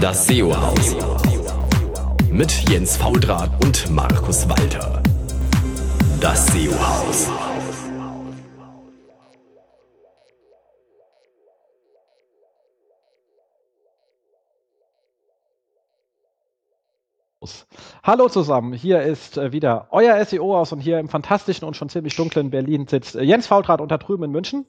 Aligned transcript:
Das 0.00 0.26
SEO-Haus. 0.26 0.94
Mit 2.30 2.68
Jens 2.68 2.98
Faudrat 2.98 3.50
und 3.64 3.88
Markus 3.90 4.46
Walter. 4.46 5.02
Das 6.20 6.46
SEO-Haus. 6.48 7.30
Hallo 18.02 18.28
zusammen, 18.28 18.74
hier 18.74 19.00
ist 19.02 19.38
äh, 19.38 19.52
wieder 19.52 19.88
euer 19.92 20.22
SEO 20.24 20.58
aus 20.58 20.72
und 20.72 20.80
hier 20.80 20.98
im 20.98 21.08
fantastischen 21.08 21.66
und 21.66 21.74
schon 21.74 21.88
ziemlich 21.88 22.14
dunklen 22.16 22.50
Berlin 22.50 22.86
sitzt 22.86 23.16
äh, 23.16 23.22
Jens 23.22 23.46
Faultrat 23.46 23.80
und 23.80 23.90
da 23.90 23.96
drüben 23.96 24.24
in 24.24 24.30
München. 24.30 24.66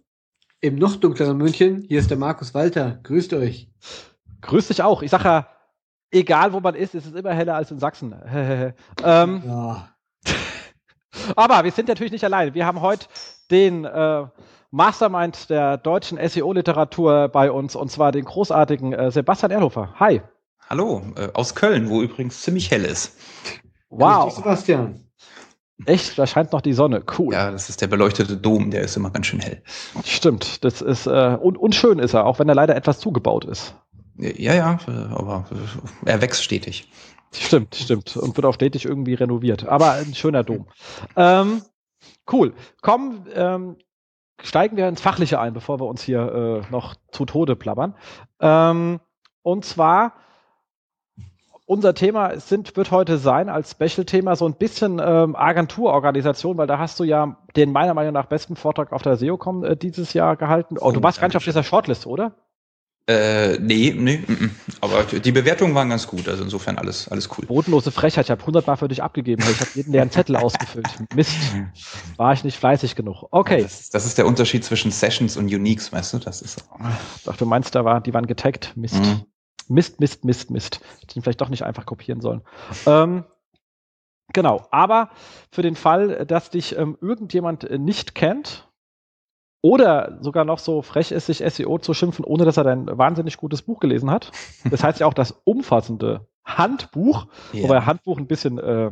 Im 0.62 0.76
noch 0.76 0.96
dunkleren 0.96 1.38
München, 1.38 1.84
hier 1.88 2.00
ist 2.00 2.10
der 2.12 2.18
Markus 2.18 2.54
Walter. 2.54 3.00
Grüßt 3.04 3.34
euch. 3.34 3.70
Grüß 4.48 4.70
dich 4.70 4.82
auch. 4.82 5.02
Ich 5.02 5.12
sage 5.12 5.26
ja, 5.26 5.48
egal 6.10 6.54
wo 6.54 6.60
man 6.60 6.74
ist, 6.74 6.96
ist 6.96 7.06
es 7.06 7.14
immer 7.14 7.34
heller 7.34 7.56
als 7.56 7.70
in 7.70 7.80
Sachsen. 7.80 8.16
ähm, 9.04 9.44
ja. 9.46 9.90
aber 11.36 11.64
wir 11.64 11.72
sind 11.72 11.90
natürlich 11.90 12.14
nicht 12.14 12.24
allein. 12.24 12.54
Wir 12.54 12.66
haben 12.66 12.82
heute 12.82 13.08
den 13.52 13.86
äh, 13.86 14.26
Mastermind 14.72 15.50
der 15.50 15.78
deutschen 15.78 16.18
SEO-Literatur 16.18 17.28
bei 17.28 17.52
uns 17.52 17.76
und 17.76 17.92
zwar 17.92 18.12
den 18.12 18.26
großartigen 18.26 18.94
äh, 18.94 19.12
Sebastian 19.12 19.52
Erhofer. 19.52 19.94
Hi. 20.00 20.22
Hallo, 20.70 21.02
äh, 21.16 21.30
aus 21.34 21.54
Köln, 21.54 21.90
wo 21.90 22.02
übrigens 22.02 22.42
ziemlich 22.42 22.72
hell 22.72 22.86
ist. 22.86 23.18
Wow. 23.90 24.34
Sebastian. 24.34 25.04
Echt, 25.86 26.18
da 26.18 26.26
scheint 26.26 26.54
noch 26.54 26.62
die 26.62 26.74
Sonne. 26.74 27.04
Cool. 27.18 27.34
Ja, 27.34 27.52
das 27.52 27.70
ist 27.70 27.82
der 27.82 27.88
beleuchtete 27.88 28.36
Dom, 28.36 28.72
der 28.72 28.82
ist 28.82 28.98
immer 28.98 29.12
ganz 29.12 29.28
schön 29.28 29.40
hell. 29.40 29.62
Stimmt, 30.04 30.64
das 30.64 30.82
ist 30.82 31.06
äh, 31.06 31.38
und, 31.40 31.58
und 31.58 31.76
schön 31.76 32.00
ist 32.00 32.16
er, 32.16 32.26
auch 32.26 32.40
wenn 32.40 32.50
er 32.50 32.56
leider 32.56 32.76
etwas 32.76 33.00
zugebaut 33.00 33.46
ist. 33.46 33.76
Ja, 34.18 34.54
ja, 34.54 34.80
aber 35.12 35.46
er 36.06 36.22
wächst 36.22 36.44
stetig. 36.44 36.90
Stimmt, 37.32 37.76
stimmt. 37.76 38.18
Und 38.18 38.36
wird 38.36 38.46
auch 38.46 38.54
stetig 38.54 38.86
irgendwie 38.86 39.14
renoviert. 39.14 39.68
Aber 39.68 39.92
ein 39.92 40.16
schöner 40.16 40.44
Dom. 40.44 40.68
Ähm, 41.16 41.62
cool. 42.32 42.54
Komm, 42.82 43.26
ähm, 43.34 43.78
steigen 44.42 44.78
wir 44.78 44.88
ins 44.88 45.02
Fachliche 45.02 45.40
ein, 45.40 45.54
bevor 45.54 45.80
wir 45.80 45.86
uns 45.86 46.02
hier 46.02 46.64
äh, 46.68 46.72
noch 46.72 46.96
zu 47.12 47.26
Tode 47.26 47.56
plappern. 47.56 47.96
Ähm, 48.40 49.00
und 49.44 49.66
zwar 49.66 50.14
unser 51.66 51.94
Thema 51.94 52.40
sind, 52.40 52.78
wird 52.78 52.92
heute 52.92 53.18
sein 53.18 53.50
als 53.50 53.72
Special-Thema 53.72 54.38
so 54.38 54.46
ein 54.46 54.56
bisschen 54.56 55.02
ähm, 55.04 55.36
Agenturorganisation, 55.36 56.58
weil 56.58 56.66
da 56.66 56.80
hast 56.80 56.98
du 57.00 57.04
ja 57.04 57.38
den 57.58 57.74
meiner 57.74 57.94
Meinung 57.94 58.14
nach 58.14 58.28
besten 58.28 58.56
Vortrag 58.56 58.94
auf 58.94 59.02
der 59.02 59.18
SEOCom 59.18 59.66
äh, 59.66 59.76
dieses 59.76 60.14
Jahr 60.14 60.38
gehalten. 60.38 60.78
Oh, 60.80 60.92
du 60.92 61.04
warst 61.04 61.20
gar 61.20 61.28
nicht 61.28 61.36
auf 61.36 61.44
dieser 61.44 61.64
Shortlist, 61.64 62.08
oder? 62.08 62.36
Äh, 63.10 63.58
nee, 63.60 63.94
nee, 63.98 64.22
m 64.28 64.36
-m. 64.36 64.50
aber 64.82 65.04
die 65.04 65.32
Bewertungen 65.32 65.74
waren 65.74 65.90
ganz 65.90 66.08
gut, 66.08 66.28
also 66.28 66.44
insofern 66.44 66.78
alles, 66.78 67.08
alles 67.08 67.30
cool. 67.38 67.46
Bodenlose 67.46 67.90
Frechheit, 67.90 68.26
ich 68.26 68.32
habe 68.32 68.46
hundertmal 68.46 68.76
für 68.76 68.90
dich 68.90 69.02
abgegeben, 69.02 69.42
ich 69.50 69.62
habe 69.62 69.70
jeden 69.76 69.94
leeren 69.94 70.12
Zettel 70.12 70.36
ausgefüllt. 70.36 70.90
Mist, 71.16 71.32
war 72.18 72.34
ich 72.34 72.44
nicht 72.44 72.58
fleißig 72.58 72.96
genug. 72.96 73.24
Okay. 73.32 73.64
Das, 73.64 73.90
das, 73.92 74.06
ist 74.06 74.18
der 74.18 74.28
Unterschied 74.28 74.66
zwischen 74.66 74.92
Sessions 74.92 75.38
und 75.38 75.46
Uniques, 75.46 75.94
weißt 75.94 76.16
du, 76.16 76.18
das 76.18 76.42
ist. 76.42 76.66
Ach, 77.26 77.38
du 77.38 77.46
meinst, 77.46 77.76
da 77.76 77.86
war, 77.86 78.02
die 78.02 78.14
waren 78.14 78.28
getaggt, 78.28 78.74
Mist. 78.76 78.96
Mhm. 78.96 79.24
Mist, 79.70 80.02
Mist, 80.02 80.26
Mist, 80.26 80.52
Mist. 80.52 80.82
Hätte 81.00 81.08
ich 81.12 81.16
ihn 81.16 81.22
vielleicht 81.22 81.40
doch 81.40 81.50
nicht 81.50 81.64
einfach 81.64 81.86
kopieren 81.86 82.20
sollen. 82.20 82.42
Ähm, 82.86 83.24
genau, 84.34 84.68
aber 84.70 85.12
für 85.50 85.62
den 85.62 85.78
Fall, 85.78 86.26
dass 86.26 86.50
dich 86.50 86.78
ähm, 86.78 86.98
irgendjemand 87.00 87.64
äh, 87.64 87.78
nicht 87.78 88.16
kennt 88.16 88.67
oder 89.62 90.18
sogar 90.22 90.46
noch 90.46 90.60
so 90.60 90.82
frech 90.82 91.12
ist, 91.12 91.26
sich 91.26 91.40
SEO 91.40 91.80
zu 91.80 91.94
schimpfen, 91.94 92.26
ohne 92.26 92.46
dass 92.46 92.58
er 92.58 92.64
dein 92.64 92.86
wahnsinnig 92.98 93.38
gutes 93.38 93.62
Buch 93.62 93.80
gelesen 93.80 94.12
hat. 94.12 94.32
Das 94.70 94.84
heißt 94.84 95.00
ja 95.00 95.08
auch 95.08 95.14
das 95.14 95.42
umfassende 95.44 96.28
Handbuch, 96.46 97.28
yeah. 97.54 97.64
wobei 97.64 97.82
Handbuch 97.82 98.18
ein 98.18 98.28
bisschen 98.28 98.58
äh, 98.60 98.92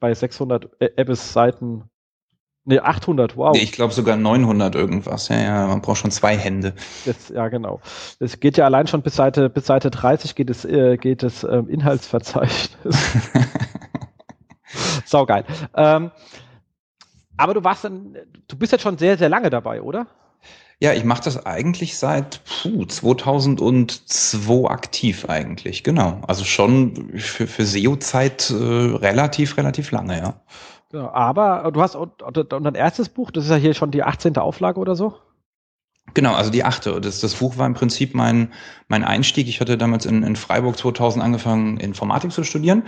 bei 0.00 0.14
600 0.14 0.70
Ebbes-Seiten 0.80 1.84
Nee, 2.70 2.80
800, 2.80 3.34
wow. 3.38 3.54
Nee, 3.54 3.62
ich 3.62 3.72
glaube 3.72 3.94
sogar 3.94 4.18
900 4.18 4.74
irgendwas. 4.74 5.28
Ja, 5.28 5.38
ja, 5.38 5.66
man 5.68 5.80
braucht 5.80 5.96
schon 5.96 6.10
zwei 6.10 6.36
Hände. 6.36 6.74
Das, 7.06 7.30
ja, 7.30 7.48
genau. 7.48 7.80
Das 8.20 8.40
geht 8.40 8.58
ja 8.58 8.66
allein 8.66 8.86
schon 8.86 9.00
bis 9.00 9.16
Seite, 9.16 9.48
bis 9.48 9.64
Seite 9.64 9.90
30 9.90 10.34
geht 10.34 10.50
es, 10.50 10.66
äh, 10.66 10.98
geht 10.98 11.22
es 11.22 11.44
ähm, 11.44 11.66
Inhaltsverzeichnis. 11.70 12.76
Saugeil. 15.06 15.44
Ähm, 15.74 16.10
aber 17.38 17.54
du 17.54 17.64
warst 17.64 17.84
dann, 17.84 18.16
du 18.46 18.56
bist 18.56 18.72
jetzt 18.72 18.82
schon 18.82 18.98
sehr, 18.98 19.16
sehr 19.16 19.28
lange 19.28 19.50
dabei, 19.50 19.80
oder? 19.80 20.06
Ja, 20.80 20.92
ich 20.92 21.04
mache 21.04 21.22
das 21.24 21.44
eigentlich 21.44 21.98
seit 21.98 22.40
puh, 22.44 22.84
2002 22.84 24.70
aktiv 24.70 25.24
eigentlich, 25.28 25.82
genau. 25.82 26.20
Also 26.26 26.44
schon 26.44 27.10
für, 27.16 27.48
für 27.48 27.64
SEO-Zeit 27.64 28.50
äh, 28.50 28.54
relativ, 28.54 29.56
relativ 29.56 29.90
lange, 29.90 30.18
ja. 30.18 30.34
Genau, 30.90 31.08
aber 31.08 31.70
du 31.72 31.82
hast 31.82 31.96
und, 31.96 32.22
und 32.22 32.52
dein 32.52 32.74
erstes 32.74 33.08
Buch, 33.08 33.30
das 33.30 33.44
ist 33.44 33.50
ja 33.50 33.56
hier 33.56 33.74
schon 33.74 33.90
die 33.90 34.04
18. 34.04 34.36
Auflage 34.36 34.78
oder 34.78 34.94
so? 34.94 35.16
Genau, 36.14 36.34
also 36.34 36.50
die 36.50 36.64
achte. 36.64 37.00
Das, 37.00 37.20
das 37.20 37.34
Buch 37.34 37.58
war 37.58 37.66
im 37.66 37.74
Prinzip 37.74 38.14
mein, 38.14 38.52
mein 38.86 39.04
Einstieg. 39.04 39.48
Ich 39.48 39.60
hatte 39.60 39.76
damals 39.76 40.06
in, 40.06 40.22
in 40.22 40.36
Freiburg 40.36 40.78
2000 40.78 41.22
angefangen, 41.22 41.76
Informatik 41.78 42.32
zu 42.32 42.44
studieren. 42.44 42.84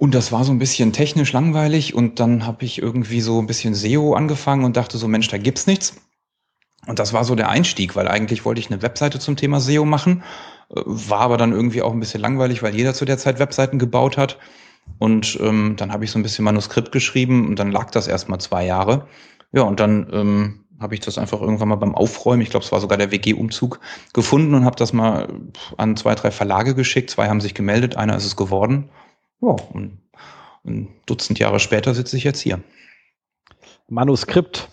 Und 0.00 0.14
das 0.14 0.32
war 0.32 0.44
so 0.44 0.52
ein 0.52 0.58
bisschen 0.58 0.94
technisch 0.94 1.34
langweilig. 1.34 1.92
Und 1.92 2.20
dann 2.20 2.46
habe 2.46 2.64
ich 2.64 2.80
irgendwie 2.80 3.20
so 3.20 3.38
ein 3.38 3.46
bisschen 3.46 3.74
SEO 3.74 4.14
angefangen 4.14 4.64
und 4.64 4.78
dachte 4.78 4.96
so, 4.96 5.06
Mensch, 5.08 5.28
da 5.28 5.36
gibt's 5.36 5.66
nichts. 5.66 5.94
Und 6.86 6.98
das 6.98 7.12
war 7.12 7.22
so 7.22 7.34
der 7.34 7.50
Einstieg, 7.50 7.94
weil 7.96 8.08
eigentlich 8.08 8.46
wollte 8.46 8.60
ich 8.60 8.70
eine 8.70 8.80
Webseite 8.80 9.18
zum 9.18 9.36
Thema 9.36 9.60
SEO 9.60 9.84
machen. 9.84 10.22
Äh, 10.74 10.80
war 10.86 11.20
aber 11.20 11.36
dann 11.36 11.52
irgendwie 11.52 11.82
auch 11.82 11.92
ein 11.92 12.00
bisschen 12.00 12.22
langweilig, 12.22 12.62
weil 12.62 12.74
jeder 12.74 12.94
zu 12.94 13.04
der 13.04 13.18
Zeit 13.18 13.38
Webseiten 13.38 13.78
gebaut 13.78 14.16
hat. 14.16 14.38
Und 14.98 15.38
ähm, 15.38 15.74
dann 15.76 15.92
habe 15.92 16.06
ich 16.06 16.10
so 16.10 16.18
ein 16.18 16.22
bisschen 16.22 16.46
Manuskript 16.46 16.92
geschrieben 16.92 17.46
und 17.46 17.58
dann 17.58 17.70
lag 17.70 17.90
das 17.90 18.08
erstmal 18.08 18.40
zwei 18.40 18.64
Jahre. 18.64 19.06
Ja, 19.52 19.64
und 19.64 19.80
dann 19.80 20.08
ähm, 20.14 20.64
habe 20.80 20.94
ich 20.94 21.00
das 21.00 21.18
einfach 21.18 21.42
irgendwann 21.42 21.68
mal 21.68 21.76
beim 21.76 21.94
Aufräumen, 21.94 22.40
ich 22.40 22.48
glaube, 22.48 22.64
es 22.64 22.72
war 22.72 22.80
sogar 22.80 22.96
der 22.96 23.10
WG-Umzug, 23.10 23.80
gefunden 24.14 24.54
und 24.54 24.64
habe 24.64 24.76
das 24.76 24.94
mal 24.94 25.28
an 25.76 25.98
zwei, 25.98 26.14
drei 26.14 26.30
Verlage 26.30 26.74
geschickt. 26.74 27.10
Zwei 27.10 27.28
haben 27.28 27.42
sich 27.42 27.52
gemeldet, 27.52 27.98
einer 27.98 28.16
ist 28.16 28.24
es 28.24 28.36
geworden. 28.36 28.88
Ja, 29.40 29.56
und 29.72 29.98
ein 30.64 30.88
Dutzend 31.06 31.38
Jahre 31.38 31.60
später 31.60 31.94
sitze 31.94 32.16
ich 32.16 32.24
jetzt 32.24 32.40
hier. 32.40 32.62
Manuskript, 33.88 34.68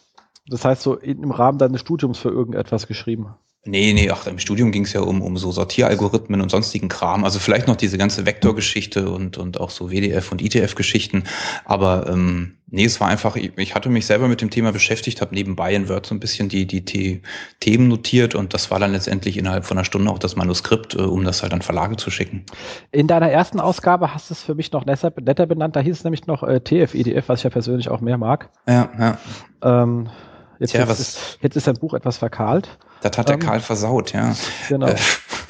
das 0.48 0.66
heißt 0.66 0.82
so 0.82 0.96
im 0.98 1.32
Rahmen 1.32 1.58
deines 1.58 1.82
Studiums 1.82 2.20
für 2.20 2.30
irgendetwas 2.30 2.88
geschrieben. 2.88 3.36
Nee, 3.68 3.94
nee, 3.94 4.10
ach, 4.10 4.26
im 4.28 4.40
Studium 4.40 4.72
ging 4.72 4.84
es 4.84 4.94
ja 4.94 5.02
um, 5.02 5.22
um 5.22 5.38
so 5.38 5.52
Sortieralgorithmen 5.52 6.42
und 6.42 6.50
sonstigen 6.50 6.88
Kram. 6.88 7.26
Also 7.26 7.40
vielleicht 7.40 7.68
noch 7.68 7.76
diese 7.76 7.98
ganze 7.98 8.26
Vektorgeschichte 8.26 9.10
und, 9.10 9.38
und 9.38 9.60
auch 9.60 9.70
so 9.70 9.92
WDF 9.92 10.32
und 10.32 10.42
ITF-Geschichten. 10.42 11.26
Aber 11.66 12.08
ähm, 12.10 12.56
nee, 12.68 12.86
es 12.86 13.00
war 13.02 13.10
einfach, 13.10 13.36
ich, 13.36 13.52
ich 13.58 13.76
hatte 13.76 13.90
mich 13.90 14.06
selber 14.06 14.28
mit 14.28 14.42
dem 14.42 14.50
Thema 14.50 14.72
beschäftigt, 14.72 15.20
habe 15.20 15.36
nebenbei 15.36 15.74
in 15.74 15.90
Word 15.90 16.06
so 16.06 16.16
ein 16.16 16.20
bisschen 16.20 16.50
die, 16.50 16.66
die, 16.66 16.84
die 16.84 17.22
Themen 17.60 17.90
notiert 17.90 18.36
und 18.36 18.54
das 18.54 18.72
war 18.72 18.80
dann 18.80 18.94
letztendlich 18.94 19.38
innerhalb 19.38 19.66
von 19.66 19.78
einer 19.78 19.86
Stunde 19.86 20.12
auch 20.12 20.20
das 20.20 20.36
Manuskript, 20.36 20.96
äh, 20.96 21.00
um 21.00 21.24
das 21.26 21.44
halt 21.44 21.54
an 21.54 21.62
Verlage 21.62 21.98
zu 21.98 22.10
schicken. 22.10 22.46
In 22.92 23.08
deiner 23.08 23.30
ersten 23.30 23.60
Ausgabe 23.60 24.14
hast 24.14 24.30
du 24.30 24.34
es 24.34 24.44
für 24.44 24.56
mich 24.56 24.72
noch 24.72 24.86
netter, 24.86 25.12
netter 25.22 25.46
benannt, 25.46 25.76
da 25.76 25.82
hieß 25.82 25.98
es 25.98 26.04
nämlich 26.04 26.26
noch 26.26 26.44
äh, 26.44 26.62
TF-IDF, 26.62 27.28
was 27.28 27.40
ich 27.40 27.44
ja 27.44 27.50
persönlich 27.50 27.90
auch 27.90 28.00
mehr 28.00 28.18
mag. 28.18 28.50
Ja, 28.68 28.90
ja. 28.98 29.18
Ähm, 29.62 30.10
Jetzt, 30.60 30.72
Tja, 30.72 30.86
jetzt, 30.86 31.00
ist, 31.00 31.40
jetzt 31.42 31.56
ist 31.56 31.66
sein 31.66 31.76
Buch 31.76 31.94
etwas 31.94 32.18
verkahlt. 32.18 32.78
Das 33.02 33.18
hat 33.18 33.28
der 33.30 33.36
ähm, 33.36 33.42
Karl 33.42 33.60
versaut, 33.60 34.14
ja. 34.14 34.36
Genau. 34.70 34.88
Äh, 34.88 34.96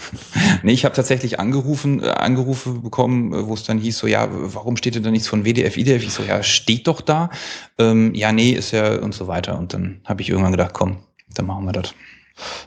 nee, 0.63 0.73
ich 0.73 0.85
habe 0.85 0.95
tatsächlich 0.95 1.39
angerufen, 1.39 2.03
äh, 2.03 2.09
Angerufe 2.09 2.71
bekommen, 2.71 3.33
äh, 3.33 3.47
wo 3.47 3.53
es 3.53 3.63
dann 3.63 3.77
hieß 3.77 3.97
so, 3.97 4.07
ja, 4.07 4.27
warum 4.29 4.77
steht 4.77 4.95
denn 4.95 5.03
da 5.03 5.11
nichts 5.11 5.27
von 5.27 5.45
WDF, 5.45 5.77
IDF? 5.77 6.03
Ich 6.03 6.13
so, 6.13 6.23
ja, 6.23 6.43
steht 6.43 6.87
doch 6.87 7.01
da. 7.01 7.29
Ähm, 7.77 8.13
ja, 8.13 8.31
nee, 8.31 8.51
ist 8.51 8.71
ja 8.71 8.99
und 8.99 9.13
so 9.13 9.27
weiter. 9.27 9.57
Und 9.57 9.73
dann 9.73 10.01
habe 10.05 10.21
ich 10.21 10.29
irgendwann 10.29 10.51
gedacht, 10.51 10.73
komm, 10.73 10.97
dann 11.33 11.45
machen 11.45 11.65
wir 11.65 11.73
das. 11.73 11.93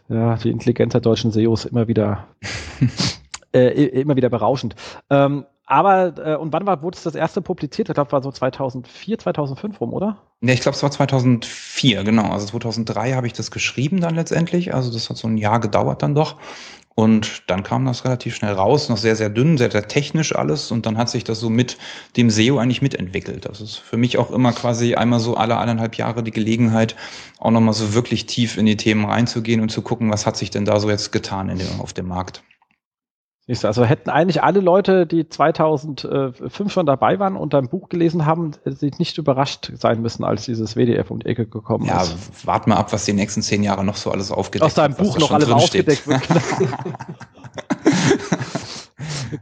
Ja, 0.08 0.36
die 0.36 0.50
Intelligenz 0.50 0.92
der 0.92 1.00
deutschen 1.00 1.30
SEOs 1.30 1.66
immer 1.66 1.86
wieder, 1.86 2.26
äh, 3.52 3.68
immer 3.86 4.16
wieder 4.16 4.30
berauschend. 4.30 4.74
Ähm, 5.10 5.44
aber, 5.70 6.14
äh, 6.18 6.34
und 6.34 6.52
wann 6.52 6.66
war, 6.66 6.82
wurde 6.82 6.96
es 6.96 7.04
das 7.04 7.14
erste 7.14 7.40
publiziert? 7.40 7.88
Ich 7.88 7.94
glaube, 7.94 8.10
war 8.10 8.22
so 8.22 8.32
2004, 8.32 9.18
2005 9.18 9.80
rum, 9.80 9.92
oder? 9.92 10.18
Ja, 10.40 10.52
ich 10.52 10.60
glaube, 10.62 10.74
es 10.74 10.82
war 10.82 10.90
2004, 10.90 12.02
genau. 12.02 12.32
Also 12.32 12.46
2003 12.46 13.12
habe 13.12 13.28
ich 13.28 13.34
das 13.34 13.52
geschrieben 13.52 14.00
dann 14.00 14.16
letztendlich. 14.16 14.74
Also 14.74 14.92
das 14.92 15.08
hat 15.08 15.16
so 15.16 15.28
ein 15.28 15.36
Jahr 15.36 15.60
gedauert 15.60 16.02
dann 16.02 16.16
doch. 16.16 16.38
Und 16.96 17.48
dann 17.48 17.62
kam 17.62 17.84
das 17.84 18.04
relativ 18.04 18.34
schnell 18.34 18.52
raus, 18.52 18.88
noch 18.88 18.96
sehr, 18.96 19.14
sehr 19.14 19.30
dünn, 19.30 19.58
sehr, 19.58 19.70
sehr 19.70 19.86
technisch 19.86 20.34
alles. 20.34 20.72
Und 20.72 20.86
dann 20.86 20.98
hat 20.98 21.08
sich 21.08 21.22
das 21.22 21.38
so 21.38 21.50
mit 21.50 21.78
dem 22.16 22.30
SEO 22.30 22.58
eigentlich 22.58 22.82
mitentwickelt. 22.82 23.44
Das 23.48 23.60
ist 23.60 23.76
für 23.76 23.96
mich 23.96 24.18
auch 24.18 24.32
immer 24.32 24.52
quasi 24.52 24.96
einmal 24.96 25.20
so 25.20 25.36
alle 25.36 25.56
eineinhalb 25.56 25.94
Jahre 25.94 26.24
die 26.24 26.32
Gelegenheit, 26.32 26.96
auch 27.38 27.52
nochmal 27.52 27.74
so 27.74 27.94
wirklich 27.94 28.26
tief 28.26 28.58
in 28.58 28.66
die 28.66 28.76
Themen 28.76 29.04
reinzugehen 29.04 29.60
und 29.60 29.68
zu 29.68 29.82
gucken, 29.82 30.10
was 30.10 30.26
hat 30.26 30.36
sich 30.36 30.50
denn 30.50 30.64
da 30.64 30.80
so 30.80 30.90
jetzt 30.90 31.12
getan 31.12 31.48
in 31.48 31.58
dem, 31.58 31.80
auf 31.80 31.92
dem 31.92 32.08
Markt. 32.08 32.42
Also 33.64 33.84
hätten 33.84 34.10
eigentlich 34.10 34.44
alle 34.44 34.60
Leute, 34.60 35.06
die 35.06 35.28
2005 35.28 36.72
schon 36.72 36.86
dabei 36.86 37.18
waren 37.18 37.36
und 37.36 37.52
dein 37.52 37.68
Buch 37.68 37.88
gelesen 37.88 38.24
haben, 38.24 38.52
sie 38.64 38.92
nicht 38.98 39.18
überrascht 39.18 39.72
sein 39.74 40.02
müssen, 40.02 40.22
als 40.22 40.44
dieses 40.44 40.76
WDF 40.76 41.10
um 41.10 41.18
die 41.18 41.26
Ecke 41.26 41.46
gekommen 41.46 41.86
ja, 41.86 42.02
ist. 42.02 42.12
Ja, 42.12 42.46
wart 42.46 42.68
mal 42.68 42.76
ab, 42.76 42.92
was 42.92 43.06
die 43.06 43.12
nächsten 43.12 43.42
zehn 43.42 43.64
Jahre 43.64 43.84
noch 43.84 43.96
so 43.96 44.12
alles 44.12 44.30
aufgedeckt 44.30 44.66
Aus 44.66 44.74
deinem 44.74 44.94
Buch 44.94 45.18
noch 45.18 45.32
alles 45.32 45.50
aufgedeckt 45.50 46.06
wird. 46.06 46.22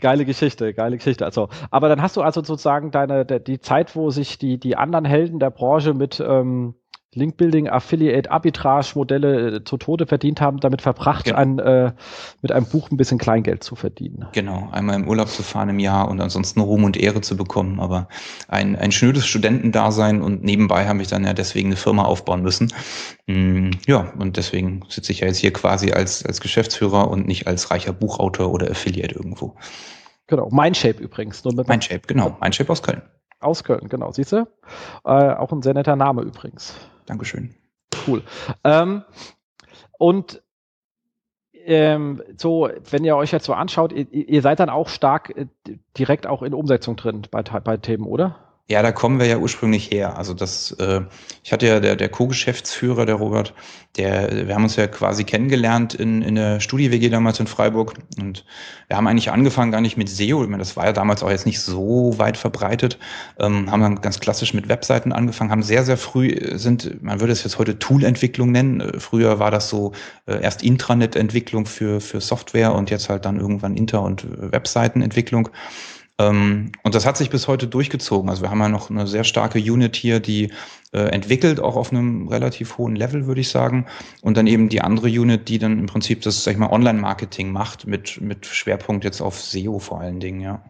geile 0.00 0.24
Geschichte, 0.24 0.72
geile 0.72 0.96
Geschichte. 0.96 1.26
Also, 1.26 1.50
aber 1.70 1.90
dann 1.90 2.00
hast 2.00 2.16
du 2.16 2.22
also 2.22 2.42
sozusagen 2.42 2.90
deine 2.90 3.26
die 3.26 3.60
Zeit, 3.60 3.94
wo 3.94 4.10
sich 4.10 4.38
die 4.38 4.58
die 4.58 4.76
anderen 4.76 5.04
Helden 5.04 5.38
der 5.38 5.50
Branche 5.50 5.92
mit 5.92 6.18
ähm, 6.26 6.76
Linkbuilding, 7.14 7.68
Affiliate, 7.68 8.30
Arbitrage-Modelle 8.30 9.56
äh, 9.56 9.64
zu 9.64 9.78
Tode 9.78 10.06
verdient 10.06 10.40
haben, 10.42 10.60
damit 10.60 10.82
verbracht, 10.82 11.24
genau. 11.24 11.38
ein, 11.38 11.58
äh, 11.58 11.92
mit 12.42 12.52
einem 12.52 12.66
Buch 12.66 12.90
ein 12.90 12.98
bisschen 12.98 13.18
Kleingeld 13.18 13.64
zu 13.64 13.76
verdienen. 13.76 14.26
Genau, 14.32 14.68
einmal 14.72 14.96
im 14.96 15.08
Urlaub 15.08 15.28
zu 15.28 15.42
fahren 15.42 15.70
im 15.70 15.78
Jahr 15.78 16.08
und 16.08 16.20
ansonsten 16.20 16.60
Ruhm 16.60 16.84
und 16.84 16.98
Ehre 16.98 17.22
zu 17.22 17.36
bekommen. 17.36 17.80
Aber 17.80 18.08
ein, 18.46 18.76
ein 18.76 18.92
schnödes 18.92 19.26
Studentendasein 19.26 20.20
und 20.20 20.44
nebenbei 20.44 20.86
habe 20.86 21.00
ich 21.00 21.08
dann 21.08 21.24
ja 21.24 21.32
deswegen 21.32 21.68
eine 21.68 21.76
Firma 21.76 22.04
aufbauen 22.04 22.42
müssen. 22.42 22.72
Mm, 23.26 23.70
ja, 23.86 24.12
und 24.18 24.36
deswegen 24.36 24.82
sitze 24.88 25.12
ich 25.12 25.20
ja 25.20 25.28
jetzt 25.28 25.38
hier 25.38 25.52
quasi 25.52 25.92
als, 25.92 26.26
als 26.26 26.40
Geschäftsführer 26.40 27.10
und 27.10 27.26
nicht 27.26 27.46
als 27.46 27.70
reicher 27.70 27.94
Buchautor 27.94 28.52
oder 28.52 28.70
Affiliate 28.70 29.14
irgendwo. 29.14 29.54
Genau, 30.26 30.50
Mindshape 30.50 31.02
übrigens. 31.02 31.42
Mindshape, 31.42 32.02
genau. 32.06 32.36
Mindshape 32.42 32.70
aus 32.70 32.82
Köln. 32.82 33.00
Aus 33.40 33.64
Köln, 33.64 33.88
genau. 33.88 34.12
Siehst 34.12 34.32
du? 34.32 34.46
Äh, 35.04 35.10
auch 35.10 35.52
ein 35.52 35.62
sehr 35.62 35.72
netter 35.72 35.96
Name 35.96 36.20
übrigens. 36.22 36.74
Dankeschön. 37.08 37.54
Cool. 38.06 38.22
Ähm, 38.64 39.02
und 39.98 40.42
ähm, 41.64 42.22
so, 42.36 42.68
wenn 42.90 43.04
ihr 43.04 43.16
euch 43.16 43.32
jetzt 43.32 43.44
so 43.44 43.54
anschaut, 43.54 43.92
ihr, 43.92 44.06
ihr 44.10 44.42
seid 44.42 44.60
dann 44.60 44.70
auch 44.70 44.88
stark 44.88 45.36
äh, 45.36 45.46
direkt 45.96 46.26
auch 46.26 46.42
in 46.42 46.54
Umsetzung 46.54 46.96
drin 46.96 47.22
bei, 47.30 47.42
bei 47.42 47.76
Themen, 47.76 48.04
oder? 48.04 48.47
Ja, 48.70 48.82
da 48.82 48.92
kommen 48.92 49.18
wir 49.18 49.24
ja 49.24 49.38
ursprünglich 49.38 49.90
her. 49.90 50.18
Also 50.18 50.34
das, 50.34 50.72
äh, 50.72 51.00
ich 51.42 51.52
hatte 51.52 51.66
ja 51.66 51.80
der, 51.80 51.96
der 51.96 52.10
Co-Geschäftsführer, 52.10 53.06
der 53.06 53.14
Robert, 53.14 53.54
der, 53.96 54.46
wir 54.46 54.54
haben 54.54 54.64
uns 54.64 54.76
ja 54.76 54.86
quasi 54.86 55.24
kennengelernt 55.24 55.94
in, 55.94 56.20
in 56.20 56.34
der 56.34 56.60
Studi-WG 56.60 57.08
damals 57.08 57.40
in 57.40 57.46
Freiburg. 57.46 57.94
Und 58.18 58.44
wir 58.88 58.98
haben 58.98 59.06
eigentlich 59.06 59.30
angefangen 59.30 59.72
gar 59.72 59.80
nicht 59.80 59.96
mit 59.96 60.10
SEO. 60.10 60.42
Ich 60.42 60.50
meine, 60.50 60.58
das 60.58 60.76
war 60.76 60.84
ja 60.84 60.92
damals 60.92 61.22
auch 61.22 61.30
jetzt 61.30 61.46
nicht 61.46 61.60
so 61.60 62.18
weit 62.18 62.36
verbreitet. 62.36 62.98
Ähm, 63.38 63.70
haben 63.70 63.80
dann 63.80 64.02
ganz 64.02 64.20
klassisch 64.20 64.52
mit 64.52 64.68
Webseiten 64.68 65.12
angefangen, 65.12 65.50
haben 65.50 65.62
sehr, 65.62 65.84
sehr 65.84 65.96
früh 65.96 66.36
sind, 66.58 67.02
man 67.02 67.20
würde 67.20 67.32
es 67.32 67.44
jetzt 67.44 67.58
heute 67.58 67.78
Tool-Entwicklung 67.78 68.52
nennen. 68.52 68.82
Äh, 68.82 69.00
früher 69.00 69.38
war 69.38 69.50
das 69.50 69.70
so 69.70 69.92
äh, 70.26 70.42
erst 70.42 70.62
Intranet-Entwicklung 70.62 71.64
für, 71.64 72.02
für 72.02 72.20
Software 72.20 72.74
und 72.74 72.90
jetzt 72.90 73.08
halt 73.08 73.24
dann 73.24 73.40
irgendwann 73.40 73.78
Inter- 73.78 74.02
und 74.02 74.26
Webseitenentwicklung. 74.52 75.48
Ähm, 75.48 75.54
und 76.20 76.72
das 76.94 77.06
hat 77.06 77.16
sich 77.16 77.30
bis 77.30 77.46
heute 77.46 77.68
durchgezogen. 77.68 78.28
Also 78.28 78.42
wir 78.42 78.50
haben 78.50 78.58
ja 78.58 78.68
noch 78.68 78.90
eine 78.90 79.06
sehr 79.06 79.22
starke 79.22 79.60
Unit 79.60 79.94
hier, 79.94 80.18
die 80.18 80.52
äh, 80.92 80.98
entwickelt, 80.98 81.60
auch 81.60 81.76
auf 81.76 81.92
einem 81.92 82.26
relativ 82.26 82.76
hohen 82.76 82.96
Level, 82.96 83.26
würde 83.26 83.40
ich 83.40 83.50
sagen. 83.50 83.86
Und 84.20 84.36
dann 84.36 84.48
eben 84.48 84.68
die 84.68 84.80
andere 84.80 85.06
Unit, 85.06 85.48
die 85.48 85.60
dann 85.60 85.78
im 85.78 85.86
Prinzip 85.86 86.22
das, 86.22 86.42
sag 86.42 86.52
ich 86.52 86.58
mal, 86.58 86.70
Online-Marketing 86.70 87.52
macht, 87.52 87.86
mit, 87.86 88.20
mit 88.20 88.46
Schwerpunkt 88.46 89.04
jetzt 89.04 89.20
auf 89.20 89.40
SEO 89.40 89.78
vor 89.78 90.00
allen 90.00 90.18
Dingen, 90.18 90.40
ja. 90.40 90.60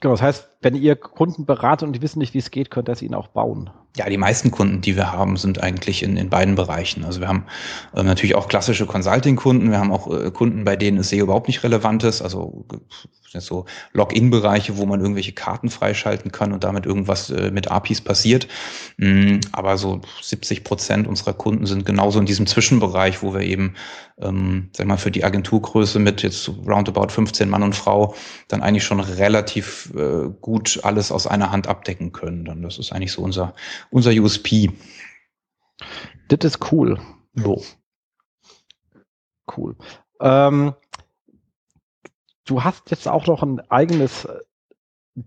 Genau, 0.00 0.12
das 0.12 0.20
heißt, 0.20 0.48
wenn 0.60 0.74
ihr 0.74 0.94
Kunden 0.94 1.46
beratet 1.46 1.86
und 1.86 1.94
die 1.94 2.02
wissen 2.02 2.18
nicht, 2.18 2.34
wie 2.34 2.38
es 2.38 2.50
geht, 2.50 2.70
könnt 2.70 2.90
ihr 2.90 2.92
es 2.92 3.00
ihnen 3.00 3.14
auch 3.14 3.28
bauen. 3.28 3.70
Ja, 3.96 4.10
die 4.10 4.18
meisten 4.18 4.50
Kunden, 4.50 4.82
die 4.82 4.94
wir 4.94 5.10
haben, 5.10 5.38
sind 5.38 5.62
eigentlich 5.62 6.02
in, 6.02 6.18
in 6.18 6.28
beiden 6.28 6.54
Bereichen. 6.54 7.04
Also 7.04 7.20
wir 7.20 7.28
haben 7.28 7.46
äh, 7.94 8.02
natürlich 8.02 8.34
auch 8.34 8.48
klassische 8.48 8.84
Consulting-Kunden, 8.84 9.70
wir 9.70 9.78
haben 9.78 9.90
auch 9.90 10.12
äh, 10.12 10.30
Kunden, 10.30 10.64
bei 10.64 10.76
denen 10.76 10.98
es 10.98 11.08
SEO 11.08 11.24
überhaupt 11.24 11.48
nicht 11.48 11.62
relevant 11.62 12.04
ist, 12.04 12.20
also 12.20 12.66
so 13.40 13.66
Login-Bereiche, 13.92 14.76
wo 14.76 14.86
man 14.86 15.00
irgendwelche 15.00 15.32
Karten 15.32 15.70
freischalten 15.70 16.32
kann 16.32 16.52
und 16.52 16.64
damit 16.64 16.86
irgendwas 16.86 17.30
äh, 17.30 17.50
mit 17.50 17.70
APIs 17.70 18.00
passiert. 18.00 18.48
Mm, 18.96 19.38
aber 19.52 19.76
so 19.78 20.00
70 20.22 20.64
Prozent 20.64 21.06
unserer 21.06 21.32
Kunden 21.34 21.66
sind 21.66 21.86
genauso 21.86 22.18
in 22.18 22.26
diesem 22.26 22.46
Zwischenbereich, 22.46 23.22
wo 23.22 23.34
wir 23.34 23.42
eben, 23.42 23.74
ähm, 24.20 24.70
sag 24.76 24.86
mal, 24.86 24.98
für 24.98 25.10
die 25.10 25.24
Agenturgröße 25.24 25.98
mit 25.98 26.22
jetzt 26.22 26.48
roundabout 26.48 27.08
15 27.08 27.48
Mann 27.48 27.62
und 27.62 27.74
Frau 27.74 28.14
dann 28.48 28.62
eigentlich 28.62 28.84
schon 28.84 29.00
relativ 29.00 29.92
äh, 29.96 30.28
gut 30.40 30.80
alles 30.82 31.12
aus 31.12 31.26
einer 31.26 31.50
Hand 31.50 31.66
abdecken 31.66 32.12
können. 32.12 32.44
Dann 32.44 32.62
das 32.62 32.78
ist 32.78 32.92
eigentlich 32.92 33.12
so 33.12 33.22
unser 33.22 33.54
unser 33.90 34.10
USP. 34.10 34.70
Das 36.28 36.38
ist 36.42 36.72
cool. 36.72 36.98
So. 37.34 37.62
Cool. 39.56 39.76
Ähm, 40.20 40.74
du 42.46 42.64
hast 42.64 42.90
jetzt 42.90 43.06
auch 43.06 43.26
noch 43.26 43.42
ein 43.42 43.60
eigenes 43.70 44.24
äh, 44.24 44.38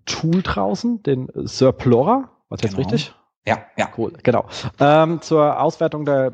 Tool 0.06 0.42
draußen, 0.42 1.04
den 1.04 1.30
Surplora. 1.36 2.30
Was 2.50 2.62
jetzt 2.62 2.76
genau. 2.76 2.88
richtig? 2.88 3.14
Ja, 3.46 3.60
ja. 3.78 3.90
Cool, 3.98 4.14
genau. 4.24 4.46
Ähm, 4.80 5.22
zur 5.22 5.62
Auswertung 5.62 6.06
der, 6.06 6.32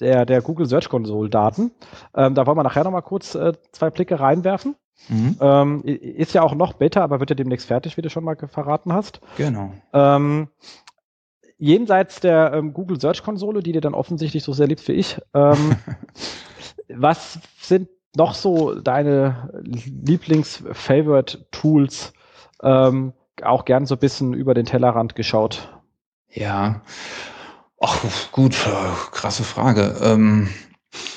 der, 0.00 0.26
der 0.26 0.42
Google 0.42 0.66
Search 0.66 0.88
Console 0.88 1.30
Daten. 1.30 1.72
Ähm, 2.14 2.34
da 2.34 2.46
wollen 2.46 2.56
wir 2.56 2.62
nachher 2.62 2.84
nochmal 2.84 3.02
kurz 3.02 3.34
äh, 3.34 3.52
zwei 3.72 3.90
Blicke 3.90 4.20
reinwerfen. 4.20 4.76
Mhm. 5.08 5.36
Ähm, 5.40 5.82
ist 5.84 6.34
ja 6.34 6.42
auch 6.42 6.54
noch 6.54 6.74
Beta, 6.74 7.02
aber 7.02 7.20
wird 7.20 7.30
ja 7.30 7.36
demnächst 7.36 7.66
fertig, 7.66 7.96
wie 7.96 8.02
du 8.02 8.10
schon 8.10 8.24
mal 8.24 8.36
verraten 8.36 8.92
hast. 8.92 9.20
Genau. 9.36 9.72
Ähm, 9.92 10.48
jenseits 11.56 12.20
der 12.20 12.52
ähm, 12.54 12.72
Google 12.72 13.00
Search 13.00 13.22
Konsole, 13.22 13.62
die 13.62 13.72
dir 13.72 13.80
dann 13.80 13.94
offensichtlich 13.94 14.42
so 14.42 14.52
sehr 14.52 14.66
liebt 14.66 14.86
wie 14.88 14.92
ich, 14.92 15.20
ähm, 15.34 15.76
was 16.88 17.38
sind 17.60 17.88
noch 18.16 18.34
so 18.34 18.74
deine 18.74 19.62
Lieblings-Favorite-Tools? 19.62 22.12
Ähm, 22.62 23.12
auch 23.42 23.64
gern 23.64 23.86
so 23.86 23.94
ein 23.94 24.00
bisschen 24.00 24.34
über 24.34 24.54
den 24.54 24.66
Tellerrand 24.66 25.14
geschaut. 25.14 25.68
Ja, 26.30 26.82
Ach, 27.80 28.32
gut, 28.32 28.56
krasse 29.12 29.44
Frage. 29.44 29.96
Ähm, 30.02 30.48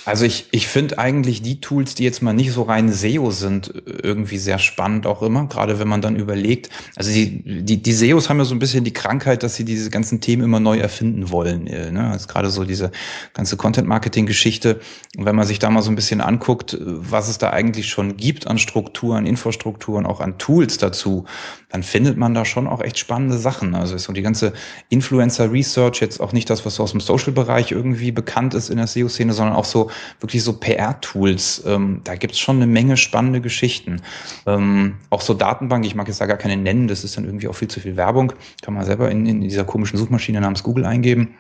also 0.06 0.26
ich, 0.26 0.48
ich 0.52 0.68
finde 0.68 0.98
eigentlich 0.98 1.42
die 1.42 1.62
Tools, 1.62 1.96
die 1.96 2.04
jetzt 2.04 2.22
mal 2.22 2.34
nicht 2.34 2.52
so 2.52 2.64
rein 2.64 2.92
SEO 2.92 3.32
sind, 3.32 3.74
irgendwie 3.86 4.38
sehr 4.38 4.60
spannend 4.60 5.06
auch 5.06 5.22
immer, 5.22 5.48
gerade 5.48 5.80
wenn 5.80 5.88
man 5.88 6.02
dann 6.02 6.16
überlegt. 6.16 6.70
Also 6.96 7.12
die, 7.12 7.64
die, 7.64 7.82
die 7.82 7.94
SEOs 7.94 8.30
haben 8.30 8.38
ja 8.40 8.46
so 8.46 8.56
ein 8.56 8.60
bisschen 8.60 8.84
die 8.84 8.94
Krankheit, 8.94 9.44
dass 9.44 9.56
sie 9.56 9.66
diese 9.66 9.90
ganzen 9.90 10.22
Themen 10.22 10.44
immer 10.44 10.60
neu 10.60 10.78
erfinden 10.78 11.30
wollen. 11.30 11.68
Äh, 11.68 11.92
ne? 11.92 12.16
Ist 12.16 12.28
gerade 12.28 12.50
so 12.50 12.64
diese 12.64 12.92
ganze 13.34 13.58
Content-Marketing-Geschichte. 13.58 14.80
Und 15.18 15.26
wenn 15.26 15.36
man 15.36 15.46
sich 15.46 15.60
da 15.60 15.70
mal 15.70 15.82
so 15.82 15.92
ein 15.92 15.96
bisschen 15.96 16.22
anguckt, 16.22 16.78
was 16.82 17.30
es 17.30 17.38
da 17.38 17.52
eigentlich 17.52 17.90
schon 17.90 18.18
gibt 18.18 18.48
an 18.48 18.58
Strukturen, 18.58 19.26
Infrastrukturen, 19.26 20.06
auch 20.06 20.20
an 20.20 20.38
Tools 20.38 20.78
dazu, 20.78 21.26
dann 21.72 21.84
findet 21.84 22.18
man 22.18 22.34
da 22.34 22.46
schon 22.46 22.68
auch 22.68 22.82
echt 22.82 23.00
spannende 23.00 23.38
Sachen. 23.38 23.76
Also 23.76 23.96
ist 23.96 24.04
so 24.04 24.14
die 24.14 24.22
ganze 24.22 24.54
Influencer-Research 24.90 26.02
jetzt 26.02 26.20
auch 26.20 26.34
nicht 26.34 26.50
das, 26.50 26.66
was 26.66 26.76
so 26.76 26.84
aus 26.84 26.92
dem 26.92 27.00
Social-Bereich 27.00 27.72
irgendwie 27.72 28.12
bekannt 28.12 28.54
ist 28.54 28.70
in 28.70 28.78
der 28.78 28.88
SEO-Szene, 28.88 29.34
sondern 29.34 29.56
auch 29.56 29.66
so 29.66 29.90
wirklich 30.20 30.44
so 30.44 30.54
PR-Tools. 30.54 31.64
Ähm, 31.66 32.02
da 32.04 32.16
gibt 32.16 32.34
es 32.34 32.40
schon 32.40 32.58
eine 32.58 32.68
Menge 32.68 32.98
spannende 32.98 33.42
Geschichten. 33.42 34.02
Ähm, 34.46 34.96
auch 35.10 35.22
so 35.22 35.34
Datenbank, 35.34 35.86
ich 35.86 35.96
mag 35.96 36.08
jetzt 36.08 36.22
da 36.22 36.26
gar 36.26 36.38
keine 36.38 36.58
nennen, 36.58 36.88
das 36.88 37.04
ist 37.04 37.18
dann 37.18 37.26
irgendwie 37.26 37.48
auch 37.48 37.56
viel 37.56 37.70
zu 37.70 37.80
viel 37.80 37.96
Werbung. 37.96 38.34
Kann 38.62 38.74
man 38.74 38.86
selber 38.86 39.10
in, 39.10 39.26
in 39.26 39.42
dieser 39.42 39.64
komischen 39.64 39.98
Suchmaschine 39.98 40.42
namens 40.42 40.64
Google 40.64 40.86
eingeben 40.86 41.36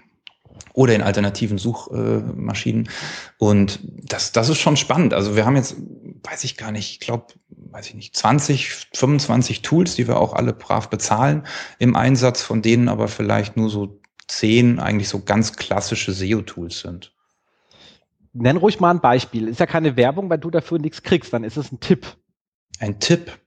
oder 0.74 0.96
in 0.96 1.02
alternativen 1.02 1.58
Suchmaschinen. 1.58 2.90
und 3.38 3.80
das, 3.84 4.32
das 4.32 4.50
ist 4.50 4.60
schon 4.60 4.78
spannend. 4.78 5.14
Also 5.14 5.36
wir 5.36 5.46
haben 5.46 5.56
jetzt, 5.56 5.76
weiß 6.24 6.44
ich 6.44 6.58
gar 6.58 6.72
nicht, 6.72 6.92
ich 6.92 7.00
glaube, 7.00 7.28
weiß 7.50 7.88
ich 7.88 7.96
nicht, 7.96 8.16
20, 8.16 8.70
25 8.94 9.62
Tools, 9.62 9.96
die 9.96 10.08
wir 10.08 10.18
auch 10.18 10.34
alle 10.34 10.54
brav 10.54 10.90
bezahlen 10.90 11.46
im 11.80 11.96
Einsatz, 11.96 12.42
von 12.42 12.62
denen 12.62 12.90
aber 12.90 13.08
vielleicht 13.08 13.58
nur 13.58 13.70
so 13.70 14.02
zehn 14.28 14.80
eigentlich 14.80 15.10
so 15.10 15.24
ganz 15.24 15.56
klassische 15.56 16.14
SEO-Tools 16.14 16.80
sind. 16.80 17.14
Nenn 18.34 18.58
ruhig 18.58 18.80
mal 18.80 18.92
ein 18.92 19.02
Beispiel. 19.02 19.48
Ist 19.48 19.60
ja 19.60 19.66
keine 19.66 19.98
Werbung, 19.98 20.30
weil 20.30 20.38
du 20.38 20.50
dafür 20.50 20.80
nichts 20.80 21.04
kriegst, 21.04 21.34
dann 21.34 21.44
ist 21.44 21.58
es 21.58 21.72
ein 21.72 21.82
Tipp. 21.82 22.16
Ein 22.80 23.00
Tipp. 23.00 23.40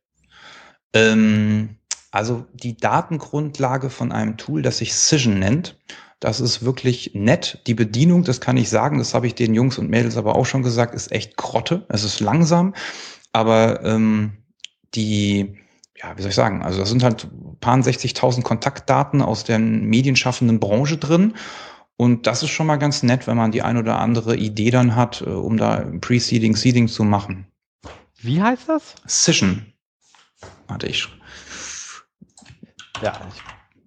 Ähm, 0.92 1.78
also 2.10 2.46
die 2.52 2.76
Datengrundlage 2.76 3.90
von 3.90 4.12
einem 4.12 4.36
Tool, 4.36 4.62
das 4.62 4.78
sich 4.78 4.94
Cision 4.94 5.38
nennt, 5.38 5.78
das 6.20 6.40
ist 6.40 6.64
wirklich 6.64 7.12
nett. 7.14 7.60
Die 7.66 7.74
Bedienung, 7.74 8.24
das 8.24 8.40
kann 8.40 8.56
ich 8.56 8.68
sagen, 8.68 8.98
das 8.98 9.14
habe 9.14 9.26
ich 9.26 9.34
den 9.34 9.54
Jungs 9.54 9.78
und 9.78 9.90
Mädels 9.90 10.16
aber 10.16 10.36
auch 10.36 10.46
schon 10.46 10.62
gesagt, 10.62 10.94
ist 10.94 11.12
echt 11.12 11.36
Krotte. 11.36 11.86
Es 11.88 12.04
ist 12.04 12.20
langsam, 12.20 12.74
aber 13.32 13.84
ähm, 13.84 14.38
die, 14.94 15.56
ja, 15.96 16.16
wie 16.16 16.22
soll 16.22 16.30
ich 16.30 16.36
sagen, 16.36 16.62
also 16.62 16.78
da 16.78 16.86
sind 16.86 17.02
halt 17.02 17.28
paar 17.60 17.76
60.000 17.76 18.42
Kontaktdaten 18.42 19.22
aus 19.22 19.44
der 19.44 19.58
medienschaffenden 19.58 20.60
Branche 20.60 20.96
drin 20.98 21.34
und 21.96 22.26
das 22.26 22.42
ist 22.42 22.50
schon 22.50 22.66
mal 22.66 22.76
ganz 22.76 23.02
nett, 23.02 23.26
wenn 23.26 23.36
man 23.36 23.52
die 23.52 23.62
ein 23.62 23.76
oder 23.76 23.98
andere 23.98 24.36
Idee 24.36 24.70
dann 24.70 24.96
hat, 24.96 25.22
äh, 25.22 25.30
um 25.30 25.56
da 25.56 25.84
Pre-Seeding, 26.00 26.56
Seeding 26.56 26.88
zu 26.88 27.04
machen. 27.04 27.46
Wie 28.16 28.42
heißt 28.42 28.68
das? 28.68 28.94
Session. 29.06 29.72
Warte, 30.66 30.86
ich. 30.86 31.08
Ja, 33.02 33.20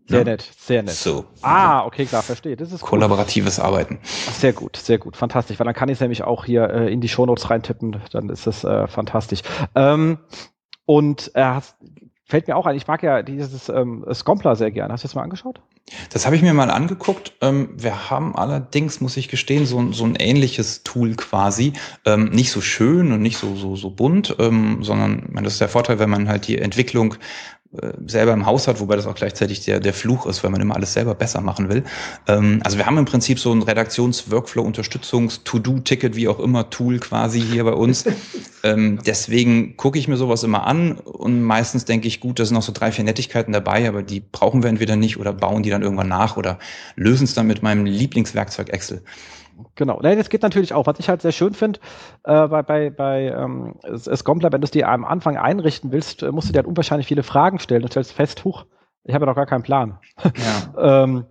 sehr 0.08 0.20
ja. 0.20 0.26
nett, 0.26 0.50
sehr 0.58 0.84
nett. 0.84 0.96
So. 0.96 1.26
Ah, 1.42 1.86
okay, 1.86 2.06
klar, 2.06 2.24
verstehe. 2.24 2.56
Das 2.56 2.72
ist 2.72 2.82
Kollaboratives 2.82 3.60
cool. 3.60 3.66
Arbeiten. 3.66 4.00
Sehr 4.04 4.54
gut, 4.54 4.78
sehr 4.78 4.98
gut, 4.98 5.18
fantastisch. 5.18 5.60
Weil 5.60 5.66
dann 5.66 5.76
kann 5.76 5.90
ich 5.90 5.96
es 5.96 6.02
nämlich 6.02 6.24
auch 6.24 6.46
hier 6.46 6.70
äh, 6.70 6.92
in 6.92 7.02
die 7.02 7.10
Shownotes 7.10 7.50
reintippen, 7.50 8.02
dann 8.12 8.30
ist 8.30 8.48
das 8.48 8.64
äh, 8.64 8.88
fantastisch. 8.88 9.42
Ähm, 9.76 10.20
und 10.86 11.32
äh, 11.36 11.44
hast, 11.44 11.76
fällt 12.28 12.48
mir 12.48 12.56
auch 12.56 12.66
ein, 12.66 12.76
ich 12.76 12.88
mag 12.88 13.04
ja 13.04 13.22
dieses 13.22 13.70
ähm, 13.70 14.06
Scompler 14.14 14.56
sehr 14.56 14.72
gerne. 14.72 14.94
Hast 14.94 15.04
du 15.04 15.08
das 15.08 15.16
mal 15.16 15.24
angeschaut? 15.24 15.62
Das 16.12 16.26
habe 16.26 16.36
ich 16.36 16.42
mir 16.42 16.54
mal 16.54 16.70
angeguckt. 16.70 17.34
Ähm, 17.40 17.70
wir 17.74 18.10
haben 18.10 18.36
allerdings, 18.36 19.00
muss 19.00 19.16
ich 19.16 19.30
gestehen, 19.30 19.66
so, 19.66 19.94
so 19.94 20.04
ein 20.04 20.16
ähnliches 20.16 20.84
Tool 20.84 21.16
quasi. 21.16 21.74
Ähm, 22.06 22.26
nicht 22.26 22.52
so 22.52 22.60
schön 22.60 23.14
und 23.14 23.22
nicht 23.22 23.38
so, 23.38 23.56
so, 23.56 23.78
so 23.78 23.90
bunt, 23.92 24.36
ähm, 24.40 24.84
sondern 24.84 25.30
das 25.42 25.54
ist 25.54 25.62
der 25.62 25.70
Vorteil, 25.70 26.00
wenn 26.00 26.10
man 26.10 26.28
halt 26.28 26.48
die 26.48 26.58
Entwicklung 26.58 27.16
äh, 27.74 27.92
selber 28.06 28.34
im 28.34 28.46
Haus 28.46 28.68
hat, 28.68 28.80
wobei 28.80 28.96
das 28.96 29.08
auch 29.08 29.16
gleichzeitig 29.16 29.66
der, 29.66 29.80
der 29.82 29.94
Fluch 29.94 30.26
ist, 30.26 30.42
weil 30.44 30.52
man 30.52 30.62
immer 30.62 30.76
alles 30.76 30.94
selber 30.94 31.16
besser 31.16 31.42
machen 31.42 31.68
will. 31.70 31.84
Ähm, 32.28 32.62
also 32.64 32.78
wir 32.78 32.86
haben 32.86 32.98
im 32.98 33.04
Prinzip 33.04 33.40
so 33.40 33.52
ein 33.52 33.62
Redaktions-Workflow-Unterstützungs-To-Do-Ticket, 33.62 36.16
wie 36.16 36.30
auch 36.30 36.40
immer, 36.40 36.70
Tool 36.70 37.00
quasi 37.00 37.42
hier 37.42 37.66
bei 37.66 37.74
uns. 37.74 38.06
ähm, 38.64 39.00
deswegen 39.06 39.76
gucke 39.76 40.00
ich 40.00 40.08
mir 40.08 40.16
sowas 40.16 40.44
immer 40.44 40.66
an 40.66 40.94
und 40.94 41.44
meistens 41.44 41.84
denke 41.84 42.08
ich, 42.08 42.22
gut, 42.22 42.40
da 42.40 42.46
sind 42.46 42.56
noch 42.56 42.64
so 42.64 42.72
drei, 42.72 42.94
vier 42.94 43.04
Nettigkeiten 43.04 43.52
dabei, 43.52 43.86
aber 43.88 44.02
die 44.02 44.22
brauchen 44.22 44.64
wir 44.64 44.70
entweder 44.70 44.96
nicht 44.96 45.18
oder 45.18 45.34
bauen 45.34 45.64
die 45.64 45.70
dann 45.70 45.82
irgendwann 45.82 46.08
nach 46.08 46.38
oder 46.38 46.60
lösen 46.96 47.26
es 47.26 47.34
dann 47.34 47.48
mit 47.48 47.64
meinem 47.64 47.84
Lieblingswerkzeug 47.86 48.70
Excel. 48.70 49.02
Genau, 49.76 50.00
nee, 50.02 50.16
das 50.16 50.30
geht 50.30 50.44
natürlich 50.44 50.74
auch. 50.74 50.86
Was 50.88 51.00
ich 51.00 51.10
halt 51.10 51.22
sehr 51.22 51.32
schön 51.32 51.54
finde, 51.54 51.80
äh, 52.24 52.48
bei, 52.48 52.64
bei, 52.64 52.90
bei 52.90 53.28
ähm, 53.30 53.76
Scompler, 53.98 54.52
wenn 54.52 54.62
du 54.62 54.66
es 54.66 54.72
dir 54.72 54.90
am 54.90 55.06
Anfang 55.06 55.38
einrichten 55.38 55.92
willst, 55.92 56.24
äh, 56.24 56.32
musst 56.32 56.50
du 56.50 56.54
dir 56.54 56.60
halt 56.60 56.68
unwahrscheinlich 56.68 57.08
viele 57.08 57.24
Fragen 57.24 57.60
stellen. 57.60 57.82
Du 57.82 57.88
stellst 57.88 58.14
fest, 58.14 58.44
huch, 58.46 58.66
ich 59.04 59.14
habe 59.14 59.26
ja 59.26 59.32
noch 59.32 59.36
gar 59.36 59.46
keinen 59.46 59.64
Plan. 59.64 60.00
Ja. 60.76 61.04
ähm, 61.04 61.26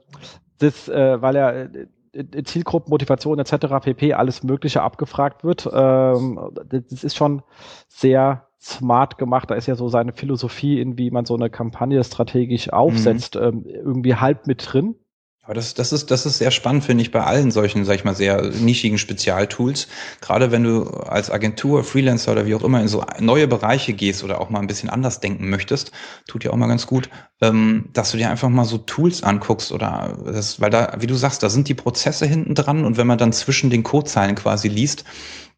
das, 0.58 0.88
äh, 0.88 1.20
weil 1.20 1.36
er 1.36 1.74
äh, 2.12 2.42
Zielgruppen, 2.44 2.90
Motivation 2.90 3.38
etc. 3.38 3.66
pp. 3.82 4.14
alles 4.14 4.42
Mögliche 4.42 4.82
abgefragt 4.82 5.44
wird. 5.44 5.68
Ähm, 5.72 6.40
das 6.68 7.04
ist 7.04 7.16
schon 7.16 7.42
sehr 7.88 8.46
smart 8.60 9.18
gemacht. 9.18 9.50
Da 9.50 9.54
ist 9.54 9.66
ja 9.66 9.76
so 9.76 9.88
seine 9.88 10.12
Philosophie, 10.12 10.80
in 10.80 10.98
wie 10.98 11.10
man 11.10 11.24
so 11.24 11.34
eine 11.34 11.50
Kampagne 11.50 12.02
strategisch 12.02 12.72
aufsetzt, 12.72 13.36
mhm. 13.36 13.42
ähm, 13.42 13.64
irgendwie 13.66 14.14
halb 14.14 14.46
mit 14.46 14.72
drin. 14.72 14.96
Aber 15.46 15.54
das, 15.54 15.74
das, 15.74 15.92
ist, 15.92 16.10
das 16.10 16.26
ist 16.26 16.38
sehr 16.38 16.50
spannend, 16.50 16.84
finde 16.84 17.02
ich, 17.02 17.12
bei 17.12 17.22
allen 17.22 17.52
solchen, 17.52 17.84
sag 17.84 17.94
ich 17.94 18.04
mal, 18.04 18.16
sehr 18.16 18.42
nischigen 18.42 18.98
Spezialtools. 18.98 19.86
Gerade 20.20 20.50
wenn 20.50 20.64
du 20.64 20.82
als 20.88 21.30
Agentur, 21.30 21.84
Freelancer 21.84 22.32
oder 22.32 22.46
wie 22.46 22.56
auch 22.56 22.64
immer 22.64 22.80
in 22.80 22.88
so 22.88 23.04
neue 23.20 23.46
Bereiche 23.46 23.92
gehst 23.92 24.24
oder 24.24 24.40
auch 24.40 24.50
mal 24.50 24.58
ein 24.58 24.66
bisschen 24.66 24.90
anders 24.90 25.20
denken 25.20 25.48
möchtest, 25.48 25.92
tut 26.26 26.42
dir 26.42 26.52
auch 26.52 26.56
mal 26.56 26.66
ganz 26.66 26.88
gut, 26.88 27.08
ähm, 27.40 27.90
dass 27.92 28.10
du 28.10 28.16
dir 28.16 28.28
einfach 28.28 28.48
mal 28.48 28.64
so 28.64 28.78
Tools 28.78 29.22
anguckst 29.22 29.70
oder 29.70 30.18
das, 30.24 30.60
weil 30.60 30.70
da, 30.70 30.96
wie 30.98 31.06
du 31.06 31.14
sagst, 31.14 31.44
da 31.44 31.48
sind 31.48 31.68
die 31.68 31.74
Prozesse 31.74 32.26
hinten 32.26 32.56
dran 32.56 32.84
und 32.84 32.96
wenn 32.96 33.06
man 33.06 33.18
dann 33.18 33.32
zwischen 33.32 33.70
den 33.70 33.84
Codezeilen 33.84 34.34
quasi 34.34 34.66
liest, 34.66 35.04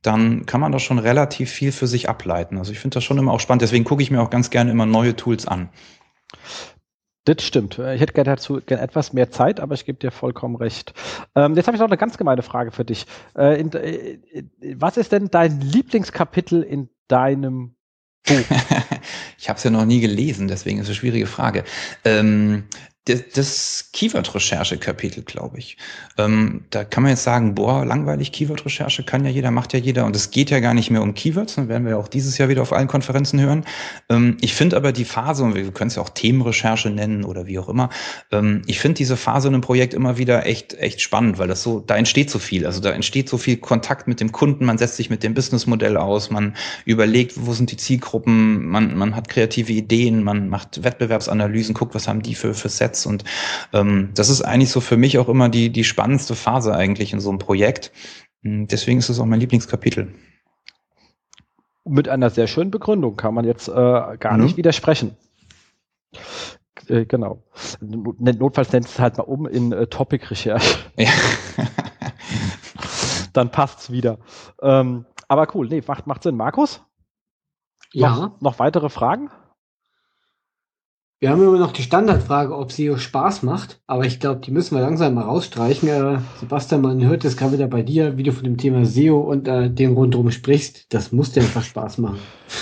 dann 0.02 0.44
kann 0.44 0.60
man 0.60 0.70
da 0.70 0.78
schon 0.78 0.98
relativ 0.98 1.50
viel 1.50 1.72
für 1.72 1.86
sich 1.86 2.10
ableiten. 2.10 2.58
Also 2.58 2.72
ich 2.72 2.78
finde 2.78 2.96
das 2.96 3.04
schon 3.04 3.16
immer 3.16 3.32
auch 3.32 3.40
spannend. 3.40 3.62
Deswegen 3.62 3.84
gucke 3.84 4.02
ich 4.02 4.10
mir 4.10 4.20
auch 4.20 4.30
ganz 4.30 4.50
gerne 4.50 4.70
immer 4.70 4.86
neue 4.86 5.16
Tools 5.16 5.48
an. 5.48 5.70
Das 7.28 7.44
stimmt. 7.44 7.78
Ich 7.78 8.00
hätte 8.00 8.14
gerne 8.14 8.30
dazu 8.30 8.60
gerne 8.64 8.82
etwas 8.82 9.12
mehr 9.12 9.30
Zeit, 9.30 9.60
aber 9.60 9.74
ich 9.74 9.84
gebe 9.84 9.98
dir 9.98 10.10
vollkommen 10.10 10.56
recht. 10.56 10.94
Ähm, 11.34 11.56
jetzt 11.56 11.66
habe 11.66 11.76
ich 11.76 11.80
noch 11.80 11.88
eine 11.88 11.98
ganz 11.98 12.16
gemeine 12.16 12.40
Frage 12.40 12.70
für 12.70 12.86
dich. 12.86 13.04
Äh, 13.36 13.60
in, 13.60 13.70
äh, 13.74 14.18
was 14.76 14.96
ist 14.96 15.12
denn 15.12 15.28
dein 15.30 15.60
Lieblingskapitel 15.60 16.62
in 16.62 16.88
deinem 17.06 17.74
Buch? 18.26 18.34
ich 19.38 19.50
habe 19.50 19.58
es 19.58 19.64
ja 19.64 19.70
noch 19.70 19.84
nie 19.84 20.00
gelesen, 20.00 20.48
deswegen 20.48 20.78
ist 20.78 20.84
es 20.84 20.88
eine 20.88 20.96
schwierige 20.96 21.26
Frage. 21.26 21.64
Ähm, 22.02 22.64
das 23.08 23.90
Keyword-Recherche-Kapitel, 23.92 25.22
glaube 25.22 25.58
ich. 25.58 25.76
Ähm, 26.16 26.64
da 26.70 26.84
kann 26.84 27.02
man 27.02 27.10
jetzt 27.10 27.24
sagen, 27.24 27.54
boah, 27.54 27.84
langweilig, 27.84 28.32
Keyword-Recherche 28.32 29.02
kann 29.02 29.24
ja 29.24 29.30
jeder, 29.30 29.50
macht 29.50 29.72
ja 29.72 29.78
jeder. 29.78 30.04
Und 30.04 30.14
es 30.14 30.30
geht 30.30 30.50
ja 30.50 30.60
gar 30.60 30.74
nicht 30.74 30.90
mehr 30.90 31.02
um 31.02 31.14
Keywords, 31.14 31.54
dann 31.56 31.68
werden 31.68 31.84
wir 31.84 31.92
ja 31.92 31.96
auch 31.96 32.08
dieses 32.08 32.38
Jahr 32.38 32.48
wieder 32.48 32.62
auf 32.62 32.72
allen 32.72 32.88
Konferenzen 32.88 33.40
hören. 33.40 33.64
Ähm, 34.08 34.36
ich 34.40 34.54
finde 34.54 34.76
aber 34.76 34.92
die 34.92 35.04
Phase, 35.04 35.42
und 35.42 35.54
wir 35.54 35.70
können 35.72 35.88
es 35.88 35.96
ja 35.96 36.02
auch 36.02 36.10
Themenrecherche 36.10 36.90
nennen 36.90 37.24
oder 37.24 37.46
wie 37.46 37.58
auch 37.58 37.68
immer, 37.68 37.88
ähm, 38.30 38.62
ich 38.66 38.80
finde 38.80 38.96
diese 38.96 39.16
Phase 39.16 39.48
in 39.48 39.54
einem 39.54 39.62
Projekt 39.62 39.94
immer 39.94 40.18
wieder 40.18 40.46
echt, 40.46 40.74
echt 40.74 41.00
spannend, 41.00 41.38
weil 41.38 41.48
das 41.48 41.62
so, 41.62 41.80
da 41.80 41.96
entsteht 41.96 42.30
so 42.30 42.38
viel. 42.38 42.66
Also 42.66 42.80
da 42.80 42.90
entsteht 42.90 43.28
so 43.28 43.38
viel 43.38 43.56
Kontakt 43.56 44.06
mit 44.06 44.20
dem 44.20 44.32
Kunden, 44.32 44.64
man 44.64 44.78
setzt 44.78 44.96
sich 44.96 45.10
mit 45.10 45.22
dem 45.22 45.34
Businessmodell 45.34 45.96
aus, 45.96 46.30
man 46.30 46.54
überlegt, 46.84 47.34
wo 47.36 47.52
sind 47.54 47.70
die 47.70 47.76
Zielgruppen, 47.76 48.66
man, 48.66 48.96
man 48.96 49.16
hat 49.16 49.28
kreative 49.28 49.72
Ideen, 49.72 50.22
man 50.22 50.48
macht 50.48 50.82
Wettbewerbsanalysen, 50.84 51.74
guckt, 51.74 51.94
was 51.94 52.08
haben 52.08 52.22
die 52.22 52.34
für, 52.34 52.54
für 52.54 52.68
Sets 52.68 52.97
Netz. 52.98 53.06
Und 53.06 53.24
ähm, 53.72 54.10
das 54.14 54.28
ist 54.28 54.42
eigentlich 54.42 54.70
so 54.70 54.80
für 54.80 54.96
mich 54.96 55.18
auch 55.18 55.28
immer 55.28 55.48
die, 55.48 55.70
die 55.70 55.84
spannendste 55.84 56.34
Phase 56.34 56.74
eigentlich 56.74 57.12
in 57.12 57.20
so 57.20 57.28
einem 57.30 57.38
Projekt. 57.38 57.92
Hm, 58.42 58.66
deswegen 58.68 58.98
ist 58.98 59.08
es 59.08 59.20
auch 59.20 59.26
mein 59.26 59.40
Lieblingskapitel. 59.40 60.14
Mit 61.84 62.08
einer 62.08 62.30
sehr 62.30 62.46
schönen 62.46 62.70
Begründung 62.70 63.16
kann 63.16 63.34
man 63.34 63.44
jetzt 63.44 63.68
äh, 63.68 63.72
gar 63.72 64.36
mhm. 64.36 64.44
nicht 64.44 64.56
widersprechen. 64.56 65.16
Äh, 66.88 67.06
genau. 67.06 67.42
Notfalls 67.80 68.72
nennt 68.72 68.86
es 68.86 68.98
halt 68.98 69.16
mal 69.16 69.24
um 69.24 69.46
in 69.46 69.72
äh, 69.72 69.86
Topic-Recherche. 69.86 70.78
Ja. 70.96 71.10
Dann 73.32 73.50
passt's 73.50 73.90
wieder. 73.90 74.18
Ähm, 74.60 75.06
aber 75.28 75.46
cool, 75.54 75.68
nee, 75.68 75.82
macht, 75.86 76.06
macht 76.06 76.22
Sinn. 76.22 76.36
Markus? 76.36 76.82
Ja. 77.92 78.10
Noch, 78.10 78.40
noch 78.40 78.58
weitere 78.58 78.88
Fragen? 78.90 79.30
Wir 81.20 81.30
haben 81.30 81.42
immer 81.42 81.58
noch 81.58 81.72
die 81.72 81.82
Standardfrage, 81.82 82.56
ob 82.56 82.70
SEO 82.70 82.96
Spaß 82.96 83.42
macht, 83.42 83.80
aber 83.88 84.06
ich 84.06 84.20
glaube, 84.20 84.40
die 84.40 84.52
müssen 84.52 84.76
wir 84.76 84.82
langsam 84.82 85.14
mal 85.14 85.24
rausstreichen. 85.24 85.88
Äh, 85.88 86.20
Sebastian, 86.38 86.80
man 86.80 87.04
hört 87.04 87.24
es 87.24 87.36
gerade 87.36 87.54
wieder 87.54 87.66
bei 87.66 87.82
dir, 87.82 88.16
wie 88.16 88.22
du 88.22 88.32
von 88.32 88.44
dem 88.44 88.56
Thema 88.56 88.84
SEO 88.84 89.18
und 89.18 89.48
äh, 89.48 89.68
dem 89.68 89.94
rundherum 89.94 90.30
sprichst. 90.30 90.94
Das 90.94 91.10
muss 91.10 91.32
dir 91.32 91.40
einfach 91.42 91.64
Spaß 91.64 91.98
machen. 91.98 92.20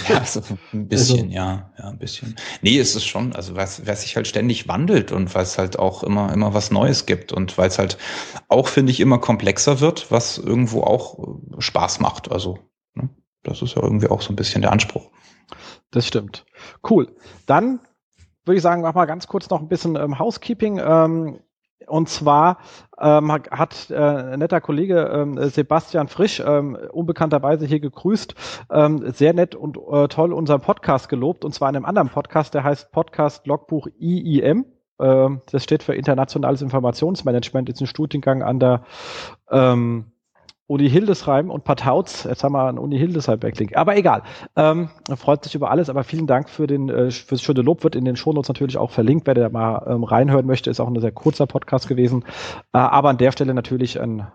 Ja, 0.09 0.25
so 0.25 0.41
ein 0.73 0.89
bisschen, 0.89 1.27
also, 1.27 1.35
ja, 1.35 1.71
ja, 1.79 1.85
ein 1.91 1.99
bisschen. 1.99 2.35
Nee, 2.63 2.79
es 2.79 2.97
ist 2.97 3.05
schon, 3.05 3.35
also 3.35 3.57
was, 3.57 3.87
was 3.87 4.01
sich 4.01 4.17
halt 4.17 4.27
ständig 4.27 4.67
wandelt 4.67 5.13
und 5.13 5.35
weil 5.35 5.43
es 5.43 5.59
halt 5.59 5.79
auch 5.79 6.03
immer, 6.03 6.33
immer 6.33 6.55
was 6.55 6.71
Neues 6.71 7.05
gibt 7.05 7.33
und 7.33 7.59
weil 7.59 7.69
es 7.69 7.79
halt 7.79 7.99
auch, 8.49 8.69
finde 8.69 8.91
ich, 8.91 9.01
immer 9.01 9.19
komplexer 9.19 9.81
wird, 9.81 10.11
was 10.11 10.39
irgendwo 10.39 10.81
auch 10.81 11.19
äh, 11.19 11.61
Spaß 11.61 12.01
macht. 12.01 12.33
Also, 12.33 12.59
ne, 12.95 13.11
das 13.43 13.61
ist 13.61 13.77
ja 13.77 13.83
irgendwie 13.83 14.09
auch 14.09 14.23
so 14.23 14.33
ein 14.33 14.37
bisschen 14.37 14.63
der 14.63 14.73
Anspruch. 14.73 15.11
Das 15.91 16.07
stimmt. 16.07 16.47
Cool. 16.89 17.15
Dann 17.45 17.81
würde 18.47 18.57
ich 18.57 18.63
sagen, 18.63 18.83
mach 18.83 18.95
mal 18.95 19.07
ganz 19.07 19.27
kurz 19.27 19.51
noch 19.51 19.61
ein 19.61 19.69
bisschen 19.69 19.97
ähm, 19.97 20.19
Housekeeping. 20.19 20.79
Ähm, 20.79 21.41
und 21.87 22.09
zwar 22.09 22.59
ähm, 22.99 23.33
hat 23.33 23.91
äh, 23.91 23.97
ein 23.97 24.39
netter 24.39 24.61
Kollege 24.61 25.11
ähm, 25.13 25.39
Sebastian 25.49 26.09
Frisch 26.09 26.41
ähm, 26.45 26.77
unbekannterweise 26.93 27.67
hier 27.67 27.81
gegrüßt, 27.81 28.35
ähm, 28.71 29.13
sehr 29.13 29.35
nett 29.35 29.55
und 29.55 29.77
äh, 29.77 30.09
toll 30.09 30.33
unseren 30.33 30.61
Podcast 30.61 31.09
gelobt, 31.09 31.45
und 31.45 31.55
zwar 31.55 31.69
in 31.69 31.77
einem 31.77 31.85
anderen 31.85 32.09
Podcast, 32.09 32.55
der 32.55 32.65
heißt 32.65 32.93
Podcast 32.93 33.47
Logbuch 33.47 33.89
IIM. 33.99 34.65
Ähm, 34.99 35.43
das 35.51 35.63
steht 35.63 35.83
für 35.83 35.95
Internationales 35.95 36.63
Informationsmanagement, 36.63 37.69
ist 37.69 37.81
ein 37.81 37.87
Studiengang 37.87 38.43
an 38.43 38.59
der 38.59 38.83
ähm, 39.51 40.13
Uni 40.69 40.91
Hildesheim 40.91 41.51
und 41.51 41.65
Partauz. 41.65 42.25
Jetzt 42.25 42.43
haben 42.43 42.53
wir 42.53 42.69
einen 42.69 42.79
Uni 42.79 42.99
Hildesheim 42.99 43.39
Backlink. 43.39 43.77
Aber 43.77 43.97
egal. 43.97 44.23
Ähm, 44.57 44.91
freut 45.17 45.45
sich 45.45 45.55
über 45.55 45.71
alles. 45.71 45.89
Aber 45.89 46.03
vielen 46.03 46.27
Dank 46.27 46.51
für 46.51 46.67
den 46.67 46.89
äh, 46.89 47.11
fürs 47.11 47.43
schöne 47.43 47.63
Lob. 47.63 47.85
Wird 47.85 47.95
in 47.95 48.05
den 48.05 48.17
Shownotes 48.17 48.49
natürlich 48.49 48.77
auch 48.77 48.91
verlinkt. 48.91 49.27
Wer 49.27 49.35
da 49.35 49.49
mal 49.49 49.87
ähm, 49.89 50.03
reinhören 50.03 50.47
möchte, 50.47 50.71
ist 50.71 50.81
auch 50.81 50.89
ein 50.89 51.01
sehr 51.01 51.13
kurzer 51.13 51.47
Podcast 51.47 51.87
gewesen. 51.87 52.25
Äh, 52.73 52.79
aber 52.79 53.11
an 53.11 53.19
der 53.19 53.31
Stelle 53.31 53.55
natürlich 53.55 54.01
ein, 54.01 54.27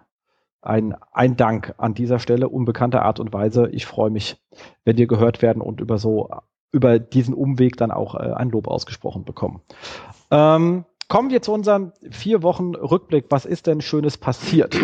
ein, 0.61 0.95
ein 1.11 1.35
Dank 1.35 1.73
an 1.77 1.93
dieser 1.93 2.19
Stelle, 2.19 2.47
unbekannter 2.47 3.03
Art 3.03 3.19
und 3.19 3.33
Weise. 3.33 3.67
Ich 3.71 3.85
freue 3.85 4.09
mich, 4.09 4.37
wenn 4.85 4.95
dir 4.95 5.07
gehört 5.07 5.41
werden 5.41 5.61
und 5.61 5.81
über 5.81 5.97
so 5.97 6.29
über 6.71 6.99
diesen 6.99 7.33
Umweg 7.33 7.77
dann 7.77 7.91
auch 7.91 8.15
äh, 8.15 8.31
ein 8.33 8.49
Lob 8.49 8.67
ausgesprochen 8.67 9.25
bekommen. 9.25 9.61
Ähm, 10.31 10.85
kommen 11.09 11.29
wir 11.29 11.41
zu 11.41 11.51
unserem 11.51 11.91
vier 12.09 12.41
Wochen 12.43 12.75
Rückblick. 12.75 13.25
Was 13.29 13.45
ist 13.45 13.67
denn 13.67 13.81
Schönes 13.81 14.17
passiert? 14.17 14.77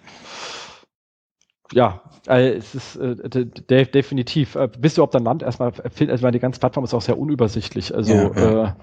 Ja, 1.71 2.01
äh, 2.27 2.53
es 2.53 2.75
ist 2.75 2.95
äh, 2.95 3.15
de 3.15 3.85
definitiv. 3.85 4.55
Äh, 4.55 4.69
wisst 4.79 4.97
ihr, 4.97 5.03
ob 5.03 5.11
dein 5.11 5.23
Land 5.23 5.43
erstmal, 5.43 5.71
also 5.71 6.31
die 6.31 6.39
ganze 6.39 6.59
Plattform 6.59 6.83
ist 6.83 6.93
auch 6.93 7.01
sehr 7.01 7.17
unübersichtlich. 7.17 7.93
Also 7.93 8.13
ja, 8.13 8.31
ja. 8.35 8.77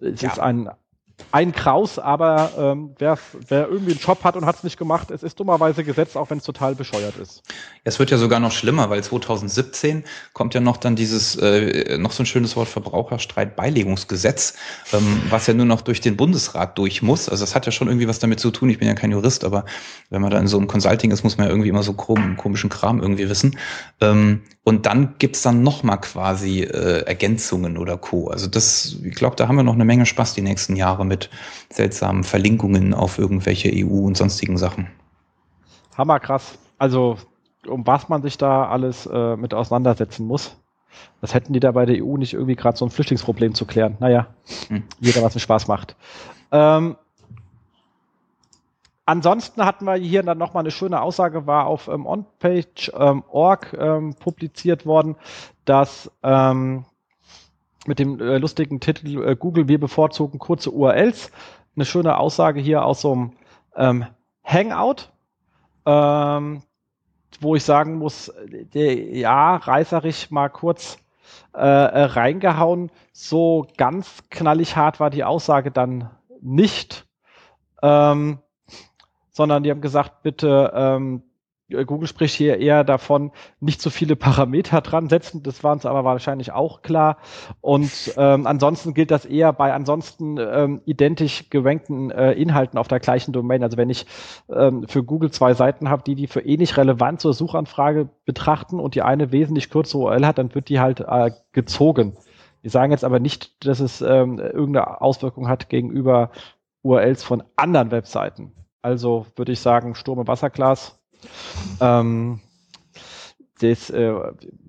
Äh, 0.00 0.06
es 0.12 0.20
ja. 0.20 0.30
ist 0.30 0.38
ein 0.38 0.68
ein 1.34 1.50
Kraus, 1.50 1.98
aber 1.98 2.52
ähm, 2.56 2.94
wer, 2.98 3.18
irgendwie 3.50 3.90
einen 3.90 4.00
Job 4.00 4.22
hat 4.22 4.36
und 4.36 4.46
hat 4.46 4.54
es 4.54 4.62
nicht 4.62 4.78
gemacht, 4.78 5.10
es 5.10 5.24
ist 5.24 5.40
dummerweise 5.40 5.82
gesetzt, 5.82 6.16
auch 6.16 6.30
wenn 6.30 6.38
es 6.38 6.44
total 6.44 6.76
bescheuert 6.76 7.16
ist. 7.16 7.42
Es 7.82 7.98
wird 7.98 8.12
ja 8.12 8.18
sogar 8.18 8.38
noch 8.38 8.52
schlimmer, 8.52 8.88
weil 8.88 9.02
2017 9.02 10.04
kommt 10.32 10.54
ja 10.54 10.60
noch 10.60 10.76
dann 10.76 10.94
dieses, 10.94 11.34
äh, 11.34 11.98
noch 11.98 12.12
so 12.12 12.22
ein 12.22 12.26
schönes 12.26 12.54
Wort 12.54 12.68
Verbraucherstreitbeilegungsgesetz, 12.68 14.54
ähm, 14.92 15.22
was 15.28 15.48
ja 15.48 15.54
nur 15.54 15.66
noch 15.66 15.80
durch 15.80 16.00
den 16.00 16.16
Bundesrat 16.16 16.78
durch 16.78 17.02
muss. 17.02 17.28
Also 17.28 17.42
das 17.42 17.56
hat 17.56 17.66
ja 17.66 17.72
schon 17.72 17.88
irgendwie 17.88 18.06
was 18.06 18.20
damit 18.20 18.38
zu 18.38 18.52
tun. 18.52 18.70
Ich 18.70 18.78
bin 18.78 18.86
ja 18.86 18.94
kein 18.94 19.10
Jurist, 19.10 19.44
aber 19.44 19.64
wenn 20.10 20.22
man 20.22 20.30
da 20.30 20.38
in 20.38 20.46
so 20.46 20.56
einem 20.56 20.68
Consulting 20.68 21.10
ist, 21.10 21.24
muss 21.24 21.36
man 21.36 21.46
ja 21.46 21.50
irgendwie 21.50 21.68
immer 21.68 21.82
so 21.82 21.94
komischen 21.94 22.70
Kram 22.70 23.00
irgendwie 23.00 23.28
wissen. 23.28 23.58
Ähm, 24.00 24.42
und 24.62 24.86
dann 24.86 25.16
gibt's 25.18 25.42
dann 25.42 25.62
noch 25.62 25.82
mal 25.82 25.98
quasi 25.98 26.62
äh, 26.62 27.04
Ergänzungen 27.04 27.76
oder 27.76 27.98
Co. 27.98 28.28
Also 28.28 28.46
das, 28.46 28.96
ich 29.04 29.14
glaube, 29.14 29.36
da 29.36 29.46
haben 29.46 29.56
wir 29.56 29.62
noch 29.62 29.74
eine 29.74 29.84
Menge 29.84 30.06
Spaß 30.06 30.32
die 30.32 30.40
nächsten 30.40 30.74
Jahre 30.74 31.03
mit 31.04 31.30
seltsamen 31.70 32.24
Verlinkungen 32.24 32.94
auf 32.94 33.18
irgendwelche 33.18 33.70
EU 33.72 34.06
und 34.06 34.16
sonstigen 34.16 34.56
Sachen. 34.56 34.88
Hammerkrass. 35.96 36.58
Also 36.78 37.18
um 37.66 37.86
was 37.86 38.08
man 38.08 38.22
sich 38.22 38.38
da 38.38 38.68
alles 38.68 39.06
äh, 39.06 39.36
mit 39.36 39.54
auseinandersetzen 39.54 40.26
muss. 40.26 40.56
Das 41.20 41.34
hätten 41.34 41.52
die 41.52 41.60
da 41.60 41.72
bei 41.72 41.86
der 41.86 42.04
EU 42.04 42.16
nicht 42.16 42.34
irgendwie 42.34 42.56
gerade 42.56 42.76
so 42.76 42.84
ein 42.84 42.90
Flüchtlingsproblem 42.90 43.54
zu 43.54 43.66
klären. 43.66 43.96
Naja, 44.00 44.28
hm. 44.68 44.84
jeder, 45.00 45.22
was 45.22 45.34
einen 45.34 45.40
Spaß 45.40 45.66
macht. 45.66 45.96
Ähm, 46.52 46.96
Ansonsten 49.06 49.62
hatten 49.66 49.84
wir 49.84 49.96
hier 49.96 50.22
dann 50.22 50.38
nochmal 50.38 50.62
eine 50.62 50.70
schöne 50.70 51.02
Aussage, 51.02 51.46
war 51.46 51.66
auf 51.66 51.88
ähm, 51.88 52.06
onpage.org 52.06 53.76
ähm, 53.78 54.14
publiziert 54.14 54.86
worden, 54.86 55.16
dass 55.66 56.10
ähm, 56.22 56.86
mit 57.86 57.98
dem 57.98 58.20
äh, 58.20 58.38
lustigen 58.38 58.80
Titel 58.80 59.22
äh, 59.22 59.36
Google, 59.36 59.68
wir 59.68 59.78
bevorzugen 59.78 60.38
kurze 60.38 60.70
URLs. 60.70 61.30
Eine 61.76 61.84
schöne 61.84 62.18
Aussage 62.18 62.60
hier 62.60 62.84
aus 62.84 63.00
so 63.00 63.12
einem 63.12 63.32
ähm, 63.76 64.06
Hangout, 64.44 65.10
ähm, 65.86 66.62
wo 67.40 67.56
ich 67.56 67.64
sagen 67.64 67.96
muss, 67.96 68.32
der, 68.74 68.94
ja, 69.16 69.56
reißerisch 69.56 70.30
mal 70.30 70.48
kurz 70.48 70.98
äh, 71.54 71.58
äh, 71.58 72.04
reingehauen. 72.04 72.90
So 73.12 73.66
ganz 73.76 74.22
knallig 74.30 74.76
hart 74.76 75.00
war 75.00 75.10
die 75.10 75.24
Aussage 75.24 75.70
dann 75.70 76.10
nicht. 76.40 77.06
Ähm, 77.82 78.38
sondern 79.30 79.62
die 79.62 79.70
haben 79.70 79.80
gesagt, 79.80 80.22
bitte, 80.22 80.72
ähm, 80.74 81.22
Google 81.68 82.06
spricht 82.06 82.34
hier 82.34 82.58
eher 82.58 82.84
davon, 82.84 83.32
nicht 83.58 83.80
so 83.80 83.88
viele 83.88 84.16
Parameter 84.16 84.80
dran 84.82 85.08
setzen. 85.08 85.42
Das 85.42 85.64
war 85.64 85.72
uns 85.72 85.86
aber 85.86 86.04
wahrscheinlich 86.04 86.52
auch 86.52 86.82
klar. 86.82 87.16
Und 87.60 88.14
ähm, 88.16 88.46
ansonsten 88.46 88.92
gilt 88.92 89.10
das 89.10 89.24
eher 89.24 89.52
bei 89.52 89.72
ansonsten 89.72 90.36
ähm, 90.38 90.82
identisch 90.84 91.48
gerankten 91.48 92.10
äh, 92.10 92.32
Inhalten 92.32 92.78
auf 92.78 92.88
der 92.88 93.00
gleichen 93.00 93.32
Domain. 93.32 93.62
Also 93.62 93.76
wenn 93.76 93.88
ich 93.88 94.06
ähm, 94.50 94.86
für 94.88 95.02
Google 95.02 95.30
zwei 95.30 95.54
Seiten 95.54 95.88
habe, 95.88 96.02
die 96.02 96.14
die 96.14 96.26
für 96.26 96.40
ähnlich 96.40 96.76
relevant 96.76 97.20
zur 97.20 97.32
Suchanfrage 97.32 98.08
betrachten 98.26 98.78
und 98.78 98.94
die 98.94 99.02
eine 99.02 99.32
wesentlich 99.32 99.70
kürzere 99.70 100.02
URL 100.02 100.26
hat, 100.26 100.38
dann 100.38 100.54
wird 100.54 100.68
die 100.68 100.80
halt 100.80 101.00
äh, 101.00 101.30
gezogen. 101.52 102.16
Die 102.62 102.68
sagen 102.68 102.92
jetzt 102.92 103.04
aber 103.04 103.20
nicht, 103.20 103.66
dass 103.66 103.80
es 103.80 104.00
ähm, 104.00 104.38
irgendeine 104.38 105.00
Auswirkung 105.00 105.48
hat 105.48 105.68
gegenüber 105.68 106.30
URLs 106.82 107.22
von 107.22 107.42
anderen 107.56 107.90
Webseiten. 107.90 108.52
Also 108.82 109.26
würde 109.36 109.52
ich 109.52 109.60
sagen, 109.60 109.94
Sturm 109.94 110.20
im 110.20 110.28
Wasserglas. 110.28 111.00
Ähm, 111.80 112.40
das, 113.60 113.90
äh, 113.90 114.12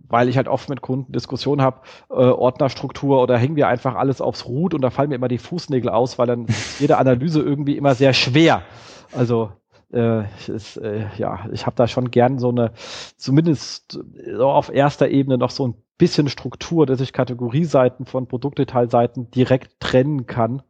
weil 0.07 0.29
ich 0.29 0.37
halt 0.37 0.47
oft 0.47 0.69
mit 0.69 0.81
Kunden 0.81 1.11
Diskussionen 1.11 1.61
habe, 1.61 1.81
äh, 2.09 2.13
Ordnerstruktur 2.13 3.21
oder 3.21 3.37
hängen 3.37 3.55
wir 3.55 3.67
einfach 3.67 3.95
alles 3.95 4.21
aufs 4.21 4.45
Root 4.45 4.73
und 4.73 4.81
da 4.81 4.89
fallen 4.89 5.09
mir 5.09 5.15
immer 5.15 5.27
die 5.27 5.37
Fußnägel 5.37 5.89
aus, 5.89 6.19
weil 6.19 6.27
dann 6.27 6.47
jede 6.79 6.97
Analyse 6.97 7.41
irgendwie 7.41 7.77
immer 7.77 7.95
sehr 7.95 8.13
schwer. 8.13 8.61
Also 9.11 9.51
äh, 9.91 10.23
ist, 10.47 10.77
äh, 10.77 11.07
ja, 11.17 11.47
ich 11.51 11.65
habe 11.65 11.75
da 11.75 11.87
schon 11.87 12.11
gern 12.11 12.37
so 12.37 12.49
eine, 12.49 12.71
zumindest 13.17 13.99
so 14.37 14.49
auf 14.49 14.69
erster 14.73 15.09
Ebene 15.09 15.37
noch 15.37 15.51
so 15.51 15.67
ein 15.67 15.75
bisschen 15.97 16.29
Struktur, 16.29 16.85
dass 16.85 17.01
ich 17.01 17.13
Kategorieseiten 17.13 18.05
von 18.05 18.27
Produktdetailseiten 18.27 19.31
direkt 19.31 19.79
trennen 19.79 20.27
kann 20.27 20.61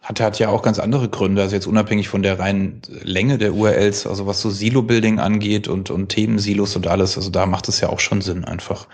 hat, 0.00 0.20
hat 0.20 0.38
ja 0.38 0.48
auch 0.48 0.62
ganz 0.62 0.78
andere 0.78 1.08
Gründe, 1.08 1.42
also 1.42 1.54
jetzt 1.54 1.66
unabhängig 1.66 2.08
von 2.08 2.22
der 2.22 2.38
reinen 2.38 2.82
Länge 3.02 3.38
der 3.38 3.54
URLs, 3.54 4.06
also 4.06 4.26
was 4.26 4.40
so 4.40 4.50
Silo-Building 4.50 5.18
angeht 5.18 5.68
und, 5.68 5.90
und 5.90 6.08
Themensilos 6.08 6.76
und 6.76 6.86
alles, 6.86 7.16
also 7.16 7.30
da 7.30 7.46
macht 7.46 7.68
es 7.68 7.80
ja 7.80 7.88
auch 7.88 8.00
schon 8.00 8.20
Sinn 8.20 8.44
einfach. 8.44 8.86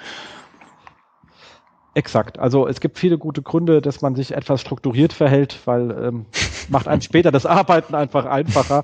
Exakt. 1.97 2.41
Also 2.41 2.67
es 2.67 2.81
gibt 2.81 2.99
viele 2.99 3.19
gute 3.19 3.41
Gründe, 3.41 3.81
dass 3.81 4.03
man 4.03 4.17
sich 4.17 4.33
etwas 4.33 4.61
strukturiert 4.61 5.13
verhält, 5.13 5.61
weil 5.65 5.93
ähm, 5.93 6.27
macht 6.69 6.89
einem 6.89 7.03
später 7.03 7.31
das 7.31 7.47
Arbeiten 7.47 7.95
einfach 7.95 8.25
einfacher. 8.25 8.83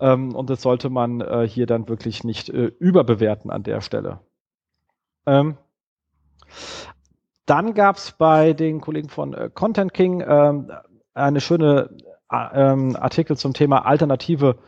ähm, 0.00 0.34
und 0.34 0.50
das 0.50 0.62
sollte 0.62 0.90
man 0.90 1.20
äh, 1.20 1.46
hier 1.46 1.66
dann 1.66 1.88
wirklich 1.88 2.24
nicht 2.24 2.48
äh, 2.48 2.72
überbewerten 2.80 3.52
an 3.52 3.62
der 3.62 3.80
Stelle. 3.80 4.18
Ähm, 5.26 5.58
dann 7.46 7.74
gab 7.74 7.96
es 7.96 8.12
bei 8.12 8.52
den 8.52 8.80
Kollegen 8.80 9.08
von 9.08 9.32
äh, 9.32 9.50
Content 9.52 9.94
King 9.94 10.24
ähm, 10.26 10.72
eine 11.20 11.40
schöne 11.40 11.90
äh, 12.30 12.48
ähm, 12.54 12.96
Artikel 12.96 13.36
zum 13.36 13.54
Thema 13.54 13.84
alternative 13.86 14.58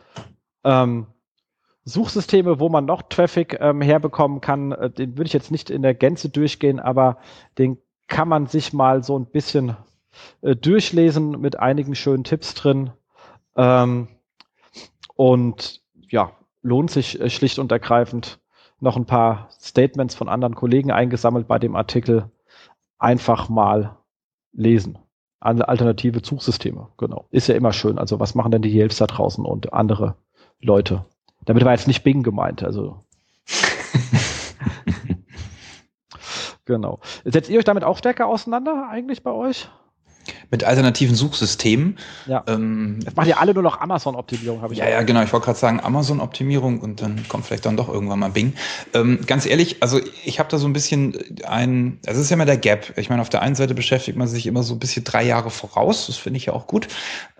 ähm, 0.63 1.07
Suchsysteme, 1.85 2.59
wo 2.59 2.69
man 2.69 2.85
noch 2.85 3.03
Traffic 3.03 3.57
ähm, 3.59 3.81
herbekommen 3.81 4.41
kann. 4.41 4.71
Äh, 4.71 4.89
den 4.89 5.17
würde 5.17 5.27
ich 5.27 5.33
jetzt 5.33 5.51
nicht 5.51 5.69
in 5.69 5.81
der 5.81 5.93
Gänze 5.93 6.29
durchgehen, 6.29 6.79
aber 6.79 7.17
den 7.57 7.77
kann 8.07 8.27
man 8.27 8.47
sich 8.47 8.73
mal 8.73 9.03
so 9.03 9.17
ein 9.17 9.25
bisschen 9.25 9.75
äh, 10.41 10.55
durchlesen 10.55 11.41
mit 11.41 11.59
einigen 11.59 11.95
schönen 11.95 12.23
Tipps 12.23 12.53
drin. 12.53 12.91
Ähm, 13.55 14.07
und 15.15 15.81
ja, 16.09 16.31
lohnt 16.61 16.91
sich 16.91 17.19
äh, 17.19 17.29
schlicht 17.29 17.59
und 17.59 17.71
ergreifend 17.71 18.39
noch 18.79 18.97
ein 18.97 19.05
paar 19.05 19.49
Statements 19.51 20.15
von 20.15 20.27
anderen 20.27 20.55
Kollegen 20.55 20.91
eingesammelt 20.91 21.47
bei 21.47 21.59
dem 21.59 21.75
Artikel. 21.75 22.29
Einfach 22.97 23.49
mal 23.49 23.97
lesen 24.51 24.97
alternative 25.43 26.21
Zugsysteme. 26.21 26.87
Genau. 26.97 27.25
Ist 27.31 27.47
ja 27.47 27.55
immer 27.55 27.73
schön. 27.73 27.97
Also 27.97 28.19
was 28.19 28.35
machen 28.35 28.51
denn 28.51 28.61
die 28.61 28.73
Yelps 28.73 28.97
da 28.97 29.07
draußen 29.07 29.45
und 29.45 29.73
andere 29.73 30.15
Leute? 30.61 31.05
Damit 31.45 31.65
war 31.65 31.73
jetzt 31.73 31.87
nicht 31.87 32.03
Bing 32.03 32.23
gemeint. 32.23 32.63
Also. 32.63 33.03
genau. 36.65 36.99
Setzt 37.25 37.49
ihr 37.49 37.59
euch 37.59 37.65
damit 37.65 37.83
auch 37.83 37.97
stärker 37.97 38.27
auseinander 38.27 38.87
eigentlich 38.89 39.23
bei 39.23 39.31
euch? 39.31 39.69
Mit 40.53 40.63
alternativen 40.63 41.15
Suchsystemen. 41.15 41.97
Ja. 42.27 42.43
Ähm, 42.47 42.99
das 43.03 43.15
machen 43.15 43.27
ja 43.27 43.37
alle 43.37 43.55
nur 43.55 43.63
noch 43.63 43.81
Amazon-Optimierung, 43.81 44.61
habe 44.61 44.73
ich. 44.73 44.79
Ja, 44.79 44.87
ja, 44.87 45.01
genau. 45.01 45.23
Ich 45.23 45.33
wollte 45.33 45.45
gerade 45.45 45.57
sagen 45.57 45.79
Amazon-Optimierung 45.79 46.79
und 46.79 47.01
dann 47.01 47.27
kommt 47.27 47.47
vielleicht 47.47 47.65
dann 47.65 47.75
doch 47.75 47.89
irgendwann 47.89 48.19
mal 48.19 48.29
Bing. 48.29 48.53
Ähm, 48.93 49.21
ganz 49.25 49.47
ehrlich, 49.47 49.81
also 49.81 49.99
ich 50.23 50.37
habe 50.37 50.49
da 50.49 50.59
so 50.59 50.67
ein 50.67 50.73
bisschen 50.73 51.17
ein, 51.43 51.97
das 52.03 52.17
ist 52.17 52.29
ja 52.29 52.35
immer 52.35 52.45
der 52.45 52.57
Gap. 52.57 52.93
Ich 52.97 53.09
meine, 53.09 53.23
auf 53.23 53.29
der 53.29 53.41
einen 53.41 53.55
Seite 53.55 53.73
beschäftigt 53.73 54.15
man 54.15 54.27
sich 54.27 54.45
immer 54.45 54.61
so 54.61 54.75
ein 54.75 54.79
bisschen 54.79 55.03
drei 55.03 55.23
Jahre 55.25 55.49
voraus. 55.49 56.05
Das 56.05 56.17
finde 56.17 56.37
ich 56.37 56.45
ja 56.45 56.53
auch 56.53 56.67
gut. 56.67 56.87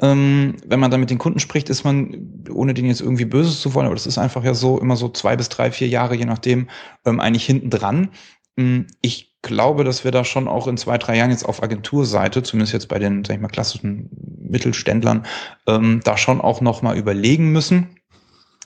Ähm, 0.02 0.56
wenn 0.66 0.80
man 0.80 0.90
dann 0.90 1.00
mit 1.00 1.12
den 1.12 1.20
Kunden 1.20 1.40
spricht, 1.40 1.70
ist 1.70 1.84
man, 1.84 2.44
ohne 2.52 2.74
denen 2.74 2.88
jetzt 2.88 3.02
irgendwie 3.02 3.26
Böses 3.26 3.62
zu 3.62 3.76
wollen, 3.76 3.86
aber 3.86 3.96
das 3.96 4.08
ist 4.08 4.18
einfach 4.18 4.44
ja 4.44 4.56
so, 4.56 4.80
immer 4.80 4.96
so 4.96 5.08
zwei 5.08 5.36
bis 5.36 5.50
drei, 5.50 5.72
vier 5.72 5.88
Jahre, 5.88 6.16
je 6.16 6.26
nachdem, 6.26 6.68
ähm, 7.06 7.20
eigentlich 7.20 7.46
hinten 7.46 7.70
dran. 7.70 8.10
Hm, 8.58 8.88
ich 9.02 9.33
glaube, 9.44 9.84
dass 9.84 10.04
wir 10.04 10.12
da 10.12 10.26
schon 10.26 10.48
auch 10.48 10.68
in 10.68 10.78
zwei, 10.78 10.98
drei 10.98 11.18
Jahren 11.18 11.30
jetzt 11.30 11.46
auf 11.46 11.62
Agenturseite, 11.62 12.42
zumindest 12.42 12.74
jetzt 12.74 12.88
bei 12.88 12.98
den, 12.98 13.24
sag 13.24 13.36
ich 13.36 13.42
mal, 13.42 13.50
klassischen 13.50 14.10
Mittelständlern, 14.40 15.26
ähm, 15.68 16.02
da 16.04 16.18
schon 16.18 16.42
auch 16.42 16.62
nochmal 16.62 16.98
überlegen 16.98 17.52
müssen. 17.52 18.00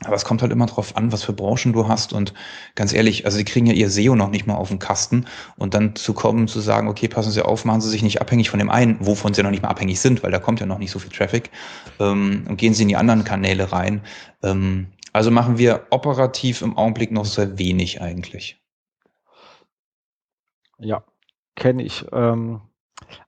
Aber 0.06 0.16
es 0.16 0.26
kommt 0.26 0.44
halt 0.44 0.52
immer 0.52 0.68
drauf 0.68 0.96
an, 0.96 1.12
was 1.12 1.24
für 1.24 1.34
Branchen 1.34 1.74
du 1.74 1.88
hast. 1.88 2.14
Und 2.14 2.36
ganz 2.76 2.94
ehrlich, 2.94 3.26
also 3.26 3.38
sie 3.38 3.46
kriegen 3.46 3.66
ja 3.66 3.74
ihr 3.74 3.90
SEO 3.90 4.16
noch 4.16 4.30
nicht 4.30 4.46
mal 4.46 4.54
auf 4.54 4.70
den 4.70 4.78
Kasten. 4.78 5.26
Und 5.58 5.74
dann 5.74 5.96
zu 5.96 6.14
kommen, 6.14 6.48
zu 6.48 6.60
sagen, 6.60 6.88
okay, 6.88 7.08
passen 7.08 7.32
Sie 7.32 7.44
auf, 7.44 7.66
machen 7.66 7.82
Sie 7.82 7.90
sich 7.90 8.04
nicht 8.04 8.22
abhängig 8.22 8.52
von 8.52 8.60
dem 8.60 8.70
einen, 8.70 8.98
wovon 9.00 9.34
Sie 9.34 9.42
noch 9.42 9.50
nicht 9.50 9.64
mal 9.64 9.70
abhängig 9.70 10.00
sind, 10.00 10.22
weil 10.22 10.32
da 10.32 10.38
kommt 10.38 10.60
ja 10.60 10.68
noch 10.68 10.78
nicht 10.78 10.92
so 10.92 11.00
viel 11.00 11.12
Traffic. 11.12 11.50
Ähm, 12.00 12.46
und 12.48 12.58
gehen 12.58 12.76
Sie 12.76 12.84
in 12.84 12.90
die 12.90 12.96
anderen 12.96 13.24
Kanäle 13.24 13.72
rein. 13.72 14.02
Ähm, 14.44 14.88
also 15.14 15.32
machen 15.32 15.58
wir 15.58 15.88
operativ 15.90 16.62
im 16.62 16.78
Augenblick 16.78 17.12
noch 17.12 17.26
sehr 17.26 17.58
wenig 17.58 18.00
eigentlich. 18.00 18.62
Ja, 20.80 21.04
kenne 21.56 21.84
ich. 21.84 22.06
Ähm, 22.12 22.62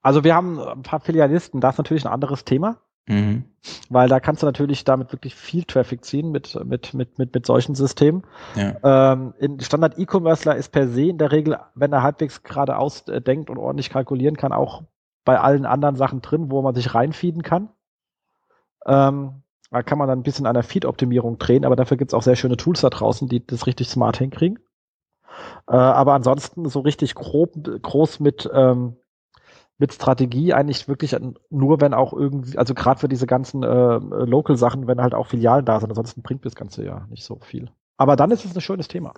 also 0.01 0.23
wir 0.23 0.35
haben 0.35 0.59
ein 0.59 0.83
paar 0.83 0.99
Filialisten, 0.99 1.61
das 1.61 1.75
ist 1.75 1.79
natürlich 1.79 2.05
ein 2.05 2.11
anderes 2.11 2.45
Thema. 2.45 2.77
Mhm. 3.09 3.43
Weil 3.89 4.07
da 4.07 4.19
kannst 4.19 4.43
du 4.43 4.45
natürlich 4.45 4.83
damit 4.83 5.11
wirklich 5.11 5.33
viel 5.33 5.63
Traffic 5.63 6.05
ziehen 6.05 6.31
mit, 6.31 6.57
mit, 6.63 6.93
mit, 6.93 7.17
mit, 7.17 7.33
mit 7.33 7.45
solchen 7.45 7.73
Systemen. 7.73 8.23
Ja. 8.55 9.13
Ähm, 9.13 9.33
in 9.39 9.59
Standard 9.59 9.97
E-Commercer 9.97 10.55
ist 10.55 10.71
per 10.71 10.87
se 10.87 11.09
in 11.09 11.17
der 11.17 11.31
Regel, 11.31 11.57
wenn 11.73 11.91
er 11.91 12.03
halbwegs 12.03 12.43
geradeaus 12.43 13.07
äh, 13.07 13.19
denkt 13.19 13.49
und 13.49 13.57
ordentlich 13.57 13.89
kalkulieren 13.89 14.37
kann, 14.37 14.53
auch 14.53 14.83
bei 15.25 15.39
allen 15.39 15.65
anderen 15.65 15.95
Sachen 15.95 16.21
drin, 16.21 16.51
wo 16.51 16.61
man 16.61 16.75
sich 16.75 16.93
reinfeeden 16.93 17.41
kann. 17.41 17.69
Ähm, 18.85 19.41
da 19.71 19.83
kann 19.83 19.97
man 19.97 20.07
dann 20.07 20.19
ein 20.19 20.23
bisschen 20.23 20.45
an 20.45 20.53
der 20.53 20.63
Feed-Optimierung 20.63 21.39
drehen, 21.39 21.65
aber 21.65 21.75
dafür 21.75 21.97
gibt 21.97 22.11
es 22.11 22.13
auch 22.13 22.23
sehr 22.23 22.35
schöne 22.35 22.57
Tools 22.57 22.81
da 22.81 22.89
draußen, 22.89 23.27
die 23.27 23.45
das 23.45 23.67
richtig 23.67 23.89
smart 23.89 24.17
hinkriegen. 24.17 24.59
Äh, 25.67 25.75
aber 25.75 26.13
ansonsten 26.13 26.67
so 26.67 26.79
richtig 26.79 27.15
grob, 27.15 27.53
groß 27.81 28.19
mit, 28.19 28.49
ähm, 28.53 28.95
mit 29.77 29.93
Strategie 29.93 30.53
eigentlich 30.53 30.87
wirklich 30.87 31.15
nur, 31.49 31.81
wenn 31.81 31.93
auch 31.93 32.13
irgendwie, 32.13 32.57
also 32.57 32.73
gerade 32.73 32.99
für 32.99 33.07
diese 33.07 33.27
ganzen 33.27 33.63
äh, 33.63 33.97
Local-Sachen, 33.97 34.87
wenn 34.87 35.01
halt 35.01 35.13
auch 35.13 35.27
Filialen 35.27 35.65
da 35.65 35.79
sind. 35.79 35.89
Ansonsten 35.89 36.21
bringt 36.21 36.45
das 36.45 36.55
Ganze 36.55 36.83
ja 36.83 37.07
nicht 37.09 37.23
so 37.23 37.39
viel. 37.41 37.71
Aber 37.97 38.15
dann 38.15 38.31
ist 38.31 38.45
es 38.45 38.55
ein 38.55 38.61
schönes 38.61 38.87
Thema. 38.87 39.13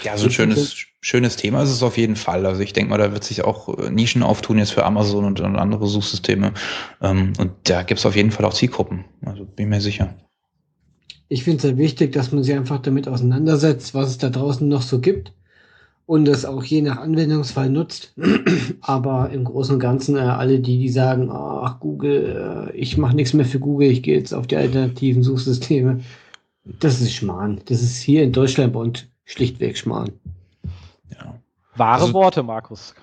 Ja, 0.00 0.16
so 0.16 0.26
ein 0.26 0.30
schönes, 0.30 0.74
schönes 1.00 1.36
Thema 1.36 1.62
ist 1.62 1.70
es 1.70 1.82
auf 1.82 1.96
jeden 1.96 2.16
Fall. 2.16 2.46
Also 2.46 2.62
ich 2.62 2.72
denke 2.72 2.90
mal, 2.90 2.98
da 2.98 3.12
wird 3.12 3.24
sich 3.24 3.44
auch 3.44 3.78
äh, 3.78 3.90
Nischen 3.90 4.22
auftun 4.22 4.58
jetzt 4.58 4.72
für 4.72 4.84
Amazon 4.84 5.24
und, 5.24 5.40
und 5.40 5.56
andere 5.56 5.86
Suchsysteme. 5.86 6.54
Ähm, 7.00 7.34
und 7.38 7.52
da 7.64 7.82
gibt 7.82 8.00
es 8.00 8.06
auf 8.06 8.16
jeden 8.16 8.30
Fall 8.30 8.44
auch 8.44 8.54
Zielgruppen. 8.54 9.04
Also 9.24 9.44
bin 9.44 9.68
mir 9.68 9.80
sicher. 9.80 10.14
Ich 11.32 11.44
finde 11.44 11.56
es 11.56 11.62
sehr 11.62 11.78
wichtig, 11.78 12.12
dass 12.12 12.30
man 12.30 12.44
sich 12.44 12.54
einfach 12.54 12.78
damit 12.82 13.08
auseinandersetzt, 13.08 13.94
was 13.94 14.10
es 14.10 14.18
da 14.18 14.28
draußen 14.28 14.68
noch 14.68 14.82
so 14.82 15.00
gibt 15.00 15.32
und 16.04 16.26
das 16.26 16.44
auch 16.44 16.62
je 16.62 16.82
nach 16.82 16.98
Anwendungsfall 16.98 17.70
nutzt. 17.70 18.12
Aber 18.82 19.30
im 19.30 19.44
Großen 19.44 19.76
und 19.76 19.80
Ganzen 19.80 20.16
äh, 20.16 20.20
alle 20.20 20.60
die, 20.60 20.76
die 20.78 20.90
sagen, 20.90 21.30
ach 21.30 21.80
Google, 21.80 22.70
äh, 22.70 22.76
ich 22.76 22.98
mache 22.98 23.16
nichts 23.16 23.32
mehr 23.32 23.46
für 23.46 23.60
Google, 23.60 23.90
ich 23.90 24.02
gehe 24.02 24.18
jetzt 24.18 24.34
auf 24.34 24.46
die 24.46 24.56
alternativen 24.56 25.22
Suchsysteme. 25.22 26.00
Das 26.64 27.00
ist 27.00 27.14
Schmarrn. 27.14 27.62
Das 27.64 27.82
ist 27.82 28.02
hier 28.02 28.24
in 28.24 28.32
Deutschland 28.32 28.76
und 28.76 29.08
schlichtweg 29.24 29.78
Schmarrn. 29.78 30.10
Ja. 31.12 31.38
Wahre 31.76 32.02
also, 32.02 32.12
Worte, 32.12 32.42
Markus. 32.42 32.94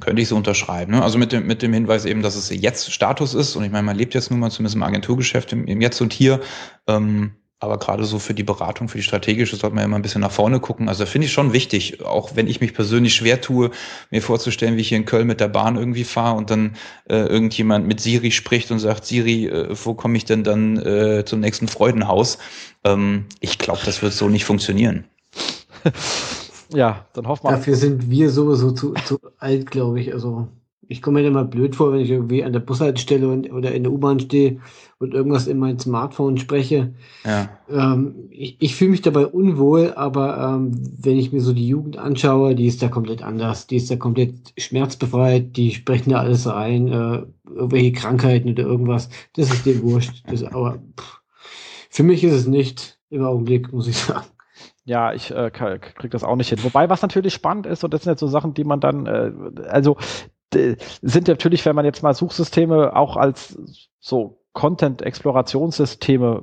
Könnte 0.00 0.22
ich 0.22 0.28
so 0.28 0.36
unterschreiben. 0.36 0.92
Ne? 0.92 1.02
Also 1.02 1.18
mit 1.18 1.32
dem, 1.32 1.46
mit 1.46 1.62
dem 1.62 1.72
Hinweis 1.72 2.04
eben, 2.04 2.22
dass 2.22 2.36
es 2.36 2.50
jetzt 2.50 2.92
Status 2.92 3.34
ist. 3.34 3.56
Und 3.56 3.64
ich 3.64 3.70
meine, 3.70 3.84
man 3.84 3.96
lebt 3.96 4.14
jetzt 4.14 4.30
nun 4.30 4.40
mal 4.40 4.50
zumindest 4.50 4.76
im 4.76 4.82
Agenturgeschäft 4.82 5.52
im, 5.52 5.66
im 5.66 5.80
Jetzt 5.80 6.00
und 6.00 6.12
Hier. 6.12 6.40
Ähm, 6.86 7.32
aber 7.62 7.78
gerade 7.78 8.04
so 8.04 8.18
für 8.18 8.32
die 8.32 8.42
Beratung, 8.42 8.88
für 8.88 8.96
die 8.96 9.04
strategische, 9.04 9.54
sollte 9.54 9.74
man 9.74 9.82
ja 9.82 9.84
immer 9.84 9.98
ein 9.98 10.02
bisschen 10.02 10.22
nach 10.22 10.32
vorne 10.32 10.60
gucken. 10.60 10.88
Also 10.88 11.04
finde 11.04 11.26
ich 11.26 11.32
schon 11.32 11.52
wichtig, 11.52 12.02
auch 12.02 12.34
wenn 12.34 12.46
ich 12.46 12.62
mich 12.62 12.72
persönlich 12.72 13.14
schwer 13.14 13.42
tue, 13.42 13.70
mir 14.10 14.22
vorzustellen, 14.22 14.78
wie 14.78 14.80
ich 14.80 14.88
hier 14.88 14.96
in 14.96 15.04
Köln 15.04 15.26
mit 15.26 15.40
der 15.40 15.48
Bahn 15.48 15.76
irgendwie 15.76 16.04
fahre 16.04 16.38
und 16.38 16.50
dann 16.50 16.76
äh, 17.10 17.16
irgendjemand 17.16 17.86
mit 17.86 18.00
Siri 18.00 18.30
spricht 18.30 18.70
und 18.70 18.78
sagt, 18.78 19.04
Siri, 19.04 19.46
äh, 19.46 19.68
wo 19.84 19.92
komme 19.92 20.16
ich 20.16 20.24
denn 20.24 20.42
dann 20.42 20.78
äh, 20.78 21.24
zum 21.26 21.40
nächsten 21.40 21.68
Freudenhaus? 21.68 22.38
Ähm, 22.82 23.26
ich 23.40 23.58
glaube, 23.58 23.82
das 23.84 24.00
wird 24.00 24.14
so 24.14 24.30
nicht 24.30 24.46
funktionieren. 24.46 25.04
ja, 26.72 27.06
dann 27.12 27.26
hoffen 27.26 27.44
wir. 27.44 27.50
Dafür 27.52 27.74
sind 27.74 28.10
wir 28.10 28.30
sowieso 28.30 28.72
zu, 28.72 28.94
zu 29.04 29.18
alt, 29.38 29.70
glaube 29.70 30.00
ich. 30.00 30.12
Also 30.12 30.48
ich 30.90 31.02
komme 31.02 31.20
mir 31.20 31.28
immer 31.28 31.44
blöd 31.44 31.76
vor, 31.76 31.92
wenn 31.92 32.00
ich 32.00 32.10
irgendwie 32.10 32.42
an 32.42 32.52
der 32.52 32.58
Bushaltestelle 32.58 33.28
und, 33.28 33.52
oder 33.52 33.72
in 33.72 33.84
der 33.84 33.92
U-Bahn 33.92 34.18
stehe 34.18 34.58
und 34.98 35.14
irgendwas 35.14 35.46
in 35.46 35.56
mein 35.56 35.78
Smartphone 35.78 36.36
spreche. 36.36 36.94
Ja. 37.24 37.48
Ähm, 37.70 38.28
ich 38.30 38.56
ich 38.58 38.74
fühle 38.74 38.90
mich 38.90 39.00
dabei 39.00 39.26
unwohl, 39.26 39.92
aber 39.94 40.38
ähm, 40.38 40.72
wenn 40.98 41.16
ich 41.16 41.32
mir 41.32 41.42
so 41.42 41.52
die 41.52 41.68
Jugend 41.68 41.96
anschaue, 41.96 42.56
die 42.56 42.66
ist 42.66 42.82
da 42.82 42.88
komplett 42.88 43.22
anders. 43.22 43.68
Die 43.68 43.76
ist 43.76 43.88
da 43.88 43.94
komplett 43.94 44.52
schmerzbefreit, 44.58 45.56
die 45.56 45.70
sprechen 45.70 46.10
da 46.10 46.18
alles 46.18 46.48
rein, 46.48 46.88
äh, 46.88 47.22
irgendwelche 47.48 47.92
Krankheiten 47.92 48.50
oder 48.50 48.64
irgendwas. 48.64 49.10
Das 49.36 49.52
ist 49.52 49.64
dem 49.64 49.82
wurscht. 49.82 50.24
Das, 50.28 50.42
aber 50.42 50.82
pff, 50.98 51.20
für 51.88 52.02
mich 52.02 52.24
ist 52.24 52.34
es 52.34 52.46
nicht 52.48 52.98
im 53.10 53.24
Augenblick, 53.24 53.72
muss 53.72 53.86
ich 53.86 53.96
sagen. 53.96 54.26
Ja, 54.84 55.12
ich 55.12 55.30
äh, 55.30 55.50
kriege 55.50 56.08
das 56.08 56.24
auch 56.24 56.36
nicht 56.36 56.48
hin. 56.48 56.62
Wobei, 56.62 56.88
was 56.88 57.02
natürlich 57.02 57.34
spannend 57.34 57.66
ist, 57.66 57.84
und 57.84 57.92
das 57.92 58.02
sind 58.02 58.12
jetzt 58.12 58.20
so 58.20 58.26
Sachen, 58.26 58.54
die 58.54 58.64
man 58.64 58.80
dann, 58.80 59.06
äh, 59.06 59.32
also 59.68 59.96
sind 60.52 61.28
natürlich, 61.28 61.64
wenn 61.64 61.76
man 61.76 61.84
jetzt 61.84 62.02
mal 62.02 62.14
Suchsysteme 62.14 62.96
auch 62.96 63.16
als 63.16 63.56
so 64.00 64.40
Content-Explorationssysteme 64.52 66.42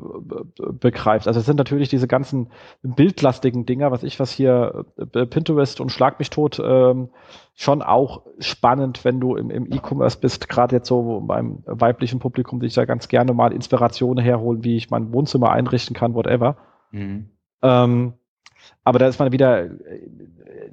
begreift. 0.79 1.27
Also 1.27 1.41
es 1.41 1.45
sind 1.45 1.57
natürlich 1.57 1.89
diese 1.89 2.07
ganzen 2.07 2.51
bildlastigen 2.81 3.65
Dinger, 3.65 3.91
was 3.91 4.03
ich, 4.03 4.17
was 4.19 4.31
hier 4.31 4.85
äh, 4.97 5.25
Pinterest 5.25 5.81
und 5.81 5.91
Schlag 5.91 6.17
mich 6.19 6.29
tot, 6.29 6.61
ähm, 6.63 7.09
schon 7.53 7.81
auch 7.81 8.21
spannend, 8.39 9.03
wenn 9.03 9.19
du 9.19 9.35
im, 9.35 9.49
im 9.49 9.65
E-Commerce 9.65 10.19
bist, 10.19 10.47
gerade 10.47 10.77
jetzt 10.77 10.87
so 10.87 11.21
beim 11.25 11.63
weiblichen 11.65 12.19
Publikum, 12.19 12.61
die 12.61 12.67
ich 12.67 12.77
ja 12.77 12.85
ganz 12.85 13.09
gerne 13.09 13.33
mal 13.33 13.51
Inspirationen 13.51 14.23
herholen, 14.23 14.63
wie 14.63 14.77
ich 14.77 14.89
mein 14.89 15.11
Wohnzimmer 15.11 15.51
einrichten 15.51 15.93
kann, 15.93 16.13
whatever. 16.13 16.55
Mhm. 16.91 17.31
Ähm, 17.61 18.13
aber 18.87 18.99
da 18.99 19.07
ist 19.07 19.19
man 19.19 19.33
wieder 19.33 19.65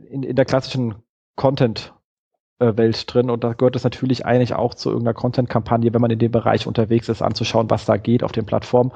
in, 0.08 0.22
in 0.22 0.36
der 0.36 0.44
klassischen 0.44 0.94
Content- 1.34 1.92
äh, 2.60 2.72
drin 2.72 3.28
und 3.28 3.42
da 3.42 3.54
gehört 3.54 3.74
es 3.74 3.82
natürlich 3.82 4.24
eigentlich 4.24 4.54
auch 4.54 4.74
zu 4.74 4.90
irgendeiner 4.90 5.14
Content-Kampagne, 5.14 5.92
wenn 5.92 6.00
man 6.00 6.12
in 6.12 6.20
dem 6.20 6.30
Bereich 6.30 6.68
unterwegs 6.68 7.08
ist, 7.08 7.22
anzuschauen, 7.22 7.68
was 7.70 7.86
da 7.86 7.96
geht 7.96 8.22
auf 8.22 8.30
den 8.30 8.46
Plattformen. 8.46 8.92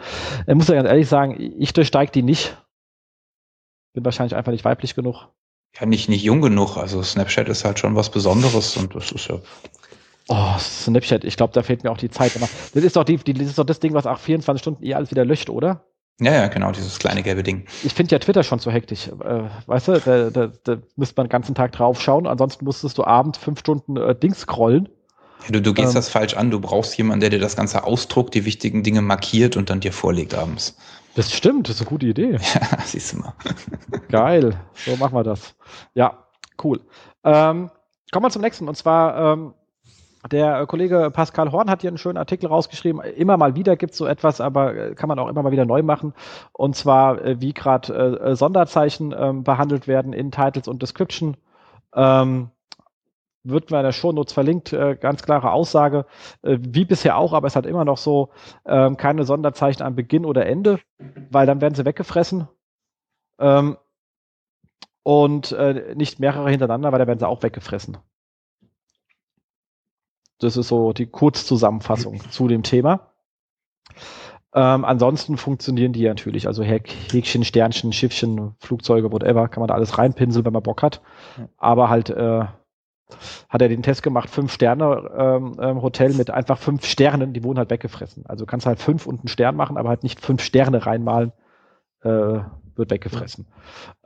Ich 0.46 0.54
muss 0.54 0.68
ja 0.68 0.76
ganz 0.76 0.88
ehrlich 0.88 1.08
sagen, 1.08 1.36
ich 1.58 1.72
durchsteige 1.72 2.12
die 2.12 2.22
nicht. 2.22 2.56
Bin 3.92 4.04
wahrscheinlich 4.04 4.36
einfach 4.36 4.52
nicht 4.52 4.64
weiblich 4.64 4.94
genug. 4.94 5.26
Ja, 5.80 5.86
nicht, 5.86 6.08
nicht 6.08 6.22
jung 6.22 6.40
genug. 6.40 6.76
Also 6.76 7.02
Snapchat 7.02 7.48
ist 7.48 7.64
halt 7.64 7.80
schon 7.80 7.96
was 7.96 8.10
Besonderes 8.10 8.76
und 8.76 8.94
das 8.94 9.10
ist 9.10 9.26
ja. 9.26 9.40
Oh, 10.28 10.56
Snapchat, 10.60 11.24
ich 11.24 11.36
glaube, 11.36 11.52
da 11.52 11.64
fehlt 11.64 11.82
mir 11.82 11.90
auch 11.90 11.98
die 11.98 12.10
Zeit. 12.10 12.40
Das 12.40 12.84
ist 12.84 12.94
doch 12.94 13.02
die, 13.02 13.16
die, 13.16 13.34
das 13.34 13.48
ist 13.48 13.58
doch 13.58 13.66
das 13.66 13.80
Ding, 13.80 13.94
was 13.94 14.06
auch 14.06 14.20
24 14.20 14.62
Stunden 14.62 14.84
eh 14.84 14.94
alles 14.94 15.10
wieder 15.10 15.24
löscht, 15.24 15.50
oder? 15.50 15.84
Ja, 16.20 16.32
ja, 16.32 16.48
genau, 16.48 16.72
dieses 16.72 16.98
kleine 16.98 17.22
gelbe 17.22 17.44
Ding. 17.44 17.66
Ich 17.84 17.94
finde 17.94 18.12
ja 18.12 18.18
Twitter 18.18 18.42
schon 18.42 18.58
zu 18.58 18.72
hektisch. 18.72 19.08
Äh, 19.08 19.44
weißt 19.66 19.88
du, 19.88 20.00
da, 20.00 20.30
da, 20.30 20.52
da 20.64 20.76
müsste 20.96 21.14
man 21.16 21.26
den 21.26 21.30
ganzen 21.30 21.54
Tag 21.54 21.72
drauf 21.72 22.00
schauen. 22.00 22.26
Ansonsten 22.26 22.64
musstest 22.64 22.98
du 22.98 23.04
abends 23.04 23.38
fünf 23.38 23.60
Stunden 23.60 23.96
äh, 23.96 24.16
Dings 24.16 24.40
scrollen. 24.40 24.88
Ja, 25.44 25.52
du, 25.52 25.62
du 25.62 25.74
gehst 25.74 25.90
ähm, 25.90 25.94
das 25.94 26.08
falsch 26.08 26.34
an. 26.34 26.50
Du 26.50 26.58
brauchst 26.58 26.98
jemanden, 26.98 27.20
der 27.20 27.30
dir 27.30 27.38
das 27.38 27.54
Ganze 27.54 27.84
ausdruckt, 27.84 28.34
die 28.34 28.44
wichtigen 28.44 28.82
Dinge 28.82 29.00
markiert 29.00 29.56
und 29.56 29.70
dann 29.70 29.78
dir 29.78 29.92
vorlegt 29.92 30.34
abends. 30.34 30.76
Das 31.14 31.32
stimmt, 31.32 31.68
das 31.68 31.76
ist 31.76 31.82
eine 31.82 31.90
gute 31.90 32.06
Idee. 32.06 32.38
Ja, 32.54 32.78
siehst 32.84 33.12
du 33.12 33.18
mal. 33.18 33.34
Geil, 34.08 34.54
so 34.74 34.96
machen 34.96 35.14
wir 35.14 35.24
das. 35.24 35.54
Ja, 35.94 36.24
cool. 36.64 36.80
Ähm, 37.22 37.70
kommen 38.10 38.26
wir 38.26 38.30
zum 38.30 38.42
nächsten. 38.42 38.68
Und 38.68 38.76
zwar 38.76 39.34
ähm, 39.34 39.54
der 40.30 40.66
Kollege 40.66 41.10
Pascal 41.12 41.52
Horn 41.52 41.70
hat 41.70 41.80
hier 41.82 41.88
einen 41.88 41.98
schönen 41.98 42.18
Artikel 42.18 42.46
rausgeschrieben. 42.46 43.00
Immer 43.00 43.36
mal 43.36 43.54
wieder 43.54 43.76
gibt 43.76 43.92
es 43.92 43.98
so 43.98 44.06
etwas, 44.06 44.40
aber 44.40 44.74
äh, 44.74 44.94
kann 44.94 45.08
man 45.08 45.18
auch 45.18 45.28
immer 45.28 45.42
mal 45.42 45.52
wieder 45.52 45.64
neu 45.64 45.82
machen. 45.82 46.12
Und 46.52 46.76
zwar, 46.76 47.22
äh, 47.24 47.40
wie 47.40 47.54
gerade 47.54 48.18
äh, 48.20 48.36
Sonderzeichen 48.36 49.14
ähm, 49.16 49.44
behandelt 49.44 49.86
werden 49.86 50.12
in 50.12 50.30
Titles 50.30 50.68
und 50.68 50.82
Description. 50.82 51.36
Ähm, 51.94 52.50
wird 53.44 53.70
mir 53.70 53.78
in 53.78 53.84
der 53.84 53.92
Shownotes 53.92 54.32
verlinkt, 54.32 54.72
äh, 54.72 54.96
ganz 54.96 55.22
klare 55.22 55.52
Aussage, 55.52 56.06
äh, 56.42 56.58
wie 56.60 56.84
bisher 56.84 57.16
auch, 57.16 57.32
aber 57.32 57.46
es 57.46 57.56
hat 57.56 57.66
immer 57.66 57.84
noch 57.84 57.96
so 57.96 58.30
ähm, 58.66 58.96
keine 58.96 59.24
Sonderzeichen 59.24 59.82
am 59.82 59.94
Beginn 59.94 60.24
oder 60.24 60.46
Ende, 60.46 60.80
weil 61.30 61.46
dann 61.46 61.60
werden 61.60 61.74
sie 61.74 61.84
weggefressen. 61.84 62.48
Ähm, 63.38 63.76
und 65.02 65.52
äh, 65.52 65.94
nicht 65.94 66.20
mehrere 66.20 66.50
hintereinander, 66.50 66.92
weil 66.92 66.98
dann 66.98 67.08
werden 67.08 67.20
sie 67.20 67.28
auch 67.28 67.42
weggefressen. 67.42 67.96
Das 70.38 70.56
ist 70.56 70.68
so 70.68 70.92
die 70.92 71.06
Kurzzusammenfassung 71.06 72.20
zu 72.30 72.48
dem 72.48 72.62
Thema. 72.62 73.12
Ähm, 74.54 74.84
ansonsten 74.84 75.36
funktionieren 75.36 75.92
die 75.92 76.04
natürlich, 76.04 76.46
also 76.46 76.62
Häkchen, 76.62 77.44
Sternchen, 77.44 77.92
Schiffchen, 77.92 78.54
Flugzeuge, 78.58 79.12
whatever, 79.12 79.48
kann 79.48 79.60
man 79.60 79.68
da 79.68 79.74
alles 79.74 79.98
reinpinseln, 79.98 80.44
wenn 80.46 80.52
man 80.52 80.62
Bock 80.62 80.82
hat. 80.82 81.02
Aber 81.58 81.90
halt 81.90 82.08
äh, 82.10 82.44
hat 83.48 83.62
er 83.62 83.68
den 83.68 83.82
Test 83.82 84.02
gemacht, 84.02 84.30
fünf 84.30 84.52
Sterne 84.52 85.10
ähm, 85.16 85.56
ähm, 85.60 85.82
Hotel 85.82 86.14
mit 86.14 86.30
einfach 86.30 86.58
fünf 86.58 86.84
Sternen, 86.86 87.32
die 87.32 87.44
wurden 87.44 87.58
halt 87.58 87.70
weggefressen. 87.70 88.24
Also 88.26 88.46
kannst 88.46 88.66
halt 88.66 88.80
fünf 88.80 89.06
und 89.06 89.20
einen 89.20 89.28
Stern 89.28 89.56
machen, 89.56 89.76
aber 89.76 89.90
halt 89.90 90.02
nicht 90.02 90.20
fünf 90.20 90.42
Sterne 90.42 90.84
reinmalen, 90.86 91.32
äh, 92.02 92.40
wird 92.74 92.90
weggefressen. 92.90 93.46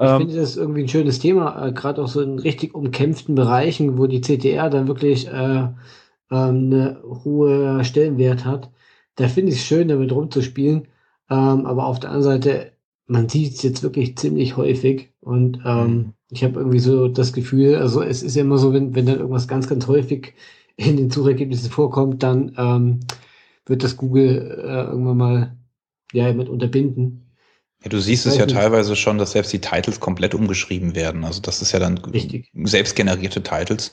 Ich 0.01 0.09
ähm, 0.09 0.19
finde 0.19 0.37
das 0.37 0.57
irgendwie 0.57 0.83
ein 0.83 0.89
schönes 0.89 1.19
Thema, 1.19 1.67
äh, 1.67 1.73
gerade 1.73 2.03
auch 2.03 2.09
so 2.09 2.21
in 2.21 2.39
richtig 2.39 2.75
umkämpften 2.75 3.35
Bereichen, 3.35 3.99
wo 3.99 4.07
die 4.07 4.21
CTR 4.21 4.71
dann 4.71 4.89
wirklich 4.89 5.29
äh, 5.29 5.69
eine 6.37 7.03
hohe 7.25 7.85
Stellenwert 7.85 8.45
hat. 8.45 8.71
Da 9.17 9.29
finde 9.29 9.53
ich 9.53 9.59
es 9.59 9.65
schön, 9.65 9.89
damit 9.89 10.13
rumzuspielen. 10.13 10.89
Ähm, 11.31 11.67
aber 11.67 11.87
auf 11.87 12.01
der 12.01 12.11
anderen 12.11 12.41
Seite, 12.43 12.73
man 13.07 13.29
sieht 13.29 13.55
es 13.55 13.63
jetzt 13.63 13.83
wirklich 13.83 14.17
ziemlich 14.17 14.57
häufig. 14.57 15.13
Und 15.21 15.61
ähm, 15.65 15.87
mhm. 15.87 16.13
ich 16.31 16.45
habe 16.45 16.59
irgendwie 16.59 16.79
so 16.79 17.09
das 17.09 17.33
Gefühl, 17.33 17.77
also 17.77 18.03
es 18.03 18.23
ist 18.23 18.37
ja 18.37 18.43
immer 18.43 18.59
so, 18.59 18.73
wenn, 18.73 18.95
wenn 18.95 19.07
dann 19.07 19.19
irgendwas 19.19 19.49
ganz, 19.49 19.69
ganz 19.69 19.87
häufig 19.87 20.35
in 20.77 20.97
den 20.97 21.11
Suchergebnissen 21.11 21.71
vorkommt, 21.71 22.23
dann 22.23 22.55
ähm, 22.57 23.01
wird 23.67 23.85
das 23.85 23.97
Google 23.97 24.63
äh, 24.65 24.91
irgendwann 24.91 25.17
mal 25.17 25.57
ja 26.13 26.33
mit 26.33 26.49
unterbinden. 26.49 27.23
Ja, 27.83 27.89
du 27.89 27.99
siehst 28.01 28.27
es 28.27 28.37
ja 28.37 28.47
teilweise 28.47 28.95
schon, 28.95 29.19
dass 29.19 29.33
selbst 29.33 29.53
die 29.53 29.61
Titles 29.61 29.99
komplett 29.99 30.35
umgeschrieben 30.35 30.95
werden. 30.95 31.25
Also 31.25 31.41
das 31.41 31.63
ist 31.63 31.73
ja 31.73 31.81
dann 31.81 31.99
Richtig. 31.99 32.51
selbstgenerierte 32.55 33.43
Titles. 33.43 33.93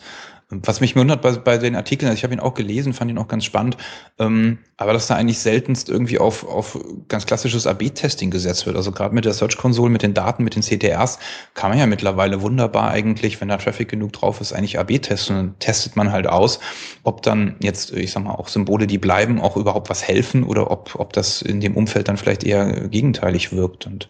Was 0.51 0.81
mich 0.81 0.95
wundert 0.95 1.21
bei, 1.21 1.33
bei 1.33 1.59
den 1.59 1.75
Artikeln, 1.75 2.09
also 2.09 2.17
ich 2.17 2.23
habe 2.23 2.33
ihn 2.33 2.39
auch 2.39 2.55
gelesen, 2.55 2.93
fand 2.93 3.11
ihn 3.11 3.19
auch 3.19 3.27
ganz 3.27 3.45
spannend, 3.45 3.77
ähm, 4.17 4.57
aber 4.77 4.93
dass 4.93 5.05
da 5.05 5.15
eigentlich 5.15 5.37
seltenst 5.37 5.89
irgendwie 5.89 6.17
auf, 6.17 6.43
auf 6.43 6.79
ganz 7.07 7.27
klassisches 7.27 7.67
AB-Testing 7.67 8.31
gesetzt 8.31 8.65
wird. 8.65 8.75
Also 8.75 8.91
gerade 8.91 9.13
mit 9.13 9.25
der 9.25 9.33
Search 9.33 9.57
Console, 9.57 9.91
mit 9.91 10.01
den 10.01 10.15
Daten, 10.15 10.43
mit 10.43 10.55
den 10.55 10.63
CTRs 10.63 11.19
kann 11.53 11.69
man 11.69 11.77
ja 11.77 11.85
mittlerweile 11.85 12.41
wunderbar 12.41 12.89
eigentlich, 12.89 13.39
wenn 13.39 13.49
da 13.49 13.57
Traffic 13.57 13.89
genug 13.89 14.13
drauf 14.13 14.41
ist, 14.41 14.51
eigentlich 14.51 14.79
AB 14.79 14.99
testen. 14.99 15.35
Und 15.35 15.45
dann 15.45 15.59
testet 15.59 15.95
man 15.95 16.11
halt 16.11 16.25
aus, 16.25 16.59
ob 17.03 17.21
dann 17.21 17.55
jetzt, 17.61 17.91
ich 17.91 18.11
sag 18.11 18.23
mal, 18.23 18.33
auch 18.33 18.47
Symbole, 18.47 18.87
die 18.87 18.97
bleiben, 18.97 19.39
auch 19.39 19.55
überhaupt 19.55 19.91
was 19.91 20.01
helfen 20.01 20.43
oder 20.43 20.71
ob, 20.71 20.95
ob 20.95 21.13
das 21.13 21.43
in 21.43 21.61
dem 21.61 21.77
Umfeld 21.77 22.07
dann 22.07 22.17
vielleicht 22.17 22.43
eher 22.43 22.87
gegenteilig 22.87 23.51
wirkt. 23.51 23.85
Und 23.85 24.09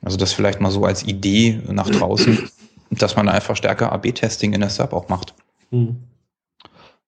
also 0.00 0.16
das 0.16 0.32
vielleicht 0.32 0.60
mal 0.60 0.70
so 0.70 0.84
als 0.84 1.02
Idee 1.02 1.60
nach 1.66 1.90
draußen, 1.90 2.48
dass 2.92 3.16
man 3.16 3.28
einfach 3.28 3.56
stärker 3.56 3.90
AB-Testing 3.90 4.52
in 4.52 4.60
der 4.60 4.70
Sub 4.70 4.92
auch 4.92 5.08
macht. 5.08 5.34
Mhm. 5.72 6.04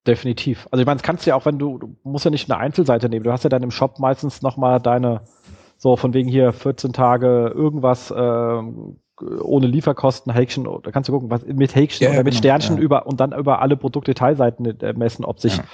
Definitiv. 0.06 0.68
Also 0.70 0.82
ich 0.82 0.86
meine, 0.86 0.96
das 0.96 1.02
kannst 1.02 1.24
du 1.24 1.30
ja 1.30 1.36
auch, 1.36 1.46
wenn 1.46 1.58
du, 1.58 1.78
du 1.78 1.96
musst 2.02 2.24
ja 2.24 2.30
nicht 2.30 2.50
eine 2.50 2.60
Einzelseite 2.60 3.08
nehmen. 3.08 3.24
Du 3.24 3.32
hast 3.32 3.44
ja 3.44 3.48
dann 3.48 3.62
im 3.62 3.70
Shop 3.70 3.98
meistens 3.98 4.42
nochmal 4.42 4.80
deine, 4.80 5.22
so 5.78 5.96
von 5.96 6.12
wegen 6.12 6.28
hier 6.28 6.52
14 6.52 6.92
Tage 6.92 7.52
irgendwas 7.54 8.10
äh, 8.10 8.62
ohne 9.20 9.66
Lieferkosten, 9.66 10.32
Häkchen, 10.32 10.64
da 10.82 10.90
kannst 10.90 11.08
du 11.08 11.12
gucken, 11.12 11.30
was 11.30 11.46
mit 11.46 11.74
Häkchen 11.74 12.04
ja, 12.04 12.10
oder 12.10 12.24
mit 12.24 12.32
genau, 12.32 12.38
Sternchen 12.38 12.76
ja. 12.76 12.82
über 12.82 13.06
und 13.06 13.20
dann 13.20 13.32
über 13.32 13.62
alle 13.62 13.76
Produktdetailseiten 13.76 14.80
äh, 14.80 14.92
messen, 14.92 15.24
ob 15.24 15.40
sich 15.40 15.56
ja. 15.56 15.64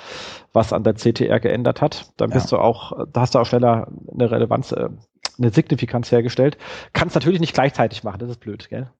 was 0.53 0.73
an 0.73 0.85
der 0.85 0.95
CTR 0.95 1.41
geändert 1.41 1.81
hat. 1.81 2.13
Dann 2.19 2.31
bist 2.31 2.53
du 2.53 2.59
auch, 2.59 3.07
da 3.13 3.23
hast 3.23 3.35
du 3.35 3.39
auch 3.39 3.47
schneller 3.47 3.89
eine 4.13 4.31
Relevanz, 4.31 4.73
äh, 4.73 4.91
eine 5.39 5.51
Signifikanz 5.51 6.13
hergestellt. 6.13 6.59
Kannst 6.93 7.15
natürlich 7.15 7.41
nicht 7.41 7.55
gleichzeitig 7.55 8.05
machen, 8.05 8.19
das 8.19 8.31
ist 8.31 8.41
blöd, 8.41 8.69
gell? 8.69 8.91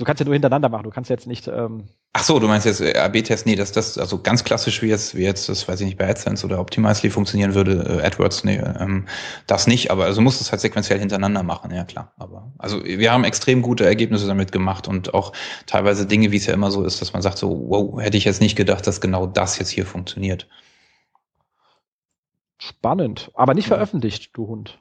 Du 0.00 0.06
kannst 0.06 0.18
ja 0.20 0.24
nur 0.24 0.34
hintereinander 0.34 0.70
machen, 0.70 0.84
du 0.84 0.90
kannst 0.90 1.10
jetzt 1.10 1.26
nicht. 1.26 1.46
Ähm 1.46 1.84
Ach 2.14 2.24
so, 2.24 2.38
du 2.38 2.48
meinst 2.48 2.64
jetzt 2.64 2.80
äh, 2.80 2.96
AB-Test? 2.96 3.44
Nee, 3.44 3.54
das, 3.54 3.70
das, 3.70 3.98
also 3.98 4.22
ganz 4.22 4.42
klassisch, 4.42 4.80
wie 4.80 4.88
jetzt, 4.88 5.14
wie 5.14 5.22
jetzt, 5.22 5.48
das 5.50 5.68
weiß 5.68 5.78
ich 5.80 5.86
nicht, 5.86 5.98
bei 5.98 6.08
AdSense 6.08 6.46
oder 6.46 6.58
Optimizely 6.58 7.10
funktionieren 7.10 7.54
würde, 7.54 8.00
äh, 8.02 8.06
AdWords, 8.06 8.44
nee, 8.44 8.56
ähm, 8.56 9.06
das 9.46 9.66
nicht, 9.66 9.90
aber 9.90 10.06
also 10.06 10.22
musst 10.22 10.40
es 10.40 10.50
halt 10.50 10.62
sequenziell 10.62 10.98
hintereinander 10.98 11.42
machen, 11.42 11.70
ja 11.70 11.84
klar. 11.84 12.14
Aber 12.16 12.50
also 12.56 12.82
wir 12.82 13.12
haben 13.12 13.24
extrem 13.24 13.60
gute 13.60 13.84
Ergebnisse 13.84 14.26
damit 14.26 14.52
gemacht 14.52 14.88
und 14.88 15.12
auch 15.12 15.32
teilweise 15.66 16.06
Dinge, 16.06 16.32
wie 16.32 16.38
es 16.38 16.46
ja 16.46 16.54
immer 16.54 16.70
so 16.70 16.82
ist, 16.82 17.02
dass 17.02 17.12
man 17.12 17.20
sagt, 17.20 17.36
so, 17.36 17.66
wow, 17.68 18.00
hätte 18.00 18.16
ich 18.16 18.24
jetzt 18.24 18.40
nicht 18.40 18.56
gedacht, 18.56 18.86
dass 18.86 19.02
genau 19.02 19.26
das 19.26 19.58
jetzt 19.58 19.70
hier 19.70 19.84
funktioniert. 19.84 20.48
Spannend, 22.58 23.30
aber 23.34 23.52
nicht 23.52 23.68
ja. 23.68 23.76
veröffentlicht, 23.76 24.30
du 24.34 24.46
Hund. 24.46 24.80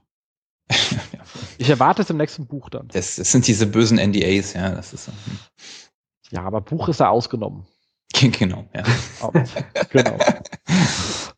Ich 1.57 1.69
erwarte 1.69 2.01
es 2.01 2.09
im 2.09 2.17
nächsten 2.17 2.47
Buch 2.47 2.69
dann. 2.69 2.87
Das, 2.89 3.15
das, 3.15 3.31
sind 3.31 3.47
diese 3.47 3.67
bösen 3.67 3.97
NDAs, 3.97 4.53
ja. 4.53 4.69
Das 4.69 4.93
ist, 4.93 5.07
hm. 5.07 5.13
Ja, 6.31 6.43
aber 6.43 6.61
Buch 6.61 6.89
ist 6.89 6.99
ja 6.99 7.09
ausgenommen. 7.09 7.65
genau, 8.13 8.65
ja. 8.73 8.83
genau. 9.89 10.17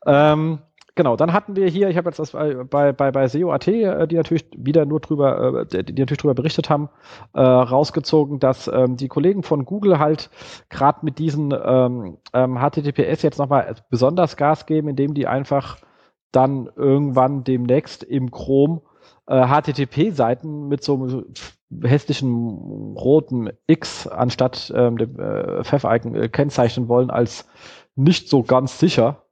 ähm, 0.05 0.59
genau, 0.95 1.15
dann 1.15 1.33
hatten 1.33 1.55
wir 1.55 1.67
hier, 1.67 1.89
ich 1.89 1.97
habe 1.97 2.09
jetzt 2.09 2.19
das 2.19 2.31
bei, 2.31 2.53
bei, 2.63 3.11
bei, 3.11 3.27
SEO.at, 3.27 3.67
äh, 3.67 4.07
die 4.07 4.15
natürlich 4.15 4.45
wieder 4.55 4.85
nur 4.85 4.99
drüber, 4.99 5.65
äh, 5.71 5.83
die 5.83 5.93
natürlich 5.93 6.19
drüber 6.19 6.33
berichtet 6.33 6.69
haben, 6.69 6.89
äh, 7.33 7.41
rausgezogen, 7.41 8.39
dass 8.39 8.67
ähm, 8.67 8.97
die 8.97 9.07
Kollegen 9.07 9.43
von 9.43 9.65
Google 9.65 9.99
halt 9.99 10.29
gerade 10.69 10.99
mit 11.03 11.19
diesen 11.19 11.53
ähm, 11.53 12.17
ähm, 12.33 12.59
HTTPS 12.59 13.21
jetzt 13.21 13.39
nochmal 13.39 13.75
besonders 13.89 14.37
Gas 14.37 14.65
geben, 14.65 14.89
indem 14.89 15.13
die 15.13 15.27
einfach 15.27 15.77
dann 16.31 16.69
irgendwann 16.75 17.43
demnächst 17.43 18.03
im 18.03 18.31
Chrome 18.31 18.81
äh, 19.31 19.47
HTTP-Seiten 19.47 20.67
mit 20.67 20.83
so 20.83 21.23
hässlichen 21.81 22.95
roten 22.97 23.49
X 23.67 24.07
anstatt 24.07 24.71
ähm, 24.75 24.97
dem 24.97 25.19
äh, 25.19 25.63
Pfeff-Icon 25.63 26.15
äh, 26.15 26.29
kennzeichnen 26.29 26.87
wollen 26.87 27.09
als 27.09 27.47
nicht 27.95 28.29
so 28.29 28.43
ganz 28.43 28.77
sicher. 28.79 29.25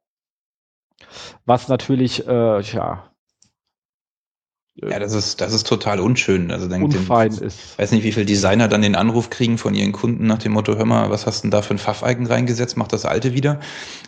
Was 1.45 1.67
natürlich, 1.67 2.27
äh, 2.27 2.61
ja, 2.61 3.08
ja, 4.81 4.99
das 4.99 5.13
ist, 5.13 5.41
das 5.41 5.53
ist 5.53 5.67
total 5.67 5.99
unschön. 5.99 6.51
Also 6.51 6.67
dann 6.67 6.83
Unfein 6.83 7.35
den, 7.35 7.47
ist. 7.47 7.77
weiß 7.77 7.91
nicht, 7.91 8.03
wie 8.03 8.11
viele 8.11 8.25
Designer 8.25 8.67
dann 8.67 8.81
den 8.81 8.95
Anruf 8.95 9.29
kriegen 9.29 9.57
von 9.57 9.73
ihren 9.73 9.91
Kunden 9.91 10.25
nach 10.27 10.37
dem 10.37 10.53
Motto, 10.53 10.77
hör 10.77 10.85
mal, 10.85 11.09
was 11.09 11.25
hast 11.25 11.39
du 11.39 11.41
denn 11.43 11.51
da 11.51 11.61
für 11.61 11.73
ein 11.73 11.79
Pfaff-Icon 11.79 12.27
reingesetzt, 12.27 12.77
mach 12.77 12.87
das 12.87 13.05
alte 13.05 13.33
wieder. 13.33 13.59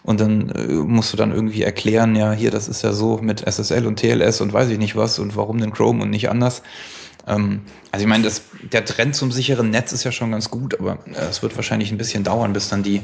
Und 0.03 0.19
dann 0.19 0.49
äh, 0.49 0.67
musst 0.73 1.11
du 1.11 1.17
dann 1.17 1.31
irgendwie 1.31 1.63
erklären, 1.63 2.15
ja, 2.15 2.31
hier, 2.31 2.51
das 2.51 2.67
ist 2.67 2.83
ja 2.83 2.93
so 2.93 3.17
mit 3.17 3.41
SSL 3.41 3.85
und 3.85 3.97
TLS 3.99 4.41
und 4.41 4.53
weiß 4.53 4.69
ich 4.69 4.77
nicht 4.77 4.95
was 4.95 5.19
und 5.19 5.35
warum 5.35 5.59
denn 5.59 5.73
Chrome 5.73 6.03
und 6.03 6.09
nicht 6.09 6.29
anders. 6.29 6.61
Ähm, 7.27 7.61
also 7.91 8.03
ich 8.03 8.09
meine, 8.09 8.23
das, 8.23 8.43
der 8.71 8.85
Trend 8.85 9.15
zum 9.15 9.31
sicheren 9.31 9.69
Netz 9.69 9.91
ist 9.91 10.03
ja 10.03 10.11
schon 10.11 10.31
ganz 10.31 10.49
gut, 10.49 10.79
aber 10.79 10.99
äh, 11.05 11.29
es 11.29 11.43
wird 11.43 11.55
wahrscheinlich 11.55 11.91
ein 11.91 11.97
bisschen 11.97 12.23
dauern, 12.23 12.53
bis 12.53 12.69
dann 12.69 12.83
die 12.83 13.01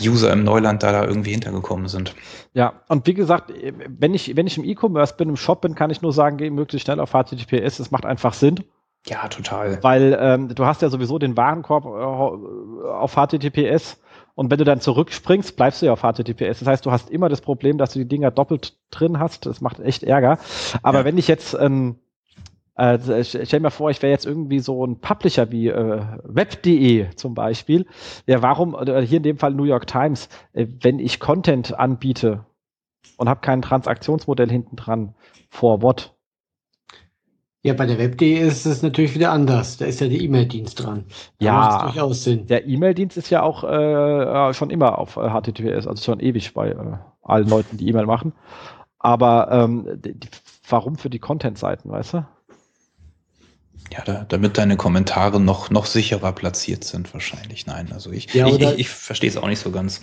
User 0.00 0.32
im 0.32 0.44
Neuland 0.44 0.82
da, 0.82 0.92
da 0.92 1.04
irgendwie 1.04 1.30
hintergekommen 1.30 1.88
sind. 1.88 2.14
Ja, 2.52 2.80
und 2.88 3.06
wie 3.06 3.14
gesagt, 3.14 3.52
wenn 3.88 4.14
ich, 4.14 4.36
wenn 4.36 4.46
ich 4.46 4.58
im 4.58 4.64
E-Commerce 4.64 5.14
bin, 5.16 5.28
im 5.28 5.36
Shop 5.36 5.62
bin, 5.62 5.74
kann 5.74 5.90
ich 5.90 6.02
nur 6.02 6.12
sagen, 6.12 6.36
geh 6.36 6.50
möglichst 6.50 6.86
schnell 6.86 7.00
auf 7.00 7.12
HTTPS. 7.12 7.78
Es 7.78 7.90
macht 7.90 8.04
einfach 8.04 8.34
Sinn. 8.34 8.64
Ja, 9.06 9.28
total. 9.28 9.82
Weil 9.82 10.18
ähm, 10.20 10.54
du 10.54 10.66
hast 10.66 10.82
ja 10.82 10.88
sowieso 10.88 11.18
den 11.18 11.36
Warenkorb 11.36 11.84
äh, 11.84 12.88
auf 12.88 13.14
HTTPS 13.14 13.98
und 14.36 14.50
wenn 14.50 14.58
du 14.58 14.64
dann 14.64 14.80
zurückspringst, 14.80 15.56
bleibst 15.56 15.80
du 15.80 15.86
ja 15.86 15.92
auf 15.94 16.02
HTTPS. 16.02 16.58
Das 16.58 16.66
heißt, 16.66 16.86
du 16.86 16.92
hast 16.92 17.08
immer 17.08 17.30
das 17.30 17.40
Problem, 17.40 17.78
dass 17.78 17.94
du 17.94 18.00
die 18.00 18.08
Dinger 18.08 18.30
doppelt 18.30 18.76
drin 18.90 19.18
hast. 19.18 19.46
Das 19.46 19.62
macht 19.62 19.80
echt 19.80 20.02
Ärger. 20.02 20.38
Aber 20.82 21.00
ja. 21.00 21.04
wenn 21.06 21.16
ich 21.16 21.26
jetzt 21.26 21.56
ähm, 21.58 21.96
äh, 22.76 23.24
stell 23.24 23.60
mir 23.60 23.70
vor, 23.70 23.90
ich 23.90 24.02
wäre 24.02 24.12
jetzt 24.12 24.26
irgendwie 24.26 24.58
so 24.58 24.84
ein 24.86 25.00
Publisher 25.00 25.50
wie 25.50 25.68
äh, 25.68 26.02
web.de 26.24 27.14
zum 27.14 27.34
Beispiel. 27.34 27.86
Ja, 28.26 28.42
warum, 28.42 28.74
oder 28.74 29.00
hier 29.00 29.18
in 29.18 29.22
dem 29.22 29.38
Fall 29.38 29.52
New 29.52 29.64
York 29.64 29.86
Times, 29.86 30.28
äh, 30.52 30.66
wenn 30.82 30.98
ich 30.98 31.18
Content 31.18 31.78
anbiete 31.78 32.44
und 33.16 33.28
habe 33.28 33.40
kein 33.40 33.62
Transaktionsmodell 33.62 34.50
hinten 34.50 34.76
dran, 34.76 35.14
for 35.48 35.80
what? 35.80 36.12
Ja, 37.62 37.72
bei 37.72 37.86
der 37.86 37.98
Web.de 37.98 38.38
ist 38.38 38.64
es 38.64 38.82
natürlich 38.82 39.14
wieder 39.14 39.32
anders. 39.32 39.78
Da 39.78 39.86
ist 39.86 40.00
ja 40.00 40.06
der 40.06 40.20
E-Mail-Dienst 40.20 40.84
dran. 40.84 41.06
Da 41.38 41.46
ja, 41.46 41.82
durchaus 41.82 42.22
Sinn. 42.22 42.46
Der 42.46 42.66
E-Mail-Dienst 42.66 43.16
ist 43.16 43.30
ja 43.30 43.42
auch 43.42 43.64
äh, 43.64 44.54
schon 44.54 44.70
immer 44.70 44.98
auf 44.98 45.16
äh, 45.16 45.30
HTTPS, 45.30 45.88
also 45.88 46.00
schon 46.00 46.20
ewig 46.20 46.54
bei 46.54 46.68
äh, 46.68 46.98
allen 47.22 47.48
Leuten, 47.48 47.76
die 47.78 47.88
E-Mail 47.88 48.06
machen. 48.06 48.34
Aber 48.98 49.48
ähm, 49.50 50.00
die, 50.00 50.14
warum 50.68 50.96
für 50.96 51.10
die 51.10 51.18
Content-Seiten, 51.18 51.90
weißt 51.90 52.14
du? 52.14 52.26
Ja, 53.92 54.02
da, 54.04 54.26
damit 54.28 54.58
deine 54.58 54.76
Kommentare 54.76 55.40
noch, 55.40 55.70
noch 55.70 55.86
sicherer 55.86 56.32
platziert 56.32 56.84
sind, 56.84 57.12
wahrscheinlich. 57.14 57.66
Nein, 57.66 57.90
also 57.92 58.10
ich, 58.10 58.32
ja, 58.34 58.48
ich, 58.48 58.60
ich, 58.60 58.78
ich 58.78 58.88
verstehe 58.88 59.30
es 59.30 59.36
auch 59.36 59.48
nicht 59.48 59.60
so 59.60 59.70
ganz. 59.70 60.00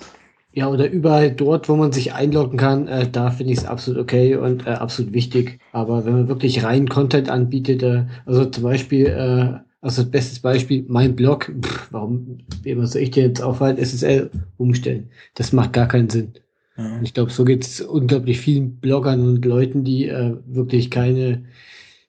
Ja, 0.55 0.67
oder 0.67 0.89
überall 0.89 1.31
dort, 1.31 1.67
wo 1.67 1.75
man 1.75 1.91
sich 1.91 2.13
einloggen 2.13 2.57
kann, 2.57 2.87
äh, 2.87 3.09
da 3.09 3.31
finde 3.31 3.53
ich 3.53 3.59
es 3.59 3.65
absolut 3.65 3.99
okay 3.99 4.35
und 4.35 4.67
äh, 4.67 4.71
absolut 4.71 5.11
wichtig. 5.11 5.59
Aber 5.71 6.05
wenn 6.05 6.13
man 6.13 6.27
wirklich 6.27 6.63
rein 6.63 6.87
Content 6.87 7.27
anbietet, 7.27 7.81
äh, 7.81 8.05
also 8.27 8.45
zum 8.45 8.63
Beispiel, 8.63 9.07
äh, 9.07 9.59
also 9.81 10.03
das 10.03 10.11
beste 10.11 10.41
Beispiel, 10.41 10.85
mein 10.87 11.15
Blog, 11.15 11.51
pff, 11.59 11.87
warum 11.91 12.37
immer 12.63 12.85
soll 12.85 13.01
ich 13.01 13.11
dir 13.11 13.23
jetzt 13.23 13.41
aufhalten, 13.41 13.83
SSL 13.83 14.29
umstellen? 14.57 15.09
Das 15.33 15.53
macht 15.53 15.73
gar 15.73 15.87
keinen 15.87 16.11
Sinn. 16.11 16.33
Ja. 16.77 17.01
Ich 17.01 17.15
glaube, 17.15 17.31
so 17.31 17.45
geht 17.45 17.65
es 17.65 17.81
unglaublich 17.81 18.39
vielen 18.39 18.77
Bloggern 18.77 19.21
und 19.21 19.45
Leuten, 19.45 19.83
die 19.83 20.07
äh, 20.07 20.35
wirklich 20.45 20.91
keine 20.91 21.45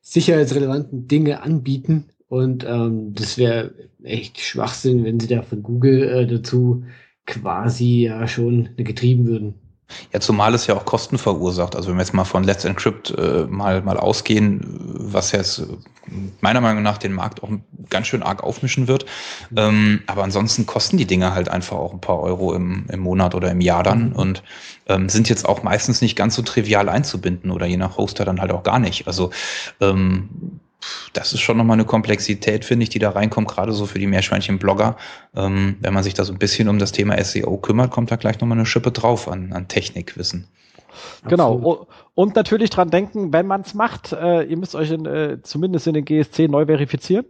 sicherheitsrelevanten 0.05 1.09
Dinge 1.09 1.43
anbieten. 1.43 2.11
Und 2.29 2.65
ähm, 2.65 3.15
das 3.15 3.39
wäre 3.39 3.75
echt 4.03 4.39
Schwachsinn, 4.41 5.05
wenn 5.05 5.19
sie 5.19 5.27
da 5.27 5.43
von 5.43 5.63
Google 5.63 6.03
äh, 6.03 6.27
dazu 6.27 6.85
quasi 7.27 8.03
ja 8.03 8.29
schon 8.29 8.69
getrieben 8.77 9.27
würden. 9.27 9.55
Ja, 10.13 10.21
zumal 10.21 10.55
es 10.55 10.67
ja 10.67 10.75
auch 10.75 10.85
Kosten 10.85 11.19
verursacht. 11.19 11.77
Also 11.77 11.89
wenn 11.89 11.97
wir 11.97 12.03
jetzt 12.03 12.15
mal 12.15 12.25
von 12.25 12.45
Let's 12.45 12.65
Encrypt 12.65 13.11
äh, 13.11 13.45
mal, 13.49 13.83
mal 13.83 13.99
ausgehen, 13.99 14.61
was 14.95 15.33
jetzt 15.33 15.63
meiner 16.41 16.61
Meinung 16.61 16.83
nach 16.83 16.99
den 16.99 17.13
Markt 17.13 17.43
auch 17.43 17.51
ganz 17.91 18.07
schön 18.07 18.23
arg 18.23 18.43
aufmischen 18.43 18.89
wird. 18.89 19.07
Mhm. 19.51 19.59
Ähm, 19.59 20.03
aber 20.07 20.25
ansonsten 20.25 20.67
kosten 20.67 20.97
die 20.97 21.07
Dinge 21.07 21.35
halt 21.35 21.49
einfach 21.49 21.77
auch 21.77 21.93
ein 21.93 22.01
paar 22.01 22.21
Euro 22.21 22.55
im, 22.55 22.87
im 22.91 23.01
Monat 23.01 23.35
oder 23.35 23.51
im 23.51 23.61
Jahr 23.61 23.83
dann 23.83 24.11
mhm. 24.11 24.17
und 24.17 24.43
ähm, 24.87 25.09
sind 25.09 25.29
jetzt 25.29 25.49
auch 25.49 25.63
meistens 25.63 26.01
nicht 26.01 26.17
ganz 26.17 26.35
so 26.35 26.43
trivial 26.43 26.89
einzubinden 26.89 27.51
oder 27.51 27.67
je 27.67 27.77
nach 27.77 27.97
Hoster 27.97 28.25
dann 28.25 28.41
halt 28.41 28.53
auch 28.53 28.63
gar 28.63 28.79
nicht. 28.79 29.07
Also 29.07 29.31
ähm, 29.81 30.61
das 31.13 31.33
ist 31.33 31.41
schon 31.41 31.57
nochmal 31.57 31.75
eine 31.75 31.85
Komplexität, 31.85 32.65
finde 32.65 32.85
ich, 32.85 32.91
die 32.91 32.99
da 32.99 33.11
reinkommt, 33.11 33.49
gerade 33.49 33.73
so 33.73 33.87
für 33.87 33.99
die 33.99 34.07
Meerschweinchen-Blogger. 34.07 34.97
Ähm, 35.35 35.77
wenn 35.81 35.95
man 35.95 36.03
sich 36.03 36.15
da 36.15 36.25
so 36.25 36.33
ein 36.33 36.39
bisschen 36.39 36.69
um 36.69 36.79
das 36.79 36.93
Thema 36.93 37.23
SEO 37.23 37.57
kümmert, 37.59 37.91
kommt 37.91 38.11
da 38.11 38.17
gleich 38.17 38.41
nochmal 38.41 38.59
eine 38.59 38.67
Schippe 38.67 38.93
drauf 38.93 39.29
an, 39.29 39.53
an 39.53 39.69
Technikwissen. 39.69 40.49
Genau. 41.27 41.57
Absolut. 41.57 41.89
Und 42.15 42.37
natürlich 42.37 42.71
dran 42.71 42.91
denken, 42.91 43.33
wenn 43.33 43.47
man 43.47 43.63
es 43.63 43.75
macht, 43.75 44.13
äh, 44.13 44.43
ihr 44.45 44.57
müsst 44.57 44.75
euch 44.75 44.91
in, 44.91 45.07
äh, 45.07 45.39
zumindest 45.43 45.87
in 45.87 45.95
den 45.95 46.05
GSC 46.05 46.49
neu 46.49 46.67
verifizieren. 46.67 47.27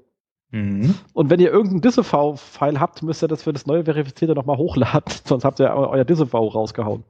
Mhm. 0.50 0.94
Und 1.14 1.30
wenn 1.30 1.40
ihr 1.40 1.50
irgendein 1.50 1.80
Disavow-File 1.80 2.78
habt, 2.78 3.02
müsst 3.02 3.22
ihr 3.22 3.28
das 3.28 3.42
für 3.42 3.52
das 3.52 3.66
neue 3.66 3.84
Verifizierte 3.84 4.34
nochmal 4.34 4.56
hochladen, 4.56 5.12
sonst 5.24 5.44
habt 5.44 5.60
ihr 5.60 5.70
euer 5.74 6.04
Disavow 6.04 6.54
rausgehauen. 6.54 7.04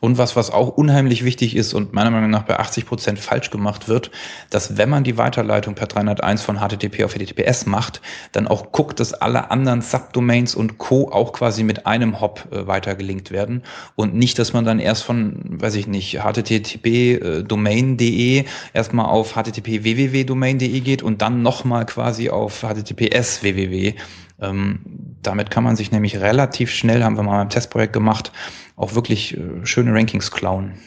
Und 0.00 0.18
was, 0.18 0.36
was 0.36 0.50
auch 0.50 0.68
unheimlich 0.68 1.24
wichtig 1.24 1.56
ist 1.56 1.72
und 1.72 1.94
meiner 1.94 2.10
Meinung 2.10 2.28
nach 2.28 2.42
bei 2.42 2.58
80 2.58 2.84
Prozent 2.84 3.18
falsch 3.18 3.48
gemacht 3.48 3.88
wird, 3.88 4.10
dass 4.50 4.76
wenn 4.76 4.90
man 4.90 5.04
die 5.04 5.16
Weiterleitung 5.16 5.74
per 5.74 5.86
301 5.86 6.42
von 6.42 6.58
HTTP 6.58 7.04
auf 7.04 7.14
HTTPS 7.14 7.64
macht, 7.64 8.02
dann 8.32 8.46
auch 8.46 8.72
guckt, 8.72 9.00
dass 9.00 9.14
alle 9.14 9.50
anderen 9.50 9.80
Subdomains 9.80 10.54
und 10.54 10.76
Co. 10.76 11.10
auch 11.10 11.32
quasi 11.32 11.62
mit 11.62 11.86
einem 11.86 12.20
Hop 12.20 12.46
äh, 12.50 12.66
weitergelinkt 12.66 13.30
werden 13.30 13.62
und 13.94 14.14
nicht, 14.14 14.38
dass 14.38 14.52
man 14.52 14.66
dann 14.66 14.80
erst 14.80 15.02
von, 15.02 15.40
weiß 15.62 15.74
ich 15.76 15.86
nicht, 15.86 16.22
http 16.22 16.84
äh, 16.86 18.44
erstmal 18.74 19.06
auf 19.06 19.34
http 19.34 19.82
www.domain.de 19.82 20.80
geht 20.80 21.02
und 21.02 21.22
dann 21.22 21.40
nochmal 21.40 21.86
quasi 21.86 22.28
auf 22.28 22.62
https 22.62 23.42
www. 23.42 23.94
Ähm, 24.42 24.80
damit 25.22 25.50
kann 25.50 25.64
man 25.64 25.76
sich 25.76 25.90
nämlich 25.90 26.20
relativ 26.20 26.70
schnell, 26.70 27.02
haben 27.02 27.16
wir 27.16 27.22
mal 27.22 27.40
ein 27.40 27.48
Testprojekt 27.48 27.94
gemacht, 27.94 28.32
auch 28.76 28.94
wirklich 28.94 29.36
äh, 29.36 29.64
schöne 29.64 29.92
Rankings 29.92 30.30
klauen. 30.30 30.78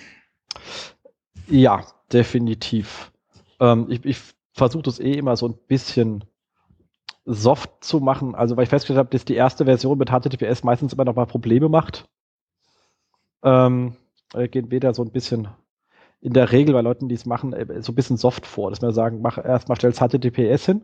Ja, 1.47 1.83
definitiv. 2.13 3.11
Ähm, 3.59 3.87
ich 3.89 4.05
ich 4.05 4.17
versuche 4.53 4.83
das 4.83 4.99
eh 4.99 5.13
immer 5.13 5.35
so 5.35 5.47
ein 5.47 5.57
bisschen 5.67 6.23
soft 7.25 7.83
zu 7.83 7.99
machen. 7.99 8.35
Also, 8.35 8.55
weil 8.55 8.63
ich 8.63 8.69
festgestellt 8.69 8.99
habe, 8.99 9.09
dass 9.09 9.25
die 9.25 9.35
erste 9.35 9.65
Version 9.65 9.97
mit 9.97 10.09
HTTPS 10.09 10.63
meistens 10.63 10.93
immer 10.93 11.05
noch 11.05 11.15
mal 11.15 11.25
Probleme 11.25 11.69
macht. 11.69 12.07
Ähm, 13.43 13.95
äh, 14.33 14.47
gehen 14.47 14.71
wir 14.71 14.79
da 14.79 14.93
so 14.93 15.03
ein 15.03 15.11
bisschen 15.11 15.47
in 16.21 16.33
der 16.33 16.51
Regel 16.51 16.73
bei 16.73 16.81
Leuten, 16.81 17.07
die 17.07 17.15
es 17.15 17.25
machen, 17.25 17.53
äh, 17.53 17.81
so 17.81 17.91
ein 17.91 17.95
bisschen 17.95 18.17
soft 18.17 18.45
vor, 18.45 18.69
dass 18.69 18.81
wir 18.81 18.91
sagen, 18.91 19.21
mach 19.21 19.37
erstmal 19.37 19.77
stellst 19.77 19.99
HTTPS 19.99 20.65
hin, 20.65 20.81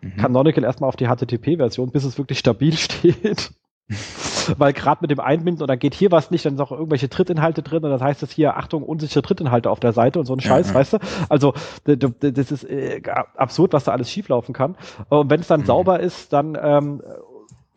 mhm. 0.00 0.16
Canonical 0.16 0.62
erstmal 0.64 0.88
auf 0.88 0.96
die 0.96 1.08
HTTP-Version, 1.08 1.90
bis 1.90 2.04
es 2.04 2.18
wirklich 2.18 2.38
stabil 2.38 2.76
steht. 2.76 3.52
weil 4.56 4.72
gerade 4.72 4.98
mit 5.02 5.10
dem 5.10 5.20
Einbinden 5.20 5.62
und 5.62 5.68
dann 5.68 5.78
geht 5.78 5.94
hier 5.94 6.10
was 6.10 6.30
nicht, 6.30 6.44
dann 6.44 6.56
sind 6.56 6.64
auch 6.64 6.72
irgendwelche 6.72 7.08
Drittinhalte 7.08 7.62
drin 7.62 7.84
und 7.84 7.90
das 7.90 8.00
heißt 8.00 8.22
es 8.22 8.30
hier, 8.30 8.56
Achtung, 8.56 8.82
unsichere 8.82 9.22
Drittinhalte 9.22 9.70
auf 9.70 9.80
der 9.80 9.92
Seite 9.92 10.18
und 10.18 10.26
so 10.26 10.34
ein 10.34 10.40
Scheiß, 10.40 10.68
ja, 10.68 10.74
weißt 10.74 10.92
du? 10.94 10.98
Also 11.28 11.54
das 11.84 12.50
ist 12.50 12.64
äh, 12.64 13.02
absurd, 13.36 13.72
was 13.72 13.84
da 13.84 13.92
alles 13.92 14.10
schieflaufen 14.10 14.54
kann. 14.54 14.76
Und 15.08 15.30
wenn 15.30 15.40
es 15.40 15.46
dann 15.46 15.60
mhm. 15.60 15.66
sauber 15.66 16.00
ist, 16.00 16.32
dann 16.32 16.56
ähm, 16.60 17.02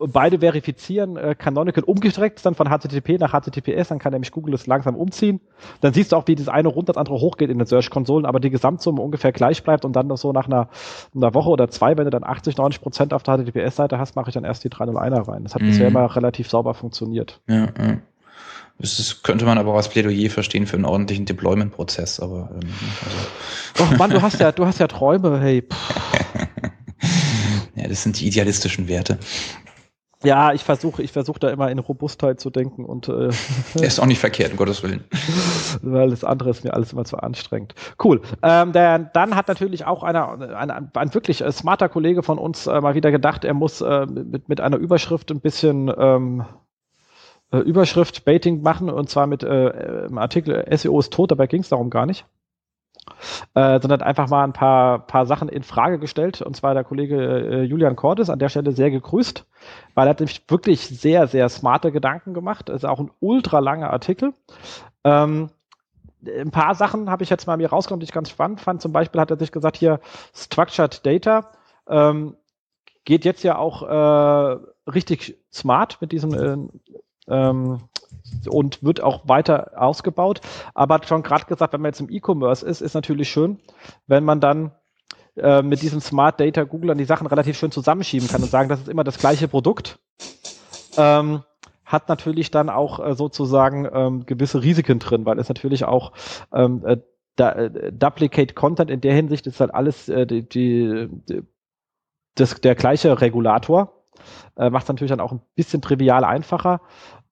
beide 0.06 0.40
verifizieren, 0.40 1.16
äh, 1.16 1.34
Canonical 1.34 1.84
umgestreckt 1.84 2.44
dann 2.44 2.54
von 2.54 2.68
HTTP 2.68 3.18
nach 3.18 3.32
HTTPS, 3.32 3.88
dann 3.88 3.98
kann 3.98 4.12
nämlich 4.12 4.30
Google 4.32 4.54
es 4.54 4.66
langsam 4.66 4.96
umziehen. 4.96 5.40
Dann 5.80 5.92
siehst 5.92 6.12
du 6.12 6.16
auch, 6.16 6.26
wie 6.26 6.34
das 6.34 6.48
eine 6.48 6.68
runter, 6.68 6.92
das 6.92 6.98
andere 6.98 7.16
hochgeht 7.16 7.50
in 7.50 7.58
den 7.58 7.66
Search-Konsolen, 7.66 8.26
aber 8.26 8.40
die 8.40 8.50
Gesamtsumme 8.50 9.00
ungefähr 9.00 9.32
gleich 9.32 9.62
bleibt 9.62 9.84
und 9.84 9.94
dann 9.94 10.06
noch 10.06 10.18
so 10.18 10.32
nach 10.32 10.46
einer, 10.46 10.68
einer 11.14 11.34
Woche 11.34 11.50
oder 11.50 11.68
zwei, 11.68 11.96
wenn 11.96 12.04
du 12.04 12.10
dann 12.10 12.24
80, 12.24 12.56
90 12.56 12.82
Prozent 12.82 13.14
auf 13.14 13.22
der 13.22 13.38
HTTPS-Seite 13.38 13.98
hast, 13.98 14.16
mache 14.16 14.30
ich 14.30 14.34
dann 14.34 14.44
erst 14.44 14.64
die 14.64 14.70
301er 14.70 15.28
rein. 15.28 15.44
Das 15.44 15.54
hat 15.54 15.62
mhm. 15.62 15.66
bisher 15.66 15.88
immer 15.88 16.14
relativ 16.14 16.48
sauber 16.48 16.74
funktioniert. 16.74 17.40
Ja, 17.48 17.68
ja. 17.78 17.98
Das 18.78 19.22
könnte 19.22 19.44
man 19.44 19.58
aber 19.58 19.72
auch 19.72 19.76
als 19.76 19.88
Plädoyer 19.88 20.28
verstehen 20.28 20.66
für 20.66 20.74
einen 20.76 20.86
ordentlichen 20.86 21.24
Deployment-Prozess, 21.24 22.18
aber 22.20 22.50
ähm, 22.52 22.68
also. 23.04 23.92
Oh 23.92 23.96
Mann, 23.96 24.10
du 24.10 24.20
hast 24.20 24.40
ja, 24.40 24.50
du 24.52 24.66
hast 24.66 24.80
ja 24.80 24.88
Träume, 24.88 25.40
hey. 25.40 25.62
ja, 27.76 27.86
das 27.86 28.02
sind 28.02 28.18
die 28.18 28.26
idealistischen 28.26 28.88
Werte. 28.88 29.18
Ja, 30.24 30.52
ich 30.52 30.64
versuche 30.64 31.02
ich 31.02 31.12
versuche 31.12 31.40
da 31.40 31.50
immer 31.50 31.70
in 31.70 31.78
Robustheit 31.78 32.40
zu 32.40 32.50
denken 32.50 32.84
und 32.84 33.08
äh, 33.08 33.30
ist 33.80 34.00
auch 34.00 34.06
nicht 34.06 34.18
verkehrt, 34.18 34.52
um 34.52 34.56
Gottes 34.56 34.82
Willen. 34.82 35.04
Weil 35.82 36.10
das 36.10 36.24
andere 36.24 36.50
ist 36.50 36.64
mir 36.64 36.74
alles 36.74 36.92
immer 36.92 37.04
zu 37.04 37.18
anstrengend. 37.18 37.74
Cool. 38.02 38.20
Ähm, 38.42 38.72
der, 38.72 38.98
dann 38.98 39.36
hat 39.36 39.48
natürlich 39.48 39.84
auch 39.84 40.02
einer, 40.02 40.56
ein, 40.56 40.90
ein 40.94 41.14
wirklich 41.14 41.42
äh, 41.42 41.50
smarter 41.52 41.88
Kollege 41.88 42.22
von 42.22 42.38
uns 42.38 42.66
äh, 42.66 42.80
mal 42.80 42.94
wieder 42.94 43.10
gedacht, 43.10 43.44
er 43.44 43.54
muss 43.54 43.80
äh, 43.80 44.06
mit, 44.06 44.48
mit 44.48 44.60
einer 44.60 44.76
Überschrift 44.76 45.30
ein 45.30 45.40
bisschen 45.40 45.92
ähm, 45.96 46.44
äh, 47.52 47.58
Überschrift 47.58 48.24
Baiting 48.24 48.62
machen 48.62 48.90
und 48.90 49.10
zwar 49.10 49.26
mit 49.26 49.42
äh, 49.42 50.06
im 50.06 50.18
Artikel 50.18 50.64
SEO 50.76 51.00
ist 51.00 51.12
tot, 51.12 51.30
dabei 51.30 51.46
ging 51.46 51.62
es 51.62 51.68
darum 51.68 51.90
gar 51.90 52.06
nicht 52.06 52.24
äh, 53.54 53.80
sondern 53.80 54.02
einfach 54.02 54.28
mal 54.28 54.44
ein 54.44 54.52
paar, 54.52 55.06
paar 55.06 55.26
Sachen 55.26 55.48
in 55.48 55.62
Frage 55.62 55.98
gestellt. 55.98 56.42
Und 56.42 56.56
zwar 56.56 56.74
der 56.74 56.84
Kollege 56.84 57.16
äh, 57.16 57.62
Julian 57.62 57.96
Cordes, 57.96 58.30
an 58.30 58.38
der 58.38 58.48
Stelle 58.48 58.72
sehr 58.72 58.90
gegrüßt, 58.90 59.46
weil 59.94 60.06
er 60.06 60.10
hat 60.10 60.20
nämlich 60.20 60.42
wirklich 60.48 60.80
sehr, 60.86 61.26
sehr 61.26 61.48
smarte 61.48 61.92
Gedanken 61.92 62.34
gemacht. 62.34 62.68
Das 62.68 62.76
ist 62.76 62.84
auch 62.84 63.00
ein 63.00 63.10
ultra 63.20 63.58
langer 63.58 63.90
Artikel. 63.90 64.34
Ähm, 65.04 65.50
ein 66.24 66.50
paar 66.50 66.74
Sachen 66.74 67.10
habe 67.10 67.24
ich 67.24 67.30
jetzt 67.30 67.46
mal 67.46 67.56
mir 67.56 67.70
rausgenommen, 67.70 68.00
die 68.00 68.04
ich 68.04 68.12
ganz 68.12 68.30
spannend 68.30 68.60
fand. 68.60 68.80
Zum 68.80 68.92
Beispiel 68.92 69.20
hat 69.20 69.30
er 69.30 69.38
sich 69.38 69.50
gesagt, 69.50 69.76
hier 69.76 70.00
Structured 70.34 71.04
Data 71.04 71.50
ähm, 71.88 72.36
geht 73.04 73.24
jetzt 73.24 73.42
ja 73.42 73.58
auch 73.58 73.82
äh, 73.82 74.58
richtig 74.90 75.36
smart 75.52 75.98
mit 76.00 76.12
diesem 76.12 76.34
äh, 76.34 76.56
ähm, 77.28 77.80
und 78.48 78.82
wird 78.82 79.00
auch 79.00 79.28
weiter 79.28 79.72
ausgebaut. 79.76 80.40
Aber 80.74 81.00
schon 81.04 81.22
gerade 81.22 81.46
gesagt, 81.46 81.72
wenn 81.72 81.80
man 81.80 81.90
jetzt 81.90 82.00
im 82.00 82.10
E-Commerce 82.10 82.64
ist, 82.64 82.80
ist 82.80 82.94
natürlich 82.94 83.30
schön, 83.30 83.58
wenn 84.06 84.24
man 84.24 84.40
dann 84.40 84.72
äh, 85.36 85.62
mit 85.62 85.82
diesem 85.82 86.00
Smart 86.00 86.40
Data 86.40 86.64
Google 86.64 86.88
dann 86.88 86.98
die 86.98 87.04
Sachen 87.04 87.26
relativ 87.26 87.56
schön 87.58 87.70
zusammenschieben 87.70 88.28
kann 88.28 88.42
und 88.42 88.50
sagen, 88.50 88.68
das 88.68 88.80
ist 88.80 88.88
immer 88.88 89.04
das 89.04 89.18
gleiche 89.18 89.48
Produkt. 89.48 89.98
Ähm, 90.96 91.42
hat 91.84 92.08
natürlich 92.08 92.50
dann 92.50 92.70
auch 92.70 93.04
äh, 93.04 93.14
sozusagen 93.14 93.88
ähm, 93.92 94.26
gewisse 94.26 94.62
Risiken 94.62 94.98
drin, 94.98 95.26
weil 95.26 95.38
es 95.38 95.48
natürlich 95.48 95.84
auch 95.84 96.12
ähm, 96.52 96.84
äh, 96.86 96.98
da, 97.36 97.52
äh, 97.52 97.92
Duplicate 97.92 98.54
Content 98.54 98.90
in 98.90 99.00
der 99.00 99.14
Hinsicht 99.14 99.46
ist 99.46 99.60
halt 99.60 99.74
alles 99.74 100.08
äh, 100.08 100.26
die, 100.26 100.48
die, 100.48 101.08
die 101.28 101.42
das, 102.34 102.60
der 102.60 102.74
gleiche 102.74 103.20
Regulator. 103.20 104.01
Äh, 104.56 104.70
Macht 104.70 104.84
es 104.84 104.88
natürlich 104.88 105.10
dann 105.10 105.20
auch 105.20 105.32
ein 105.32 105.42
bisschen 105.54 105.82
trivial 105.82 106.24
einfacher. 106.24 106.80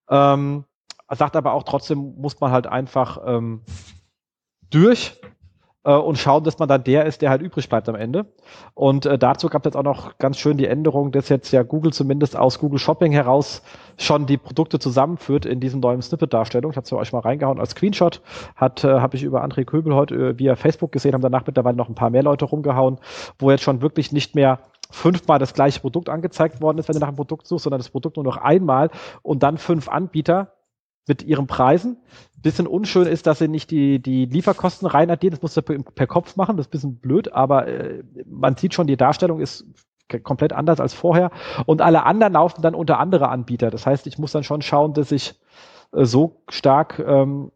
Ähm, 0.08 0.64
sagt 1.08 1.36
aber 1.36 1.52
auch 1.52 1.64
trotzdem 1.64 2.14
muss 2.16 2.40
man 2.40 2.52
halt 2.52 2.66
einfach 2.66 3.18
ähm, 3.26 3.62
durch 4.70 5.20
äh, 5.84 5.92
und 5.92 6.18
schauen, 6.18 6.44
dass 6.44 6.58
man 6.58 6.68
dann 6.68 6.84
der 6.84 7.06
ist, 7.06 7.22
der 7.22 7.30
halt 7.30 7.42
übrig 7.42 7.68
bleibt 7.68 7.88
am 7.88 7.94
Ende. 7.94 8.26
Und 8.74 9.06
äh, 9.06 9.18
dazu 9.18 9.48
gab 9.48 9.62
es 9.62 9.66
jetzt 9.66 9.76
auch 9.76 9.82
noch 9.82 10.18
ganz 10.18 10.38
schön 10.38 10.56
die 10.56 10.66
Änderung, 10.66 11.12
dass 11.12 11.28
jetzt 11.28 11.50
ja 11.52 11.62
Google 11.62 11.92
zumindest 11.92 12.36
aus 12.36 12.58
Google 12.58 12.78
Shopping 12.78 13.12
heraus 13.12 13.62
schon 13.96 14.26
die 14.26 14.36
Produkte 14.36 14.78
zusammenführt 14.78 15.46
in 15.46 15.60
diesem 15.60 15.80
neuen 15.80 16.02
Snippet-Darstellung. 16.02 16.70
Ich 16.70 16.76
habe 16.76 16.84
es 16.84 16.92
euch 16.92 17.12
mal 17.12 17.20
reingehauen 17.20 17.60
als 17.60 17.70
Screenshot. 17.70 18.20
Hat 18.56 18.84
äh, 18.84 19.00
habe 19.00 19.16
ich 19.16 19.22
über 19.22 19.44
André 19.44 19.64
Köbel 19.64 19.94
heute 19.94 20.14
äh, 20.14 20.38
via 20.38 20.56
Facebook 20.56 20.92
gesehen, 20.92 21.14
haben 21.14 21.22
danach 21.22 21.46
mittlerweile 21.46 21.76
noch 21.76 21.88
ein 21.88 21.94
paar 21.94 22.10
mehr 22.10 22.22
Leute 22.22 22.44
rumgehauen, 22.44 22.98
wo 23.38 23.50
jetzt 23.50 23.62
schon 23.62 23.82
wirklich 23.82 24.12
nicht 24.12 24.34
mehr 24.34 24.60
fünfmal 24.90 25.38
das 25.38 25.54
gleiche 25.54 25.80
Produkt 25.80 26.08
angezeigt 26.08 26.60
worden 26.60 26.78
ist, 26.78 26.88
wenn 26.88 26.94
du 26.94 27.00
nach 27.00 27.08
einem 27.08 27.16
Produkt 27.16 27.46
suchst, 27.46 27.64
sondern 27.64 27.80
das 27.80 27.90
Produkt 27.90 28.16
nur 28.16 28.24
noch 28.24 28.36
einmal 28.36 28.90
und 29.22 29.42
dann 29.42 29.58
fünf 29.58 29.88
Anbieter 29.88 30.52
mit 31.06 31.22
ihren 31.22 31.46
Preisen. 31.46 31.96
Bisschen 32.36 32.66
unschön 32.66 33.06
ist, 33.06 33.26
dass 33.26 33.38
sie 33.38 33.48
nicht 33.48 33.70
die, 33.70 34.00
die 34.00 34.24
Lieferkosten 34.26 34.88
rein 34.88 35.10
addieren. 35.10 35.32
Das 35.32 35.42
musst 35.42 35.56
du 35.56 35.62
per 35.62 36.06
Kopf 36.06 36.36
machen. 36.36 36.56
Das 36.56 36.66
ist 36.66 36.70
ein 36.70 36.72
bisschen 36.72 36.98
blöd, 36.98 37.32
aber 37.32 37.66
äh, 37.66 38.02
man 38.26 38.56
sieht 38.56 38.74
schon, 38.74 38.86
die 38.86 38.96
Darstellung 38.96 39.40
ist 39.40 39.66
komplett 40.22 40.52
anders 40.52 40.80
als 40.80 40.94
vorher. 40.94 41.30
Und 41.66 41.82
alle 41.82 42.04
anderen 42.04 42.32
laufen 42.32 42.62
dann 42.62 42.74
unter 42.74 42.98
andere 42.98 43.28
Anbieter. 43.28 43.70
Das 43.70 43.86
heißt, 43.86 44.06
ich 44.06 44.18
muss 44.18 44.32
dann 44.32 44.42
schon 44.44 44.62
schauen, 44.62 44.94
dass 44.94 45.12
ich 45.12 45.34
äh, 45.92 46.04
so 46.04 46.42
stark 46.48 46.98
ähm, 46.98 47.52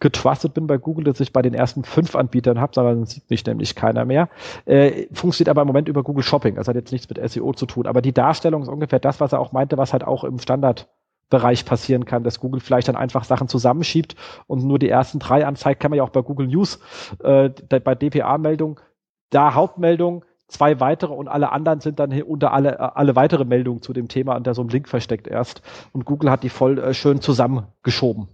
getrustet 0.00 0.54
bin 0.54 0.66
bei 0.66 0.78
Google, 0.78 1.04
dass 1.04 1.20
ich 1.20 1.32
bei 1.32 1.42
den 1.42 1.54
ersten 1.54 1.84
fünf 1.84 2.14
Anbietern 2.14 2.60
habe, 2.60 2.72
sondern 2.74 3.06
sieht 3.06 3.28
mich 3.30 3.44
nämlich 3.44 3.74
keiner 3.74 4.04
mehr. 4.04 4.28
Äh, 4.64 5.06
funktioniert 5.12 5.48
aber 5.48 5.62
im 5.62 5.66
Moment 5.66 5.88
über 5.88 6.02
Google 6.02 6.22
Shopping. 6.22 6.54
Das 6.54 6.68
hat 6.68 6.76
jetzt 6.76 6.92
nichts 6.92 7.08
mit 7.08 7.30
SEO 7.30 7.52
zu 7.52 7.66
tun. 7.66 7.86
Aber 7.86 8.02
die 8.02 8.12
Darstellung 8.12 8.62
ist 8.62 8.68
ungefähr 8.68 9.00
das, 9.00 9.20
was 9.20 9.32
er 9.32 9.40
auch 9.40 9.52
meinte, 9.52 9.76
was 9.76 9.92
halt 9.92 10.04
auch 10.04 10.24
im 10.24 10.38
Standard 10.38 10.88
Bereich 11.30 11.66
passieren 11.66 12.06
kann, 12.06 12.24
dass 12.24 12.40
Google 12.40 12.60
vielleicht 12.60 12.88
dann 12.88 12.96
einfach 12.96 13.24
Sachen 13.24 13.48
zusammenschiebt 13.48 14.16
und 14.46 14.64
nur 14.64 14.78
die 14.78 14.88
ersten 14.88 15.18
drei 15.18 15.46
anzeigt, 15.46 15.78
kann 15.78 15.90
man 15.90 15.98
ja 15.98 16.02
auch 16.04 16.08
bei 16.08 16.22
Google 16.22 16.46
News, 16.46 16.80
äh, 17.22 17.50
bei 17.50 17.94
DPA-Meldung, 17.94 18.80
da 19.28 19.52
Hauptmeldung, 19.52 20.24
zwei 20.46 20.80
weitere 20.80 21.12
und 21.12 21.28
alle 21.28 21.52
anderen 21.52 21.80
sind 21.80 22.00
dann 22.00 22.22
unter 22.22 22.54
alle, 22.54 22.96
alle 22.96 23.14
weitere 23.14 23.44
Meldungen 23.44 23.82
zu 23.82 23.92
dem 23.92 24.08
Thema 24.08 24.36
unter 24.36 24.54
so 24.54 24.62
einem 24.62 24.70
Link 24.70 24.88
versteckt 24.88 25.28
erst. 25.28 25.60
Und 25.92 26.06
Google 26.06 26.30
hat 26.30 26.42
die 26.44 26.48
voll 26.48 26.78
äh, 26.78 26.94
schön 26.94 27.20
zusammengeschoben. 27.20 28.28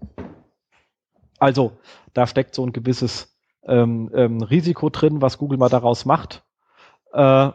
Also, 1.44 1.72
da 2.14 2.26
steckt 2.26 2.54
so 2.54 2.64
ein 2.64 2.72
gewisses 2.72 3.36
ähm, 3.64 4.10
ähm, 4.14 4.40
Risiko 4.40 4.88
drin, 4.88 5.20
was 5.20 5.36
Google 5.36 5.58
mal 5.58 5.68
daraus 5.68 6.06
macht. 6.06 6.42
Äh, 7.12 7.50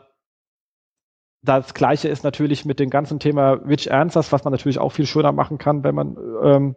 das 1.42 1.74
gleiche 1.74 2.08
ist 2.08 2.24
natürlich 2.24 2.66
mit 2.66 2.80
dem 2.80 2.92
ganzen 2.92 3.20
Thema 3.20 3.54
Rich 3.54 3.92
Answers, 3.92 4.32
was 4.32 4.44
man 4.44 4.52
natürlich 4.52 4.78
auch 4.78 4.92
viel 4.92 5.08
schöner 5.08 5.32
machen 5.32 5.58
kann, 5.58 5.84
wenn 5.84 5.96
man 5.96 6.18
ähm, 6.44 6.76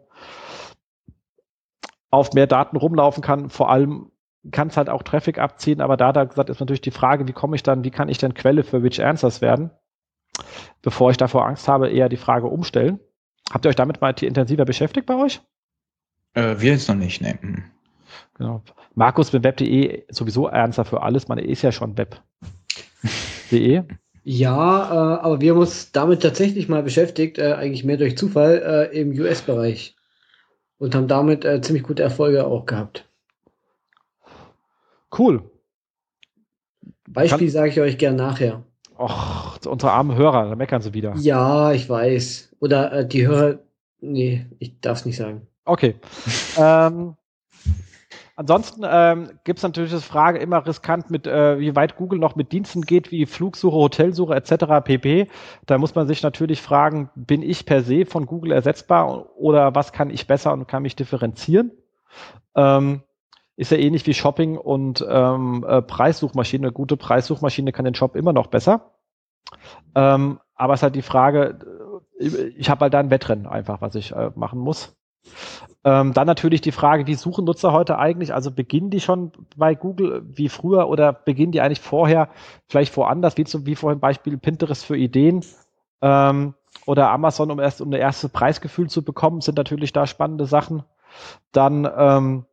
auf 2.09 2.33
mehr 2.33 2.47
Daten 2.47 2.77
rumlaufen 2.77 3.21
kann. 3.21 3.51
Vor 3.51 3.69
allem 3.69 4.11
kann 4.49 4.69
es 4.69 4.77
halt 4.77 4.89
auch 4.89 5.03
Traffic 5.03 5.37
abziehen, 5.37 5.81
aber 5.81 5.97
da, 5.97 6.13
da 6.13 6.23
gesagt, 6.23 6.49
ist 6.49 6.61
natürlich 6.61 6.81
die 6.81 6.89
Frage, 6.89 7.27
wie 7.27 7.33
komme 7.33 7.55
ich 7.55 7.61
dann, 7.61 7.83
wie 7.83 7.91
kann 7.91 8.09
ich 8.09 8.17
denn 8.17 8.33
Quelle 8.33 8.63
für 8.63 8.81
Rich 8.81 9.03
Answers 9.03 9.39
werden? 9.39 9.69
Bevor 10.81 11.11
ich 11.11 11.17
davor 11.17 11.45
Angst 11.45 11.67
habe, 11.67 11.91
eher 11.91 12.09
die 12.09 12.17
Frage 12.17 12.47
umstellen. 12.47 12.99
Habt 13.51 13.65
ihr 13.65 13.69
euch 13.69 13.75
damit 13.75 14.01
mal 14.01 14.15
intensiver 14.19 14.65
beschäftigt 14.65 15.05
bei 15.05 15.15
euch? 15.15 15.43
Äh, 16.33 16.55
wir 16.59 16.71
jetzt 16.71 16.87
noch 16.87 16.95
nicht, 16.95 17.21
ne. 17.21 17.37
Mhm. 17.41 17.63
Genau. 18.35 18.61
Markus 18.95 19.33
mit 19.33 19.43
web.de 19.43 20.05
sowieso 20.09 20.47
ernster 20.47 20.85
für 20.85 21.01
alles, 21.01 21.27
man 21.27 21.37
ist 21.37 21.61
ja 21.61 21.71
schon 21.71 21.97
web.de. 21.97 23.83
Ja, 24.23 24.91
äh, 24.91 25.19
aber 25.21 25.41
wir 25.41 25.51
haben 25.51 25.59
uns 25.59 25.91
damit 25.91 26.21
tatsächlich 26.21 26.69
mal 26.69 26.83
beschäftigt, 26.83 27.37
äh, 27.37 27.53
eigentlich 27.53 27.83
mehr 27.83 27.97
durch 27.97 28.17
Zufall, 28.17 28.89
äh, 28.91 28.99
im 28.99 29.11
US-Bereich. 29.11 29.95
und 30.77 30.95
haben 30.95 31.07
damit 31.07 31.45
äh, 31.45 31.61
ziemlich 31.61 31.83
gute 31.83 32.03
Erfolge 32.03 32.45
auch 32.45 32.65
gehabt. 32.65 33.09
Cool. 35.17 35.49
Beispiel 37.07 37.49
sage 37.49 37.69
ich 37.69 37.79
euch 37.79 37.97
gern 37.97 38.17
nachher. 38.17 38.65
Och, 38.97 39.59
unsere 39.65 39.91
armen 39.91 40.17
Hörer, 40.17 40.49
da 40.49 40.55
meckern 40.55 40.81
sie 40.81 40.93
wieder. 40.93 41.15
Ja, 41.15 41.71
ich 41.71 41.87
weiß. 41.89 42.55
Oder 42.59 42.91
äh, 42.91 43.07
die 43.07 43.25
Hörer, 43.25 43.59
nee, 44.01 44.45
ich 44.59 44.79
darf 44.81 44.99
es 44.99 45.05
nicht 45.05 45.17
sagen. 45.17 45.47
Okay. 45.65 45.95
ähm, 46.57 47.15
ansonsten 48.35 48.83
ähm, 48.85 49.39
gibt 49.43 49.59
es 49.59 49.63
natürlich 49.63 49.91
das 49.91 50.03
Frage 50.03 50.39
immer 50.39 50.65
riskant 50.65 51.09
mit, 51.09 51.27
äh, 51.27 51.59
wie 51.59 51.75
weit 51.75 51.95
Google 51.95 52.19
noch 52.19 52.35
mit 52.35 52.51
Diensten 52.51 52.81
geht, 52.81 53.11
wie 53.11 53.25
Flugsuche, 53.25 53.75
Hotelsuche 53.75 54.35
etc. 54.35 54.83
pp. 54.83 55.29
Da 55.65 55.77
muss 55.77 55.95
man 55.95 56.07
sich 56.07 56.23
natürlich 56.23 56.61
fragen, 56.61 57.09
bin 57.15 57.41
ich 57.41 57.65
per 57.65 57.81
se 57.81 58.05
von 58.05 58.25
Google 58.25 58.51
ersetzbar 58.51 59.35
oder 59.37 59.75
was 59.75 59.93
kann 59.93 60.09
ich 60.09 60.27
besser 60.27 60.53
und 60.53 60.67
kann 60.67 60.83
mich 60.83 60.95
differenzieren? 60.95 61.71
Ähm, 62.55 63.03
ist 63.55 63.71
ja 63.71 63.77
ähnlich 63.77 64.05
wie 64.07 64.13
Shopping 64.13 64.57
und 64.57 65.05
ähm, 65.07 65.63
äh, 65.67 65.81
Preissuchmaschine. 65.81 66.67
Eine 66.67 66.73
gute 66.73 66.97
Preissuchmaschine 66.97 67.71
kann 67.71 67.85
den 67.85 67.95
Shop 67.95 68.15
immer 68.15 68.33
noch 68.33 68.47
besser. 68.47 68.91
Ähm, 69.95 70.39
aber 70.55 70.73
es 70.73 70.79
ist 70.79 70.83
halt 70.83 70.95
die 70.95 71.01
Frage, 71.03 71.59
äh, 72.19 72.47
ich 72.57 72.69
habe 72.69 72.81
halt 72.81 72.93
da 72.93 72.99
ein 72.99 73.11
Wettrennen 73.11 73.45
einfach, 73.45 73.81
was 73.81 73.95
ich 73.95 74.11
äh, 74.11 74.31
machen 74.35 74.59
muss. 74.59 74.95
Ähm, 75.85 76.13
dann 76.13 76.27
natürlich 76.27 76.61
die 76.61 76.71
Frage, 76.71 77.07
wie 77.07 77.15
suchen 77.15 77.43
Nutzer 77.43 77.73
heute 77.73 77.97
eigentlich? 77.97 78.33
Also 78.33 78.51
beginnen 78.51 78.89
die 78.89 79.01
schon 79.01 79.31
bei 79.57 79.75
Google 79.75 80.23
wie 80.25 80.47
früher 80.47 80.87
oder 80.87 81.11
beginnen 81.11 81.51
die 81.51 81.61
eigentlich 81.61 81.81
vorher 81.81 82.29
vielleicht 82.67 82.95
woanders, 82.95 83.37
wie, 83.37 83.43
zum, 83.43 83.65
wie 83.65 83.75
vorhin 83.75 83.99
Beispiel 83.99 84.37
Pinterest 84.37 84.85
für 84.85 84.95
Ideen 84.95 85.43
ähm, 86.01 86.53
oder 86.85 87.11
Amazon, 87.11 87.51
um 87.51 87.59
erst 87.59 87.81
um 87.81 87.89
ein 87.89 87.99
erstes 87.99 88.31
Preisgefühl 88.31 88.89
zu 88.89 89.03
bekommen, 89.03 89.41
sind 89.41 89.57
natürlich 89.57 89.91
da 89.91 90.07
spannende 90.07 90.45
Sachen. 90.45 90.83
Dann 91.51 91.89
ähm, 91.97 92.45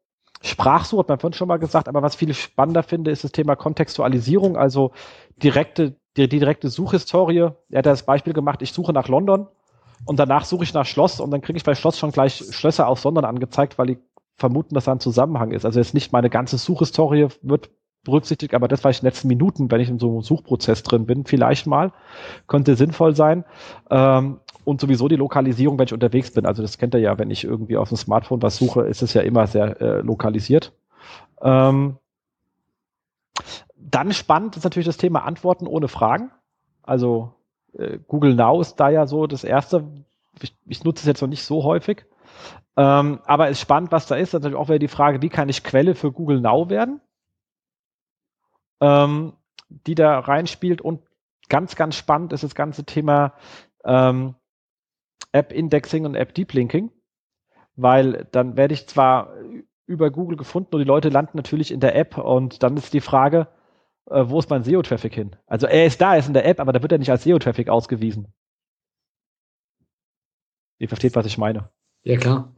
Sprachsuche 0.43 1.01
hat 1.01 1.09
man 1.09 1.21
vorhin 1.21 1.37
schon 1.37 1.49
mal 1.49 1.59
gesagt, 1.59 1.89
aber 1.89 2.03
was 2.03 2.17
viel 2.17 2.35
spannender 2.35 2.83
finde, 2.83 3.13
ist 3.13 3.23
das 3.23 3.33
Thema 3.33 3.55
Kontextualisierung, 3.55 4.57
also 4.57 4.91
direkte, 5.37 5.97
die, 6.17 6.29
die 6.29 6.39
direkte 6.41 6.69
Suchhistorie. 6.69 7.51
Er 7.71 7.79
hat 7.79 7.87
das 7.87 8.05
Beispiel 8.05 8.33
gemacht, 8.33 8.61
ich 8.63 8.73
suche 8.73 8.93
nach 8.93 9.07
London 9.07 9.47
und 10.05 10.19
danach 10.19 10.45
suche 10.45 10.65
ich 10.65 10.75
nach 10.75 10.87
Schloss 10.87 11.21
und 11.21 11.31
dann 11.31 11.41
kriege 11.41 11.57
ich 11.57 11.65
bei 11.65 11.75
Schloss 11.75 11.99
schon 11.99 12.11
gleich 12.11 12.43
Schlösser 12.51 12.89
aus 12.89 13.05
London 13.05 13.25
angezeigt, 13.25 13.79
weil 13.79 13.87
die 13.87 13.99
vermuten, 14.37 14.75
dass 14.75 14.85
da 14.87 14.93
ein 14.93 15.01
Zusammenhang 15.01 15.53
ist. 15.53 15.65
Also 15.65 15.79
jetzt 15.79 15.95
nicht 15.95 16.13
meine 16.13 16.31
ganze 16.31 16.59
Suchhistorie 16.59 17.29
wird 17.43 17.71
berücksichtigt, 18.05 18.55
aber 18.55 18.69
das 18.69 18.83
war 18.83 18.91
ich 18.91 18.99
in 18.99 19.03
den 19.03 19.09
letzten 19.09 19.29
Minuten, 19.29 19.71
wenn 19.71 19.81
ich 19.81 19.91
in 19.91 19.99
so 19.99 20.11
einem 20.11 20.23
Suchprozess 20.23 20.83
drin 20.83 21.07
bin, 21.07 21.27
vielleicht 21.27 21.67
mal, 21.67 21.93
könnte 22.47 22.75
sinnvoll 22.75 23.15
sein. 23.15 23.45
Ähm, 23.91 24.41
und 24.65 24.81
sowieso 24.81 25.09
die 25.09 25.17
Lokalisierung, 25.17 25.79
wenn 25.79 25.87
ich 25.87 25.93
unterwegs 25.93 26.33
bin. 26.33 26.47
Also 26.47 26.63
das 26.63 26.79
kennt 26.79 26.95
ihr 26.95 27.01
ja, 27.01 27.19
wenn 27.19 27.31
ich 27.31 27.45
irgendwie 27.45 27.77
auf 27.77 27.89
dem 27.89 27.97
Smartphone 27.97 28.43
was 28.43 28.57
suche, 28.57 28.83
ist 28.83 29.03
es 29.03 29.15
ja 29.15 29.23
immer 29.23 29.47
sehr 29.47 29.81
äh, 29.81 30.01
lokalisiert. 30.01 30.73
Ähm, 31.43 31.97
dann 33.77 34.13
spannend 34.13 34.57
ist 34.57 34.65
natürlich 34.65 34.87
das 34.87 34.99
Thema 34.99 35.25
Antworten 35.25 35.67
ohne 35.67 35.89
Fragen. 35.89 36.31
Also 36.83 37.33
äh, 37.79 37.99
Google 38.07 38.35
Now 38.35 38.61
ist 38.61 38.77
da 38.77 38.89
ja 38.89 39.07
so 39.07 39.27
das 39.27 39.45
erste. 39.45 39.87
Ich, 40.41 40.55
ich 40.67 40.85
nutze 40.85 41.03
es 41.03 41.07
jetzt 41.07 41.21
noch 41.23 41.29
nicht 41.29 41.45
so 41.45 41.65
häufig. 41.65 42.07
Ähm, 42.77 43.21
aber 43.25 43.47
es 43.47 43.53
ist 43.53 43.61
spannend, 43.61 43.93
was 43.93 44.07
da 44.07 44.17
ist. 44.17 44.33
Natürlich 44.33 44.57
auch 44.57 44.69
wieder 44.69 44.79
die 44.79 44.89
Frage, 44.89 45.23
wie 45.23 45.29
kann 45.29 45.49
ich 45.49 45.65
Quelle 45.65 45.95
für 45.95 46.13
Google 46.13 46.41
Now 46.41 46.71
werden? 46.71 47.01
Ähm, 48.81 49.35
die 49.69 49.95
da 49.95 50.19
reinspielt 50.19 50.81
und 50.81 51.03
ganz, 51.49 51.77
ganz 51.77 51.97
spannend 51.97 52.33
ist 52.33 52.45
das 52.45 52.55
ganze 52.55 52.85
Thema 52.85 53.35
ähm, 53.85 54.35
App-Indexing 55.33 56.07
und 56.07 56.15
App-Deep 56.15 56.53
Linking, 56.53 56.91
weil 57.77 58.27
dann 58.33 58.57
werde 58.57 58.75
ich 58.75 58.89
zwar 58.89 59.35
über 59.87 60.11
Google 60.11 60.37
gefunden 60.37 60.75
und 60.75 60.81
die 60.81 60.87
Leute 60.87 61.09
landen 61.09 61.37
natürlich 61.37 61.71
in 61.71 61.81
der 61.81 61.97
App 61.97 62.17
und 62.17 62.63
dann 62.63 62.77
ist 62.77 62.95
die 62.95 63.01
Frage, 63.01 63.49
äh, 64.11 64.29
wo 64.29 64.39
ist 64.39 64.51
mein 64.51 64.65
SEO-Traffic 64.65 65.15
hin? 65.15 65.37
Also 65.47 65.67
er 65.67 65.87
ist 65.87 66.01
da, 66.01 66.15
er 66.15 66.19
ist 66.19 66.29
in 66.29 66.35
der 66.35 66.47
App, 66.47 66.61
aber 66.61 66.73
da 66.73 66.83
wird 66.83 66.93
er 66.93 66.99
nicht 66.99 67.11
als 67.11 67.25
SEO-Traffic 67.25 67.69
ausgewiesen. 67.69 68.29
Ihr 70.79 70.89
versteht, 70.89 71.15
was 71.15 71.27
ich 71.27 71.39
meine. 71.39 71.69
Ja, 72.03 72.17
klar. 72.17 72.55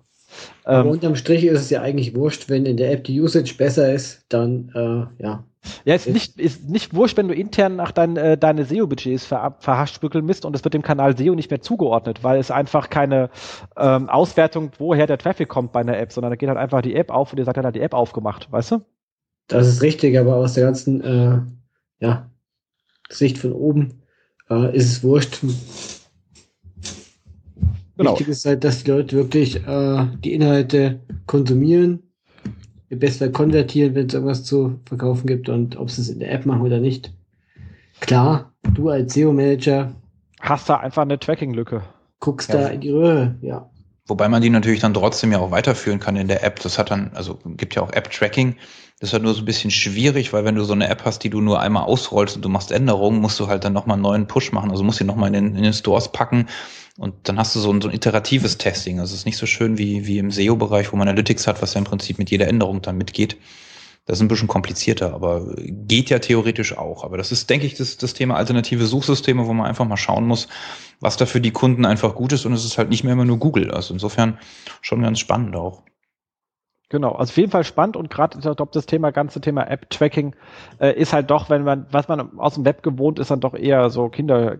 Aber 0.65 0.87
ähm, 0.87 0.93
unterm 0.93 1.17
Strich 1.17 1.45
ist 1.45 1.61
es 1.61 1.71
ja 1.71 1.83
eigentlich 1.83 2.15
wurscht, 2.15 2.49
wenn 2.49 2.65
in 2.65 2.77
der 2.77 2.93
App 2.93 3.05
die 3.05 3.21
Usage 3.21 3.55
besser 3.57 3.93
ist, 3.93 4.25
dann 4.29 4.71
äh, 4.75 5.23
ja, 5.23 5.45
ja, 5.85 5.95
ist 5.95 6.09
nicht, 6.09 6.41
ist 6.41 6.69
nicht 6.69 6.95
wurscht, 6.95 7.17
wenn 7.17 7.29
du 7.29 7.35
intern 7.35 7.77
nach 7.77 7.93
dein, 7.93 8.17
äh, 8.17 8.37
deine 8.37 8.65
SEO-Budgets 8.65 9.27
ver, 9.27 9.57
verhaspückeln 9.61 10.25
misst 10.25 10.45
und 10.45 10.57
es 10.57 10.65
wird 10.65 10.75
dem 10.75 10.83
Kanal 10.83 11.17
SEO 11.17 11.35
nicht 11.35 11.51
mehr 11.51 11.61
zugeordnet, 11.61 12.25
weil 12.25 12.41
es 12.41 12.51
einfach 12.51 12.91
keine 12.91 13.31
ähm, 13.77 14.09
Auswertung, 14.09 14.73
woher 14.79 15.07
der 15.07 15.19
Traffic 15.19 15.49
kommt 15.49 15.73
bei 15.73 15.81
einer 15.81 15.99
App, 15.99 16.13
sondern 16.13 16.31
da 16.31 16.37
geht 16.37 16.49
halt 16.49 16.59
einfach 16.59 16.83
die 16.83 16.97
App 16.97 17.11
auf 17.11 17.33
und 17.33 17.39
ihr 17.39 17.45
sagt 17.45 17.57
dann 17.59 17.65
halt 17.65 17.77
die 17.77 17.81
App 17.81 17.95
aufgemacht, 17.95 18.51
weißt 18.51 18.73
du? 18.73 18.81
Das 19.49 19.67
ist 19.67 19.83
richtig, 19.83 20.19
aber 20.19 20.37
aus 20.37 20.55
der 20.55 20.65
ganzen 20.65 21.01
äh, 21.03 21.41
ja, 22.01 22.31
Sicht 23.11 23.39
von 23.39 23.53
oben 23.53 24.03
äh, 24.49 24.75
ist 24.77 24.91
es 24.91 25.03
wurscht. 25.03 25.41
Genau. 27.97 28.13
Wichtig 28.13 28.29
ist 28.29 28.47
halt, 28.47 28.65
dass 28.65 28.85
die 28.85 28.91
Leute 28.91 29.17
wirklich 29.17 29.57
äh, 29.67 30.07
die 30.25 30.33
Inhalte 30.33 31.01
konsumieren 31.27 32.03
im 32.89 32.99
besten 32.99 33.33
konvertieren, 33.33 33.95
wenn 33.95 34.07
es 34.07 34.13
irgendwas 34.13 34.45
zu 34.45 34.79
verkaufen 34.85 35.27
gibt 35.27 35.49
und 35.49 35.77
ob 35.77 35.91
sie 35.91 36.03
es 36.03 36.11
in 36.11 36.19
der 36.19 36.31
App 36.31 36.45
machen 36.45 36.61
oder 36.61 36.79
nicht. 36.79 37.11
Klar, 38.01 38.53
du 38.75 38.91
als 38.91 39.15
SEO-Manager 39.15 39.95
hast 40.41 40.69
da 40.69 40.77
einfach 40.77 41.03
eine 41.03 41.19
Tracking-Lücke. 41.19 41.83
Guckst 42.21 42.51
ja. 42.51 42.61
da 42.61 42.69
in 42.69 42.83
die 42.83 42.91
Röhre, 42.91 43.37
ja. 43.41 43.71
Wobei 44.07 44.29
man 44.29 44.43
die 44.43 44.51
natürlich 44.51 44.81
dann 44.81 44.93
trotzdem 44.93 45.33
ja 45.33 45.39
auch 45.39 45.51
weiterführen 45.51 46.01
kann 46.01 46.17
in 46.17 46.29
der 46.29 46.45
App. 46.45 46.61
Das 46.61 46.79
hat 46.79 46.91
dann, 46.91 47.13
also 47.15 47.39
gibt 47.57 47.75
ja 47.75 47.83
auch 47.83 47.93
App-Tracking. 47.93 48.57
Das 49.03 49.09
ist 49.09 49.15
halt 49.15 49.25
nur 49.25 49.35
so 49.35 49.43
ein 49.43 49.47
bisschen 49.47 49.73
schwierig, 49.73 50.33
weil 50.33 50.45
wenn 50.45 50.55
du 50.55 50.63
so 50.63 50.75
eine 50.75 50.89
App 50.89 51.05
hast, 51.05 51.25
die 51.25 51.29
du 51.29 51.41
nur 51.41 51.61
einmal 51.61 51.83
ausrollst 51.83 52.37
und 52.37 52.45
du 52.45 52.49
machst 52.49 52.71
Änderungen, 52.71 53.21
musst 53.21 53.41
du 53.41 53.49
halt 53.49 53.65
dann 53.65 53.73
nochmal 53.73 53.95
einen 53.95 54.03
neuen 54.05 54.27
Push 54.29 54.53
machen. 54.53 54.71
Also 54.71 54.85
musst 54.85 55.01
du 55.01 55.05
nochmal 55.05 55.35
in, 55.35 55.57
in 55.57 55.63
den 55.65 55.73
Stores 55.73 56.13
packen 56.13 56.47
und 56.99 57.13
dann 57.25 57.37
hast 57.37 57.57
du 57.57 57.59
so 57.59 57.73
ein, 57.73 57.81
so 57.81 57.89
ein 57.89 57.95
iteratives 57.95 58.59
Testing. 58.59 59.01
Also 59.01 59.15
es 59.15 59.23
ist 59.23 59.27
nicht 59.27 59.39
so 59.39 59.47
schön 59.47 59.77
wie, 59.77 60.07
wie 60.07 60.19
im 60.19 60.31
SEO-Bereich, 60.31 60.93
wo 60.93 60.97
man 60.97 61.09
Analytics 61.09 61.49
hat, 61.49 61.61
was 61.61 61.75
ja 61.75 61.81
im 61.81 61.85
Prinzip 61.85 62.21
mit 62.21 62.31
jeder 62.31 62.47
Änderung 62.47 62.81
dann 62.81 62.97
mitgeht. 62.97 63.39
Das 64.07 64.19
ist 64.19 64.23
ein 64.23 64.29
bisschen 64.29 64.47
komplizierter, 64.47 65.13
aber 65.13 65.53
geht 65.57 66.09
ja 66.09 66.21
theoretisch 66.21 66.79
auch. 66.79 67.03
Aber 67.03 67.17
das 67.17 67.33
ist, 67.33 67.51
denke 67.51 67.67
ich, 67.67 67.75
das, 67.75 67.97
das 67.97 68.15
Thema 68.15 68.37
alternative 68.37 68.87
Suchsysteme, 68.87 69.49
wo 69.49 69.53
man 69.53 69.67
einfach 69.67 69.85
mal 69.85 69.97
schauen 69.97 70.29
muss, 70.29 70.47
was 71.01 71.17
da 71.17 71.27
für 71.27 71.41
die 71.41 71.51
Kunden 71.51 71.87
einfach 71.87 72.15
gut 72.15 72.33
ist. 72.33 72.47
Und 72.47 72.53
es 72.53 72.65
ist 72.65 72.79
halt 72.79 72.91
nicht 72.91 73.03
mehr 73.03 73.15
immer 73.15 73.25
nur 73.25 73.39
Google. 73.39 73.73
Also 73.73 73.95
insofern 73.95 74.39
schon 74.81 75.03
ganz 75.03 75.19
spannend 75.19 75.57
auch. 75.57 75.83
Genau, 76.93 77.13
also 77.13 77.31
auf 77.31 77.37
jeden 77.39 77.51
Fall 77.51 77.65
spannend 77.65 77.97
und 77.97 78.11
gerade 78.11 78.37
ich 78.37 78.43
glaube, 78.43 78.71
das 78.71 78.85
Thema, 78.85 79.13
ganze 79.13 79.41
Thema 79.41 79.63
App-Tracking 79.67 80.37
äh, 80.79 80.93
ist 80.93 81.15
halt 81.15 81.31
doch, 81.31 81.49
wenn 81.49 81.65
man, 81.65 81.87
was 81.91 82.07
man 82.07 82.39
aus 82.39 82.57
dem 82.57 82.67
Web 82.67 82.83
gewohnt 82.83 83.19
ist, 83.19 83.31
dann 83.31 83.41
doch 83.41 83.55
eher 83.55 83.89
so 83.89 84.11
Kinder, 84.11 84.59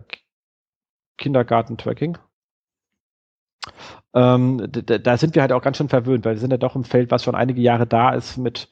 Kindergarten-Tracking. 1.17 2.17
Ähm, 4.15 4.67
da, 4.71 5.17
sind 5.17 5.35
wir 5.35 5.43
halt 5.43 5.51
auch 5.51 5.61
ganz 5.61 5.77
schön 5.77 5.89
verwöhnt, 5.89 6.25
weil 6.25 6.33
wir 6.33 6.39
sind 6.39 6.49
ja 6.49 6.57
doch 6.57 6.75
im 6.75 6.83
Feld, 6.85 7.11
was 7.11 7.23
schon 7.23 7.35
einige 7.35 7.61
Jahre 7.61 7.85
da 7.85 8.15
ist 8.15 8.37
mit 8.37 8.67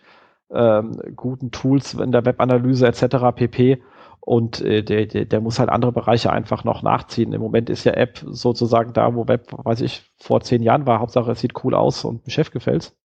ähm, 0.51 0.99
guten 1.15 1.51
Tools 1.51 1.93
in 1.93 2.11
der 2.11 2.25
Webanalyse 2.25 2.87
etc. 2.87 3.17
pp. 3.35 3.83
Und 4.21 4.59
äh, 4.61 4.81
der, 4.83 5.05
der, 5.05 5.25
der 5.25 5.39
muss 5.39 5.59
halt 5.59 5.69
andere 5.69 5.91
Bereiche 5.91 6.31
einfach 6.33 6.63
noch 6.63 6.81
nachziehen. 6.81 7.31
Im 7.33 7.41
Moment 7.41 7.69
ist 7.69 7.83
ja 7.83 7.93
App 7.93 8.23
sozusagen 8.25 8.93
da, 8.93 9.13
wo 9.13 9.27
Web, 9.27 9.51
weiß 9.51 9.81
ich, 9.81 10.11
vor 10.19 10.41
zehn 10.41 10.63
Jahren 10.63 10.87
war. 10.87 10.99
Hauptsache, 10.99 11.31
es 11.31 11.41
sieht 11.41 11.63
cool 11.63 11.75
aus 11.75 12.05
und 12.05 12.25
dem 12.25 12.31
Chef 12.31 12.49
gefällt's. 12.49 12.97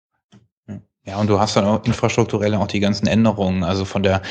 Ja, 1.07 1.19
und 1.19 1.27
du 1.29 1.39
hast 1.39 1.55
dann 1.55 1.65
auch 1.65 1.85
infrastrukturell 1.85 2.55
auch 2.55 2.65
die 2.65 2.79
ganzen 2.79 3.05
Änderungen, 3.05 3.63
also 3.63 3.85
von 3.85 4.01
der 4.01 4.23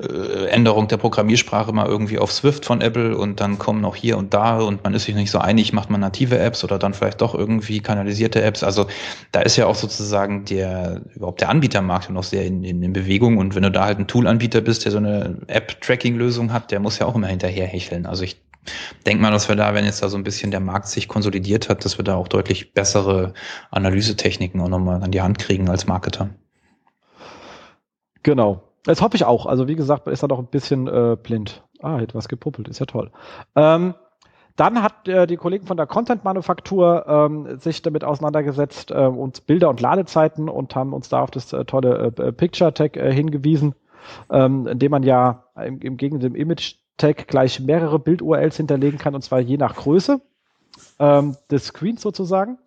äh, 0.00 0.46
Änderung 0.46 0.88
der 0.88 0.96
Programmiersprache 0.96 1.74
mal 1.74 1.86
irgendwie 1.86 2.18
auf 2.18 2.32
Swift 2.32 2.64
von 2.64 2.80
Apple 2.80 3.18
und 3.18 3.38
dann 3.40 3.58
kommen 3.58 3.82
noch 3.82 3.94
hier 3.96 4.16
und 4.16 4.32
da 4.32 4.58
und 4.60 4.82
man 4.82 4.94
ist 4.94 5.04
sich 5.04 5.14
nicht 5.14 5.30
so 5.30 5.38
einig, 5.40 5.74
macht 5.74 5.90
man 5.90 6.00
native 6.00 6.38
Apps 6.38 6.64
oder 6.64 6.78
dann 6.78 6.94
vielleicht 6.94 7.20
doch 7.20 7.34
irgendwie 7.34 7.80
kanalisierte 7.80 8.40
Apps. 8.40 8.62
Also 8.62 8.86
da 9.30 9.42
ist 9.42 9.56
ja 9.56 9.66
auch 9.66 9.74
sozusagen 9.74 10.46
der 10.46 11.02
überhaupt 11.14 11.42
der 11.42 11.50
Anbietermarkt 11.50 12.08
noch 12.08 12.24
sehr 12.24 12.46
in, 12.46 12.64
in, 12.64 12.82
in 12.82 12.94
Bewegung 12.94 13.36
und 13.36 13.54
wenn 13.54 13.64
du 13.64 13.70
da 13.70 13.84
halt 13.84 13.98
ein 13.98 14.06
Tool-Anbieter 14.06 14.62
bist, 14.62 14.86
der 14.86 14.92
so 14.92 14.98
eine 14.98 15.36
App-Tracking-Lösung 15.48 16.50
hat, 16.50 16.70
der 16.70 16.80
muss 16.80 16.98
ja 16.98 17.04
auch 17.04 17.14
immer 17.14 17.26
hinterher 17.26 17.66
hecheln. 17.66 18.06
Also 18.06 18.24
ich 18.24 18.40
denke 19.06 19.22
mal, 19.22 19.30
dass 19.30 19.48
wir 19.48 19.56
da, 19.56 19.74
wenn 19.74 19.84
jetzt 19.84 20.02
da 20.02 20.08
so 20.08 20.16
ein 20.16 20.24
bisschen 20.24 20.50
der 20.50 20.60
Markt 20.60 20.86
sich 20.86 21.08
konsolidiert 21.08 21.68
hat, 21.68 21.84
dass 21.84 21.98
wir 21.98 22.04
da 22.04 22.16
auch 22.16 22.28
deutlich 22.28 22.72
bessere 22.74 23.34
Analysetechniken 23.70 24.60
auch 24.60 24.68
nochmal 24.68 25.02
an 25.02 25.10
die 25.10 25.22
Hand 25.22 25.38
kriegen 25.38 25.68
als 25.68 25.86
Marketer. 25.86 26.30
Genau. 28.22 28.62
Das 28.84 29.00
hoffe 29.00 29.16
ich 29.16 29.24
auch. 29.24 29.46
Also 29.46 29.68
wie 29.68 29.76
gesagt, 29.76 30.06
ist 30.08 30.22
da 30.22 30.26
noch 30.26 30.38
ein 30.38 30.46
bisschen 30.46 30.88
äh, 30.88 31.16
blind. 31.20 31.62
Ah, 31.80 31.98
hätte 31.98 32.14
was 32.14 32.28
gepuppelt, 32.28 32.68
ist 32.68 32.80
ja 32.80 32.86
toll. 32.86 33.10
Ähm, 33.56 33.94
dann 34.56 34.82
hat 34.82 35.08
äh, 35.08 35.26
die 35.26 35.36
Kollegen 35.36 35.66
von 35.66 35.76
der 35.76 35.86
Content-Manufaktur 35.86 37.06
ähm, 37.06 37.58
sich 37.58 37.82
damit 37.82 38.04
auseinandergesetzt, 38.04 38.90
äh, 38.90 39.06
uns 39.06 39.40
Bilder 39.40 39.70
und 39.70 39.80
Ladezeiten 39.80 40.48
und 40.48 40.74
haben 40.74 40.92
uns 40.92 41.08
da 41.08 41.22
auf 41.22 41.30
das 41.30 41.52
äh, 41.52 41.64
tolle 41.64 42.12
äh, 42.16 42.32
Picture-Tag 42.32 42.96
äh, 42.96 43.12
hingewiesen, 43.12 43.74
ähm, 44.30 44.66
indem 44.66 44.90
man 44.90 45.02
ja 45.04 45.44
im, 45.56 45.80
im 45.80 45.96
Gegensatz 45.96 46.30
dem 46.30 46.34
Image 46.34 46.76
Tag 47.02 47.28
gleich 47.28 47.60
mehrere 47.60 47.98
Bild-URLs 47.98 48.56
hinterlegen 48.56 48.98
kann, 48.98 49.14
und 49.14 49.22
zwar 49.22 49.40
je 49.40 49.58
nach 49.58 49.76
Größe 49.76 50.20
ähm, 50.98 51.36
des 51.50 51.66
Screens 51.66 52.00
sozusagen. 52.00 52.58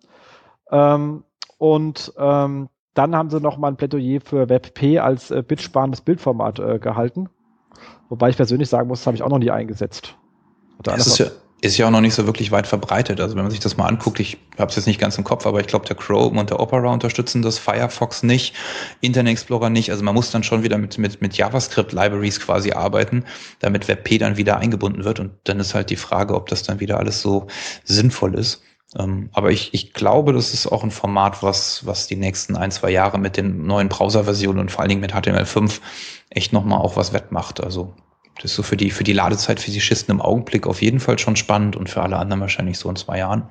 Ähm, 0.70 1.24
Und 1.58 2.12
ähm, 2.18 2.68
dann 2.92 3.16
haben 3.16 3.30
sie 3.30 3.40
noch 3.40 3.56
mal 3.56 3.68
ein 3.68 3.76
Plädoyer 3.76 4.20
für 4.20 4.48
WebP 4.48 4.98
als 4.98 5.30
äh, 5.30 5.42
bitsparendes 5.42 6.02
Bildformat 6.02 6.58
äh, 6.58 6.78
gehalten. 6.78 7.28
Wobei 8.10 8.28
ich 8.28 8.36
persönlich 8.36 8.68
sagen 8.68 8.88
muss, 8.88 9.00
das 9.00 9.06
habe 9.06 9.16
ich 9.16 9.22
auch 9.22 9.30
noch 9.30 9.38
nie 9.38 9.50
eingesetzt. 9.50 10.16
Das 10.82 11.06
ist 11.06 11.18
ja, 11.18 11.26
ist 11.62 11.78
ja 11.78 11.86
auch 11.86 11.90
noch 11.90 12.02
nicht 12.02 12.14
so 12.14 12.26
wirklich 12.26 12.50
weit 12.50 12.66
verbreitet. 12.66 13.20
Also 13.20 13.34
wenn 13.34 13.42
man 13.42 13.50
sich 13.50 13.60
das 13.60 13.76
mal 13.76 13.86
anguckt, 13.86 14.20
ich 14.20 14.36
habe 14.58 14.68
es 14.68 14.76
jetzt 14.76 14.86
nicht 14.86 15.00
ganz 15.00 15.16
im 15.16 15.24
Kopf, 15.24 15.46
aber 15.46 15.60
ich 15.60 15.66
glaube, 15.66 15.86
der 15.86 15.96
Chrome 15.96 16.38
und 16.38 16.50
der 16.50 16.60
Opera 16.60 16.92
unterstützen 16.92 17.40
das, 17.40 17.58
Firefox 17.58 18.22
nicht, 18.22 18.54
Internet 19.00 19.32
Explorer 19.32 19.70
nicht. 19.70 19.90
Also 19.90 20.04
man 20.04 20.14
muss 20.14 20.30
dann 20.30 20.42
schon 20.42 20.62
wieder 20.62 20.76
mit, 20.76 20.98
mit, 20.98 21.22
mit 21.22 21.34
JavaScript-Libraries 21.34 22.40
quasi 22.40 22.72
arbeiten, 22.72 23.24
damit 23.60 23.88
WebP 23.88 24.18
dann 24.18 24.36
wieder 24.36 24.58
eingebunden 24.58 25.04
wird. 25.04 25.18
Und 25.18 25.32
dann 25.44 25.58
ist 25.58 25.74
halt 25.74 25.88
die 25.88 25.96
Frage, 25.96 26.34
ob 26.34 26.48
das 26.48 26.62
dann 26.62 26.80
wieder 26.80 26.98
alles 26.98 27.22
so 27.22 27.46
sinnvoll 27.84 28.34
ist. 28.34 28.62
Ähm, 28.98 29.30
aber 29.32 29.50
ich, 29.50 29.72
ich 29.72 29.94
glaube, 29.94 30.32
das 30.34 30.52
ist 30.52 30.66
auch 30.66 30.84
ein 30.84 30.90
Format, 30.90 31.42
was, 31.42 31.86
was 31.86 32.06
die 32.06 32.16
nächsten 32.16 32.56
ein, 32.56 32.70
zwei 32.70 32.90
Jahre 32.90 33.18
mit 33.18 33.36
den 33.36 33.66
neuen 33.66 33.88
Browser-Versionen 33.88 34.60
und 34.60 34.70
vor 34.70 34.80
allen 34.80 34.90
Dingen 34.90 35.00
mit 35.00 35.14
HTML5 35.14 35.80
echt 36.30 36.52
nochmal 36.52 36.80
auch 36.80 36.96
was 36.96 37.12
wettmacht. 37.12 37.62
Also 37.62 37.94
das 38.36 38.52
ist 38.52 38.56
so 38.56 38.62
für 38.62 38.76
die, 38.76 38.90
für 38.90 39.04
die 39.04 39.12
Ladezeit 39.12 39.60
für 39.60 39.70
die 39.70 39.80
Schisten 39.80 40.12
im 40.12 40.20
Augenblick 40.20 40.66
auf 40.66 40.82
jeden 40.82 41.00
Fall 41.00 41.18
schon 41.18 41.36
spannend 41.36 41.76
und 41.76 41.88
für 41.88 42.02
alle 42.02 42.16
anderen 42.16 42.40
wahrscheinlich 42.40 42.78
so 42.78 42.88
in 42.90 42.96
zwei 42.96 43.18
Jahren. 43.18 43.48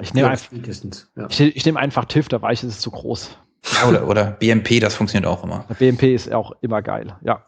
Ich 0.00 0.12
nehme, 0.12 0.26
ja, 0.26 0.32
einfach, 0.32 0.50
ja. 1.16 1.26
ich, 1.28 1.40
ich 1.40 1.64
nehme 1.64 1.78
einfach 1.78 2.04
TIFF, 2.04 2.28
da 2.28 2.42
weiß 2.42 2.58
ich, 2.58 2.68
ist 2.68 2.74
es 2.76 2.80
zu 2.80 2.90
groß. 2.90 3.38
Ja, 3.74 3.88
oder, 3.88 4.08
oder 4.08 4.32
BMP, 4.32 4.80
das 4.80 4.94
funktioniert 4.94 5.30
auch 5.30 5.44
immer. 5.44 5.64
BMP 5.78 6.02
ist 6.14 6.32
auch 6.32 6.52
immer 6.60 6.82
geil, 6.82 7.16
ja. 7.22 7.44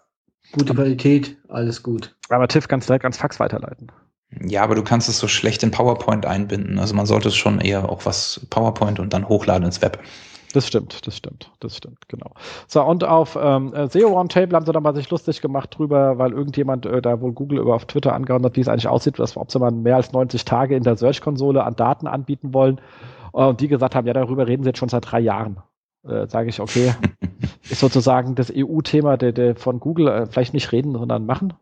Gute 0.52 0.74
Qualität, 0.74 1.36
alles 1.48 1.82
gut. 1.82 2.14
Aber 2.28 2.46
TIFF 2.46 2.68
kannst 2.68 2.88
du 2.88 2.92
direkt 2.92 3.04
ans 3.04 3.16
Fax 3.16 3.40
weiterleiten. 3.40 3.90
Ja, 4.40 4.62
aber 4.62 4.74
du 4.74 4.82
kannst 4.82 5.08
es 5.08 5.18
so 5.18 5.28
schlecht 5.28 5.62
in 5.62 5.70
PowerPoint 5.70 6.26
einbinden. 6.26 6.78
Also 6.78 6.94
man 6.94 7.06
sollte 7.06 7.28
es 7.28 7.36
schon 7.36 7.60
eher 7.60 7.88
auch 7.88 8.06
was 8.06 8.46
PowerPoint 8.50 9.00
und 9.00 9.12
dann 9.12 9.28
hochladen 9.28 9.64
ins 9.64 9.82
Web. 9.82 10.02
Das 10.52 10.66
stimmt, 10.66 11.06
das 11.06 11.16
stimmt, 11.16 11.50
das 11.60 11.76
stimmt, 11.76 12.08
genau. 12.08 12.30
So, 12.66 12.82
und 12.82 13.04
auf 13.04 13.38
ähm, 13.40 13.74
äh, 13.74 13.88
SEO 13.88 14.08
Roundtable 14.08 14.56
haben 14.56 14.64
sie 14.64 14.72
dann 14.72 14.82
mal 14.82 14.94
sich 14.94 15.10
lustig 15.10 15.40
gemacht 15.40 15.76
drüber, 15.76 16.18
weil 16.18 16.32
irgendjemand 16.32 16.86
äh, 16.86 17.02
da 17.02 17.20
wohl 17.20 17.32
Google 17.32 17.58
über 17.58 17.74
auf 17.74 17.84
Twitter 17.86 18.14
angehauen 18.14 18.44
hat, 18.44 18.56
wie 18.56 18.60
es 18.60 18.68
eigentlich 18.68 18.88
aussieht, 18.88 19.18
dass, 19.18 19.36
ob 19.36 19.50
sie 19.50 19.58
mal 19.58 19.72
mehr 19.72 19.96
als 19.96 20.12
90 20.12 20.44
Tage 20.44 20.76
in 20.76 20.82
der 20.82 20.96
Search-Konsole 20.96 21.64
an 21.64 21.76
Daten 21.76 22.06
anbieten 22.06 22.54
wollen. 22.54 22.80
Und 23.32 23.60
die 23.60 23.68
gesagt 23.68 23.94
haben, 23.94 24.06
ja, 24.06 24.14
darüber 24.14 24.46
reden 24.46 24.62
sie 24.62 24.70
jetzt 24.70 24.78
schon 24.78 24.88
seit 24.88 25.10
drei 25.10 25.20
Jahren. 25.20 25.58
Äh, 26.04 26.26
Sage 26.26 26.48
ich, 26.48 26.60
okay, 26.60 26.94
ist 27.68 27.80
sozusagen 27.80 28.34
das 28.34 28.52
EU-Thema 28.54 29.16
der, 29.16 29.32
der 29.32 29.56
von 29.56 29.80
Google 29.80 30.08
äh, 30.08 30.26
vielleicht 30.26 30.54
nicht 30.54 30.72
reden, 30.72 30.92
sondern 30.92 31.26
machen. 31.26 31.52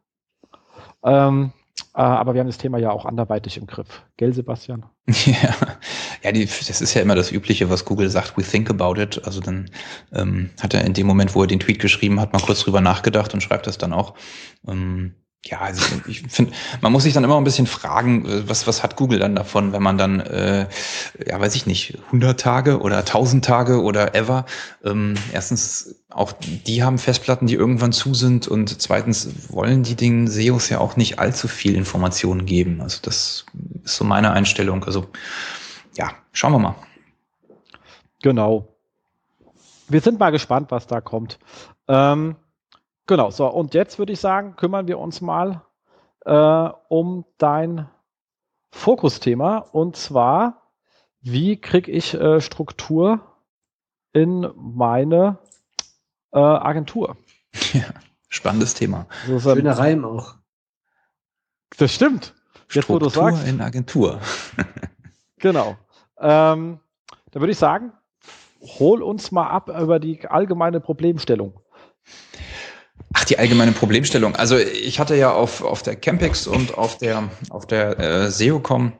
Ähm, 1.03 1.53
äh, 1.53 1.64
aber 2.03 2.35
wir 2.35 2.41
haben 2.41 2.49
das 2.49 2.59
Thema 2.59 2.79
ja 2.79 2.91
auch 2.91 3.05
anderweitig 3.05 3.57
im 3.57 3.67
Griff. 3.67 4.03
Gell, 4.17 4.33
Sebastian? 4.33 4.85
Ja, 5.27 5.55
ja 6.23 6.33
die, 6.33 6.45
das 6.45 6.81
ist 6.81 6.95
ja 6.95 7.03
immer 7.03 7.15
das 7.15 7.31
Übliche, 7.31 7.71
was 7.71 7.85
Google 7.85 8.09
sagt, 8.11 8.37
we 8.37 8.43
think 8.43 8.69
about 8.69 9.01
it. 9.01 9.25
Also 9.25 9.41
dann 9.41 9.71
ähm, 10.13 10.51
hat 10.61 10.75
er 10.75 10.85
in 10.85 10.95
dem 10.95 11.07
Moment, 11.07 11.35
wo 11.35 11.43
er 11.43 11.47
den 11.47 11.61
Tweet 11.61 11.79
geschrieben 11.79 12.21
hat, 12.21 12.33
mal 12.33 12.41
kurz 12.41 12.61
drüber 12.61 12.81
nachgedacht 12.81 13.33
und 13.33 13.43
schreibt 13.43 13.67
das 13.67 13.79
dann 13.79 13.93
auch. 13.93 14.15
Ähm, 14.67 15.15
ja, 15.47 15.61
also 15.61 15.83
ich 16.07 16.23
finde, 16.23 16.53
man 16.81 16.91
muss 16.91 17.03
sich 17.03 17.13
dann 17.13 17.23
immer 17.23 17.37
ein 17.37 17.45
bisschen 17.45 17.67
fragen, 17.67 18.25
äh, 18.27 18.49
was, 18.49 18.67
was 18.67 18.83
hat 18.83 18.97
Google 18.97 19.19
dann 19.19 19.35
davon, 19.35 19.73
wenn 19.73 19.83
man 19.83 19.99
dann, 19.99 20.21
äh, 20.21 20.69
ja, 21.27 21.39
weiß 21.39 21.55
ich 21.55 21.67
nicht, 21.67 21.99
100 22.07 22.41
Tage 22.41 22.81
oder 22.81 22.99
1000 22.99 23.45
Tage 23.45 23.83
oder 23.83 24.15
ever. 24.15 24.47
Ähm, 24.85 25.15
erstens, 25.33 25.97
auch 26.09 26.33
die 26.33 26.83
haben 26.83 26.99
Festplatten, 26.99 27.47
die 27.47 27.55
irgendwann 27.55 27.93
zu 27.93 28.15
sind 28.15 28.49
und 28.49 28.81
zweitens 28.81 29.51
wollen 29.51 29.83
die 29.83 29.97
den 29.97 30.29
SEOs 30.29 30.71
ja 30.71 30.79
auch 30.79 30.97
nicht 30.97 31.19
allzu 31.19 31.47
viel 31.47 31.75
Informationen 31.75 32.47
geben. 32.47 32.81
Also 32.81 33.01
das 33.03 33.45
ist 33.85 33.97
so 33.97 34.05
meine 34.05 34.33
Einstellung. 34.33 34.85
Also 34.85 35.07
ja, 35.97 36.13
schauen 36.33 36.53
wir 36.53 36.59
mal. 36.59 36.75
Genau. 38.23 38.69
Wir 39.89 40.01
sind 40.01 40.19
mal 40.19 40.31
gespannt, 40.31 40.71
was 40.71 40.87
da 40.87 41.03
kommt. 41.03 41.39
Ähm, 41.89 42.37
Genau, 43.07 43.31
so, 43.31 43.47
und 43.47 43.75
jetzt 43.75 43.99
würde 43.99 44.13
ich 44.13 44.21
sagen, 44.21 44.57
kümmern 44.57 44.89
wir 44.89 44.99
uns 44.99 45.21
mal 45.21 45.63
äh, 46.25 46.71
um 46.89 47.25
dein 47.39 47.89
Fokusthema 48.71 49.59
und 49.59 49.97
zwar, 49.97 50.71
wie 51.21 51.61
kriege 51.61 51.91
ich 51.93 52.15
äh, 52.15 52.41
Struktur 52.41 53.21
in 54.13 54.51
meine 54.57 55.39
äh, 56.33 56.39
Agentur? 56.39 57.17
Ja, 57.73 57.85
spannendes 58.29 58.75
Thema. 58.75 59.07
So, 59.27 59.39
Schöner 59.39 59.79
Reim 59.79 60.05
auch. 60.05 60.35
Das 61.77 61.93
stimmt. 61.93 62.35
Jetzt, 62.73 62.85
Struktur 62.85 62.95
wo 62.95 62.99
du 62.99 63.09
sagst. 63.11 63.47
in 63.47 63.61
Agentur. 63.61 64.21
genau. 65.39 65.77
Ähm, 66.19 66.81
da 67.31 67.41
würde 67.41 67.53
ich 67.53 67.59
sagen, 67.59 67.93
hol 68.61 69.03
uns 69.03 69.31
mal 69.31 69.49
ab 69.49 69.69
über 69.69 69.99
die 69.99 70.27
allgemeine 70.27 70.81
Problemstellung. 70.81 71.61
Ach, 73.15 73.25
die 73.25 73.39
allgemeine 73.39 73.73
Problemstellung. 73.73 74.35
Also 74.37 74.59
ich 74.59 74.99
hatte 74.99 75.17
ja 75.17 75.33
auf, 75.33 75.63
auf 75.63 75.83
der 75.83 75.97
Campex 75.97 76.47
und 76.47 76.77
auf 76.77 76.99
der, 76.99 77.31
auf 77.51 77.67
der 77.67 77.99
äh, 77.99 78.31
SEOCom 78.31 78.93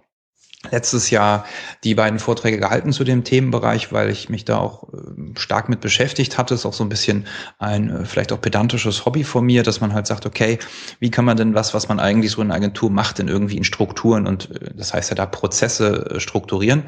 letztes 0.71 1.11
Jahr 1.11 1.45
die 1.83 1.95
beiden 1.95 2.19
Vorträge 2.19 2.59
gehalten 2.59 2.93
zu 2.93 3.05
dem 3.05 3.25
Themenbereich, 3.25 3.93
weil 3.93 4.11
ich 4.11 4.29
mich 4.29 4.45
da 4.45 4.59
auch 4.59 4.85
äh, 4.93 5.39
stark 5.39 5.69
mit 5.69 5.81
beschäftigt 5.81 6.39
hatte. 6.39 6.55
Ist 6.55 6.65
auch 6.65 6.73
so 6.73 6.85
ein 6.85 6.89
bisschen 6.89 7.27
ein 7.59 7.91
äh, 7.91 8.05
vielleicht 8.05 8.33
auch 8.33 8.41
pedantisches 8.41 9.05
Hobby 9.05 9.25
von 9.25 9.45
mir, 9.45 9.63
dass 9.63 9.81
man 9.81 9.93
halt 9.93 10.07
sagt, 10.07 10.27
okay, 10.27 10.59
wie 11.01 11.11
kann 11.11 11.25
man 11.25 11.37
denn 11.37 11.55
was, 11.55 11.75
was 11.75 11.89
man 11.89 12.01
eigentlich 12.01 12.33
so 12.33 12.41
in 12.41 12.49
einer 12.49 12.57
Agentur 12.57 12.91
macht, 12.91 13.19
denn 13.19 13.29
irgendwie 13.29 13.57
in 13.57 13.65
Strukturen 13.65 14.27
und 14.27 14.51
äh, 14.51 14.71
das 14.75 14.95
heißt 14.95 15.11
ja 15.11 15.17
da 15.17 15.27
Prozesse 15.27 16.15
strukturieren. 16.19 16.85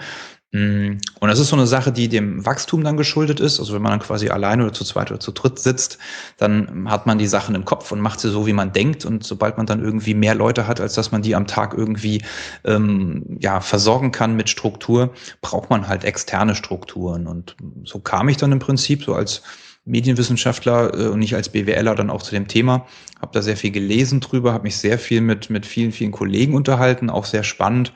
Mm, 0.53 0.99
und 1.19 1.29
das 1.29 1.41
ist 1.41 1.49
so 1.49 1.57
eine 1.57 1.67
Sache, 1.67 1.91
die 1.91 2.09
dem 2.09 2.47
Wachstum 2.47 2.85
dann 2.85 2.97
geschuldet 2.97 3.41
ist. 3.41 3.59
Also 3.59 3.75
wenn 3.75 3.83
man 3.83 3.91
dann 3.93 4.01
quasi 4.01 4.29
alleine 4.29 4.65
oder 4.65 4.73
zu 4.73 4.85
zweit 4.85 5.11
oder 5.11 5.19
zu 5.19 5.33
dritt 5.33 5.59
sitzt, 5.59 5.99
dann 6.39 6.89
hat 6.89 7.07
man 7.07 7.19
die 7.19 7.27
Sachen 7.27 7.55
im 7.55 7.65
Kopf 7.65 7.91
und 7.91 8.01
macht 8.01 8.21
sie 8.21 8.31
so, 8.31 8.47
wie 8.47 8.53
man 8.53 8.73
denkt. 8.73 9.05
Und 9.05 9.25
sobald 9.25 9.57
man 9.57 9.67
dann 9.67 9.83
irgendwie 9.83 10.15
mehr 10.15 10.35
Leute 10.35 10.67
hat, 10.67 10.81
als 10.81 10.95
dass 10.95 11.11
man 11.11 11.23
die 11.23 11.35
am 11.35 11.47
Tag 11.47 11.75
irgendwie 11.75 12.23
ähm, 12.65 13.39
ja, 13.41 13.61
versorgen 13.61 14.13
kann 14.13 14.37
mit 14.37 14.49
Struktur, 14.49 15.13
braucht 15.41 15.69
man 15.69 15.89
halt 15.89 16.05
externe 16.05 16.55
Strukturen. 16.55 17.27
Und 17.27 17.57
so 17.85 17.99
kam 17.99 18.29
ich 18.29 18.37
dann 18.37 18.53
im 18.53 18.61
Prinzip 18.61 19.03
so 19.03 19.15
als 19.15 19.43
Medienwissenschaftler 19.85 20.95
äh, 20.95 21.07
und 21.09 21.19
nicht 21.19 21.35
als 21.35 21.49
BWLer 21.49 21.95
dann 21.97 22.11
auch 22.11 22.23
zu 22.23 22.33
dem 22.33 22.47
Thema. 22.47 22.87
Habe 23.21 23.33
da 23.33 23.43
sehr 23.43 23.57
viel 23.57 23.73
gelesen 23.73 24.21
drüber, 24.21 24.53
habe 24.53 24.65
mich 24.65 24.77
sehr 24.77 24.99
viel 24.99 25.23
mit, 25.23 25.51
mit 25.51 25.67
vielen, 25.67 25.93
vielen 25.93 26.13
Kollegen 26.13 26.55
unterhalten, 26.55 27.11
auch 27.11 27.25
sehr 27.25 27.43
spannend 27.43 27.93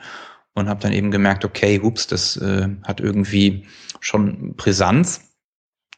und 0.53 0.69
habe 0.69 0.81
dann 0.81 0.93
eben 0.93 1.11
gemerkt, 1.11 1.45
okay, 1.45 1.79
ups, 1.79 2.07
das 2.07 2.37
äh, 2.37 2.67
hat 2.83 2.99
irgendwie 2.99 3.65
schon 3.99 4.55
Brisanz. 4.55 5.27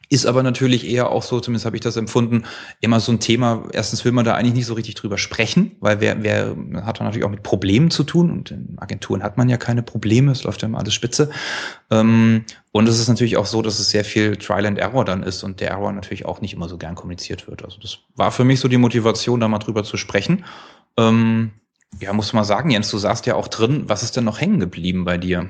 Ist 0.10 0.28
aber 0.28 0.44
natürlich 0.44 0.88
eher 0.88 1.10
auch 1.10 1.24
so, 1.24 1.40
zumindest 1.40 1.66
habe 1.66 1.76
ich 1.76 1.82
das 1.82 1.98
empfunden, 1.98 2.44
immer 2.82 3.00
so 3.00 3.12
ein 3.12 3.20
Thema. 3.20 3.64
Erstens 3.72 4.06
will 4.06 4.12
man 4.12 4.26
da 4.26 4.36
eigentlich 4.36 4.54
nicht 4.54 4.68
so 4.68 4.76
richtig 4.76 4.94
drüber 4.94 5.18
sprechen, 5.18 5.76
weil 5.80 6.02
wer, 6.02 6.22
wer 6.22 6.56
hat 6.86 7.00
da 7.00 7.04
natürlich 7.04 7.26
auch 7.26 7.32
mit 7.32 7.42
Problemen 7.42 7.90
zu 7.90 8.04
tun 8.04 8.30
und 8.30 8.52
in 8.52 8.76
Agenturen 8.78 9.24
hat 9.24 9.38
man 9.38 9.50
ja 9.50 9.58
keine 9.58 9.82
Probleme, 9.82 10.32
es 10.32 10.44
läuft 10.44 10.62
ja 10.62 10.68
immer 10.68 10.78
alles 10.78 10.94
spitze. 10.94 11.32
Ähm, 11.90 12.46
und 12.72 12.88
es 12.88 13.00
ist 13.00 13.08
natürlich 13.08 13.38
auch 13.38 13.48
so, 13.48 13.64
dass 13.64 13.80
es 13.80 13.90
sehr 13.90 14.06
viel 14.06 14.36
Trial 14.36 14.68
and 14.68 14.78
Error 14.78 15.04
dann 15.04 15.24
ist 15.24 15.42
und 15.42 15.62
der 15.62 15.72
Error 15.72 15.92
natürlich 15.92 16.26
auch 16.26 16.42
nicht 16.42 16.54
immer 16.54 16.70
so 16.70 16.78
gern 16.78 16.94
kommuniziert 16.94 17.48
wird. 17.48 17.64
Also 17.64 17.80
das 17.82 17.98
war 18.16 18.32
für 18.32 18.44
mich 18.44 18.60
so 18.60 18.68
die 18.68 18.78
Motivation, 18.78 19.40
da 19.40 19.48
mal 19.48 19.58
drüber 19.58 19.84
zu 19.84 19.98
sprechen. 19.98 20.46
Ähm, 20.96 21.54
ja, 22.00 22.14
muss 22.14 22.34
man 22.34 22.44
sagen, 22.44 22.70
Jens, 22.70 22.90
du 22.90 22.98
saßt 22.98 23.26
ja 23.26 23.36
auch 23.36 23.48
drin. 23.48 23.84
Was 23.88 24.04
ist 24.04 24.18
denn 24.18 24.24
noch 24.24 24.40
hängen 24.42 24.60
geblieben 24.60 25.06
bei 25.06 25.18
dir? 25.18 25.50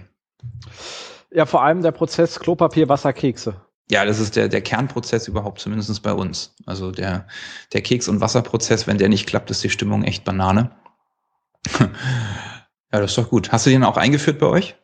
Ja, 1.31 1.45
vor 1.45 1.63
allem 1.63 1.81
der 1.81 1.91
Prozess 1.91 2.39
Klopapier, 2.39 2.89
Wasser, 2.89 3.13
Kekse. 3.13 3.55
Ja, 3.89 4.05
das 4.05 4.19
ist 4.19 4.35
der, 4.35 4.47
der 4.47 4.61
Kernprozess 4.61 5.27
überhaupt, 5.27 5.59
zumindest 5.59 6.01
bei 6.03 6.13
uns. 6.13 6.55
Also 6.65 6.91
der, 6.91 7.27
der 7.73 7.81
Keks- 7.81 8.07
und 8.07 8.21
Wasserprozess, 8.21 8.87
wenn 8.87 8.97
der 8.97 9.09
nicht 9.09 9.27
klappt, 9.27 9.51
ist 9.51 9.63
die 9.63 9.69
Stimmung 9.69 10.03
echt 10.03 10.23
Banane. 10.23 10.71
ja, 11.79 11.89
das 12.91 13.11
ist 13.11 13.17
doch 13.17 13.29
gut. 13.29 13.51
Hast 13.51 13.65
du 13.65 13.69
den 13.69 13.83
auch 13.83 13.97
eingeführt 13.97 14.39
bei 14.39 14.47
euch? 14.47 14.75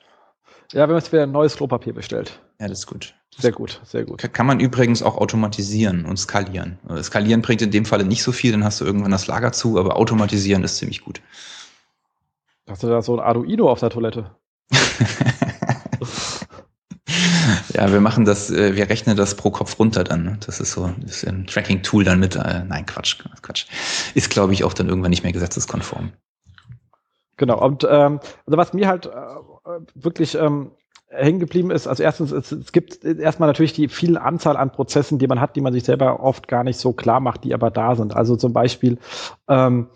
Ja, 0.72 0.82
wir 0.82 0.84
haben 0.84 0.96
jetzt 0.96 1.12
wieder 1.12 1.24
ein 1.24 1.32
neues 1.32 1.56
Klopapier 1.56 1.94
bestellt. 1.94 2.40
Ja, 2.60 2.68
das 2.68 2.80
ist 2.80 2.88
gut. 2.88 3.16
Das 3.32 3.42
sehr 3.42 3.52
gut, 3.52 3.82
sehr 3.86 4.06
gut. 4.06 4.22
Kann 4.34 4.46
man 4.46 4.60
übrigens 4.60 5.02
auch 5.02 5.18
automatisieren 5.18 6.06
und 6.06 6.18
skalieren. 6.18 6.78
Also 6.88 7.02
skalieren 7.02 7.42
bringt 7.42 7.64
in 7.64 7.72
dem 7.72 7.86
Falle 7.86 8.04
nicht 8.06 8.22
so 8.22 8.32
viel, 8.32 8.52
dann 8.52 8.64
hast 8.64 8.80
du 8.80 8.86
irgendwann 8.86 9.10
das 9.12 9.26
Lager 9.26 9.52
zu, 9.52 9.80
aber 9.80 9.98
automatisieren 9.98 10.64
ist 10.64 10.78
ziemlich 10.78 11.02
gut. 11.02 11.22
Hast 12.70 12.84
du 12.84 12.88
da 12.88 13.02
so 13.02 13.16
ein 13.16 13.20
Arduino 13.20 13.68
auf 13.68 13.80
der 13.80 13.90
Toilette? 13.90 14.30
ja, 17.74 17.92
wir 17.92 18.00
machen 18.00 18.26
das, 18.26 18.52
äh, 18.52 18.76
wir 18.76 18.90
rechnen 18.90 19.18
das 19.18 19.34
pro 19.34 19.50
Kopf 19.50 19.80
runter 19.80 20.04
dann. 20.04 20.24
Ne? 20.24 20.38
Das 20.46 20.60
ist 20.60 20.74
so 20.74 20.94
das 21.02 21.24
ist 21.24 21.28
ein 21.28 21.48
Tracking-Tool 21.48 22.04
dann 22.04 22.20
mit, 22.20 22.36
äh, 22.36 22.64
nein, 22.64 22.86
Quatsch, 22.86 23.18
Quatsch. 23.42 23.66
Ist, 24.14 24.30
glaube 24.30 24.54
ich, 24.54 24.64
auch 24.64 24.74
dann 24.74 24.88
irgendwann 24.88 25.10
nicht 25.10 25.24
mehr 25.24 25.34
gesetzeskonform. 25.34 26.12
Genau, 27.38 27.60
und 27.60 27.88
ähm, 27.90 28.20
also 28.46 28.58
was 28.58 28.74
mir 28.74 28.88
halt 28.88 29.08
äh, 29.08 29.10
wirklich 29.96 30.36
ähm, 30.36 30.72
hängen 31.10 31.40
geblieben 31.40 31.72
ist, 31.72 31.88
also 31.88 32.04
erstens, 32.04 32.32
es, 32.32 32.52
es 32.52 32.72
gibt 32.72 33.04
erstmal 33.04 33.48
natürlich 33.48 33.74
die 33.74 33.88
viele 33.88 34.22
Anzahl 34.22 34.58
an 34.58 34.72
Prozessen, 34.72 35.18
die 35.18 35.28
man 35.28 35.42
hat, 35.42 35.56
die 35.56 35.62
man 35.62 35.74
sich 35.74 35.84
selber 35.84 36.20
oft 36.22 36.48
gar 36.48 36.64
nicht 36.64 36.78
so 36.78 36.94
klar 36.94 37.20
macht, 37.20 37.44
die 37.44 37.54
aber 37.54 37.72
da 37.72 37.96
sind. 37.96 38.16
Also 38.16 38.36
zum 38.36 38.54
Beispiel 38.54 39.00
ähm, 39.48 39.88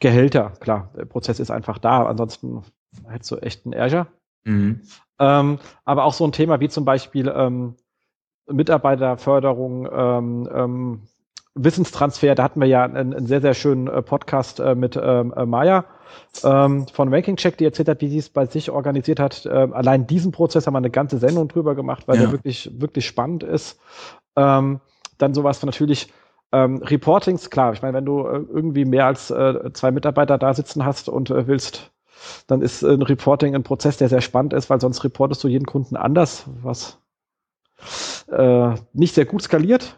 Gehälter, 0.00 0.52
klar, 0.60 0.90
der 0.96 1.06
Prozess 1.06 1.40
ist 1.40 1.50
einfach 1.50 1.78
da, 1.78 2.04
ansonsten 2.04 2.62
hättest 3.08 3.30
du 3.30 3.36
echt 3.36 3.64
einen 3.64 3.72
Ärger. 3.72 4.08
Mhm. 4.44 4.80
Ähm, 5.18 5.58
aber 5.84 6.04
auch 6.04 6.14
so 6.14 6.24
ein 6.24 6.32
Thema 6.32 6.60
wie 6.60 6.68
zum 6.68 6.84
Beispiel 6.84 7.32
ähm, 7.34 7.76
Mitarbeiterförderung, 8.46 9.88
ähm, 9.92 10.48
ähm, 10.52 11.02
Wissenstransfer, 11.54 12.34
da 12.34 12.42
hatten 12.42 12.60
wir 12.60 12.68
ja 12.68 12.84
einen, 12.84 13.14
einen 13.14 13.26
sehr, 13.26 13.40
sehr 13.40 13.54
schönen 13.54 13.88
äh, 13.88 14.02
Podcast 14.02 14.60
äh, 14.60 14.74
mit 14.74 14.98
ähm, 15.00 15.34
äh, 15.36 15.44
Maya 15.46 15.84
ähm, 16.44 16.86
von 16.88 17.12
Ranking 17.12 17.36
Check, 17.36 17.58
die 17.58 17.64
erzählt 17.64 17.88
hat, 17.88 18.00
wie 18.00 18.08
sie 18.08 18.18
es 18.18 18.28
bei 18.28 18.46
sich 18.46 18.70
organisiert 18.70 19.20
hat. 19.20 19.48
Ähm, 19.50 19.72
allein 19.72 20.06
diesen 20.06 20.32
Prozess 20.32 20.66
haben 20.66 20.74
wir 20.74 20.78
eine 20.78 20.90
ganze 20.90 21.18
Sendung 21.18 21.48
drüber 21.48 21.74
gemacht, 21.74 22.06
weil 22.06 22.16
ja. 22.16 22.22
der 22.22 22.32
wirklich, 22.32 22.70
wirklich 22.80 23.06
spannend 23.06 23.42
ist. 23.42 23.78
Ähm, 24.36 24.80
dann 25.18 25.34
sowas 25.34 25.58
von 25.58 25.68
natürlich 25.68 26.12
ähm, 26.52 26.78
Reportings, 26.78 27.50
klar, 27.50 27.72
ich 27.72 27.82
meine, 27.82 27.98
wenn 27.98 28.04
du 28.04 28.26
äh, 28.26 28.40
irgendwie 28.52 28.84
mehr 28.84 29.06
als 29.06 29.30
äh, 29.30 29.72
zwei 29.72 29.90
Mitarbeiter 29.90 30.38
da 30.38 30.52
sitzen 30.54 30.84
hast 30.84 31.08
und 31.08 31.30
äh, 31.30 31.46
willst, 31.46 31.92
dann 32.46 32.60
ist 32.60 32.82
ein 32.82 33.02
Reporting 33.02 33.54
ein 33.54 33.62
Prozess, 33.62 33.96
der 33.96 34.08
sehr 34.08 34.20
spannend 34.20 34.52
ist, 34.52 34.68
weil 34.68 34.80
sonst 34.80 35.04
reportest 35.04 35.42
du 35.44 35.48
jeden 35.48 35.64
Kunden 35.64 35.96
anders, 35.96 36.44
was 36.62 36.98
äh, 38.30 38.74
nicht 38.92 39.14
sehr 39.14 39.24
gut 39.24 39.42
skaliert. 39.42 39.96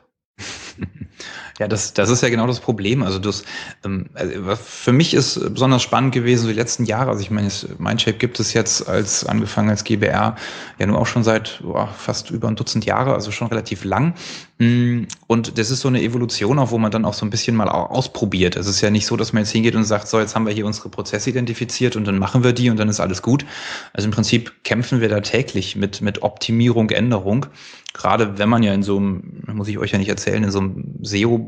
Ja, 1.62 1.68
das, 1.68 1.92
das 1.92 2.10
ist 2.10 2.24
ja 2.24 2.28
genau 2.28 2.48
das 2.48 2.58
Problem. 2.58 3.04
Also 3.04 3.20
das, 3.20 3.44
ähm, 3.84 4.06
also 4.14 4.56
für 4.56 4.92
mich 4.92 5.14
ist 5.14 5.38
besonders 5.54 5.80
spannend 5.80 6.12
gewesen, 6.12 6.42
so 6.42 6.48
die 6.48 6.54
letzten 6.54 6.86
Jahre. 6.86 7.10
Also 7.10 7.22
ich 7.22 7.30
meine, 7.30 7.48
Mindshape 7.78 8.18
gibt 8.18 8.40
es 8.40 8.52
jetzt 8.52 8.88
als 8.88 9.24
angefangen 9.24 9.70
als 9.70 9.84
GBR 9.84 10.34
ja 10.80 10.86
nur 10.86 10.98
auch 10.98 11.06
schon 11.06 11.22
seit 11.22 11.60
boah, 11.62 11.86
fast 11.86 12.32
über 12.32 12.48
ein 12.48 12.56
Dutzend 12.56 12.84
Jahre, 12.84 13.14
also 13.14 13.30
schon 13.30 13.46
relativ 13.46 13.84
lang. 13.84 14.14
Mm, 14.58 15.04
und 15.28 15.56
das 15.56 15.70
ist 15.70 15.82
so 15.82 15.86
eine 15.86 16.02
Evolution, 16.02 16.58
auch 16.58 16.72
wo 16.72 16.78
man 16.78 16.90
dann 16.90 17.04
auch 17.04 17.14
so 17.14 17.24
ein 17.24 17.30
bisschen 17.30 17.54
mal 17.54 17.68
ausprobiert. 17.68 18.56
Es 18.56 18.66
ist 18.66 18.80
ja 18.80 18.90
nicht 18.90 19.06
so, 19.06 19.16
dass 19.16 19.32
man 19.32 19.44
jetzt 19.44 19.52
hingeht 19.52 19.76
und 19.76 19.84
sagt, 19.84 20.08
so, 20.08 20.18
jetzt 20.18 20.34
haben 20.34 20.44
wir 20.44 20.52
hier 20.52 20.66
unsere 20.66 20.88
Prozesse 20.88 21.30
identifiziert 21.30 21.94
und 21.94 22.08
dann 22.08 22.18
machen 22.18 22.42
wir 22.42 22.54
die 22.54 22.70
und 22.70 22.76
dann 22.76 22.88
ist 22.88 22.98
alles 22.98 23.22
gut. 23.22 23.46
Also 23.92 24.06
im 24.08 24.12
Prinzip 24.12 24.64
kämpfen 24.64 25.00
wir 25.00 25.08
da 25.08 25.20
täglich 25.20 25.76
mit, 25.76 26.00
mit 26.00 26.22
Optimierung, 26.24 26.90
Änderung 26.90 27.46
gerade 27.92 28.38
wenn 28.38 28.48
man 28.48 28.62
ja 28.62 28.72
in 28.72 28.82
so 28.82 28.96
einem, 28.96 29.42
muss 29.52 29.68
ich 29.68 29.78
euch 29.78 29.92
ja 29.92 29.98
nicht 29.98 30.08
erzählen, 30.08 30.42
in 30.44 30.50
so 30.50 30.60
einem 30.60 30.94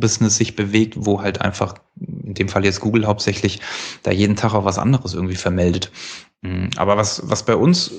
SEO-Business 0.05 0.37
sich 0.37 0.55
bewegt, 0.57 0.95
wo 0.99 1.23
halt 1.23 1.41
einfach, 1.41 1.75
in 1.97 2.35
dem 2.35 2.49
Fall 2.49 2.65
jetzt 2.65 2.81
Google 2.81 3.07
hauptsächlich, 3.07 3.61
da 4.03 4.11
jeden 4.11 4.37
Tag 4.37 4.55
auch 4.55 4.65
was 4.65 4.79
anderes 4.79 5.15
irgendwie 5.15 5.37
vermeldet. 5.37 5.91
Mhm. 6.43 6.71
Aber 6.77 6.97
was, 6.97 7.23
was 7.25 7.45
bei 7.45 7.57
uns 7.57 7.91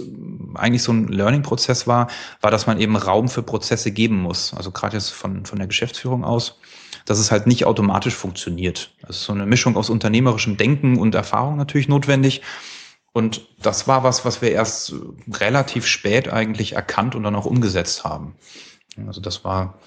eigentlich 0.54 0.84
so 0.84 0.94
ein 0.94 1.08
Learning-Prozess 1.08 1.88
war, 1.88 2.08
war, 2.42 2.52
dass 2.52 2.68
man 2.68 2.80
eben 2.80 2.96
Raum 2.96 3.28
für 3.28 3.42
Prozesse 3.42 3.92
geben 3.92 4.22
muss. 4.22 4.54
Also 4.54 4.72
gerade 4.72 4.96
jetzt 4.96 5.10
von, 5.10 5.46
von 5.46 5.58
der 5.58 5.68
Geschäftsführung 5.68 6.24
aus, 6.24 6.60
dass 7.06 7.20
es 7.20 7.32
halt 7.32 7.48
nicht 7.48 7.66
automatisch 7.66 8.16
funktioniert. 8.16 8.94
Das 9.02 9.18
ist 9.18 9.24
so 9.24 9.34
eine 9.34 9.46
Mischung 9.46 9.76
aus 9.76 9.90
unternehmerischem 9.90 10.58
Denken 10.58 10.98
und 10.98 11.16
Erfahrung 11.16 11.58
natürlich 11.58 11.88
notwendig. 11.88 12.42
Und 13.14 13.48
das 13.62 13.88
war 13.88 14.04
was, 14.04 14.26
was 14.26 14.42
wir 14.42 14.52
erst 14.52 14.94
relativ 15.32 15.88
spät 15.88 16.32
eigentlich 16.32 16.74
erkannt 16.74 17.16
und 17.16 17.24
dann 17.24 17.36
auch 17.36 17.46
umgesetzt 17.46 18.04
haben. 18.04 18.36
Also 19.08 19.22
das 19.22 19.44
war 19.44 19.80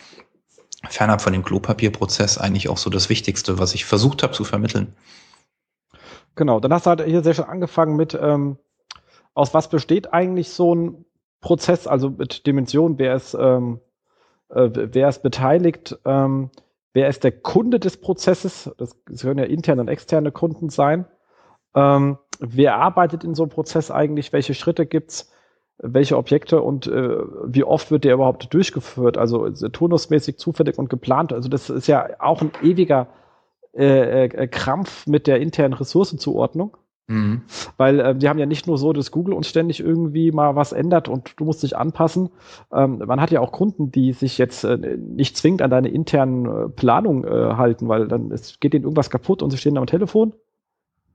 fernab 0.88 1.20
von 1.20 1.32
dem 1.32 1.42
Klopapierprozess 1.42 2.38
eigentlich 2.38 2.68
auch 2.68 2.78
so 2.78 2.90
das 2.90 3.08
Wichtigste, 3.08 3.58
was 3.58 3.74
ich 3.74 3.84
versucht 3.84 4.22
habe 4.22 4.32
zu 4.32 4.44
vermitteln. 4.44 4.94
Genau, 6.36 6.60
dann 6.60 6.72
hast 6.72 6.86
du 6.86 6.90
halt 6.90 7.04
hier 7.04 7.22
sehr 7.22 7.34
schön 7.34 7.46
angefangen 7.46 7.96
mit, 7.96 8.16
ähm, 8.20 8.58
aus 9.34 9.54
was 9.54 9.68
besteht 9.68 10.12
eigentlich 10.12 10.50
so 10.50 10.74
ein 10.74 11.04
Prozess, 11.40 11.86
also 11.86 12.10
mit 12.10 12.46
Dimensionen, 12.46 12.98
wer 12.98 13.14
ist, 13.14 13.34
ähm, 13.34 13.80
äh, 14.50 14.68
wer 14.72 15.08
ist 15.08 15.22
beteiligt, 15.22 15.98
ähm, 16.04 16.50
wer 16.92 17.08
ist 17.08 17.24
der 17.24 17.32
Kunde 17.32 17.80
des 17.80 17.96
Prozesses, 18.00 18.70
das, 18.78 18.96
das 19.06 19.22
können 19.22 19.38
ja 19.38 19.44
interne 19.44 19.80
und 19.80 19.88
externe 19.88 20.32
Kunden 20.32 20.70
sein. 20.70 21.06
Ähm, 21.74 22.18
wer 22.40 22.76
arbeitet 22.76 23.24
in 23.24 23.34
so 23.34 23.42
einem 23.42 23.50
Prozess 23.50 23.90
eigentlich? 23.90 24.32
Welche 24.32 24.54
Schritte 24.54 24.86
gibt's? 24.86 25.32
Welche 25.80 26.16
Objekte 26.16 26.60
und 26.60 26.86
äh, 26.88 27.18
wie 27.44 27.64
oft 27.64 27.90
wird 27.90 28.04
der 28.04 28.14
überhaupt 28.14 28.52
durchgeführt? 28.52 29.16
Also 29.16 29.48
turnusmäßig, 29.48 30.38
zufällig 30.38 30.78
und 30.78 30.90
geplant. 30.90 31.32
Also 31.32 31.48
das 31.48 31.70
ist 31.70 31.86
ja 31.86 32.08
auch 32.18 32.42
ein 32.42 32.50
ewiger 32.62 33.06
äh, 33.74 34.24
äh, 34.24 34.48
Krampf 34.48 35.06
mit 35.06 35.26
der 35.26 35.40
internen 35.40 35.74
Ressourcenzuordnung. 35.74 36.76
Mhm. 37.06 37.42
Weil 37.76 38.00
äh, 38.00 38.14
die 38.14 38.28
haben 38.28 38.38
ja 38.38 38.46
nicht 38.46 38.66
nur 38.66 38.76
so, 38.76 38.92
dass 38.92 39.10
Google 39.10 39.34
uns 39.34 39.48
ständig 39.48 39.80
irgendwie 39.80 40.30
mal 40.30 40.56
was 40.56 40.72
ändert 40.72 41.08
und 41.08 41.32
du 41.38 41.44
musst 41.44 41.62
dich 41.62 41.76
anpassen. 41.76 42.28
Ähm, 42.72 43.02
man 43.06 43.20
hat 43.20 43.30
ja 43.30 43.40
auch 43.40 43.52
Kunden, 43.52 43.90
die 43.90 44.12
sich 44.12 44.36
jetzt 44.36 44.64
äh, 44.64 44.76
nicht 44.98 45.36
zwingend 45.36 45.62
an 45.62 45.70
deine 45.70 45.88
internen 45.88 46.46
äh, 46.46 46.68
Planung 46.68 47.24
äh, 47.24 47.54
halten, 47.54 47.88
weil 47.88 48.08
dann 48.08 48.30
ist, 48.30 48.60
geht 48.60 48.74
ihnen 48.74 48.84
irgendwas 48.84 49.10
kaputt 49.10 49.42
und 49.42 49.50
sie 49.50 49.56
stehen 49.56 49.78
am 49.78 49.86
Telefon 49.86 50.34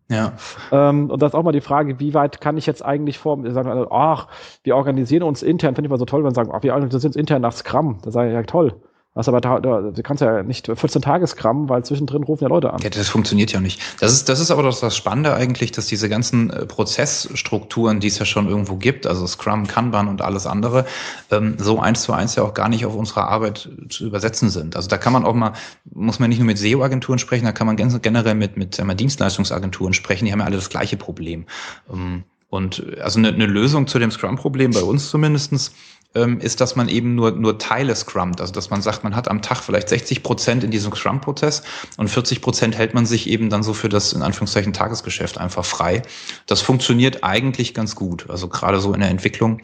ja. 0.10 0.34
Ähm, 0.72 1.10
und 1.10 1.22
das 1.22 1.32
ist 1.32 1.36
auch 1.36 1.44
mal 1.44 1.52
die 1.52 1.62
Frage, 1.62 2.00
wie 2.00 2.14
weit 2.14 2.42
kann 2.42 2.58
ich 2.58 2.66
jetzt 2.66 2.84
eigentlich 2.84 3.18
vor, 3.18 3.38
sagen, 3.52 3.70
also, 3.70 3.90
ach, 3.92 4.28
wir 4.64 4.76
organisieren 4.76 5.24
uns 5.24 5.44
intern, 5.44 5.76
finde 5.76 5.88
ich 5.88 5.92
mal 5.92 6.00
so 6.00 6.06
toll, 6.06 6.24
wenn 6.24 6.32
sie 6.32 6.36
sagen, 6.36 6.52
ach, 6.54 6.64
wir 6.64 6.74
organisieren 6.74 7.10
uns 7.10 7.16
intern 7.16 7.42
nach 7.42 7.54
Scrum. 7.54 8.00
Da 8.04 8.12
sage 8.12 8.30
ich, 8.30 8.34
ja, 8.34 8.44
toll. 8.44 8.76
Was 9.16 9.28
aber 9.28 9.42
da, 9.42 9.60
da, 9.60 9.92
du 9.92 10.02
kannst 10.02 10.22
ja 10.22 10.42
nicht 10.42 10.66
14 10.66 11.04
Tagesgramm, 11.04 11.70
weil 11.70 11.86
zwischendrin 11.86 12.24
rufen 12.24 12.46
ja 12.46 12.50
Leute 12.50 12.74
an. 12.74 12.82
Ja, 12.82 12.90
das 12.90 13.10
funktioniert 13.10 13.52
ja 13.52 13.60
nicht. 13.60 13.80
Das 14.00 14.12
ist, 14.12 14.28
das 14.28 14.40
ist 14.40 14.50
aber 14.50 14.64
doch 14.64 14.80
das 14.80 14.98
Spannende 14.98 15.36
eigentlich, 15.36 15.72
dass 15.72 15.86
diese 15.86 16.10
ganzen 16.10 16.50
äh, 16.50 16.66
Prozessstrukturen, 16.66 18.00
die 18.00 18.08
es 18.08 18.18
ja 18.18 18.26
schon 18.26 18.50
irgendwo 18.50 18.76
gibt, 18.76 19.06
also 19.06 19.28
Scrum, 19.28 19.68
Kanban 19.68 20.08
und 20.08 20.24
alles 20.24 20.48
andere, 20.48 20.86
ähm, 21.30 21.58
so 21.60 21.80
eins 21.80 22.02
zu 22.02 22.14
eins 22.14 22.36
ja 22.36 22.44
auch 22.44 22.56
gar 22.56 22.70
nicht 22.70 22.88
auf 22.88 22.96
unsere 22.96 23.28
Arbeit 23.28 23.70
zu 23.90 24.08
übersetzen 24.08 24.50
sind. 24.50 24.76
Also 24.76 24.90
da 24.90 24.98
kann 24.98 25.14
man 25.14 25.26
auch 25.26 25.36
mal, 25.36 25.54
muss 25.92 26.18
man 26.18 26.30
nicht 26.30 26.40
nur 26.40 26.48
mit 26.48 26.58
SEO-Agenturen 26.58 27.20
sprechen, 27.20 27.46
da 27.46 27.52
kann 27.52 27.68
man 27.68 27.76
generell 27.76 28.36
mit, 28.36 28.58
mit 28.58 28.74
sagen 28.74 28.90
wir, 28.90 28.96
Dienstleistungsagenturen 28.96 29.94
sprechen, 29.94 30.26
die 30.26 30.32
haben 30.32 30.40
ja 30.40 30.46
alle 30.46 30.56
das 30.56 30.70
gleiche 30.70 30.98
Problem. 30.98 31.46
Ähm, 31.92 32.24
und 32.54 32.86
also 33.00 33.18
eine, 33.18 33.30
eine 33.30 33.48
Lösung 33.48 33.88
zu 33.88 33.98
dem 33.98 34.12
Scrum-Problem 34.12 34.72
bei 34.72 34.84
uns 34.84 35.10
zumindestens 35.10 35.72
ähm, 36.16 36.40
ist, 36.40 36.62
dass 36.62 36.76
man 36.76 36.90
eben 36.90 37.16
nur, 37.16 37.32
nur 37.32 37.58
Teile 37.58 37.96
scrummt. 37.96 38.42
Also 38.42 38.54
dass 38.54 38.70
man 38.70 38.82
sagt, 38.82 39.04
man 39.04 39.16
hat 39.16 39.28
am 39.28 39.42
Tag 39.42 39.62
vielleicht 39.64 39.90
60 39.90 40.24
Prozent 40.24 40.64
in 40.64 40.72
diesem 40.72 40.94
Scrum-Prozess 40.94 41.64
und 41.98 42.10
40 42.10 42.42
Prozent 42.42 42.78
hält 42.78 42.94
man 42.94 43.06
sich 43.06 43.28
eben 43.28 43.50
dann 43.50 43.64
so 43.64 43.74
für 43.74 43.90
das 43.90 44.14
in 44.14 44.22
Anführungszeichen 44.22 44.74
Tagesgeschäft 44.74 45.38
einfach 45.38 45.66
frei. 45.66 46.04
Das 46.48 46.62
funktioniert 46.62 47.24
eigentlich 47.24 47.74
ganz 47.74 47.96
gut. 47.96 48.30
Also 48.30 48.48
gerade 48.48 48.80
so 48.80 48.94
in 48.94 49.00
der 49.00 49.10
Entwicklung 49.10 49.62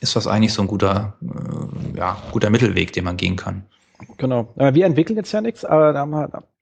ist 0.00 0.16
das 0.16 0.26
eigentlich 0.26 0.54
so 0.54 0.62
ein 0.62 0.68
guter, 0.68 1.18
äh, 1.22 1.98
ja, 1.98 2.16
guter 2.32 2.50
Mittelweg, 2.50 2.92
den 2.92 3.04
man 3.04 3.16
gehen 3.16 3.36
kann. 3.36 3.64
Genau. 4.16 4.54
Wir 4.56 4.86
entwickeln 4.86 5.16
jetzt 5.16 5.32
ja 5.32 5.42
nichts, 5.42 5.62
aber 5.62 5.92
haben, 5.92 6.14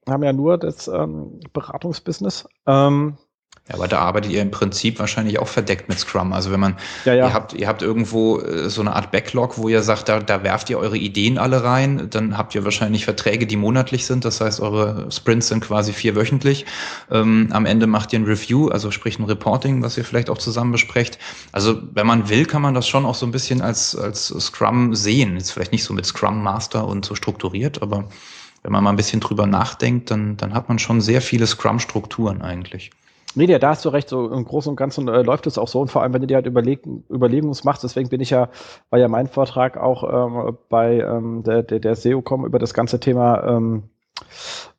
haben 0.09 0.23
ja 0.23 0.33
nur 0.33 0.57
das 0.57 0.89
ähm, 0.89 1.39
Beratungsbusiness. 1.53 2.49
Ähm, 2.67 3.17
ja, 3.69 3.75
aber 3.75 3.87
da 3.87 3.99
arbeitet 3.99 4.31
ihr 4.31 4.41
im 4.41 4.49
Prinzip 4.49 4.97
wahrscheinlich 4.99 5.39
auch 5.39 5.47
verdeckt 5.47 5.89
mit 5.89 5.99
Scrum. 5.99 6.33
Also 6.33 6.51
wenn 6.51 6.59
man, 6.59 6.75
ja, 7.05 7.13
ja. 7.13 7.27
ihr 7.27 7.33
habt, 7.33 7.53
ihr 7.53 7.67
habt 7.67 7.81
irgendwo 7.83 8.39
äh, 8.39 8.69
so 8.69 8.81
eine 8.81 8.95
Art 8.95 9.11
Backlog, 9.11 9.57
wo 9.57 9.69
ihr 9.69 9.83
sagt, 9.83 10.09
da, 10.09 10.19
da 10.19 10.43
werft 10.43 10.69
ihr 10.71 10.79
eure 10.79 10.97
Ideen 10.97 11.37
alle 11.37 11.63
rein, 11.63 12.09
dann 12.09 12.37
habt 12.37 12.55
ihr 12.55 12.63
wahrscheinlich 12.63 13.05
Verträge, 13.05 13.45
die 13.45 13.57
monatlich 13.57 14.05
sind. 14.07 14.25
Das 14.25 14.41
heißt, 14.41 14.59
eure 14.59 15.11
Sprints 15.11 15.49
sind 15.49 15.61
quasi 15.61 15.93
vierwöchentlich. 15.93 16.65
Ähm, 17.11 17.49
am 17.51 17.65
Ende 17.67 17.85
macht 17.85 18.11
ihr 18.11 18.19
ein 18.19 18.25
Review, 18.25 18.69
also 18.69 18.89
sprich 18.89 19.19
ein 19.19 19.25
Reporting, 19.25 19.83
was 19.83 19.97
ihr 19.97 20.03
vielleicht 20.03 20.31
auch 20.31 20.39
zusammen 20.39 20.71
besprecht. 20.71 21.19
Also 21.51 21.79
wenn 21.93 22.07
man 22.07 22.27
will, 22.27 22.45
kann 22.45 22.63
man 22.63 22.73
das 22.73 22.87
schon 22.87 23.05
auch 23.05 23.15
so 23.15 23.27
ein 23.27 23.31
bisschen 23.31 23.61
als, 23.61 23.95
als 23.95 24.27
Scrum 24.39 24.95
sehen. 24.95 25.35
Jetzt 25.35 25.51
vielleicht 25.51 25.71
nicht 25.71 25.83
so 25.83 25.93
mit 25.93 26.07
Scrum 26.07 26.41
Master 26.41 26.87
und 26.87 27.05
so 27.05 27.13
strukturiert, 27.13 27.83
aber 27.83 28.05
wenn 28.63 28.71
man 28.71 28.83
mal 28.83 28.89
ein 28.89 28.95
bisschen 28.95 29.21
drüber 29.21 29.45
nachdenkt, 29.45 30.11
dann, 30.11 30.37
dann 30.37 30.53
hat 30.53 30.69
man 30.69 30.79
schon 30.79 31.01
sehr 31.01 31.21
viele 31.21 31.47
Scrum-Strukturen 31.47 32.41
eigentlich. 32.41 32.91
Nee, 33.35 33.45
ja, 33.45 33.59
da 33.59 33.69
hast 33.69 33.85
du 33.85 33.89
recht, 33.89 34.09
so 34.09 34.31
im 34.31 34.43
Großen 34.43 34.71
und 34.71 34.75
Ganzen 34.75 35.07
äh, 35.07 35.21
läuft 35.21 35.45
es 35.45 35.57
auch 35.57 35.67
so 35.67 35.79
und 35.81 35.89
vor 35.89 36.01
allem, 36.01 36.13
wenn 36.13 36.21
du 36.21 36.27
dir 36.27 36.35
halt 36.35 36.47
Überleg 36.47 36.81
Überlegungen 37.11 37.55
machst, 37.63 37.83
deswegen 37.83 38.09
bin 38.09 38.21
ich 38.21 38.31
ja, 38.31 38.49
war 38.89 38.99
ja 38.99 39.07
mein 39.07 39.27
Vortrag 39.27 39.77
auch 39.77 40.03
ähm, 40.03 40.57
bei 40.67 40.99
ähm, 40.99 41.43
der, 41.43 41.61
der, 41.63 41.79
der 41.79 41.95
SEO-Com 41.95 42.45
über 42.45 42.57
das 42.57 42.73
ganze 42.73 42.99
Thema 42.99 43.43
ähm, 43.47 43.83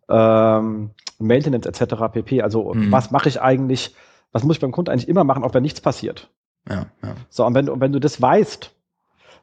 ähm, 0.09 0.91
Maintenance 1.21 1.67
etc. 1.67 1.95
pp. 2.13 2.43
Also 2.43 2.75
mhm. 2.75 2.91
was 2.91 3.13
mache 3.13 3.29
ich 3.29 3.41
eigentlich, 3.41 3.95
was 4.33 4.43
muss 4.43 4.57
ich 4.57 4.61
beim 4.61 4.73
Kunden 4.73 4.91
eigentlich 4.91 5.09
immer 5.09 5.25
machen, 5.25 5.45
auch 5.45 5.55
wenn 5.55 5.63
nichts 5.63 5.81
passiert? 5.81 6.29
Ja, 6.69 6.87
ja. 7.03 7.15
So, 7.29 7.47
und 7.47 7.55
wenn, 7.55 7.69
und 7.69 7.81
wenn 7.81 7.93
du 7.93 8.01
das 8.01 8.21
weißt, 8.21 8.75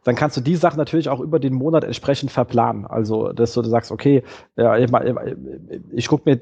dann 0.04 0.16
kannst 0.16 0.38
du 0.38 0.42
die 0.42 0.56
Sachen 0.56 0.78
natürlich 0.78 1.10
auch 1.10 1.20
über 1.20 1.40
den 1.40 1.54
Monat 1.54 1.84
entsprechend 1.84 2.32
verplanen. 2.32 2.86
Also, 2.86 3.34
dass 3.34 3.54
du 3.54 3.64
sagst, 3.64 3.92
okay, 3.92 4.24
ja, 4.56 4.78
ich, 4.78 4.90
ich 5.92 6.08
gucke 6.08 6.30
mir 6.30 6.40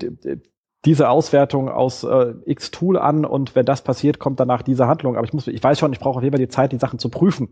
diese 0.85 1.09
Auswertung 1.09 1.69
aus 1.69 2.03
äh, 2.03 2.33
X 2.45 2.71
Tool 2.71 2.97
an 2.97 3.25
und 3.25 3.55
wenn 3.55 3.65
das 3.65 3.83
passiert, 3.83 4.19
kommt 4.19 4.39
danach 4.39 4.61
diese 4.61 4.87
Handlung. 4.87 5.17
Aber 5.17 5.25
ich 5.25 5.33
muss, 5.33 5.47
ich 5.47 5.63
weiß 5.63 5.79
schon, 5.79 5.91
ich 5.93 5.99
brauche 5.99 6.17
auf 6.17 6.23
jeden 6.23 6.33
Fall 6.33 6.45
die 6.45 6.49
Zeit, 6.49 6.71
die 6.71 6.77
Sachen 6.77 6.99
zu 6.99 7.09
prüfen. 7.09 7.49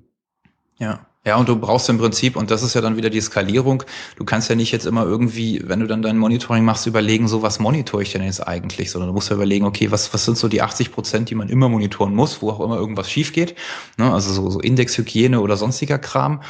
Ja. 0.77 1.05
Ja, 1.25 1.37
und 1.37 1.47
du 1.47 1.55
brauchst 1.55 1.87
im 1.87 1.97
Prinzip, 1.97 2.35
und 2.35 2.51
das 2.51 2.63
ist 2.63 2.73
ja 2.73 2.81
dann 2.81 2.97
wieder 2.97 3.09
die 3.09 3.21
Skalierung, 3.21 3.83
du 4.17 4.25
kannst 4.25 4.49
ja 4.49 4.55
nicht 4.55 4.73
jetzt 4.73 4.85
immer 4.85 5.05
irgendwie, 5.05 5.61
wenn 5.63 5.79
du 5.79 5.87
dann 5.87 6.01
dein 6.01 6.17
Monitoring 6.17 6.65
machst, 6.65 6.85
überlegen, 6.85 7.29
so 7.29 7.41
was 7.41 7.59
monitore 7.59 8.03
ich 8.03 8.11
denn 8.11 8.23
jetzt 8.23 8.45
eigentlich, 8.45 8.91
sondern 8.91 9.07
du 9.07 9.13
musst 9.13 9.29
ja 9.29 9.37
überlegen, 9.37 9.63
okay, 9.63 9.89
was, 9.89 10.13
was 10.13 10.25
sind 10.25 10.37
so 10.37 10.49
die 10.49 10.61
80 10.61 10.91
Prozent, 10.91 11.29
die 11.29 11.35
man 11.35 11.47
immer 11.47 11.69
monitoren 11.69 12.13
muss, 12.13 12.41
wo 12.41 12.49
auch 12.49 12.59
immer 12.59 12.75
irgendwas 12.75 13.09
schief 13.09 13.31
geht, 13.31 13.55
ne? 13.97 14.11
also 14.11 14.33
so, 14.33 14.49
so 14.49 14.59
Indexhygiene 14.59 15.39
oder 15.39 15.55
sonstiger 15.55 15.97
Kram. 15.97 16.41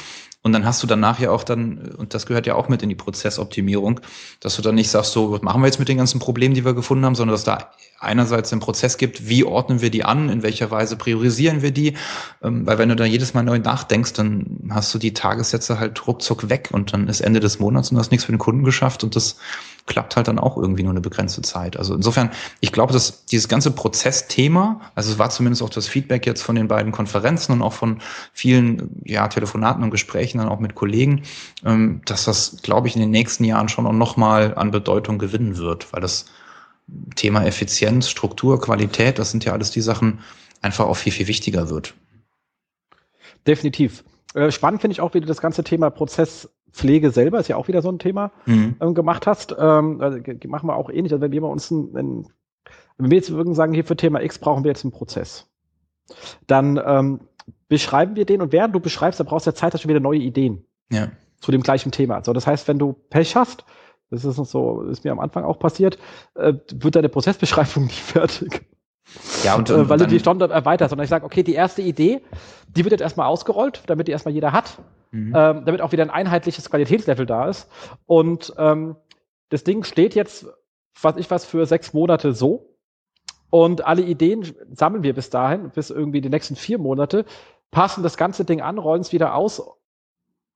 Und 0.43 0.51
dann 0.51 0.65
hast 0.65 0.83
du 0.83 0.87
danach 0.87 1.19
ja 1.19 1.31
auch 1.31 1.43
dann, 1.43 1.93
und 1.97 2.13
das 2.13 2.25
gehört 2.25 2.45
ja 2.45 2.55
auch 2.55 2.67
mit 2.67 2.83
in 2.83 2.89
die 2.89 2.95
Prozessoptimierung, 2.95 4.01
dass 4.41 4.57
du 4.57 4.61
dann 4.61 4.75
nicht 4.75 4.89
sagst, 4.89 5.13
so, 5.13 5.31
was 5.31 5.41
machen 5.41 5.61
wir 5.61 5.67
jetzt 5.67 5.79
mit 5.79 5.87
den 5.87 5.97
ganzen 5.97 6.19
Problemen, 6.19 6.53
die 6.53 6.65
wir 6.65 6.73
gefunden 6.73 7.05
haben, 7.05 7.15
sondern 7.15 7.33
dass 7.33 7.45
da 7.45 7.71
einerseits 8.03 8.49
den 8.49 8.59
Prozess 8.59 8.97
gibt, 8.97 9.29
wie 9.29 9.45
ordnen 9.45 9.81
wir 9.81 9.89
die 9.89 10.03
an, 10.03 10.27
in 10.27 10.43
welcher 10.43 10.69
Weise 10.69 10.97
priorisieren 10.97 11.61
wir 11.61 11.71
die, 11.71 11.93
ähm, 12.41 12.67
weil 12.67 12.77
wenn 12.77 12.89
du 12.89 12.95
da 12.97 13.05
jedes 13.05 13.33
Mal 13.33 13.43
neu 13.43 13.59
nachdenkst, 13.59 14.11
dann 14.13 14.59
hast 14.69 14.93
du 14.93 14.99
die 14.99 15.13
Tagessätze 15.13 15.79
halt 15.79 16.05
ruckzuck 16.05 16.49
weg 16.49 16.69
und 16.73 16.91
dann 16.91 17.07
ist 17.07 17.21
Ende 17.21 17.39
des 17.39 17.59
Monats 17.59 17.89
und 17.89 17.95
du 17.95 17.99
hast 18.01 18.11
nichts 18.11 18.25
für 18.25 18.33
den 18.33 18.39
Kunden 18.39 18.65
geschafft 18.65 19.05
und 19.05 19.15
das 19.15 19.37
klappt 19.85 20.15
halt 20.15 20.27
dann 20.27 20.39
auch 20.39 20.57
irgendwie 20.57 20.83
nur 20.83 20.91
eine 20.91 21.01
begrenzte 21.01 21.41
Zeit. 21.41 21.77
Also 21.77 21.93
insofern, 21.93 22.31
ich 22.61 22.71
glaube, 22.71 22.93
dass 22.93 23.25
dieses 23.25 23.49
ganze 23.49 23.71
Prozessthema, 23.71 24.79
also 24.95 25.11
es 25.11 25.19
war 25.19 25.29
zumindest 25.29 25.61
auch 25.61 25.69
das 25.69 25.87
Feedback 25.87 26.25
jetzt 26.25 26.41
von 26.41 26.55
den 26.55 26.67
beiden 26.67 26.91
Konferenzen 26.91 27.51
und 27.51 27.61
auch 27.61 27.73
von 27.73 27.99
vielen 28.31 29.01
ja, 29.03 29.27
Telefonaten 29.27 29.83
und 29.83 29.91
Gesprächen 29.91 30.32
dann 30.39 30.49
auch 30.49 30.59
mit 30.59 30.75
Kollegen, 30.75 31.23
ähm, 31.65 32.01
dass 32.05 32.25
das, 32.25 32.61
glaube 32.61 32.87
ich, 32.87 32.95
in 32.95 33.01
den 33.01 33.11
nächsten 33.11 33.43
Jahren 33.43 33.69
schon 33.69 33.87
auch 33.87 33.93
nochmal 33.93 34.55
an 34.55 34.71
Bedeutung 34.71 35.17
gewinnen 35.19 35.57
wird, 35.57 35.91
weil 35.93 36.01
das 36.01 36.25
Thema 37.15 37.45
Effizienz, 37.45 38.09
Struktur, 38.09 38.59
Qualität, 38.59 39.19
das 39.19 39.31
sind 39.31 39.45
ja 39.45 39.53
alles 39.53 39.71
die 39.71 39.81
Sachen, 39.81 40.19
einfach 40.61 40.85
auch 40.85 40.97
viel, 40.97 41.13
viel 41.13 41.27
wichtiger 41.27 41.69
wird. 41.69 41.93
Definitiv. 43.47 44.03
Äh, 44.33 44.51
spannend 44.51 44.81
finde 44.81 44.93
ich 44.93 45.01
auch, 45.01 45.13
wie 45.13 45.21
du 45.21 45.27
das 45.27 45.41
ganze 45.41 45.63
Thema 45.63 45.89
Prozess 45.89 46.49
Pflege 46.73 47.11
selber 47.11 47.39
ist 47.39 47.47
ja 47.47 47.55
auch 47.55 47.67
wieder 47.67 47.83
so 47.83 47.89
ein 47.89 47.99
Thema 47.99 48.31
mhm. 48.45 48.75
ähm, 48.81 48.93
gemacht 48.95 49.27
hast. 49.27 49.55
Ähm, 49.57 50.01
also, 50.01 50.17
machen 50.47 50.67
wir 50.67 50.75
auch 50.75 50.89
ähnlich. 50.89 51.13
Also 51.13 51.21
wenn 51.21 51.31
wir 51.31 51.43
uns 51.43 51.69
ein, 51.69 51.93
wenn, 51.93 52.27
wenn 52.97 53.11
wir 53.11 53.17
jetzt 53.17 53.31
würden 53.31 53.53
sagen, 53.53 53.73
hier 53.73 53.85
für 53.85 53.95
Thema 53.95 54.21
X 54.21 54.39
brauchen 54.39 54.63
wir 54.63 54.71
jetzt 54.71 54.83
einen 54.83 54.91
Prozess, 54.91 55.47
dann 56.47 56.81
ähm, 56.83 57.19
beschreiben 57.73 58.15
wir 58.15 58.25
den 58.25 58.41
und 58.41 58.51
während 58.51 58.73
du 58.73 58.79
beschreibst, 58.79 59.19
dann 59.19 59.27
brauchst 59.27 59.45
du 59.45 59.51
ja 59.51 59.55
Zeit, 59.55 59.73
hast 59.73 59.83
du 59.83 59.89
wieder 59.89 59.99
neue 59.99 60.19
Ideen 60.19 60.65
ja. 60.91 61.09
zu 61.41 61.51
dem 61.51 61.61
gleichen 61.61 61.91
Thema. 61.91 62.23
So, 62.23 62.33
das 62.33 62.47
heißt, 62.47 62.67
wenn 62.67 62.79
du 62.79 62.93
Pech 62.93 63.35
hast, 63.35 63.65
das 64.09 64.23
ist 64.25 64.35
so, 64.35 64.81
ist 64.83 65.03
mir 65.03 65.11
am 65.11 65.19
Anfang 65.19 65.43
auch 65.43 65.59
passiert, 65.59 65.97
äh, 66.35 66.53
wird 66.73 66.95
deine 66.95 67.09
Prozessbeschreibung 67.09 67.83
nicht 67.87 67.99
fertig. 67.99 68.65
Ja, 69.43 69.55
und, 69.55 69.69
äh, 69.69 69.89
weil 69.89 69.99
du 69.99 70.07
die 70.07 70.19
Standard 70.19 70.51
erweiterst. 70.51 70.93
Und 70.93 71.01
ich 71.01 71.09
sage, 71.09 71.25
okay, 71.25 71.43
die 71.43 71.55
erste 71.55 71.81
Idee, 71.81 72.21
die 72.67 72.85
wird 72.85 72.91
jetzt 72.91 73.01
erstmal 73.01 73.27
ausgerollt, 73.27 73.83
damit 73.87 74.07
die 74.07 74.11
erstmal 74.11 74.33
jeder 74.33 74.53
hat 74.53 74.77
mhm. 75.13 75.33
ähm, 75.35 75.65
damit 75.65 75.81
auch 75.81 75.91
wieder 75.91 76.03
ein 76.03 76.09
einheitliches 76.09 76.69
Qualitätslevel 76.69 77.25
da 77.25 77.47
ist. 77.47 77.69
Und 78.05 78.53
ähm, 78.57 78.97
das 79.49 79.63
Ding 79.63 79.83
steht 79.83 80.15
jetzt, 80.15 80.47
was 81.01 81.17
ich 81.17 81.31
was, 81.31 81.45
für 81.45 81.65
sechs 81.65 81.93
Monate 81.93 82.33
so. 82.33 82.69
Und 83.49 83.85
alle 83.85 84.01
Ideen 84.01 84.51
sammeln 84.71 85.03
wir 85.03 85.13
bis 85.13 85.29
dahin, 85.29 85.69
bis 85.69 85.91
irgendwie 85.91 86.21
die 86.21 86.29
nächsten 86.29 86.55
vier 86.55 86.79
Monate, 86.79 87.23
passen 87.73 88.03
das 88.03 88.15
ganze 88.15 88.45
Ding 88.45 88.61
an, 88.61 88.77
rollen 88.77 89.01
es 89.01 89.11
wieder 89.11 89.35
aus 89.35 89.61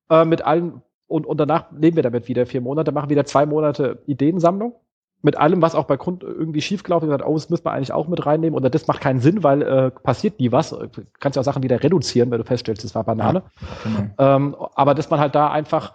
äh, 0.09 0.23
mit 0.23 0.43
allen 0.43 0.81
und, 1.07 1.25
und 1.25 1.37
danach 1.37 1.71
leben 1.71 1.95
wir 1.95 2.03
damit 2.03 2.27
wieder 2.27 2.45
vier 2.45 2.61
Monate, 2.61 2.91
machen 2.91 3.09
wieder 3.09 3.25
zwei 3.25 3.45
Monate 3.45 4.01
Ideensammlung 4.07 4.75
mit 5.21 5.35
allem, 5.35 5.61
was 5.61 5.75
auch 5.75 5.85
bei 5.85 5.97
Kunden 5.97 6.25
irgendwie 6.25 6.61
schiefgelaufen 6.61 7.09
ist, 7.09 7.25
oh, 7.25 7.33
das 7.33 7.49
müssen 7.49 7.65
wir 7.65 7.71
eigentlich 7.71 7.91
auch 7.91 8.07
mit 8.07 8.25
reinnehmen 8.25 8.55
oder 8.55 8.69
das 8.69 8.87
macht 8.87 9.01
keinen 9.01 9.19
Sinn, 9.19 9.43
weil 9.43 9.61
äh, 9.61 9.91
passiert 9.91 10.39
nie 10.39 10.51
was. 10.51 10.69
Du 10.69 10.87
kannst 11.19 11.35
ja 11.35 11.41
auch 11.41 11.45
Sachen 11.45 11.63
wieder 11.63 11.81
reduzieren, 11.81 12.29
wenn 12.29 12.37
du 12.37 12.43
feststellst, 12.43 12.83
das 12.83 12.93
war 12.93 13.03
Banane. 13.03 13.43
Ja, 13.59 13.67
genau. 13.83 14.35
ähm, 14.35 14.55
aber 14.75 14.93
dass 14.93 15.09
man 15.09 15.19
halt 15.19 15.33
da 15.33 15.49
einfach 15.49 15.93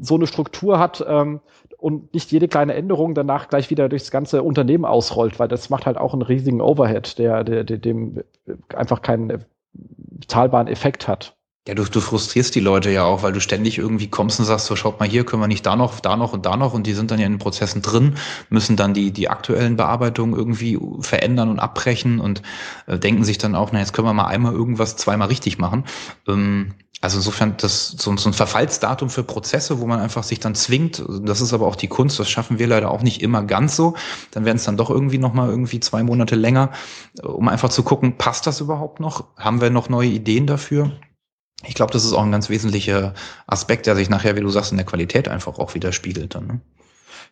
so 0.00 0.14
eine 0.14 0.26
Struktur 0.26 0.78
hat 0.78 1.04
ähm, 1.06 1.40
und 1.76 2.14
nicht 2.14 2.32
jede 2.32 2.48
kleine 2.48 2.74
Änderung 2.74 3.14
danach 3.14 3.48
gleich 3.48 3.68
wieder 3.68 3.90
durchs 3.90 4.10
ganze 4.10 4.42
Unternehmen 4.42 4.86
ausrollt, 4.86 5.38
weil 5.38 5.48
das 5.48 5.68
macht 5.68 5.84
halt 5.84 5.98
auch 5.98 6.14
einen 6.14 6.22
riesigen 6.22 6.62
Overhead, 6.62 7.18
der, 7.18 7.44
der, 7.44 7.64
der 7.64 7.76
dem 7.76 8.22
einfach 8.74 9.02
keinen 9.02 9.44
zahlbaren 10.28 10.68
Effekt 10.68 11.08
hat. 11.08 11.36
Ja, 11.70 11.74
du, 11.76 11.84
du 11.84 12.00
frustrierst 12.00 12.52
die 12.56 12.60
Leute 12.60 12.90
ja 12.90 13.04
auch, 13.04 13.22
weil 13.22 13.32
du 13.32 13.40
ständig 13.40 13.78
irgendwie 13.78 14.08
kommst 14.08 14.40
und 14.40 14.44
sagst, 14.44 14.66
so 14.66 14.74
schaut 14.74 14.98
mal 14.98 15.08
hier, 15.08 15.24
können 15.24 15.40
wir 15.40 15.46
nicht 15.46 15.64
da 15.64 15.76
noch, 15.76 16.00
da 16.00 16.16
noch 16.16 16.32
und 16.32 16.44
da 16.44 16.56
noch 16.56 16.74
und 16.74 16.84
die 16.84 16.94
sind 16.94 17.12
dann 17.12 17.20
ja 17.20 17.26
in 17.26 17.34
den 17.34 17.38
Prozessen 17.38 17.80
drin, 17.80 18.16
müssen 18.48 18.74
dann 18.74 18.92
die, 18.92 19.12
die 19.12 19.28
aktuellen 19.28 19.76
Bearbeitungen 19.76 20.34
irgendwie 20.34 20.80
verändern 20.98 21.48
und 21.48 21.60
abbrechen 21.60 22.18
und 22.18 22.42
äh, 22.88 22.98
denken 22.98 23.22
sich 23.22 23.38
dann 23.38 23.54
auch, 23.54 23.70
na 23.70 23.78
jetzt 23.78 23.92
können 23.92 24.08
wir 24.08 24.12
mal 24.12 24.26
einmal 24.26 24.52
irgendwas 24.52 24.96
zweimal 24.96 25.28
richtig 25.28 25.58
machen. 25.58 25.84
Ähm, 26.26 26.74
also 27.00 27.18
insofern 27.18 27.54
das 27.56 27.90
so, 27.90 28.16
so 28.16 28.30
ein 28.30 28.32
Verfallsdatum 28.32 29.08
für 29.08 29.22
Prozesse, 29.22 29.78
wo 29.78 29.86
man 29.86 30.00
einfach 30.00 30.24
sich 30.24 30.40
dann 30.40 30.56
zwingt, 30.56 31.04
das 31.22 31.40
ist 31.40 31.52
aber 31.52 31.68
auch 31.68 31.76
die 31.76 31.86
Kunst, 31.86 32.18
das 32.18 32.28
schaffen 32.28 32.58
wir 32.58 32.66
leider 32.66 32.90
auch 32.90 33.02
nicht 33.02 33.22
immer 33.22 33.44
ganz 33.44 33.76
so. 33.76 33.94
Dann 34.32 34.44
werden 34.44 34.56
es 34.56 34.64
dann 34.64 34.76
doch 34.76 34.90
irgendwie 34.90 35.18
nochmal 35.18 35.50
irgendwie 35.50 35.78
zwei 35.78 36.02
Monate 36.02 36.34
länger, 36.34 36.72
um 37.22 37.46
einfach 37.46 37.68
zu 37.68 37.84
gucken, 37.84 38.18
passt 38.18 38.48
das 38.48 38.60
überhaupt 38.60 38.98
noch? 38.98 39.26
Haben 39.36 39.60
wir 39.60 39.70
noch 39.70 39.88
neue 39.88 40.08
Ideen 40.08 40.48
dafür? 40.48 40.90
Ich 41.64 41.74
glaube, 41.74 41.92
das 41.92 42.04
ist 42.04 42.12
auch 42.12 42.22
ein 42.22 42.32
ganz 42.32 42.48
wesentlicher 42.48 43.14
Aspekt, 43.46 43.86
der 43.86 43.96
sich 43.96 44.08
nachher, 44.08 44.36
wie 44.36 44.40
du 44.40 44.48
sagst, 44.48 44.70
in 44.70 44.78
der 44.78 44.86
Qualität 44.86 45.28
einfach 45.28 45.58
auch 45.58 45.74
widerspiegelt 45.74 46.34
dann. 46.34 46.46
Ne? 46.46 46.60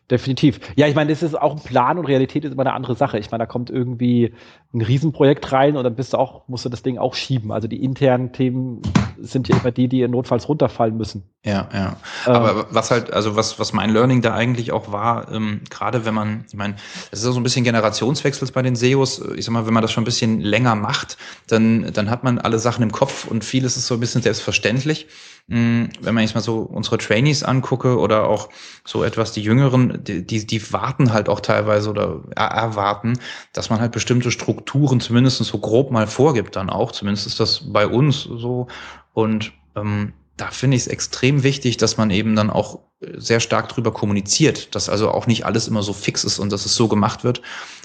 Definitiv. 0.09 0.59
Ja, 0.75 0.87
ich 0.87 0.95
meine, 0.95 1.11
das 1.11 1.21
ist 1.21 1.39
auch 1.39 1.55
ein 1.55 1.63
Plan 1.63 1.99
und 1.99 2.05
Realität 2.05 2.43
ist 2.43 2.53
immer 2.53 2.63
eine 2.63 2.73
andere 2.73 2.95
Sache. 2.95 3.19
Ich 3.19 3.29
meine, 3.29 3.43
da 3.43 3.45
kommt 3.45 3.69
irgendwie 3.69 4.33
ein 4.73 4.81
Riesenprojekt 4.81 5.51
rein 5.51 5.77
und 5.77 5.83
dann 5.83 5.95
bist 5.95 6.13
du 6.13 6.17
auch, 6.17 6.47
musst 6.47 6.65
du 6.65 6.69
das 6.69 6.81
Ding 6.81 6.97
auch 6.97 7.13
schieben. 7.13 7.51
Also 7.51 7.67
die 7.67 7.83
internen 7.83 8.31
Themen 8.33 8.81
sind 9.19 9.47
ja 9.49 9.57
immer 9.57 9.71
die, 9.71 9.87
die 9.87 10.07
notfalls 10.07 10.49
runterfallen 10.49 10.97
müssen. 10.97 11.23
Ja, 11.45 11.69
ja. 11.73 11.97
Ähm, 12.25 12.33
Aber 12.33 12.67
was 12.71 12.89
halt, 12.89 13.13
also 13.13 13.35
was, 13.35 13.59
was 13.59 13.71
mein 13.71 13.91
Learning 13.91 14.21
da 14.21 14.33
eigentlich 14.33 14.71
auch 14.71 14.91
war, 14.91 15.31
ähm, 15.31 15.61
gerade 15.69 16.05
wenn 16.05 16.13
man, 16.15 16.45
ich 16.47 16.55
meine, 16.55 16.75
es 17.11 17.23
ist 17.23 17.33
so 17.33 17.39
ein 17.39 17.43
bisschen 17.43 17.63
Generationswechsel 17.63 18.49
bei 18.51 18.63
den 18.63 18.75
SEOs. 18.75 19.21
Ich 19.35 19.45
sag 19.45 19.53
mal, 19.53 19.67
wenn 19.67 19.73
man 19.73 19.81
das 19.83 19.91
schon 19.91 20.01
ein 20.01 20.05
bisschen 20.05 20.41
länger 20.41 20.75
macht, 20.75 21.17
dann, 21.47 21.91
dann 21.93 22.09
hat 22.09 22.23
man 22.23 22.39
alle 22.39 22.57
Sachen 22.57 22.81
im 22.81 22.91
Kopf 22.91 23.27
und 23.27 23.43
vieles 23.43 23.77
ist 23.77 23.85
so 23.85 23.93
ein 23.93 23.99
bisschen 23.99 24.23
selbstverständlich. 24.23 25.07
Hm, 25.49 25.89
wenn 26.01 26.13
man 26.13 26.23
jetzt 26.23 26.35
mal 26.35 26.41
so 26.41 26.59
unsere 26.59 26.99
Trainees 26.99 27.43
angucke 27.43 27.97
oder 27.97 28.27
auch 28.27 28.49
so 28.85 29.03
etwas 29.03 29.31
die 29.31 29.41
Jüngeren, 29.41 30.03
die, 30.03 30.25
die, 30.25 30.45
die 30.45 30.73
warten 30.73 31.11
halt 31.11 31.27
auch 31.27 31.39
teilweise 31.39 31.89
oder 31.89 32.21
erwarten, 32.35 33.19
dass 33.53 33.71
man 33.71 33.79
halt 33.81 33.91
bestimmte 33.91 34.29
Strukturen 34.29 34.99
zumindest 34.99 35.43
so 35.43 35.57
grob 35.57 35.89
mal 35.89 36.05
vorgibt 36.05 36.55
dann 36.55 36.69
auch. 36.69 36.91
Zumindest 36.91 37.25
ist 37.25 37.39
das 37.39 37.73
bei 37.73 37.87
uns 37.87 38.23
so. 38.23 38.67
Und 39.13 39.51
ähm, 39.75 40.13
da 40.39 40.51
finde 40.51 40.77
ich 40.77 40.83
es 40.83 40.87
extrem 40.87 41.43
wichtig, 41.43 41.77
dass 41.77 41.97
man 41.97 42.11
eben 42.11 42.35
dann 42.35 42.49
auch 42.49 42.79
sehr 43.01 43.39
stark 43.39 43.69
drüber 43.69 43.91
kommuniziert, 43.91 44.73
dass 44.73 44.89
also 44.89 45.11
auch 45.11 45.27
nicht 45.27 45.45
alles 45.45 45.67
immer 45.67 45.83
so 45.83 45.93
fix 45.93 46.23
ist 46.23 46.39
und 46.39 46.51
dass 46.51 46.65
es 46.65 46.75
so 46.75 46.87
gemacht 46.87 47.23
wird, 47.23 47.41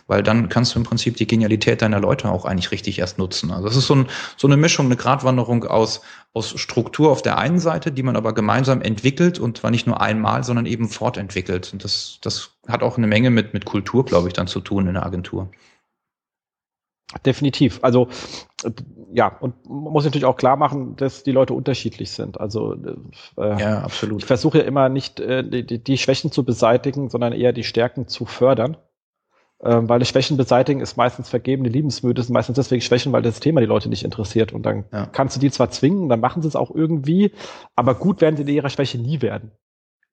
weil 0.06 0.22
dann 0.22 0.48
kannst 0.48 0.74
du 0.74 0.78
im 0.78 0.84
Prinzip 0.84 1.16
die 1.16 1.26
Genialität 1.26 1.82
deiner 1.82 2.00
Leute 2.00 2.30
auch 2.30 2.44
eigentlich 2.44 2.70
richtig 2.70 2.98
erst 2.98 3.18
nutzen. 3.18 3.50
Also 3.50 3.66
das 3.66 3.76
ist 3.76 3.86
so, 3.86 3.96
ein, 3.96 4.06
so 4.36 4.46
eine 4.46 4.56
Mischung, 4.56 4.86
eine 4.86 4.96
Gratwanderung 4.96 5.64
aus, 5.64 6.02
aus 6.32 6.58
Struktur 6.60 7.10
auf 7.10 7.22
der 7.22 7.38
einen 7.38 7.58
Seite, 7.58 7.90
die 7.90 8.02
man 8.02 8.16
aber 8.16 8.34
gemeinsam 8.34 8.82
entwickelt 8.82 9.38
und 9.38 9.58
zwar 9.58 9.70
nicht 9.70 9.86
nur 9.86 10.00
einmal, 10.00 10.44
sondern 10.44 10.66
eben 10.66 10.88
fortentwickelt. 10.88 11.72
Und 11.72 11.82
das, 11.82 12.18
das 12.22 12.50
hat 12.68 12.82
auch 12.82 12.98
eine 12.98 13.06
Menge 13.06 13.30
mit, 13.30 13.54
mit 13.54 13.64
Kultur, 13.64 14.04
glaube 14.04 14.28
ich, 14.28 14.34
dann 14.34 14.46
zu 14.46 14.60
tun 14.60 14.86
in 14.86 14.94
der 14.94 15.06
Agentur. 15.06 15.48
Definitiv. 17.24 17.80
Also 17.82 18.08
ja, 19.12 19.28
und 19.40 19.54
man 19.68 19.92
muss 19.92 20.04
natürlich 20.04 20.24
auch 20.24 20.36
klar 20.36 20.56
machen, 20.56 20.96
dass 20.96 21.22
die 21.22 21.32
Leute 21.32 21.54
unterschiedlich 21.54 22.10
sind. 22.10 22.40
Also 22.40 22.74
äh, 23.36 23.60
ja, 23.60 23.82
absolut. 23.82 24.22
Ich 24.22 24.26
versuche 24.26 24.58
ja 24.58 24.64
immer 24.64 24.88
nicht 24.88 25.20
äh, 25.20 25.44
die, 25.44 25.82
die 25.82 25.98
Schwächen 25.98 26.32
zu 26.32 26.44
beseitigen, 26.44 27.10
sondern 27.10 27.32
eher 27.32 27.52
die 27.52 27.64
Stärken 27.64 28.08
zu 28.08 28.24
fördern. 28.24 28.76
Ähm, 29.62 29.88
weil 29.88 30.04
Schwächen 30.04 30.36
beseitigen 30.36 30.80
ist 30.80 30.96
meistens 30.96 31.28
vergebene 31.28 31.68
Liebensmüde, 31.68 32.20
ist 32.20 32.28
meistens 32.28 32.56
deswegen 32.56 32.82
Schwächen, 32.82 33.12
weil 33.12 33.22
das 33.22 33.40
Thema 33.40 33.60
die 33.60 33.66
Leute 33.66 33.88
nicht 33.88 34.04
interessiert. 34.04 34.52
Und 34.52 34.66
dann 34.66 34.84
ja. 34.92 35.06
kannst 35.06 35.36
du 35.36 35.40
die 35.40 35.50
zwar 35.50 35.70
zwingen, 35.70 36.08
dann 36.08 36.20
machen 36.20 36.42
sie 36.42 36.48
es 36.48 36.56
auch 36.56 36.74
irgendwie, 36.74 37.32
aber 37.76 37.94
gut 37.94 38.20
werden 38.20 38.36
sie 38.36 38.42
in 38.42 38.48
ihrer 38.48 38.68
Schwäche 38.68 38.98
nie 38.98 39.22
werden. 39.22 39.52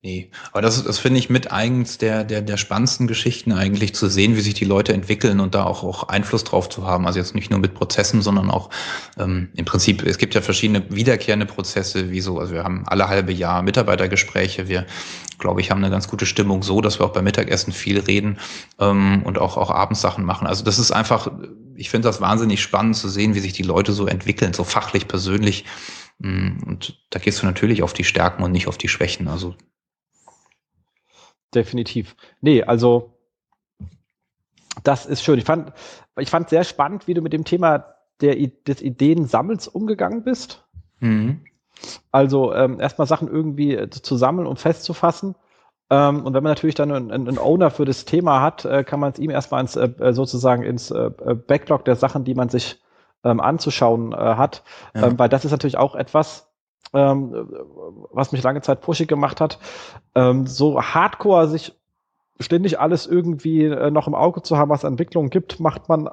Nee, 0.03 0.31
aber 0.51 0.63
das, 0.63 0.83
das 0.83 0.97
finde 0.97 1.19
ich 1.19 1.29
mit 1.29 1.51
eigens 1.51 1.99
der, 1.99 2.23
der, 2.23 2.41
der 2.41 2.57
spannendsten 2.57 3.05
Geschichten 3.05 3.51
eigentlich 3.51 3.93
zu 3.93 4.07
sehen, 4.07 4.35
wie 4.35 4.41
sich 4.41 4.55
die 4.55 4.65
Leute 4.65 4.93
entwickeln 4.93 5.39
und 5.39 5.53
da 5.53 5.63
auch, 5.63 5.83
auch 5.83 6.07
Einfluss 6.07 6.43
drauf 6.43 6.69
zu 6.69 6.87
haben. 6.87 7.05
Also 7.05 7.19
jetzt 7.19 7.35
nicht 7.35 7.51
nur 7.51 7.59
mit 7.59 7.75
Prozessen, 7.75 8.23
sondern 8.23 8.49
auch 8.49 8.71
ähm, 9.19 9.49
im 9.53 9.65
Prinzip, 9.65 10.01
es 10.01 10.17
gibt 10.17 10.33
ja 10.33 10.41
verschiedene 10.41 10.83
wiederkehrende 10.89 11.45
Prozesse, 11.45 12.09
wie 12.09 12.19
so, 12.19 12.39
also 12.39 12.51
wir 12.51 12.63
haben 12.63 12.83
alle 12.87 13.09
halbe 13.09 13.31
Jahr 13.31 13.61
Mitarbeitergespräche, 13.61 14.67
wir, 14.67 14.87
glaube 15.37 15.61
ich, 15.61 15.69
haben 15.69 15.83
eine 15.83 15.91
ganz 15.91 16.07
gute 16.07 16.25
Stimmung 16.25 16.63
so, 16.63 16.81
dass 16.81 16.97
wir 16.97 17.05
auch 17.05 17.13
beim 17.13 17.25
Mittagessen 17.25 17.71
viel 17.71 17.99
reden 17.99 18.39
ähm, 18.79 19.21
und 19.23 19.37
auch, 19.37 19.55
auch 19.55 19.69
abends 19.69 20.01
Sachen 20.01 20.25
machen. 20.25 20.47
Also 20.47 20.63
das 20.63 20.79
ist 20.79 20.89
einfach, 20.89 21.31
ich 21.75 21.91
finde 21.91 22.07
das 22.07 22.19
wahnsinnig 22.21 22.63
spannend 22.63 22.95
zu 22.95 23.07
sehen, 23.07 23.35
wie 23.35 23.39
sich 23.39 23.53
die 23.53 23.61
Leute 23.61 23.93
so 23.93 24.07
entwickeln, 24.07 24.53
so 24.53 24.63
fachlich, 24.63 25.07
persönlich. 25.07 25.65
Mm, 26.17 26.63
und 26.65 26.99
da 27.11 27.19
gehst 27.19 27.39
du 27.43 27.45
natürlich 27.45 27.83
auf 27.83 27.93
die 27.93 28.03
Stärken 28.03 28.41
und 28.41 28.51
nicht 28.51 28.67
auf 28.67 28.79
die 28.79 28.89
Schwächen. 28.89 29.27
Also 29.27 29.53
definitiv. 31.53 32.15
Nee, 32.41 32.63
also 32.63 33.13
das 34.83 35.05
ist 35.05 35.23
schön. 35.23 35.37
Ich 35.37 35.45
fand, 35.45 35.73
ich 36.17 36.29
fand 36.29 36.49
sehr 36.49 36.63
spannend, 36.63 37.07
wie 37.07 37.13
du 37.13 37.21
mit 37.21 37.33
dem 37.33 37.43
Thema 37.43 37.85
der, 38.21 38.35
des 38.35 38.81
Ideensammels 38.81 39.67
umgegangen 39.67 40.23
bist. 40.23 40.63
Mhm. 40.99 41.41
Also 42.11 42.53
ähm, 42.53 42.79
erstmal 42.79 43.07
Sachen 43.07 43.27
irgendwie 43.27 43.75
äh, 43.75 43.89
zu 43.89 44.15
sammeln 44.15 44.47
und 44.47 44.59
festzufassen. 44.59 45.35
Ähm, 45.89 46.25
und 46.25 46.33
wenn 46.33 46.43
man 46.43 46.51
natürlich 46.51 46.75
dann 46.75 46.91
einen, 46.91 47.11
einen, 47.11 47.37
Owner 47.37 47.71
für 47.71 47.85
das 47.85 48.05
Thema 48.05 48.41
hat, 48.41 48.65
äh, 48.65 48.83
kann 48.83 48.99
man 48.99 49.11
es 49.11 49.19
ihm 49.19 49.29
erstmal 49.29 49.61
ins, 49.61 49.75
äh, 49.75 49.89
äh 49.99 50.13
sozusagen 50.13 50.63
ins 50.63 50.91
äh, 50.91 51.11
äh, 51.25 51.35
Backlog 51.35 51.85
der 51.85 51.95
Sachen, 51.95 52.23
die 52.23 52.35
man 52.35 52.49
sich 52.49 52.79
ähm, 53.23 53.39
anzuschauen 53.39 54.15
hat. 54.15 54.63
Ja. 54.95 55.07
Ähm, 55.07 55.19
weil 55.19 55.29
das 55.29 55.45
ist 55.45 55.51
natürlich 55.51 55.77
auch 55.77 55.95
etwas, 55.95 56.50
ähm, 56.93 57.47
was 58.11 58.31
mich 58.31 58.43
lange 58.43 58.61
Zeit 58.61 58.81
pushig 58.81 59.07
gemacht 59.07 59.41
hat. 59.41 59.59
Ähm, 60.15 60.47
so 60.47 60.81
hardcore 60.81 61.47
sich 61.47 61.73
ständig 62.39 62.79
alles 62.79 63.07
irgendwie 63.07 63.65
äh, 63.65 63.91
noch 63.91 64.07
im 64.07 64.15
Auge 64.15 64.41
zu 64.41 64.57
haben, 64.57 64.69
was 64.69 64.83
Entwicklungen 64.83 65.29
gibt, 65.29 65.59
macht 65.59 65.89
man 65.89 66.09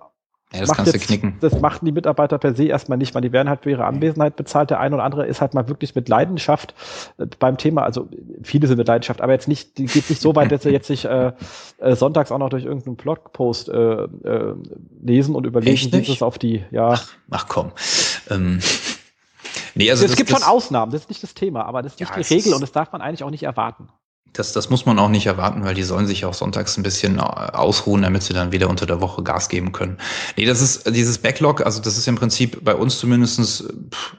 ja, 0.53 0.61
das 0.61 0.73
kannst 0.73 0.95
jetzt, 0.95 1.03
du 1.03 1.07
knicken. 1.07 1.37
Das 1.41 1.61
machten 1.61 1.85
die 1.85 1.93
Mitarbeiter 1.93 2.39
per 2.39 2.55
se 2.55 2.65
erstmal 2.65 2.97
nicht, 2.97 3.15
weil 3.15 3.21
die 3.21 3.33
werden 3.33 3.51
halt 3.51 3.65
für 3.65 3.71
ihre 3.71 3.85
Anwesenheit 3.85 4.37
bezahlt. 4.37 4.71
Der 4.71 4.81
eine 4.81 4.95
oder 4.95 5.05
andere 5.05 5.27
ist 5.27 5.43
halt 5.43 5.53
mal 5.53 5.69
wirklich 5.69 5.95
mit 5.95 6.09
Leidenschaft 6.09 6.75
äh, 7.19 7.27
beim 7.39 7.59
Thema, 7.59 7.83
also 7.83 8.09
viele 8.43 8.67
sind 8.67 8.79
mit 8.79 8.89
Leidenschaft, 8.89 9.21
aber 9.21 9.33
jetzt 9.33 9.47
nicht, 9.47 9.77
die 9.77 9.85
geht 9.85 10.09
nicht 10.09 10.23
so 10.23 10.35
weit, 10.35 10.51
dass 10.51 10.63
sie 10.63 10.71
jetzt 10.71 10.87
sich 10.87 11.05
äh, 11.05 11.33
äh, 11.79 11.97
sonntags 11.97 12.33
auch 12.33 12.39
noch 12.39 12.49
durch 12.49 12.65
irgendeinen 12.65 12.97
Blogpost 12.97 13.69
äh, 13.69 13.75
äh, 13.75 14.55
lesen 15.03 15.35
und 15.35 15.45
überlegen, 15.45 15.93
wie 15.93 16.13
es 16.13 16.23
auf 16.23 16.39
die, 16.39 16.65
ja. 16.71 16.89
Ach, 16.93 17.09
ach 17.31 17.47
komm. 17.49 17.73
Ähm. 18.31 18.61
Nee, 19.79 19.93
also 19.93 20.05
es 20.05 20.17
gibt 20.17 20.33
das, 20.33 20.41
schon 20.41 20.49
Ausnahmen, 20.49 20.91
das 20.91 21.03
ist 21.03 21.09
nicht 21.09 21.23
das 21.23 21.35
Thema, 21.35 21.65
aber 21.65 21.83
das 21.83 21.93
ist 21.93 22.01
nicht 22.01 22.11
ja, 22.11 22.17
die 22.17 22.35
Regel 22.35 22.53
und 22.53 22.61
das 22.61 22.73
darf 22.73 22.91
man 22.91 23.01
eigentlich 23.01 23.23
auch 23.23 23.31
nicht 23.31 23.45
erwarten. 23.45 23.89
Das, 24.35 24.53
das 24.53 24.71
muss 24.71 24.87
man 24.87 24.99
auch 24.99 25.09
nicht 25.09 25.27
erwarten, 25.27 25.65
weil 25.65 25.75
die 25.75 25.83
sollen 25.83 26.07
sich 26.07 26.25
auch 26.25 26.35
sonntags 26.35 26.77
ein 26.77 26.83
bisschen 26.83 27.19
äh, 27.19 27.23
ausruhen, 27.23 28.03
damit 28.03 28.23
sie 28.23 28.35
dann 28.35 28.53
wieder 28.53 28.69
unter 28.69 28.87
der 28.87 29.01
Woche 29.01 29.23
Gas 29.23 29.49
geben 29.49 29.73
können. 29.73 29.99
Nee, 30.37 30.45
das 30.45 30.61
ist 30.61 30.95
dieses 30.95 31.19
Backlog, 31.19 31.65
also 31.65 31.81
das 31.81 31.97
ist 31.97 32.07
im 32.07 32.17
Prinzip 32.17 32.63
bei 32.63 32.75
uns 32.75 32.99
zumindestens. 32.99 33.65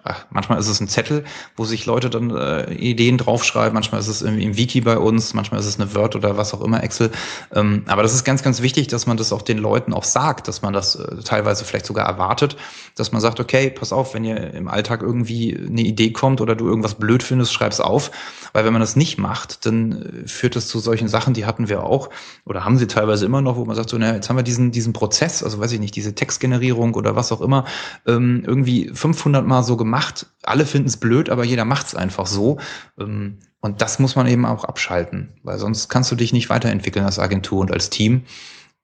Ach, 0.03 0.25
manchmal 0.31 0.59
ist 0.59 0.67
es 0.67 0.81
ein 0.81 0.87
Zettel, 0.87 1.23
wo 1.55 1.63
sich 1.63 1.85
Leute 1.85 2.09
dann 2.09 2.35
äh, 2.35 2.73
Ideen 2.73 3.17
draufschreiben, 3.17 3.73
manchmal 3.73 4.01
ist 4.01 4.07
es 4.07 4.21
im, 4.21 4.39
im, 4.39 4.57
Wiki 4.57 4.81
bei 4.81 4.97
uns, 4.97 5.33
manchmal 5.33 5.59
ist 5.59 5.67
es 5.67 5.79
eine 5.79 5.93
Word 5.95 6.15
oder 6.15 6.37
was 6.37 6.53
auch 6.53 6.61
immer, 6.61 6.83
Excel. 6.83 7.11
Ähm, 7.53 7.83
aber 7.87 8.03
das 8.03 8.13
ist 8.13 8.23
ganz, 8.23 8.43
ganz 8.43 8.61
wichtig, 8.61 8.87
dass 8.87 9.05
man 9.05 9.17
das 9.17 9.31
auch 9.31 9.41
den 9.43 9.57
Leuten 9.57 9.93
auch 9.93 10.03
sagt, 10.03 10.47
dass 10.47 10.61
man 10.61 10.73
das 10.73 10.95
äh, 10.95 11.23
teilweise 11.23 11.63
vielleicht 11.65 11.85
sogar 11.85 12.05
erwartet, 12.05 12.57
dass 12.95 13.11
man 13.11 13.21
sagt, 13.21 13.39
okay, 13.39 13.69
pass 13.69 13.93
auf, 13.93 14.13
wenn 14.13 14.25
ihr 14.25 14.53
im 14.53 14.67
Alltag 14.67 15.01
irgendwie 15.01 15.55
eine 15.55 15.81
Idee 15.81 16.11
kommt 16.11 16.41
oder 16.41 16.55
du 16.55 16.67
irgendwas 16.67 16.95
blöd 16.95 17.23
findest, 17.23 17.53
schreib's 17.53 17.79
auf. 17.79 18.11
Weil 18.53 18.65
wenn 18.65 18.73
man 18.73 18.81
das 18.81 18.95
nicht 18.95 19.17
macht, 19.17 19.65
dann 19.65 19.98
führt 20.25 20.55
es 20.55 20.67
zu 20.67 20.79
solchen 20.79 21.07
Sachen, 21.07 21.33
die 21.33 21.45
hatten 21.45 21.69
wir 21.69 21.83
auch 21.83 22.09
oder 22.45 22.65
haben 22.65 22.77
sie 22.77 22.87
teilweise 22.87 23.25
immer 23.25 23.41
noch, 23.41 23.57
wo 23.57 23.65
man 23.65 23.75
sagt, 23.75 23.89
so, 23.89 23.97
naja, 23.97 24.15
jetzt 24.15 24.29
haben 24.29 24.35
wir 24.35 24.43
diesen, 24.43 24.71
diesen 24.71 24.93
Prozess, 24.93 25.43
also 25.43 25.59
weiß 25.59 25.71
ich 25.71 25.79
nicht, 25.79 25.95
diese 25.95 26.15
Textgenerierung 26.15 26.93
oder 26.95 27.15
was 27.15 27.31
auch 27.31 27.41
immer, 27.41 27.65
ähm, 28.05 28.43
irgendwie 28.45 28.89
500 28.93 29.45
Mal 29.45 29.63
so 29.63 29.77
gemacht. 29.77 30.27
Alle 30.43 30.65
finden 30.65 30.87
es 30.87 30.97
blöd, 30.97 31.29
aber 31.29 31.43
jeder 31.43 31.65
macht 31.65 31.87
es 31.87 31.95
einfach 31.95 32.25
so. 32.25 32.57
Ähm, 32.99 33.39
und 33.61 33.81
das 33.81 33.99
muss 33.99 34.15
man 34.15 34.27
eben 34.27 34.45
auch 34.45 34.63
abschalten, 34.63 35.33
weil 35.43 35.59
sonst 35.59 35.89
kannst 35.89 36.11
du 36.11 36.15
dich 36.15 36.31
nicht 36.31 36.49
weiterentwickeln 36.49 37.05
als 37.05 37.19
Agentur 37.19 37.59
und 37.59 37.71
als 37.71 37.89
Team. 37.89 38.23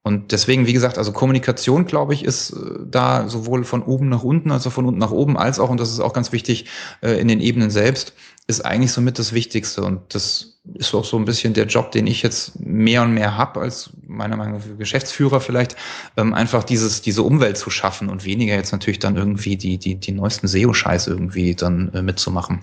Und 0.05 0.31
deswegen, 0.31 0.67
wie 0.67 0.73
gesagt, 0.73 0.99
also 0.99 1.11
Kommunikation, 1.13 1.85
glaube 1.85 2.13
ich, 2.13 2.23
ist 2.23 2.51
äh, 2.51 2.55
da 2.85 3.27
sowohl 3.27 3.63
von 3.63 3.81
oben 3.81 4.07
nach 4.07 4.23
unten, 4.23 4.51
als 4.51 4.67
auch 4.67 4.71
von 4.71 4.85
unten 4.85 4.99
nach 4.99 5.09
oben, 5.09 5.35
als 5.35 5.59
auch, 5.59 5.71
und 5.71 5.79
das 5.79 5.89
ist 5.89 5.99
auch 5.99 6.13
ganz 6.13 6.31
wichtig, 6.31 6.67
äh, 7.01 7.19
in 7.19 7.27
den 7.27 7.41
Ebenen 7.41 7.71
selbst, 7.71 8.13
ist 8.47 8.61
eigentlich 8.61 8.91
somit 8.91 9.17
das 9.17 9.33
Wichtigste. 9.33 9.83
Und 9.83 10.13
das 10.13 10.59
ist 10.75 10.93
auch 10.93 11.05
so 11.05 11.17
ein 11.17 11.25
bisschen 11.25 11.53
der 11.53 11.65
Job, 11.65 11.91
den 11.91 12.05
ich 12.05 12.21
jetzt 12.21 12.59
mehr 12.59 13.01
und 13.01 13.13
mehr 13.13 13.37
habe, 13.37 13.61
als 13.61 13.91
meiner 14.05 14.37
Meinung 14.37 14.59
nach 14.59 14.77
Geschäftsführer 14.77 15.39
vielleicht, 15.41 15.75
ähm, 16.15 16.33
einfach 16.33 16.63
dieses, 16.63 17.01
diese 17.01 17.23
Umwelt 17.23 17.57
zu 17.57 17.69
schaffen 17.69 18.09
und 18.09 18.23
weniger 18.23 18.53
jetzt 18.55 18.71
natürlich 18.71 18.99
dann 18.99 19.15
irgendwie 19.15 19.57
die, 19.57 19.77
die, 19.77 19.95
die 19.95 20.11
neuesten 20.11 20.47
SEO-Scheiß 20.47 21.07
irgendwie 21.07 21.55
dann 21.55 21.91
äh, 21.93 22.01
mitzumachen. 22.01 22.61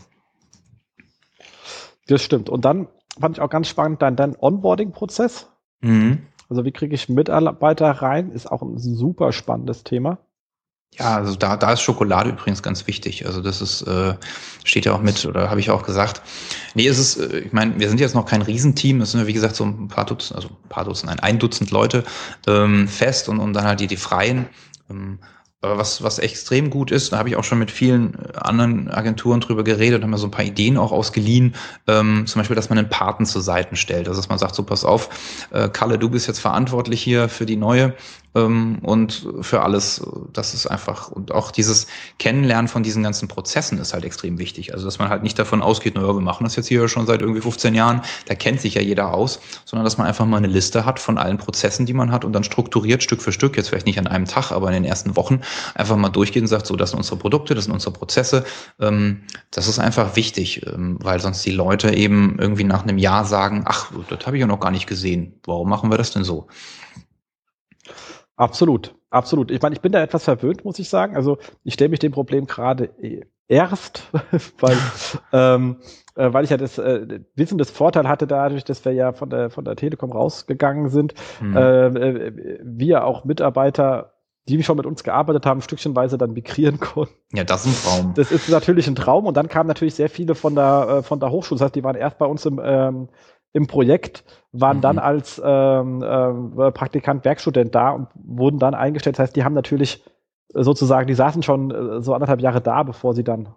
Das 2.06 2.22
stimmt. 2.22 2.48
Und 2.48 2.64
dann 2.64 2.88
fand 3.20 3.36
ich 3.36 3.42
auch 3.42 3.50
ganz 3.50 3.68
spannend 3.68 4.02
dein, 4.02 4.16
dein 4.16 4.36
Onboarding-Prozess. 4.36 5.48
Mhm. 5.80 6.26
Also 6.48 6.64
wie 6.64 6.72
kriege 6.72 6.94
ich 6.94 7.08
Mitarbeiter 7.08 7.90
rein, 7.90 8.30
ist 8.30 8.50
auch 8.50 8.62
ein 8.62 8.78
super 8.78 9.32
spannendes 9.32 9.84
Thema. 9.84 10.18
Ja, 10.98 11.16
also 11.16 11.36
da, 11.36 11.56
da 11.56 11.72
ist 11.72 11.80
Schokolade 11.80 12.30
übrigens 12.30 12.62
ganz 12.62 12.86
wichtig. 12.86 13.24
Also 13.24 13.40
das 13.40 13.62
ist, 13.62 13.82
äh, 13.82 14.14
steht 14.62 14.84
ja 14.84 14.92
auch 14.92 15.00
mit, 15.00 15.24
oder 15.24 15.48
habe 15.48 15.58
ich 15.58 15.70
auch 15.70 15.84
gesagt. 15.84 16.20
Nee, 16.74 16.86
es 16.86 16.98
ist, 16.98 17.16
äh, 17.16 17.38
ich 17.40 17.52
meine, 17.52 17.78
wir 17.80 17.88
sind 17.88 17.98
jetzt 17.98 18.14
noch 18.14 18.26
kein 18.26 18.42
Riesenteam, 18.42 19.00
es 19.00 19.12
sind 19.12 19.20
ja 19.20 19.26
wie 19.26 19.32
gesagt 19.32 19.56
so 19.56 19.64
ein 19.64 19.88
paar 19.88 20.04
Dutzend, 20.04 20.36
also 20.36 20.48
ein 20.48 20.68
paar 20.68 20.84
Dutzend, 20.84 21.10
ein, 21.10 21.20
ein 21.20 21.38
Dutzend 21.38 21.70
Leute 21.70 22.04
ähm, 22.46 22.88
fest 22.88 23.30
und, 23.30 23.40
und 23.40 23.54
dann 23.54 23.64
halt 23.64 23.80
die, 23.80 23.86
die 23.86 23.96
Freien. 23.96 24.48
Ähm, 24.90 25.18
aber 25.62 25.78
was, 25.78 26.02
was 26.02 26.18
extrem 26.18 26.70
gut 26.70 26.90
ist, 26.90 27.12
da 27.12 27.18
habe 27.18 27.28
ich 27.28 27.36
auch 27.36 27.44
schon 27.44 27.60
mit 27.60 27.70
vielen 27.70 28.14
äh, 28.14 28.36
anderen 28.38 28.90
Agenturen 28.90 29.40
drüber 29.40 29.62
geredet, 29.62 30.02
haben 30.02 30.10
mir 30.10 30.18
so 30.18 30.26
ein 30.26 30.32
paar 30.32 30.44
Ideen 30.44 30.76
auch 30.76 30.90
ausgeliehen, 30.90 31.54
ähm, 31.86 32.26
zum 32.26 32.40
Beispiel, 32.40 32.56
dass 32.56 32.68
man 32.68 32.78
einen 32.78 32.90
Paten 32.90 33.24
zur 33.24 33.42
Seite 33.42 33.76
stellt. 33.76 34.08
Also 34.08 34.20
dass 34.20 34.28
man 34.28 34.38
sagt, 34.38 34.56
so 34.56 34.64
pass 34.64 34.84
auf, 34.84 35.08
äh, 35.52 35.68
Kalle, 35.68 35.98
du 35.98 36.10
bist 36.10 36.26
jetzt 36.26 36.40
verantwortlich 36.40 37.00
hier 37.00 37.28
für 37.28 37.46
die 37.46 37.56
neue 37.56 37.94
und 38.34 39.26
für 39.42 39.62
alles. 39.62 40.02
Das 40.32 40.54
ist 40.54 40.66
einfach, 40.66 41.08
und 41.08 41.32
auch 41.32 41.50
dieses 41.50 41.86
Kennenlernen 42.18 42.66
von 42.66 42.82
diesen 42.82 43.02
ganzen 43.02 43.28
Prozessen 43.28 43.78
ist 43.78 43.92
halt 43.92 44.04
extrem 44.04 44.38
wichtig. 44.38 44.72
Also, 44.72 44.86
dass 44.86 44.98
man 44.98 45.10
halt 45.10 45.22
nicht 45.22 45.38
davon 45.38 45.60
ausgeht, 45.60 45.94
naja, 45.96 46.08
wir 46.08 46.20
machen 46.20 46.44
das 46.44 46.56
jetzt 46.56 46.68
hier 46.68 46.88
schon 46.88 47.06
seit 47.06 47.20
irgendwie 47.20 47.42
15 47.42 47.74
Jahren, 47.74 48.00
da 48.26 48.34
kennt 48.34 48.60
sich 48.60 48.74
ja 48.74 48.80
jeder 48.80 49.12
aus, 49.12 49.40
sondern 49.66 49.84
dass 49.84 49.98
man 49.98 50.06
einfach 50.06 50.24
mal 50.24 50.38
eine 50.38 50.46
Liste 50.46 50.86
hat 50.86 50.98
von 50.98 51.18
allen 51.18 51.36
Prozessen, 51.36 51.84
die 51.84 51.92
man 51.92 52.10
hat 52.10 52.24
und 52.24 52.32
dann 52.32 52.44
strukturiert 52.44 53.02
Stück 53.02 53.20
für 53.20 53.32
Stück, 53.32 53.56
jetzt 53.56 53.68
vielleicht 53.68 53.86
nicht 53.86 53.98
an 53.98 54.06
einem 54.06 54.24
Tag, 54.24 54.50
aber 54.50 54.68
in 54.68 54.74
den 54.74 54.84
ersten 54.84 55.14
Wochen, 55.16 55.40
einfach 55.74 55.96
mal 55.96 56.08
durchgeht 56.08 56.42
und 56.42 56.48
sagt, 56.48 56.66
so, 56.66 56.76
das 56.76 56.90
sind 56.90 56.98
unsere 56.98 57.16
Produkte, 57.16 57.54
das 57.54 57.64
sind 57.64 57.74
unsere 57.74 57.92
Prozesse. 57.92 58.44
Ähm, 58.80 59.22
das 59.50 59.68
ist 59.68 59.78
einfach 59.78 60.16
wichtig, 60.16 60.66
ähm, 60.66 60.98
weil 61.02 61.20
sonst 61.20 61.44
die 61.44 61.50
Leute 61.50 61.94
eben 61.94 62.38
irgendwie 62.38 62.64
nach 62.64 62.82
einem 62.82 62.96
Jahr 62.96 63.26
sagen, 63.26 63.64
ach, 63.66 63.92
das 64.08 64.26
habe 64.26 64.36
ich 64.36 64.40
ja 64.40 64.46
noch 64.46 64.60
gar 64.60 64.70
nicht 64.70 64.86
gesehen. 64.86 65.34
Warum 65.44 65.68
machen 65.68 65.90
wir 65.90 65.98
das 65.98 66.12
denn 66.12 66.24
so? 66.24 66.48
Absolut, 68.36 68.94
absolut. 69.10 69.50
Ich 69.50 69.60
meine, 69.60 69.74
ich 69.74 69.80
bin 69.80 69.92
da 69.92 70.02
etwas 70.02 70.24
verwöhnt, 70.24 70.64
muss 70.64 70.78
ich 70.78 70.88
sagen. 70.88 71.16
Also 71.16 71.38
ich 71.64 71.74
stelle 71.74 71.90
mich 71.90 72.00
dem 72.00 72.12
Problem 72.12 72.46
gerade 72.46 72.90
erst, 73.48 74.10
weil, 74.60 74.76
ähm, 75.32 75.76
äh, 76.14 76.32
weil 76.32 76.44
ich 76.44 76.50
ja 76.50 76.56
das 76.56 76.78
äh, 76.78 77.20
Wissen 77.34 77.58
des 77.58 77.70
Vorteil 77.70 78.08
hatte 78.08 78.26
dadurch, 78.26 78.64
dass 78.64 78.84
wir 78.84 78.92
ja 78.92 79.12
von 79.12 79.30
der 79.30 79.50
von 79.50 79.64
der 79.64 79.76
Telekom 79.76 80.12
rausgegangen 80.12 80.88
sind, 80.88 81.14
mhm. 81.40 81.56
äh, 81.56 81.86
äh 81.86 82.58
wir 82.62 83.04
auch 83.04 83.24
Mitarbeiter 83.24 84.12
die 84.48 84.62
schon 84.64 84.76
mit 84.76 84.86
uns 84.86 85.04
gearbeitet 85.04 85.46
haben, 85.46 85.60
stückchenweise 85.62 86.18
dann 86.18 86.32
migrieren 86.32 86.80
konnten. 86.80 87.14
Ja, 87.32 87.44
das 87.44 87.64
ist 87.64 87.86
ein 87.86 88.02
Traum. 88.02 88.14
Das 88.14 88.32
ist 88.32 88.48
natürlich 88.48 88.88
ein 88.88 88.94
Traum. 88.94 89.26
Und 89.26 89.36
dann 89.36 89.48
kamen 89.48 89.68
natürlich 89.68 89.94
sehr 89.94 90.08
viele 90.08 90.34
von 90.34 90.54
der, 90.54 90.86
äh, 90.88 91.02
von 91.02 91.20
der 91.20 91.30
Hochschule. 91.30 91.58
Das 91.58 91.66
heißt, 91.66 91.74
die 91.76 91.84
waren 91.84 91.94
erst 91.94 92.18
bei 92.18 92.26
uns 92.26 92.44
im, 92.44 92.60
ähm, 92.62 93.08
im 93.52 93.66
Projekt, 93.66 94.24
waren 94.52 94.78
mhm. 94.78 94.82
dann 94.82 94.98
als 94.98 95.40
ähm, 95.44 96.02
äh, 96.02 96.70
Praktikant, 96.72 97.24
Werkstudent 97.24 97.74
da 97.74 97.90
und 97.90 98.08
wurden 98.14 98.58
dann 98.58 98.74
eingestellt. 98.74 99.18
Das 99.18 99.24
heißt, 99.24 99.36
die 99.36 99.44
haben 99.44 99.54
natürlich 99.54 100.04
sozusagen, 100.48 101.06
die 101.06 101.14
saßen 101.14 101.42
schon 101.42 101.70
äh, 101.70 102.02
so 102.02 102.14
anderthalb 102.14 102.40
Jahre 102.40 102.60
da, 102.60 102.82
bevor 102.82 103.14
sie 103.14 103.24
dann 103.24 103.48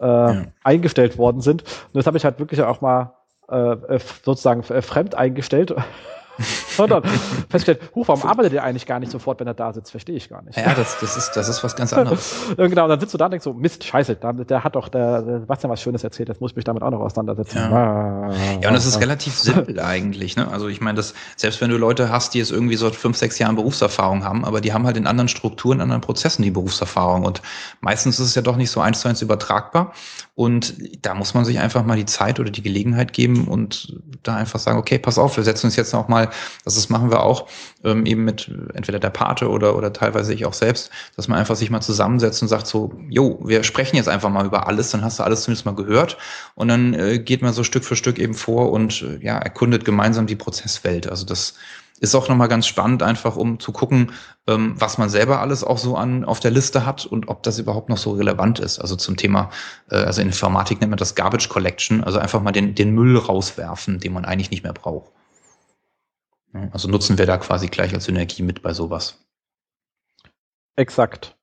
äh, 0.00 0.06
ja. 0.06 0.44
eingestellt 0.62 1.18
worden 1.18 1.40
sind. 1.40 1.62
Und 1.62 1.94
das 1.94 2.06
habe 2.06 2.16
ich 2.16 2.24
halt 2.24 2.38
wirklich 2.38 2.62
auch 2.62 2.80
mal 2.80 3.14
äh, 3.48 3.98
sozusagen 4.22 4.62
fremd 4.62 5.14
eingestellt 5.14 5.74
sondern 6.38 7.02
festgestellt, 7.50 7.90
huch, 7.94 8.08
warum 8.08 8.22
arbeitet 8.22 8.52
ihr 8.52 8.62
eigentlich 8.62 8.86
gar 8.86 9.00
nicht 9.00 9.12
sofort, 9.12 9.40
wenn 9.40 9.46
er 9.46 9.54
da 9.54 9.72
sitzt? 9.72 9.90
Verstehe 9.90 10.16
ich 10.16 10.28
gar 10.28 10.42
nicht. 10.42 10.56
Ja, 10.56 10.74
das, 10.74 10.98
das, 11.00 11.16
ist, 11.16 11.32
das 11.32 11.48
ist 11.48 11.62
was 11.62 11.76
ganz 11.76 11.92
anderes. 11.92 12.34
genau, 12.56 12.84
und 12.84 12.90
dann 12.90 13.00
sitzt 13.00 13.14
du 13.14 13.18
da 13.18 13.26
und 13.26 13.32
denkst 13.32 13.44
so, 13.44 13.52
Mist, 13.52 13.84
scheiße, 13.84 14.16
der, 14.16 14.32
der 14.32 14.64
hat 14.64 14.76
doch 14.76 14.88
der, 14.88 15.22
der 15.22 15.40
Sebastian 15.40 15.70
was 15.70 15.80
Schönes 15.80 16.04
erzählt, 16.04 16.28
jetzt 16.28 16.40
muss 16.40 16.52
ich 16.52 16.56
mich 16.56 16.64
damit 16.64 16.82
auch 16.82 16.90
noch 16.90 17.00
auseinandersetzen. 17.00 17.58
Ja, 17.58 17.70
ah, 17.70 18.30
ja 18.60 18.68
und 18.68 18.74
das 18.74 18.86
ist 18.86 19.00
relativ 19.00 19.34
simpel 19.34 19.80
eigentlich. 19.80 20.36
Ne? 20.36 20.48
Also 20.50 20.68
ich 20.68 20.80
meine, 20.80 21.02
selbst 21.36 21.60
wenn 21.60 21.70
du 21.70 21.76
Leute 21.76 22.10
hast, 22.10 22.34
die 22.34 22.38
jetzt 22.38 22.50
irgendwie 22.50 22.76
so 22.76 22.90
fünf, 22.90 23.16
sechs 23.16 23.38
Jahren 23.38 23.56
Berufserfahrung 23.56 24.24
haben, 24.24 24.44
aber 24.44 24.60
die 24.60 24.72
haben 24.72 24.86
halt 24.86 24.96
in 24.96 25.06
anderen 25.06 25.28
Strukturen, 25.28 25.78
in 25.78 25.82
anderen 25.82 26.00
Prozessen 26.00 26.42
die 26.42 26.50
Berufserfahrung. 26.50 27.24
Und 27.24 27.42
meistens 27.80 28.18
ist 28.18 28.26
es 28.26 28.34
ja 28.34 28.42
doch 28.42 28.56
nicht 28.56 28.70
so 28.70 28.80
eins 28.80 29.00
zu 29.00 29.08
eins 29.08 29.22
übertragbar. 29.22 29.92
Und 30.34 30.74
da 31.02 31.14
muss 31.14 31.34
man 31.34 31.44
sich 31.44 31.60
einfach 31.60 31.84
mal 31.84 31.96
die 31.96 32.06
Zeit 32.06 32.40
oder 32.40 32.50
die 32.50 32.62
Gelegenheit 32.62 33.12
geben 33.12 33.46
und 33.46 34.00
da 34.24 34.34
einfach 34.34 34.58
sagen, 34.58 34.78
okay, 34.78 34.98
pass 34.98 35.16
auf, 35.16 35.36
wir 35.36 35.44
setzen 35.44 35.66
uns 35.66 35.76
jetzt 35.76 35.94
auch 35.94 36.08
mal, 36.08 36.23
das 36.64 36.76
ist, 36.76 36.90
machen 36.90 37.10
wir 37.10 37.22
auch, 37.22 37.48
ähm, 37.84 38.06
eben 38.06 38.24
mit 38.24 38.50
entweder 38.74 38.98
der 38.98 39.10
Pate 39.10 39.48
oder, 39.48 39.76
oder 39.76 39.92
teilweise 39.92 40.32
ich 40.34 40.46
auch 40.46 40.52
selbst, 40.52 40.90
dass 41.16 41.28
man 41.28 41.38
einfach 41.38 41.56
sich 41.56 41.70
mal 41.70 41.80
zusammensetzt 41.80 42.42
und 42.42 42.48
sagt 42.48 42.66
so, 42.66 42.92
jo, 43.08 43.40
wir 43.44 43.62
sprechen 43.64 43.96
jetzt 43.96 44.08
einfach 44.08 44.30
mal 44.30 44.46
über 44.46 44.66
alles, 44.66 44.90
dann 44.90 45.04
hast 45.04 45.18
du 45.18 45.22
alles 45.22 45.42
zumindest 45.42 45.66
mal 45.66 45.74
gehört 45.74 46.16
und 46.54 46.68
dann 46.68 46.94
äh, 46.94 47.18
geht 47.18 47.42
man 47.42 47.52
so 47.52 47.64
Stück 47.64 47.84
für 47.84 47.96
Stück 47.96 48.18
eben 48.18 48.34
vor 48.34 48.72
und 48.72 49.02
äh, 49.02 49.24
ja, 49.24 49.38
erkundet 49.38 49.84
gemeinsam 49.84 50.26
die 50.26 50.36
Prozesswelt. 50.36 51.08
Also 51.08 51.24
das 51.24 51.54
ist 52.00 52.14
auch 52.14 52.28
nochmal 52.28 52.48
ganz 52.48 52.66
spannend, 52.66 53.02
einfach 53.02 53.36
um 53.36 53.60
zu 53.60 53.72
gucken, 53.72 54.12
ähm, 54.46 54.74
was 54.78 54.98
man 54.98 55.08
selber 55.08 55.40
alles 55.40 55.62
auch 55.62 55.78
so 55.78 55.96
an 55.96 56.24
auf 56.24 56.40
der 56.40 56.50
Liste 56.50 56.84
hat 56.84 57.06
und 57.06 57.28
ob 57.28 57.42
das 57.42 57.58
überhaupt 57.58 57.88
noch 57.88 57.98
so 57.98 58.12
relevant 58.12 58.58
ist. 58.58 58.80
Also 58.80 58.96
zum 58.96 59.16
Thema, 59.16 59.50
äh, 59.90 59.96
also 59.96 60.20
in 60.20 60.28
Informatik 60.28 60.80
nennt 60.80 60.90
man 60.90 60.98
das 60.98 61.14
Garbage 61.14 61.48
Collection, 61.48 62.02
also 62.02 62.18
einfach 62.18 62.42
mal 62.42 62.52
den, 62.52 62.74
den 62.74 62.94
Müll 62.94 63.16
rauswerfen, 63.16 64.00
den 64.00 64.12
man 64.12 64.24
eigentlich 64.24 64.50
nicht 64.50 64.64
mehr 64.64 64.72
braucht. 64.72 65.12
Also 66.72 66.88
nutzen 66.88 67.18
wir 67.18 67.26
da 67.26 67.36
quasi 67.38 67.68
gleich 67.68 67.92
als 67.94 68.04
Synergie 68.04 68.42
mit 68.42 68.62
bei 68.62 68.72
sowas. 68.72 69.24
Exakt. 70.76 71.36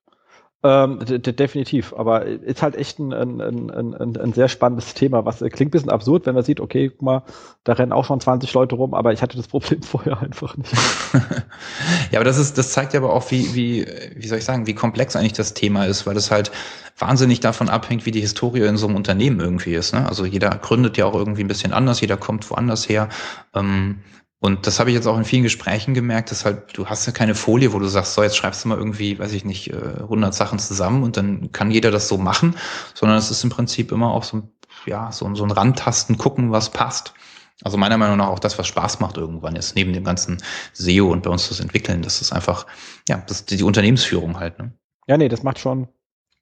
Ähm, 0.64 1.00
definitiv, 1.04 1.92
aber 1.92 2.24
ist 2.24 2.62
halt 2.62 2.76
echt 2.76 3.00
ein, 3.00 3.12
ein, 3.12 3.40
ein, 3.40 4.16
ein, 4.16 4.32
sehr 4.32 4.48
spannendes 4.48 4.94
Thema, 4.94 5.24
was 5.24 5.42
äh, 5.42 5.50
klingt 5.50 5.70
ein 5.70 5.72
bisschen 5.72 5.90
absurd, 5.90 6.24
wenn 6.24 6.36
man 6.36 6.44
sieht, 6.44 6.60
okay, 6.60 6.88
guck 6.88 7.02
mal, 7.02 7.22
da 7.64 7.72
rennen 7.72 7.90
auch 7.90 8.04
schon 8.04 8.20
20 8.20 8.54
Leute 8.54 8.76
rum, 8.76 8.94
aber 8.94 9.12
ich 9.12 9.22
hatte 9.22 9.36
das 9.36 9.48
Problem 9.48 9.82
vorher 9.82 10.20
einfach 10.20 10.56
nicht. 10.56 10.72
ja, 12.12 12.20
aber 12.20 12.24
das 12.24 12.38
ist, 12.38 12.58
das 12.58 12.70
zeigt 12.70 12.92
ja 12.92 13.00
aber 13.00 13.12
auch, 13.12 13.28
wie, 13.32 13.56
wie, 13.56 13.86
wie 14.14 14.28
soll 14.28 14.38
ich 14.38 14.44
sagen, 14.44 14.68
wie 14.68 14.74
komplex 14.74 15.16
eigentlich 15.16 15.32
das 15.32 15.54
Thema 15.54 15.86
ist, 15.86 16.06
weil 16.06 16.14
das 16.14 16.30
halt 16.30 16.52
wahnsinnig 16.96 17.40
davon 17.40 17.68
abhängt, 17.68 18.06
wie 18.06 18.12
die 18.12 18.20
Historie 18.20 18.60
in 18.60 18.76
so 18.76 18.86
einem 18.86 18.94
Unternehmen 18.94 19.40
irgendwie 19.40 19.74
ist. 19.74 19.92
Ne? 19.92 20.06
Also 20.06 20.24
jeder 20.24 20.50
gründet 20.50 20.96
ja 20.96 21.06
auch 21.06 21.14
irgendwie 21.16 21.42
ein 21.42 21.48
bisschen 21.48 21.72
anders, 21.72 22.00
jeder 22.00 22.16
kommt 22.16 22.48
woanders 22.48 22.88
her. 22.88 23.08
Ähm, 23.52 23.98
und 24.42 24.66
das 24.66 24.80
habe 24.80 24.90
ich 24.90 24.96
jetzt 24.96 25.06
auch 25.06 25.16
in 25.16 25.24
vielen 25.24 25.44
Gesprächen 25.44 25.94
gemerkt, 25.94 26.32
dass 26.32 26.44
halt, 26.44 26.76
du 26.76 26.86
hast 26.86 27.06
ja 27.06 27.12
keine 27.12 27.36
Folie, 27.36 27.72
wo 27.72 27.78
du 27.78 27.86
sagst, 27.86 28.14
so, 28.14 28.24
jetzt 28.24 28.36
schreibst 28.36 28.64
du 28.64 28.68
mal 28.68 28.76
irgendwie, 28.76 29.16
weiß 29.16 29.32
ich 29.34 29.44
nicht, 29.44 29.72
100 29.72 30.34
äh, 30.34 30.36
Sachen 30.36 30.58
zusammen 30.58 31.04
und 31.04 31.16
dann 31.16 31.52
kann 31.52 31.70
jeder 31.70 31.92
das 31.92 32.08
so 32.08 32.18
machen, 32.18 32.56
sondern 32.92 33.18
es 33.18 33.30
ist 33.30 33.44
im 33.44 33.50
Prinzip 33.50 33.92
immer 33.92 34.12
auch 34.12 34.24
so, 34.24 34.42
ja, 34.84 35.12
so, 35.12 35.32
so 35.36 35.44
ein 35.44 35.52
Randtasten, 35.52 36.18
gucken, 36.18 36.50
was 36.50 36.70
passt. 36.70 37.14
Also 37.62 37.78
meiner 37.78 37.96
Meinung 37.98 38.16
nach 38.16 38.26
auch 38.26 38.40
das, 38.40 38.58
was 38.58 38.66
Spaß 38.66 38.98
macht 38.98 39.16
irgendwann 39.16 39.54
ist, 39.54 39.76
neben 39.76 39.92
dem 39.92 40.02
ganzen 40.02 40.42
SEO 40.72 41.12
und 41.12 41.22
bei 41.22 41.30
uns 41.30 41.48
das 41.48 41.60
Entwickeln, 41.60 42.02
das 42.02 42.20
ist 42.20 42.32
einfach, 42.32 42.66
ja, 43.08 43.22
das 43.28 43.42
ist 43.42 43.50
die 43.52 43.62
Unternehmensführung 43.62 44.40
halt, 44.40 44.58
ne? 44.58 44.72
Ja, 45.06 45.18
nee, 45.18 45.28
das 45.28 45.44
macht 45.44 45.60
schon, 45.60 45.86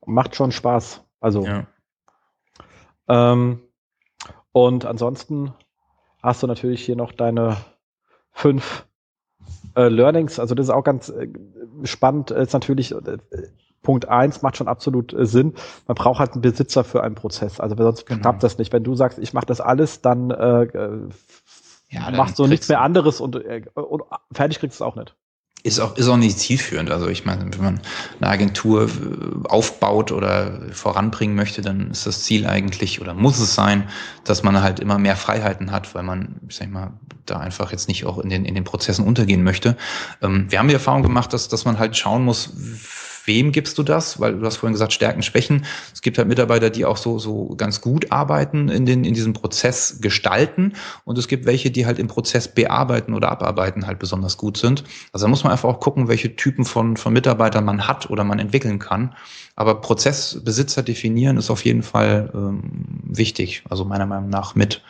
macht 0.06 0.34
schon 0.36 0.52
Spaß. 0.52 1.02
Also, 1.20 1.44
ja. 1.44 1.66
ähm, 3.08 3.60
und 4.52 4.86
ansonsten 4.86 5.52
hast 6.22 6.42
du 6.42 6.46
natürlich 6.46 6.82
hier 6.82 6.96
noch 6.96 7.12
deine 7.12 7.58
fünf 8.32 8.86
äh, 9.76 9.88
Learnings. 9.88 10.38
Also 10.38 10.54
das 10.54 10.66
ist 10.66 10.70
auch 10.70 10.84
ganz 10.84 11.08
äh, 11.08 11.28
spannend. 11.84 12.30
Ist 12.30 12.52
natürlich 12.52 12.92
äh, 12.92 13.18
Punkt 13.82 14.08
eins 14.08 14.42
macht 14.42 14.56
schon 14.56 14.68
absolut 14.68 15.12
äh, 15.12 15.26
Sinn. 15.26 15.54
Man 15.86 15.94
braucht 15.94 16.18
halt 16.18 16.32
einen 16.32 16.42
Besitzer 16.42 16.84
für 16.84 17.02
einen 17.02 17.14
Prozess. 17.14 17.60
Also 17.60 17.76
sonst 17.76 18.06
genau. 18.06 18.20
klappt 18.20 18.42
das 18.42 18.58
nicht. 18.58 18.72
Wenn 18.72 18.84
du 18.84 18.94
sagst, 18.94 19.18
ich 19.18 19.32
mache 19.32 19.46
das 19.46 19.60
alles, 19.60 20.02
dann, 20.02 20.30
äh, 20.30 20.62
äh 20.64 21.08
ja, 21.88 22.04
dann 22.04 22.16
machst 22.16 22.38
du 22.38 22.46
nichts 22.46 22.68
mehr 22.68 22.80
anderes 22.80 23.20
und, 23.20 23.36
äh, 23.36 23.64
und 23.74 24.02
fertig 24.32 24.60
kriegst 24.60 24.78
du 24.78 24.84
es 24.84 24.86
auch 24.86 24.96
nicht 24.96 25.16
ist 25.62 25.80
auch, 25.80 25.96
ist 25.96 26.08
auch 26.08 26.16
nicht 26.16 26.38
zielführend. 26.38 26.90
Also 26.90 27.08
ich 27.08 27.24
meine, 27.24 27.44
wenn 27.52 27.64
man 27.64 27.80
eine 28.20 28.30
Agentur 28.30 28.84
äh, 28.84 29.48
aufbaut 29.48 30.12
oder 30.12 30.60
voranbringen 30.72 31.36
möchte, 31.36 31.62
dann 31.62 31.90
ist 31.90 32.06
das 32.06 32.22
Ziel 32.22 32.46
eigentlich 32.46 33.00
oder 33.00 33.14
muss 33.14 33.38
es 33.38 33.54
sein, 33.54 33.88
dass 34.24 34.42
man 34.42 34.62
halt 34.62 34.80
immer 34.80 34.98
mehr 34.98 35.16
Freiheiten 35.16 35.70
hat, 35.70 35.94
weil 35.94 36.02
man, 36.02 36.36
ich 36.48 36.56
sag 36.56 36.70
mal, 36.70 36.92
da 37.26 37.38
einfach 37.38 37.72
jetzt 37.72 37.88
nicht 37.88 38.06
auch 38.06 38.18
in 38.18 38.30
den, 38.30 38.44
in 38.44 38.54
den 38.54 38.64
Prozessen 38.64 39.04
untergehen 39.04 39.42
möchte. 39.42 39.76
Ähm, 40.22 40.46
wir 40.48 40.58
haben 40.58 40.68
die 40.68 40.74
Erfahrung 40.74 41.02
gemacht, 41.02 41.32
dass, 41.32 41.48
dass 41.48 41.64
man 41.64 41.78
halt 41.78 41.96
schauen 41.96 42.24
muss, 42.24 42.52
wem 43.30 43.52
gibst 43.52 43.78
du 43.78 43.84
das? 43.84 44.18
Weil 44.18 44.36
du 44.36 44.44
hast 44.44 44.56
vorhin 44.56 44.72
gesagt, 44.72 44.92
Stärken, 44.92 45.22
Schwächen. 45.22 45.64
Es 45.94 46.02
gibt 46.02 46.18
halt 46.18 46.26
Mitarbeiter, 46.26 46.68
die 46.68 46.84
auch 46.84 46.96
so, 46.96 47.20
so 47.20 47.54
ganz 47.56 47.80
gut 47.80 48.10
arbeiten, 48.10 48.68
in, 48.68 48.86
den, 48.86 49.04
in 49.04 49.14
diesem 49.14 49.34
Prozess 49.34 50.00
gestalten. 50.00 50.72
Und 51.04 51.16
es 51.16 51.28
gibt 51.28 51.46
welche, 51.46 51.70
die 51.70 51.86
halt 51.86 52.00
im 52.00 52.08
Prozess 52.08 52.52
bearbeiten 52.52 53.14
oder 53.14 53.30
abarbeiten 53.30 53.86
halt 53.86 54.00
besonders 54.00 54.36
gut 54.36 54.56
sind. 54.56 54.82
Also 55.12 55.26
da 55.26 55.30
muss 55.30 55.44
man 55.44 55.52
einfach 55.52 55.68
auch 55.68 55.78
gucken, 55.78 56.08
welche 56.08 56.34
Typen 56.34 56.64
von, 56.64 56.96
von 56.96 57.12
Mitarbeitern 57.12 57.64
man 57.64 57.86
hat 57.86 58.10
oder 58.10 58.24
man 58.24 58.40
entwickeln 58.40 58.80
kann. 58.80 59.14
Aber 59.54 59.80
Prozessbesitzer 59.80 60.82
definieren 60.82 61.36
ist 61.36 61.50
auf 61.50 61.64
jeden 61.64 61.84
Fall 61.84 62.30
ähm, 62.34 62.62
wichtig. 63.04 63.62
Also 63.70 63.84
meiner 63.84 64.06
Meinung 64.06 64.28
nach 64.28 64.56
mit. 64.56 64.82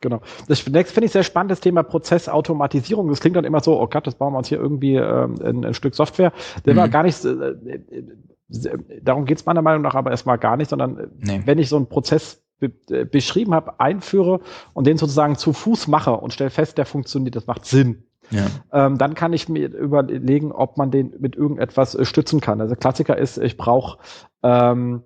Genau. 0.00 0.20
Das 0.48 0.66
nächste 0.66 0.94
finde 0.94 1.06
ich 1.06 1.12
sehr 1.12 1.22
spannend, 1.22 1.50
das 1.50 1.60
Thema 1.60 1.82
Prozessautomatisierung. 1.82 3.08
Das 3.08 3.20
klingt 3.20 3.36
dann 3.36 3.44
immer 3.44 3.60
so, 3.60 3.80
oh 3.80 3.86
Gott, 3.86 4.06
das 4.06 4.14
bauen 4.14 4.32
wir 4.32 4.38
uns 4.38 4.48
hier 4.48 4.58
irgendwie 4.58 4.96
ähm, 4.96 5.34
ein, 5.42 5.64
ein, 5.64 5.74
Stück 5.74 5.94
Software. 5.94 6.32
Der 6.64 6.74
mhm. 6.74 6.78
war 6.78 6.88
gar 6.88 7.02
nicht, 7.02 7.22
äh, 7.24 7.30
äh, 7.30 8.78
darum 9.02 9.26
geht 9.26 9.38
es 9.38 9.46
meiner 9.46 9.62
Meinung 9.62 9.82
nach 9.82 9.94
aber 9.94 10.10
erstmal 10.10 10.38
gar 10.38 10.56
nicht, 10.56 10.70
sondern 10.70 10.98
äh, 10.98 11.06
nee. 11.18 11.42
wenn 11.44 11.58
ich 11.58 11.68
so 11.68 11.76
einen 11.76 11.88
Prozess 11.88 12.42
be 12.58 12.72
äh, 12.90 13.04
beschrieben 13.04 13.54
habe, 13.54 13.78
einführe 13.78 14.40
und 14.72 14.86
den 14.86 14.96
sozusagen 14.96 15.36
zu 15.36 15.52
Fuß 15.52 15.86
mache 15.88 16.12
und 16.12 16.32
stelle 16.32 16.50
fest, 16.50 16.78
der 16.78 16.86
funktioniert, 16.86 17.36
das 17.36 17.46
macht 17.46 17.66
Sinn. 17.66 18.04
Ja. 18.30 18.46
Ähm, 18.72 18.96
dann 18.96 19.14
kann 19.14 19.32
ich 19.32 19.48
mir 19.48 19.68
überlegen, 19.68 20.52
ob 20.52 20.78
man 20.78 20.90
den 20.90 21.14
mit 21.18 21.36
irgendetwas 21.36 21.98
stützen 22.08 22.40
kann. 22.40 22.60
Also 22.60 22.76
Klassiker 22.76 23.18
ist, 23.18 23.38
ich 23.38 23.56
brauche 23.56 23.98
ähm, 24.42 25.02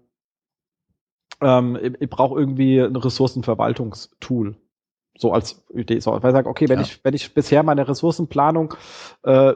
ähm, 1.40 1.78
ich, 1.82 1.94
ich 2.00 2.10
brauche 2.10 2.38
irgendwie 2.38 2.80
ein 2.80 2.94
Ressourcenverwaltungstool 2.94 4.56
so 5.16 5.32
als 5.32 5.64
Idee. 5.72 6.00
So, 6.00 6.12
weil 6.12 6.30
ich 6.30 6.34
sage, 6.34 6.48
okay, 6.48 6.68
wenn 6.68 6.78
ja. 6.78 6.84
ich, 6.84 7.04
wenn 7.04 7.14
ich 7.14 7.34
bisher 7.34 7.62
meine 7.62 7.86
Ressourcenplanung 7.88 8.74
äh, 9.22 9.52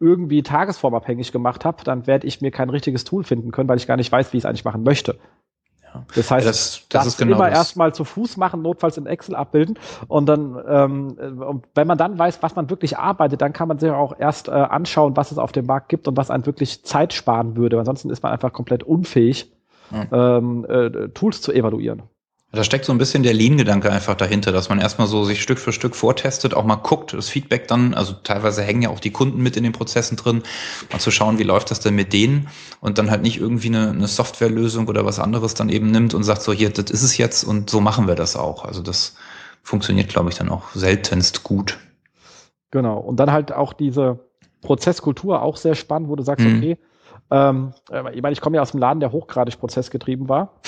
irgendwie 0.00 0.42
tagesformabhängig 0.42 1.32
gemacht 1.32 1.64
habe, 1.64 1.84
dann 1.84 2.06
werde 2.06 2.26
ich 2.26 2.40
mir 2.40 2.50
kein 2.50 2.70
richtiges 2.70 3.04
Tool 3.04 3.24
finden 3.24 3.52
können, 3.52 3.68
weil 3.68 3.78
ich 3.78 3.86
gar 3.86 3.96
nicht 3.96 4.10
weiß, 4.10 4.32
wie 4.32 4.38
ich 4.38 4.44
es 4.44 4.46
eigentlich 4.46 4.64
machen 4.64 4.82
möchte. 4.82 5.18
Das 6.14 6.30
heißt, 6.30 6.44
ja, 6.44 6.50
das, 6.50 6.86
das, 6.88 7.04
das 7.04 7.16
genau 7.16 7.36
immer 7.36 7.48
erstmal 7.48 7.94
zu 7.94 8.04
Fuß 8.04 8.36
machen, 8.36 8.62
notfalls 8.62 8.96
in 8.96 9.06
Excel 9.06 9.36
abbilden 9.36 9.78
und 10.08 10.26
dann, 10.26 10.60
ähm, 10.66 11.62
wenn 11.74 11.86
man 11.86 11.98
dann 11.98 12.18
weiß, 12.18 12.42
was 12.42 12.56
man 12.56 12.68
wirklich 12.68 12.98
arbeitet, 12.98 13.40
dann 13.40 13.52
kann 13.52 13.68
man 13.68 13.78
sich 13.78 13.90
auch 13.90 14.18
erst 14.18 14.48
äh, 14.48 14.52
anschauen, 14.52 15.16
was 15.16 15.30
es 15.30 15.38
auf 15.38 15.52
dem 15.52 15.66
Markt 15.66 15.88
gibt 15.88 16.08
und 16.08 16.16
was 16.16 16.30
einen 16.30 16.46
wirklich 16.46 16.84
Zeit 16.84 17.12
sparen 17.12 17.56
würde. 17.56 17.78
Ansonsten 17.78 18.10
ist 18.10 18.22
man 18.22 18.32
einfach 18.32 18.52
komplett 18.52 18.82
unfähig, 18.82 19.52
ja. 19.92 20.38
ähm, 20.38 20.66
äh, 20.68 21.08
Tools 21.10 21.40
zu 21.42 21.52
evaluieren. 21.52 22.02
Da 22.54 22.64
steckt 22.64 22.84
so 22.84 22.92
ein 22.92 22.98
bisschen 22.98 23.22
der 23.22 23.34
Lean-Gedanke 23.34 23.90
einfach 23.90 24.14
dahinter, 24.14 24.52
dass 24.52 24.68
man 24.68 24.78
erstmal 24.78 25.06
so 25.06 25.24
sich 25.24 25.42
Stück 25.42 25.58
für 25.58 25.72
Stück 25.72 25.96
vortestet, 25.96 26.54
auch 26.54 26.64
mal 26.64 26.76
guckt, 26.76 27.12
das 27.12 27.28
Feedback 27.28 27.68
dann, 27.68 27.94
also 27.94 28.12
teilweise 28.12 28.62
hängen 28.62 28.82
ja 28.82 28.90
auch 28.90 29.00
die 29.00 29.10
Kunden 29.10 29.42
mit 29.42 29.56
in 29.56 29.64
den 29.64 29.72
Prozessen 29.72 30.16
drin, 30.16 30.42
mal 30.92 31.00
zu 31.00 31.10
schauen, 31.10 31.38
wie 31.38 31.42
läuft 31.42 31.70
das 31.70 31.80
denn 31.80 31.94
mit 31.94 32.12
denen 32.12 32.48
und 32.80 32.98
dann 32.98 33.10
halt 33.10 33.22
nicht 33.22 33.38
irgendwie 33.38 33.68
eine, 33.68 33.90
eine 33.90 34.06
Softwarelösung 34.06 34.88
oder 34.88 35.04
was 35.04 35.18
anderes 35.18 35.54
dann 35.54 35.68
eben 35.68 35.90
nimmt 35.90 36.14
und 36.14 36.22
sagt 36.22 36.42
so, 36.42 36.52
hier, 36.52 36.70
das 36.70 36.90
ist 36.90 37.02
es 37.02 37.16
jetzt 37.18 37.44
und 37.44 37.70
so 37.70 37.80
machen 37.80 38.06
wir 38.06 38.14
das 38.14 38.36
auch. 38.36 38.64
Also 38.64 38.82
das 38.82 39.16
funktioniert, 39.62 40.08
glaube 40.08 40.30
ich, 40.30 40.36
dann 40.36 40.50
auch 40.50 40.68
seltenst 40.74 41.42
gut. 41.42 41.78
Genau. 42.70 42.98
Und 42.98 43.16
dann 43.18 43.32
halt 43.32 43.52
auch 43.52 43.72
diese 43.72 44.20
Prozesskultur 44.60 45.42
auch 45.42 45.56
sehr 45.56 45.74
spannend, 45.74 46.08
wo 46.08 46.16
du 46.16 46.22
sagst, 46.22 46.46
mhm. 46.46 46.58
okay, 46.58 46.78
ähm, 47.30 47.72
ich 48.12 48.22
meine, 48.22 48.32
ich 48.32 48.40
komme 48.40 48.56
ja 48.56 48.62
aus 48.62 48.72
dem 48.72 48.80
Laden, 48.80 49.00
der 49.00 49.12
hochgradig 49.12 49.58
prozessgetrieben 49.58 50.28
war. 50.28 50.60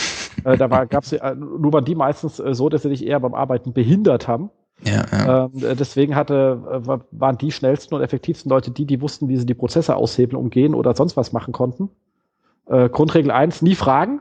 Äh, 0.44 0.56
da 0.56 0.84
gab 0.84 1.04
es 1.04 1.12
äh, 1.12 1.34
nur 1.34 1.72
waren 1.72 1.84
die 1.84 1.94
meistens 1.94 2.38
äh, 2.38 2.54
so, 2.54 2.68
dass 2.68 2.82
sie 2.82 2.90
dich 2.90 3.06
eher 3.06 3.20
beim 3.20 3.34
Arbeiten 3.34 3.72
behindert 3.72 4.28
haben. 4.28 4.50
Ja, 4.84 5.04
ja. 5.10 5.44
Ähm, 5.44 5.64
äh, 5.64 5.74
deswegen 5.74 6.14
hatte, 6.14 6.60
waren 7.10 7.38
die 7.38 7.50
schnellsten 7.50 7.94
und 7.94 8.02
effektivsten 8.02 8.50
Leute 8.50 8.70
die, 8.70 8.84
die 8.84 9.00
wussten, 9.00 9.28
wie 9.28 9.36
sie 9.36 9.46
die 9.46 9.54
Prozesse 9.54 9.96
aushebeln, 9.96 10.40
umgehen 10.40 10.74
oder 10.74 10.94
sonst 10.94 11.16
was 11.16 11.32
machen 11.32 11.52
konnten. 11.52 11.88
Äh, 12.66 12.88
Grundregel 12.90 13.30
eins: 13.30 13.62
nie 13.62 13.74
fragen, 13.74 14.20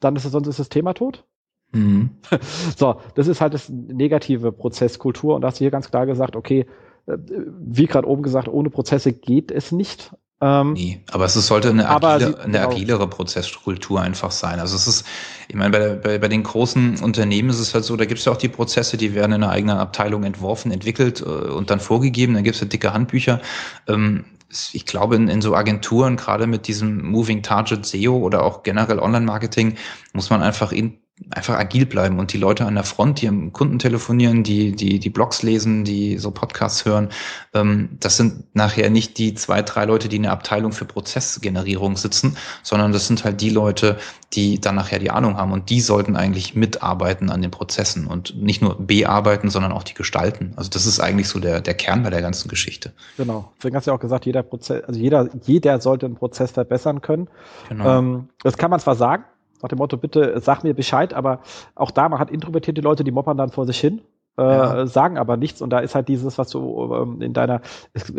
dann 0.00 0.16
ist 0.16 0.24
es, 0.24 0.32
sonst 0.32 0.48
ist 0.48 0.58
das 0.58 0.68
Thema 0.68 0.92
tot. 0.94 1.24
Mhm. 1.72 2.10
So, 2.76 3.00
das 3.14 3.26
ist 3.26 3.40
halt 3.40 3.54
das 3.54 3.68
negative 3.68 4.52
Prozesskultur 4.52 5.34
und 5.34 5.40
da 5.40 5.48
hast 5.48 5.60
du 5.60 5.64
hier 5.64 5.70
ganz 5.70 5.90
klar 5.90 6.06
gesagt, 6.06 6.36
okay, 6.36 6.66
wie 7.06 7.86
gerade 7.86 8.08
oben 8.08 8.22
gesagt, 8.22 8.48
ohne 8.48 8.70
Prozesse 8.70 9.12
geht 9.12 9.50
es 9.50 9.72
nicht. 9.72 10.12
Ähm, 10.44 10.74
nee, 10.74 11.00
aber 11.10 11.24
es 11.24 11.32
sollte 11.32 11.70
eine, 11.70 11.88
agile, 11.88 12.32
die, 12.32 12.38
eine 12.38 12.58
genau. 12.58 12.70
agilere 12.70 13.08
Prozesskultur 13.08 14.02
einfach 14.02 14.30
sein. 14.30 14.60
Also 14.60 14.76
es 14.76 14.86
ist, 14.86 15.06
ich 15.48 15.54
meine, 15.54 15.70
bei, 15.70 15.94
bei, 15.94 16.18
bei 16.18 16.28
den 16.28 16.42
großen 16.42 16.98
Unternehmen 17.00 17.48
ist 17.48 17.60
es 17.60 17.72
halt 17.72 17.84
so, 17.84 17.96
da 17.96 18.04
gibt 18.04 18.18
es 18.18 18.26
ja 18.26 18.32
auch 18.32 18.36
die 18.36 18.50
Prozesse, 18.50 18.98
die 18.98 19.14
werden 19.14 19.32
in 19.32 19.42
einer 19.42 19.50
eigenen 19.50 19.78
Abteilung 19.78 20.22
entworfen, 20.22 20.70
entwickelt 20.70 21.22
äh, 21.22 21.24
und 21.24 21.70
dann 21.70 21.80
vorgegeben. 21.80 22.34
Dann 22.34 22.44
gibt 22.44 22.56
es 22.56 22.60
ja 22.60 22.66
dicke 22.66 22.92
Handbücher. 22.92 23.40
Ähm, 23.88 24.26
ich 24.74 24.84
glaube, 24.84 25.16
in, 25.16 25.28
in 25.28 25.40
so 25.40 25.54
Agenturen, 25.54 26.16
gerade 26.16 26.46
mit 26.46 26.68
diesem 26.68 27.02
Moving 27.02 27.42
Target 27.42 27.86
SEO 27.86 28.18
oder 28.18 28.42
auch 28.42 28.62
generell 28.64 28.98
Online-Marketing, 28.98 29.76
muss 30.12 30.28
man 30.28 30.42
einfach 30.42 30.72
in, 30.72 30.98
einfach 31.30 31.56
agil 31.56 31.86
bleiben 31.86 32.18
und 32.18 32.32
die 32.32 32.38
Leute 32.38 32.66
an 32.66 32.74
der 32.74 32.82
Front, 32.82 33.22
die 33.22 33.28
am 33.28 33.52
Kunden 33.52 33.78
telefonieren, 33.78 34.42
die, 34.42 34.72
die, 34.72 34.98
die 34.98 35.10
Blogs 35.10 35.42
lesen, 35.42 35.84
die 35.84 36.18
so 36.18 36.32
Podcasts 36.32 36.84
hören, 36.84 37.08
ähm, 37.54 37.90
das 38.00 38.16
sind 38.16 38.54
nachher 38.54 38.90
nicht 38.90 39.16
die 39.18 39.34
zwei, 39.34 39.62
drei 39.62 39.84
Leute, 39.84 40.08
die 40.08 40.16
in 40.16 40.24
der 40.24 40.32
Abteilung 40.32 40.72
für 40.72 40.84
Prozessgenerierung 40.84 41.96
sitzen, 41.96 42.36
sondern 42.64 42.92
das 42.92 43.06
sind 43.06 43.24
halt 43.24 43.40
die 43.40 43.50
Leute, 43.50 43.96
die 44.32 44.60
dann 44.60 44.74
nachher 44.74 44.98
die 44.98 45.10
Ahnung 45.10 45.36
haben 45.36 45.52
und 45.52 45.70
die 45.70 45.80
sollten 45.80 46.16
eigentlich 46.16 46.56
mitarbeiten 46.56 47.30
an 47.30 47.42
den 47.42 47.52
Prozessen 47.52 48.08
und 48.08 48.36
nicht 48.36 48.60
nur 48.60 48.76
bearbeiten, 48.84 49.50
sondern 49.50 49.70
auch 49.70 49.84
die 49.84 49.94
gestalten. 49.94 50.52
Also 50.56 50.68
das 50.68 50.84
ist 50.84 50.98
eigentlich 50.98 51.28
so 51.28 51.38
der, 51.38 51.60
der 51.60 51.74
Kern 51.74 52.02
bei 52.02 52.10
der 52.10 52.22
ganzen 52.22 52.48
Geschichte. 52.48 52.92
Genau. 53.16 53.52
Deswegen 53.58 53.76
hast 53.76 53.86
du 53.86 53.92
ja 53.92 53.96
auch 53.96 54.00
gesagt, 54.00 54.26
jeder 54.26 54.42
Prozess, 54.42 54.82
also 54.84 54.98
jeder, 54.98 55.28
jeder 55.44 55.80
sollte 55.80 56.06
einen 56.06 56.16
Prozess 56.16 56.50
verbessern 56.50 57.02
können. 57.02 57.28
Genau. 57.68 57.98
Ähm, 57.98 58.28
das 58.42 58.58
kann 58.58 58.70
man 58.70 58.80
zwar 58.80 58.96
sagen, 58.96 59.24
nach 59.64 59.68
dem 59.68 59.78
Motto, 59.78 59.96
bitte 59.96 60.38
sag 60.40 60.62
mir 60.62 60.74
Bescheid, 60.74 61.14
aber 61.14 61.40
auch 61.74 61.90
da, 61.90 62.08
man 62.08 62.20
hat 62.20 62.30
introvertierte 62.30 62.80
Leute, 62.82 63.02
die 63.02 63.10
moppern 63.10 63.36
dann 63.36 63.50
vor 63.50 63.66
sich 63.66 63.80
hin. 63.80 64.02
Äh, 64.36 64.42
ja. 64.42 64.86
sagen 64.88 65.16
aber 65.16 65.36
nichts 65.36 65.62
und 65.62 65.70
da 65.70 65.78
ist 65.78 65.94
halt 65.94 66.08
dieses, 66.08 66.38
was 66.38 66.48
du 66.48 66.92
ähm, 66.92 67.22
in 67.22 67.32
deiner, 67.34 67.60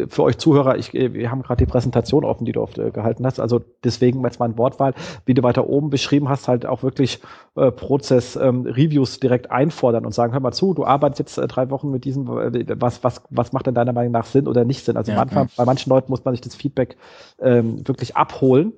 für 0.08 0.24
euch 0.24 0.38
Zuhörer, 0.38 0.78
ich, 0.78 0.94
äh, 0.94 1.14
wir 1.14 1.30
haben 1.30 1.42
gerade 1.42 1.66
die 1.66 1.70
Präsentation 1.70 2.24
offen, 2.24 2.46
die 2.46 2.54
du 2.54 2.62
oft 2.62 2.78
äh, 2.78 2.90
gehalten 2.92 3.26
hast, 3.26 3.42
also 3.42 3.60
deswegen 3.84 4.24
jetzt 4.24 4.40
mal 4.40 4.46
ein 4.46 4.58
Wortwahl, 4.58 4.94
wie 5.26 5.34
du 5.34 5.44
weiter 5.44 5.68
oben 5.68 5.90
beschrieben 5.90 6.30
hast, 6.30 6.48
halt 6.48 6.66
auch 6.66 6.84
wirklich 6.84 7.20
äh, 7.56 7.70
Prozess-Reviews 7.70 9.16
ähm, 9.16 9.20
direkt 9.20 9.52
einfordern 9.52 10.06
und 10.06 10.14
sagen, 10.14 10.32
hör 10.32 10.40
mal 10.40 10.54
zu, 10.54 10.74
du 10.74 10.86
arbeitest 10.86 11.20
jetzt 11.20 11.38
äh, 11.38 11.48
drei 11.48 11.70
Wochen 11.70 11.92
mit 11.92 12.06
diesem, 12.06 12.30
äh, 12.30 12.66
was, 12.80 13.04
was, 13.04 13.22
was 13.30 13.52
macht 13.52 13.68
denn 13.68 13.76
deiner 13.76 13.92
Meinung 13.92 14.14
nach 14.14 14.26
Sinn 14.26 14.48
oder 14.48 14.64
nicht 14.64 14.86
Sinn? 14.86 14.96
Also 14.96 15.12
ja, 15.12 15.18
manchmal, 15.18 15.44
ja. 15.44 15.50
bei 15.58 15.66
manchen 15.66 15.90
Leuten 15.90 16.10
muss 16.10 16.24
man 16.24 16.34
sich 16.34 16.40
das 16.40 16.56
Feedback 16.56 16.96
ähm, 17.42 17.86
wirklich 17.86 18.16
abholen 18.16 18.72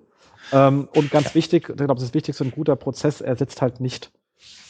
Ähm, 0.51 0.87
und 0.91 1.11
ganz 1.11 1.35
wichtig, 1.35 1.69
ich 1.69 1.75
glaube, 1.75 1.95
das 1.95 2.03
ist 2.03 2.13
wichtig, 2.13 2.35
so 2.35 2.43
ein 2.43 2.51
guter 2.51 2.75
Prozess 2.75 3.21
ersetzt 3.21 3.61
halt 3.61 3.79
nicht 3.79 4.11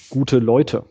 gute 0.10 0.40
Leute. 0.40 0.86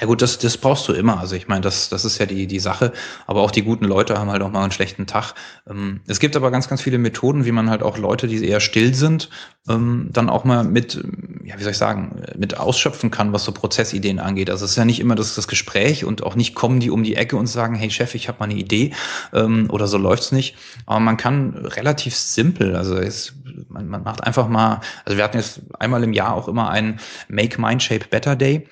Ja 0.00 0.06
gut, 0.06 0.20
das, 0.20 0.38
das 0.38 0.58
brauchst 0.58 0.86
du 0.88 0.92
immer. 0.92 1.18
Also 1.18 1.36
ich 1.36 1.48
meine, 1.48 1.62
das, 1.62 1.88
das 1.88 2.04
ist 2.04 2.18
ja 2.18 2.26
die, 2.26 2.46
die 2.46 2.58
Sache. 2.58 2.92
Aber 3.26 3.40
auch 3.40 3.50
die 3.50 3.62
guten 3.62 3.86
Leute 3.86 4.18
haben 4.18 4.30
halt 4.30 4.42
auch 4.42 4.50
mal 4.50 4.62
einen 4.62 4.72
schlechten 4.72 5.06
Tag. 5.06 5.34
Ähm, 5.68 6.00
es 6.06 6.20
gibt 6.20 6.36
aber 6.36 6.50
ganz, 6.50 6.68
ganz 6.68 6.82
viele 6.82 6.98
Methoden, 6.98 7.46
wie 7.46 7.52
man 7.52 7.70
halt 7.70 7.82
auch 7.82 7.96
Leute, 7.96 8.26
die 8.26 8.46
eher 8.46 8.60
still 8.60 8.94
sind, 8.94 9.30
ähm, 9.68 10.10
dann 10.12 10.28
auch 10.28 10.44
mal 10.44 10.64
mit, 10.64 11.02
ja, 11.44 11.58
wie 11.58 11.62
soll 11.62 11.72
ich 11.72 11.78
sagen, 11.78 12.22
mit 12.36 12.58
ausschöpfen 12.58 13.10
kann, 13.10 13.32
was 13.32 13.44
so 13.44 13.52
Prozessideen 13.52 14.18
angeht. 14.18 14.50
Also 14.50 14.66
es 14.66 14.72
ist 14.72 14.76
ja 14.76 14.84
nicht 14.84 15.00
immer 15.00 15.14
das, 15.14 15.34
das 15.34 15.48
Gespräch 15.48 16.04
und 16.04 16.22
auch 16.22 16.34
nicht 16.34 16.54
kommen 16.54 16.78
die 16.78 16.90
um 16.90 17.02
die 17.02 17.16
Ecke 17.16 17.36
und 17.36 17.46
sagen, 17.46 17.74
hey 17.74 17.90
Chef, 17.90 18.14
ich 18.14 18.28
habe 18.28 18.38
mal 18.40 18.46
eine 18.46 18.60
Idee 18.60 18.92
ähm, 19.32 19.68
oder 19.70 19.86
so 19.86 19.96
läuft's 19.96 20.30
nicht. 20.30 20.56
Aber 20.84 21.00
man 21.00 21.16
kann 21.16 21.54
relativ 21.54 22.14
simpel, 22.14 22.76
also 22.76 22.96
es, 22.96 23.34
man, 23.68 23.88
man 23.88 24.02
macht 24.02 24.22
einfach 24.24 24.48
mal, 24.48 24.80
also 25.06 25.16
wir 25.16 25.24
hatten 25.24 25.38
jetzt 25.38 25.62
einmal 25.78 26.04
im 26.04 26.12
Jahr 26.12 26.34
auch 26.34 26.48
immer 26.48 26.68
einen 26.68 27.00
Make 27.28 27.60
Mind 27.60 27.82
Shape 27.82 28.06
Better 28.10 28.36
Day. 28.36 28.68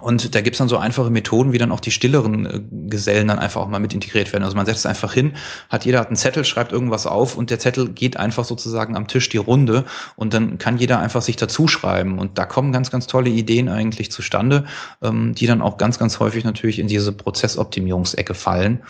Und 0.00 0.34
da 0.34 0.40
gibt's 0.40 0.58
dann 0.58 0.68
so 0.68 0.78
einfache 0.78 1.10
Methoden, 1.10 1.52
wie 1.52 1.58
dann 1.58 1.70
auch 1.70 1.78
die 1.78 1.90
stilleren 1.90 2.46
äh, 2.46 2.60
Gesellen 2.88 3.28
dann 3.28 3.38
einfach 3.38 3.60
auch 3.60 3.68
mal 3.68 3.78
mit 3.78 3.92
integriert 3.92 4.32
werden. 4.32 4.42
Also 4.42 4.56
man 4.56 4.66
setzt 4.66 4.86
einfach 4.86 5.12
hin, 5.12 5.34
hat 5.68 5.84
jeder 5.84 6.00
hat 6.00 6.08
einen 6.08 6.16
Zettel, 6.16 6.44
schreibt 6.44 6.72
irgendwas 6.72 7.06
auf 7.06 7.36
und 7.36 7.50
der 7.50 7.58
Zettel 7.58 7.90
geht 7.90 8.16
einfach 8.16 8.44
sozusagen 8.44 8.96
am 8.96 9.06
Tisch 9.06 9.28
die 9.28 9.36
Runde 9.36 9.84
und 10.16 10.34
dann 10.34 10.58
kann 10.58 10.78
jeder 10.78 10.98
einfach 10.98 11.22
sich 11.22 11.36
dazu 11.36 11.68
schreiben. 11.68 12.18
Und 12.18 12.38
da 12.38 12.46
kommen 12.46 12.72
ganz, 12.72 12.90
ganz 12.90 13.06
tolle 13.06 13.30
Ideen 13.30 13.68
eigentlich 13.68 14.10
zustande, 14.10 14.64
ähm, 15.02 15.34
die 15.34 15.46
dann 15.46 15.60
auch 15.60 15.76
ganz, 15.76 15.98
ganz 15.98 16.18
häufig 16.18 16.44
natürlich 16.44 16.78
in 16.78 16.88
diese 16.88 17.12
Prozessoptimierungsecke 17.12 18.34
fallen. 18.34 18.82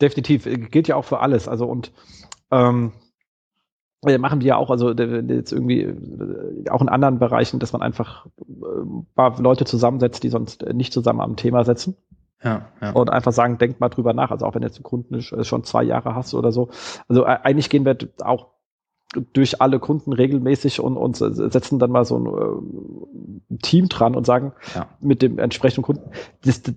Definitiv, 0.02 0.46
äh, 0.46 0.58
gilt 0.58 0.88
ja 0.88 0.96
auch 0.96 1.06
für 1.06 1.20
alles. 1.20 1.48
Also 1.48 1.66
und 1.66 1.92
ähm, 2.52 2.94
machen 4.04 4.42
wir 4.42 4.48
ja 4.48 4.58
auch, 4.58 4.70
also 4.70 4.92
jetzt 4.92 5.52
irgendwie 5.52 5.82
äh, 5.82 6.70
auch 6.70 6.82
in 6.82 6.90
anderen 6.90 7.20
Bereichen, 7.20 7.60
dass 7.60 7.74
man 7.74 7.82
einfach 7.82 8.28
ein 8.38 9.02
äh, 9.02 9.16
paar 9.16 9.42
Leute 9.42 9.66
zusammensetzt, 9.66 10.24
die 10.24 10.30
sonst 10.30 10.66
nicht 10.74 10.94
zusammen 10.94 11.22
am 11.22 11.36
Thema 11.36 11.64
setzen. 11.66 11.98
Ja, 12.44 12.68
ja. 12.82 12.92
Und 12.92 13.10
einfach 13.10 13.32
sagen, 13.32 13.58
denkt 13.58 13.80
mal 13.80 13.90
drüber 13.90 14.14
nach. 14.14 14.30
Also 14.30 14.46
auch 14.46 14.54
wenn 14.54 14.62
du 14.62 14.68
jetzt 14.68 14.78
einen 14.78 14.84
Kunden 14.84 15.22
schon 15.22 15.64
zwei 15.64 15.84
Jahre 15.84 16.14
hast 16.14 16.36
oder 16.36 16.52
so. 16.52 16.70
Also 17.08 17.26
eigentlich 17.26 17.70
gehen 17.70 17.84
wir 17.84 17.98
auch 18.24 18.52
durch 19.34 19.62
alle 19.62 19.80
Kunden 19.80 20.12
regelmäßig 20.12 20.82
und, 20.82 20.98
und 20.98 21.16
setzen 21.16 21.80
dann 21.80 21.92
mal 21.92 22.04
so 22.04 22.18
ein 22.18 22.26
äh, 22.26 23.58
Team 23.62 23.88
dran 23.88 24.16
und 24.16 24.26
sagen 24.26 24.52
ja. 24.76 24.88
mit 25.00 25.22
dem 25.22 25.40
entsprechenden 25.40 25.84
Kunden, 25.84 26.10
das, 26.44 26.62
das, 26.62 26.74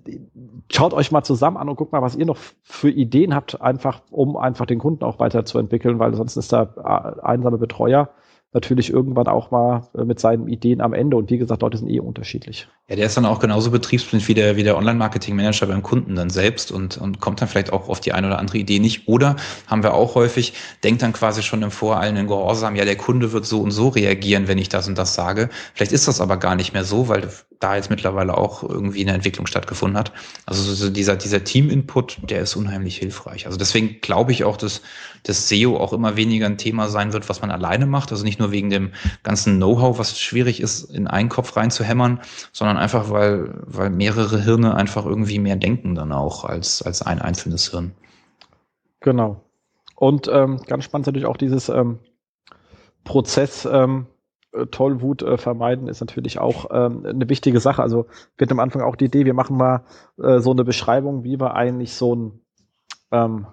schaut 0.71 0.93
euch 0.93 1.11
mal 1.11 1.23
zusammen 1.23 1.57
an 1.57 1.67
und 1.67 1.75
guckt 1.75 1.91
mal, 1.91 2.01
was 2.01 2.15
ihr 2.15 2.25
noch 2.25 2.37
für 2.63 2.89
Ideen 2.89 3.35
habt, 3.35 3.61
einfach 3.61 4.01
um 4.11 4.37
einfach 4.37 4.65
den 4.65 4.79
Kunden 4.79 5.03
auch 5.03 5.19
weiterzuentwickeln, 5.19 5.99
weil 5.99 6.13
sonst 6.15 6.37
ist 6.37 6.53
da 6.53 6.73
äh, 6.77 7.25
einsame 7.25 7.57
Betreuer 7.57 8.09
natürlich 8.53 8.89
irgendwann 8.91 9.27
auch 9.27 9.51
mal 9.51 9.87
äh, 9.95 10.03
mit 10.03 10.19
seinen 10.19 10.47
Ideen 10.47 10.81
am 10.81 10.93
Ende. 10.93 11.17
Und 11.17 11.29
wie 11.29 11.37
gesagt, 11.37 11.61
Leute 11.61 11.77
sind 11.77 11.89
eh 11.89 11.99
unterschiedlich. 11.99 12.67
Ja, 12.89 12.95
der 12.95 13.05
ist 13.05 13.15
dann 13.15 13.25
auch 13.25 13.39
genauso 13.39 13.71
betriebsblind 13.71 14.27
wie 14.27 14.33
der, 14.33 14.57
wie 14.57 14.63
der 14.63 14.77
Online-Marketing-Manager 14.77 15.67
beim 15.67 15.81
Kunden 15.81 16.15
dann 16.15 16.29
selbst 16.29 16.71
und, 16.71 16.97
und 16.97 17.21
kommt 17.21 17.41
dann 17.41 17.47
vielleicht 17.47 17.71
auch 17.71 17.87
auf 17.87 18.01
die 18.01 18.11
eine 18.11 18.27
oder 18.27 18.39
andere 18.39 18.57
Idee 18.57 18.79
nicht. 18.79 19.07
Oder 19.07 19.37
haben 19.67 19.83
wir 19.83 19.93
auch 19.93 20.15
häufig, 20.15 20.53
denkt 20.83 21.01
dann 21.01 21.13
quasi 21.13 21.43
schon 21.43 21.61
im 21.61 21.71
voreilenden 21.71 22.27
Gehorsam, 22.27 22.75
ja, 22.75 22.85
der 22.85 22.97
Kunde 22.97 23.31
wird 23.31 23.45
so 23.45 23.61
und 23.61 23.71
so 23.71 23.89
reagieren, 23.89 24.47
wenn 24.47 24.57
ich 24.57 24.69
das 24.69 24.87
und 24.87 24.97
das 24.97 25.15
sage. 25.15 25.49
Vielleicht 25.73 25.93
ist 25.93 26.07
das 26.07 26.19
aber 26.19 26.37
gar 26.37 26.55
nicht 26.55 26.73
mehr 26.73 26.83
so, 26.83 27.07
weil 27.07 27.29
da 27.61 27.75
jetzt 27.75 27.89
mittlerweile 27.89 28.37
auch 28.37 28.63
irgendwie 28.63 29.01
eine 29.01 29.13
Entwicklung 29.13 29.47
stattgefunden 29.47 29.97
hat. 29.97 30.11
Also 30.45 30.63
so 30.73 30.89
dieser, 30.89 31.15
dieser 31.15 31.43
Team-Input, 31.43 32.17
der 32.29 32.41
ist 32.41 32.55
unheimlich 32.55 32.97
hilfreich. 32.97 33.45
Also 33.45 33.57
deswegen 33.57 34.01
glaube 34.01 34.31
ich 34.31 34.43
auch, 34.43 34.57
dass 34.57 34.81
das 35.23 35.47
SEO 35.47 35.77
auch 35.77 35.93
immer 35.93 36.15
weniger 36.15 36.47
ein 36.47 36.57
Thema 36.57 36.89
sein 36.89 37.13
wird, 37.13 37.29
was 37.29 37.41
man 37.41 37.51
alleine 37.51 37.85
macht. 37.85 38.11
Also 38.11 38.23
nicht 38.23 38.39
nur 38.39 38.51
wegen 38.51 38.69
dem 38.69 38.91
ganzen 39.23 39.57
Know-how, 39.57 39.99
was 39.99 40.19
schwierig 40.19 40.59
ist, 40.59 40.83
in 40.91 41.07
einen 41.07 41.29
Kopf 41.29 41.55
reinzuhämmern, 41.55 42.19
sondern 42.51 42.77
einfach, 42.77 43.11
weil, 43.11 43.53
weil 43.65 43.91
mehrere 43.91 44.41
Hirne 44.41 44.75
einfach 44.75 45.05
irgendwie 45.05 45.39
mehr 45.39 45.55
denken 45.55 45.95
dann 45.95 46.11
auch 46.11 46.43
als, 46.43 46.81
als 46.81 47.03
ein 47.03 47.21
einzelnes 47.21 47.69
Hirn. 47.69 47.91
Genau. 49.01 49.43
Und 49.95 50.27
ähm, 50.31 50.59
ganz 50.65 50.85
spannend 50.85 51.05
natürlich 51.05 51.27
auch 51.27 51.37
dieses 51.37 51.69
ähm, 51.69 51.99
Prozess, 53.03 53.67
ähm, 53.71 54.07
äh, 54.07 54.10
Tollwut 54.71 55.21
äh, 55.21 55.37
vermeiden 55.37 55.87
ist 55.87 56.01
natürlich 56.01 56.39
auch 56.39 56.65
ähm, 56.71 57.05
eine 57.05 57.29
wichtige 57.29 57.59
Sache. 57.59 57.81
Also 57.81 58.07
wir 58.37 58.45
hatten 58.45 58.53
am 58.53 58.59
Anfang 58.59 58.81
auch 58.81 58.95
die 58.95 59.05
Idee, 59.05 59.25
wir 59.25 59.33
machen 59.33 59.57
mal 59.57 59.83
äh, 60.21 60.39
so 60.39 60.51
eine 60.51 60.63
Beschreibung, 60.63 61.23
wie 61.23 61.39
wir 61.39 61.55
eigentlich 61.55 61.93
so 61.93 62.15
ein 62.15 62.41
ähm, 63.11 63.47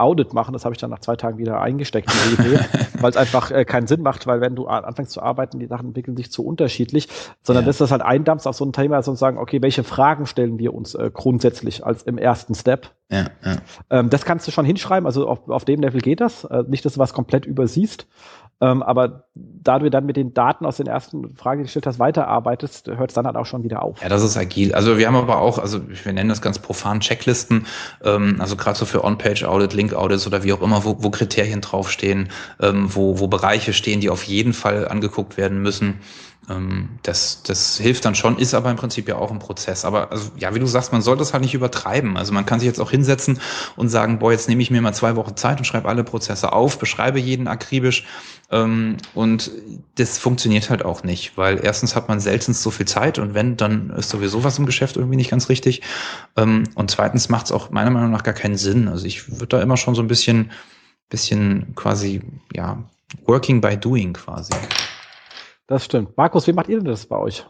Audit 0.00 0.32
machen. 0.32 0.52
Das 0.52 0.64
habe 0.64 0.74
ich 0.74 0.80
dann 0.80 0.90
nach 0.90 1.00
zwei 1.00 1.16
Tagen 1.16 1.38
wieder 1.38 1.60
eingesteckt, 1.60 2.10
die 2.10 2.42
Idee, 2.42 2.58
weil 3.00 3.10
es 3.10 3.16
einfach 3.16 3.50
äh, 3.50 3.64
keinen 3.64 3.86
Sinn 3.86 4.02
macht, 4.02 4.26
weil 4.26 4.40
wenn 4.40 4.56
du 4.56 4.66
anfängst 4.66 5.12
zu 5.12 5.22
arbeiten, 5.22 5.58
die 5.58 5.66
Sachen 5.66 5.88
entwickeln 5.88 6.16
sich 6.16 6.32
zu 6.32 6.44
unterschiedlich, 6.44 7.08
sondern 7.42 7.64
ja. 7.64 7.66
dass 7.66 7.78
das 7.78 7.90
halt 7.92 8.02
eindampfst 8.02 8.46
auf 8.46 8.56
so 8.56 8.64
ein 8.64 8.72
Thema 8.72 8.96
und 8.96 9.16
sagen, 9.16 9.38
okay, 9.38 9.60
welche 9.62 9.84
Fragen 9.84 10.26
stellen 10.26 10.58
wir 10.58 10.74
uns 10.74 10.94
äh, 10.94 11.10
grundsätzlich 11.12 11.84
als 11.84 12.02
im 12.02 12.16
ersten 12.18 12.54
Step? 12.54 12.90
Ja, 13.10 13.26
ja. 13.44 13.56
Ähm, 13.90 14.08
das 14.08 14.24
kannst 14.24 14.46
du 14.48 14.52
schon 14.52 14.64
hinschreiben, 14.64 15.06
also 15.06 15.28
auf, 15.28 15.48
auf 15.48 15.64
dem 15.66 15.80
Level 15.80 16.00
geht 16.00 16.20
das. 16.20 16.44
Äh, 16.44 16.64
nicht, 16.66 16.84
dass 16.84 16.94
du 16.94 17.00
was 17.00 17.12
komplett 17.12 17.44
übersiehst. 17.44 18.06
Ähm, 18.60 18.82
aber 18.82 19.24
da 19.34 19.78
du 19.78 19.90
dann 19.90 20.04
mit 20.04 20.16
den 20.16 20.34
Daten 20.34 20.66
aus 20.66 20.76
den 20.76 20.86
ersten 20.86 21.34
Fragen, 21.36 21.62
gestellt 21.62 21.86
hast, 21.86 21.98
weiterarbeitest, 21.98 22.88
hört 22.88 23.10
es 23.10 23.14
dann 23.14 23.26
halt 23.26 23.36
auch 23.36 23.46
schon 23.46 23.62
wieder 23.62 23.82
auf. 23.82 24.02
Ja, 24.02 24.08
das 24.08 24.22
ist 24.22 24.36
agil. 24.36 24.74
Also 24.74 24.98
wir 24.98 25.06
haben 25.06 25.16
aber 25.16 25.40
auch, 25.40 25.58
also 25.58 25.80
wir 25.88 26.12
nennen 26.12 26.28
das 26.28 26.42
ganz 26.42 26.58
profan 26.58 27.00
Checklisten, 27.00 27.66
ähm, 28.04 28.36
also 28.38 28.56
gerade 28.56 28.78
so 28.78 28.84
für 28.84 29.02
On-Page-Audit, 29.04 29.72
Link-Audits 29.72 30.26
oder 30.26 30.42
wie 30.44 30.52
auch 30.52 30.62
immer, 30.62 30.84
wo, 30.84 31.02
wo 31.02 31.10
Kriterien 31.10 31.62
draufstehen, 31.62 32.28
ähm, 32.60 32.94
wo, 32.94 33.18
wo 33.18 33.28
Bereiche 33.28 33.72
stehen, 33.72 34.00
die 34.00 34.10
auf 34.10 34.24
jeden 34.24 34.52
Fall 34.52 34.88
angeguckt 34.88 35.36
werden 35.36 35.62
müssen. 35.62 36.00
Ähm, 36.48 36.88
das, 37.02 37.42
das 37.42 37.76
hilft 37.78 38.04
dann 38.04 38.14
schon, 38.14 38.38
ist 38.38 38.54
aber 38.54 38.70
im 38.70 38.76
Prinzip 38.76 39.08
ja 39.08 39.16
auch 39.16 39.30
ein 39.30 39.38
Prozess. 39.38 39.84
Aber 39.84 40.10
also, 40.10 40.30
ja, 40.36 40.54
wie 40.54 40.58
du 40.58 40.66
sagst, 40.66 40.92
man 40.92 41.02
soll 41.02 41.16
das 41.16 41.32
halt 41.32 41.42
nicht 41.42 41.54
übertreiben. 41.54 42.16
Also 42.16 42.32
man 42.32 42.46
kann 42.46 42.60
sich 42.60 42.66
jetzt 42.66 42.80
auch 42.80 42.90
hinsetzen 42.90 43.40
und 43.76 43.88
sagen, 43.88 44.18
boah, 44.18 44.32
jetzt 44.32 44.48
nehme 44.48 44.62
ich 44.62 44.70
mir 44.70 44.80
mal 44.80 44.94
zwei 44.94 45.16
Wochen 45.16 45.36
Zeit 45.36 45.58
und 45.58 45.64
schreibe 45.64 45.88
alle 45.88 46.04
Prozesse 46.04 46.52
auf, 46.52 46.78
beschreibe 46.78 47.20
jeden 47.20 47.46
akribisch. 47.46 48.06
Ähm, 48.50 48.96
und 49.14 49.50
das 49.96 50.18
funktioniert 50.18 50.70
halt 50.70 50.84
auch 50.84 51.02
nicht, 51.02 51.36
weil 51.36 51.60
erstens 51.62 51.94
hat 51.94 52.08
man 52.08 52.20
seltenst 52.20 52.62
so 52.62 52.70
viel 52.70 52.86
Zeit 52.86 53.18
und 53.18 53.34
wenn, 53.34 53.56
dann 53.56 53.90
ist 53.90 54.10
sowieso 54.10 54.42
was 54.42 54.58
im 54.58 54.66
Geschäft 54.66 54.96
irgendwie 54.96 55.16
nicht 55.16 55.30
ganz 55.30 55.48
richtig. 55.48 55.82
Ähm, 56.36 56.64
und 56.74 56.90
zweitens 56.90 57.28
macht 57.28 57.46
es 57.46 57.52
auch 57.52 57.70
meiner 57.70 57.90
Meinung 57.90 58.10
nach 58.10 58.22
gar 58.22 58.34
keinen 58.34 58.56
Sinn. 58.56 58.88
Also 58.88 59.06
ich 59.06 59.30
würde 59.30 59.46
da 59.46 59.62
immer 59.62 59.76
schon 59.76 59.94
so 59.94 60.02
ein 60.02 60.08
bisschen, 60.08 60.50
bisschen 61.10 61.74
quasi, 61.76 62.22
ja, 62.54 62.82
working 63.26 63.60
by 63.60 63.76
doing 63.76 64.12
quasi. 64.14 64.52
Das 65.70 65.84
stimmt. 65.84 66.16
Markus, 66.16 66.48
wie 66.48 66.52
macht 66.52 66.68
ihr 66.68 66.78
denn 66.78 66.84
das 66.84 67.06
bei 67.06 67.16
euch? 67.16 67.46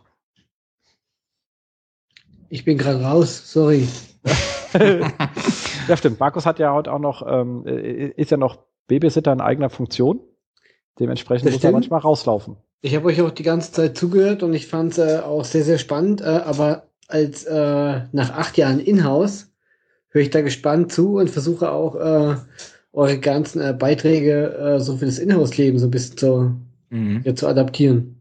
Ich 2.50 2.66
bin 2.66 2.76
gerade 2.76 3.02
raus, 3.02 3.50
sorry. 3.50 3.88
ja, 5.88 5.96
stimmt. 5.96 6.20
Markus 6.20 6.44
hat 6.44 6.58
ja 6.58 6.74
heute 6.74 6.92
auch 6.92 6.98
noch, 6.98 7.26
ähm, 7.26 7.64
ist 7.64 8.30
ja 8.30 8.36
noch 8.36 8.58
Babysitter 8.88 9.32
in 9.32 9.40
eigener 9.40 9.70
Funktion. 9.70 10.20
Dementsprechend 10.98 11.46
das 11.46 11.54
muss 11.54 11.60
stimmt. 11.60 11.70
er 11.70 11.72
manchmal 11.72 12.00
rauslaufen. 12.00 12.58
Ich 12.82 12.94
habe 12.94 13.06
euch 13.06 13.22
auch 13.22 13.30
die 13.30 13.42
ganze 13.42 13.72
Zeit 13.72 13.96
zugehört 13.96 14.42
und 14.42 14.52
ich 14.52 14.66
fand 14.66 14.92
es 14.92 14.98
äh, 14.98 15.20
auch 15.20 15.46
sehr, 15.46 15.64
sehr 15.64 15.78
spannend. 15.78 16.20
Äh, 16.20 16.42
aber 16.44 16.88
als 17.08 17.44
äh, 17.44 18.00
nach 18.12 18.32
acht 18.32 18.58
Jahren 18.58 18.80
Inhouse 18.80 19.50
höre 20.08 20.20
ich 20.20 20.30
da 20.30 20.42
gespannt 20.42 20.92
zu 20.92 21.16
und 21.16 21.30
versuche 21.30 21.70
auch 21.72 21.94
äh, 21.94 22.36
eure 22.92 23.18
ganzen 23.18 23.62
äh, 23.62 23.72
Beiträge 23.72 24.58
äh, 24.58 24.78
so 24.78 24.98
für 24.98 25.06
das 25.06 25.18
Inhouse-Leben 25.18 25.78
so 25.78 25.86
ein 25.86 25.90
bisschen 25.90 26.18
zu 26.18 26.60
mhm. 26.90 27.22
ja, 27.24 27.34
zu 27.34 27.48
adaptieren. 27.48 28.20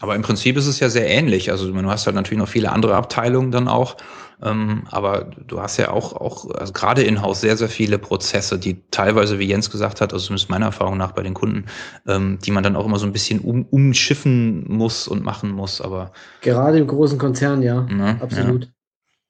Aber 0.00 0.14
im 0.14 0.22
Prinzip 0.22 0.56
ist 0.56 0.66
es 0.66 0.78
ja 0.78 0.88
sehr 0.88 1.08
ähnlich. 1.08 1.50
Also 1.50 1.72
du 1.72 1.90
hast 1.90 2.06
halt 2.06 2.14
natürlich 2.14 2.38
noch 2.38 2.48
viele 2.48 2.70
andere 2.70 2.94
Abteilungen 2.94 3.50
dann 3.50 3.66
auch. 3.66 3.96
Ähm, 4.40 4.84
aber 4.90 5.30
du 5.46 5.60
hast 5.60 5.78
ja 5.78 5.90
auch, 5.90 6.12
auch 6.12 6.48
also 6.50 6.72
gerade 6.72 7.02
in-house 7.02 7.40
sehr, 7.40 7.56
sehr 7.56 7.68
viele 7.68 7.98
Prozesse, 7.98 8.58
die 8.58 8.88
teilweise, 8.92 9.40
wie 9.40 9.46
Jens 9.46 9.70
gesagt 9.70 10.00
hat, 10.00 10.12
also 10.12 10.26
zumindest 10.26 10.48
meiner 10.48 10.66
Erfahrung 10.66 10.96
nach 10.96 11.10
bei 11.12 11.22
den 11.22 11.34
Kunden, 11.34 11.66
ähm, 12.06 12.38
die 12.44 12.52
man 12.52 12.62
dann 12.62 12.76
auch 12.76 12.86
immer 12.86 13.00
so 13.00 13.06
ein 13.06 13.12
bisschen 13.12 13.40
um, 13.40 13.64
umschiffen 13.64 14.64
muss 14.68 15.08
und 15.08 15.24
machen 15.24 15.50
muss. 15.50 15.80
Aber 15.80 16.12
gerade 16.40 16.78
im 16.78 16.86
großen 16.86 17.18
Konzern, 17.18 17.62
ja, 17.62 17.84
na, 17.90 18.12
ne? 18.12 18.22
absolut. 18.22 18.70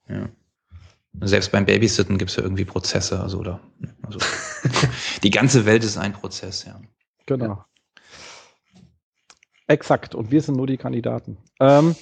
Ja. 0.08 0.16
ja. 0.16 0.28
Selbst 1.22 1.52
beim 1.52 1.64
Babysitten 1.64 2.18
gibt 2.18 2.30
es 2.30 2.36
ja 2.36 2.42
irgendwie 2.42 2.66
Prozesse, 2.66 3.18
also 3.18 3.38
oder 3.38 3.60
also 4.02 4.18
die 5.22 5.30
ganze 5.30 5.64
Welt 5.64 5.84
ist 5.84 5.96
ein 5.96 6.12
Prozess, 6.12 6.66
ja. 6.66 6.78
Genau. 7.28 7.46
Ja. 7.46 7.64
Exakt. 9.68 10.14
Und 10.14 10.30
wir 10.30 10.40
sind 10.40 10.56
nur 10.56 10.66
die 10.66 10.78
Kandidaten. 10.78 11.36
Ähm, 11.60 11.94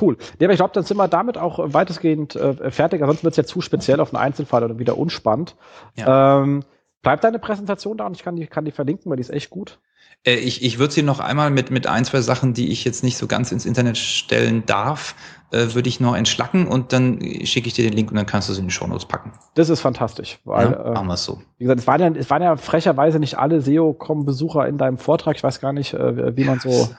cool. 0.00 0.16
Ja, 0.38 0.46
aber 0.46 0.52
ich 0.52 0.58
glaube, 0.58 0.72
dann 0.72 0.84
sind 0.84 0.96
wir 0.96 1.08
damit 1.08 1.36
auch 1.36 1.58
weitestgehend 1.58 2.36
äh, 2.36 2.70
fertig. 2.70 3.02
Ansonsten 3.02 3.24
wird 3.24 3.32
es 3.32 3.36
ja 3.36 3.44
zu 3.44 3.60
speziell 3.60 4.00
auf 4.00 4.14
einen 4.14 4.22
Einzelfall 4.22 4.64
oder 4.64 4.78
wieder 4.78 4.96
unspannend. 4.96 5.56
Ja. 5.96 6.42
Ähm, 6.42 6.64
Bleibt 7.04 7.22
deine 7.22 7.38
Präsentation 7.38 7.98
da 7.98 8.06
und 8.06 8.16
ich 8.16 8.24
kann 8.24 8.34
die, 8.34 8.46
kann 8.46 8.64
die 8.64 8.70
verlinken, 8.70 9.10
weil 9.10 9.18
die 9.18 9.20
ist 9.20 9.30
echt 9.30 9.50
gut. 9.50 9.78
Äh, 10.24 10.36
ich 10.36 10.64
ich 10.64 10.78
würde 10.78 10.94
sie 10.94 11.02
noch 11.02 11.20
einmal 11.20 11.50
mit, 11.50 11.70
mit 11.70 11.86
ein, 11.86 12.04
zwei 12.06 12.22
Sachen, 12.22 12.54
die 12.54 12.72
ich 12.72 12.84
jetzt 12.84 13.04
nicht 13.04 13.18
so 13.18 13.26
ganz 13.26 13.52
ins 13.52 13.66
Internet 13.66 13.98
stellen 13.98 14.64
darf, 14.64 15.14
äh, 15.54 15.74
würde 15.74 15.88
ich 15.88 16.00
noch 16.00 16.16
entschlacken 16.16 16.66
und 16.66 16.92
dann 16.92 17.20
schicke 17.44 17.68
ich 17.68 17.74
dir 17.74 17.84
den 17.84 17.92
Link 17.92 18.10
und 18.10 18.16
dann 18.16 18.26
kannst 18.26 18.48
du 18.48 18.52
sie 18.52 18.60
in 18.60 18.66
die 18.66 18.72
Shownotes 18.72 19.06
packen. 19.06 19.32
Das 19.54 19.68
ist 19.68 19.80
fantastisch. 19.80 20.38
Weil, 20.44 20.72
ja, 20.72 20.92
machen 20.92 21.06
wir 21.06 21.14
es 21.14 21.24
so. 21.24 21.40
Wie 21.58 21.64
gesagt, 21.64 21.80
es 21.80 21.86
waren, 21.86 22.00
ja, 22.00 22.20
es 22.20 22.30
waren 22.30 22.42
ja 22.42 22.56
frecherweise 22.56 23.18
nicht 23.18 23.38
alle 23.38 23.60
SEO-Com-Besucher 23.60 24.66
in 24.66 24.78
deinem 24.78 24.98
Vortrag. 24.98 25.36
Ich 25.36 25.42
weiß 25.42 25.60
gar 25.60 25.72
nicht, 25.72 25.94
äh, 25.94 26.36
wie 26.36 26.44
man 26.44 26.60
so 26.60 26.90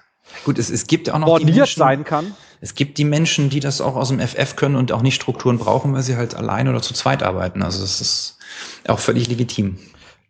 Gut, 0.44 0.58
es, 0.58 0.70
es 0.70 0.88
gibt 0.88 1.10
auch 1.10 1.20
noch 1.20 1.38
die 1.38 1.46
Menschen, 1.46 1.80
sein 1.80 2.04
kann. 2.04 2.34
Es 2.62 2.74
gibt 2.76 2.98
die 2.98 3.06
Menschen, 3.06 3.50
die 3.50 3.60
das 3.60 3.82
auch 3.82 3.96
aus 3.96 4.10
dem 4.10 4.20
FF 4.20 4.56
können 4.56 4.76
und 4.76 4.92
auch 4.92 5.02
nicht 5.02 5.16
Strukturen 5.16 5.58
brauchen, 5.58 5.94
weil 5.94 6.02
sie 6.02 6.18
halt 6.18 6.36
allein 6.36 6.68
oder 6.68 6.82
zu 6.82 6.94
zweit 6.94 7.22
arbeiten. 7.22 7.62
Also 7.62 7.82
das 7.82 8.02
ist 8.02 8.40
auch 8.88 9.00
völlig 9.00 9.28
legitim. 9.28 9.78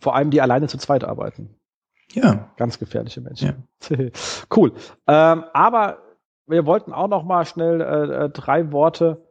Vor 0.02 0.16
allem 0.16 0.32
die 0.32 0.42
alleine 0.42 0.68
zu 0.68 0.78
zweit 0.78 1.04
arbeiten. 1.04 1.56
Ja. 2.14 2.52
Ganz 2.58 2.80
gefährliche 2.80 3.22
Menschen. 3.22 3.68
Ja. 3.90 3.98
cool. 4.56 4.74
Ähm, 5.08 5.44
aber 5.54 6.00
wir 6.48 6.66
wollten 6.66 6.94
auch 6.94 7.08
noch 7.08 7.24
mal 7.24 7.46
schnell 7.46 7.82
äh, 7.82 8.26
äh, 8.26 8.30
drei 8.30 8.72
Worte 8.72 9.22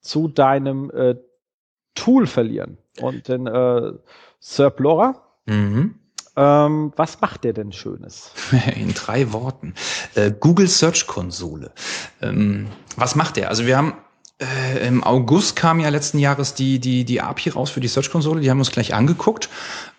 zu 0.00 0.28
deinem 0.28 0.90
äh, 0.90 1.16
Tool 1.94 2.26
verlieren. 2.26 2.78
Und 3.00 3.28
den 3.28 3.46
äh, 3.46 3.92
Serplora. 4.38 5.20
Mhm. 5.46 5.96
Ähm, 6.36 6.92
was 6.96 7.20
macht 7.20 7.44
der 7.44 7.52
denn 7.52 7.72
Schönes? 7.72 8.32
In 8.76 8.92
drei 8.94 9.32
Worten. 9.32 9.74
Äh, 10.14 10.32
Google 10.32 10.68
Search 10.68 11.06
Konsole. 11.06 11.70
Ähm, 12.20 12.68
was 12.96 13.14
macht 13.14 13.36
der? 13.36 13.48
Also 13.48 13.66
wir 13.66 13.76
haben 13.76 13.94
äh, 14.44 14.86
Im 14.86 15.02
August 15.02 15.56
kam 15.56 15.80
ja 15.80 15.88
letzten 15.88 16.18
Jahres 16.18 16.54
die, 16.54 16.78
die, 16.78 17.04
die 17.04 17.20
API 17.20 17.50
raus 17.50 17.70
für 17.70 17.80
die 17.80 17.88
Search-Konsole. 17.88 18.40
Die 18.40 18.50
haben 18.50 18.58
uns 18.58 18.70
gleich 18.70 18.94
angeguckt 18.94 19.48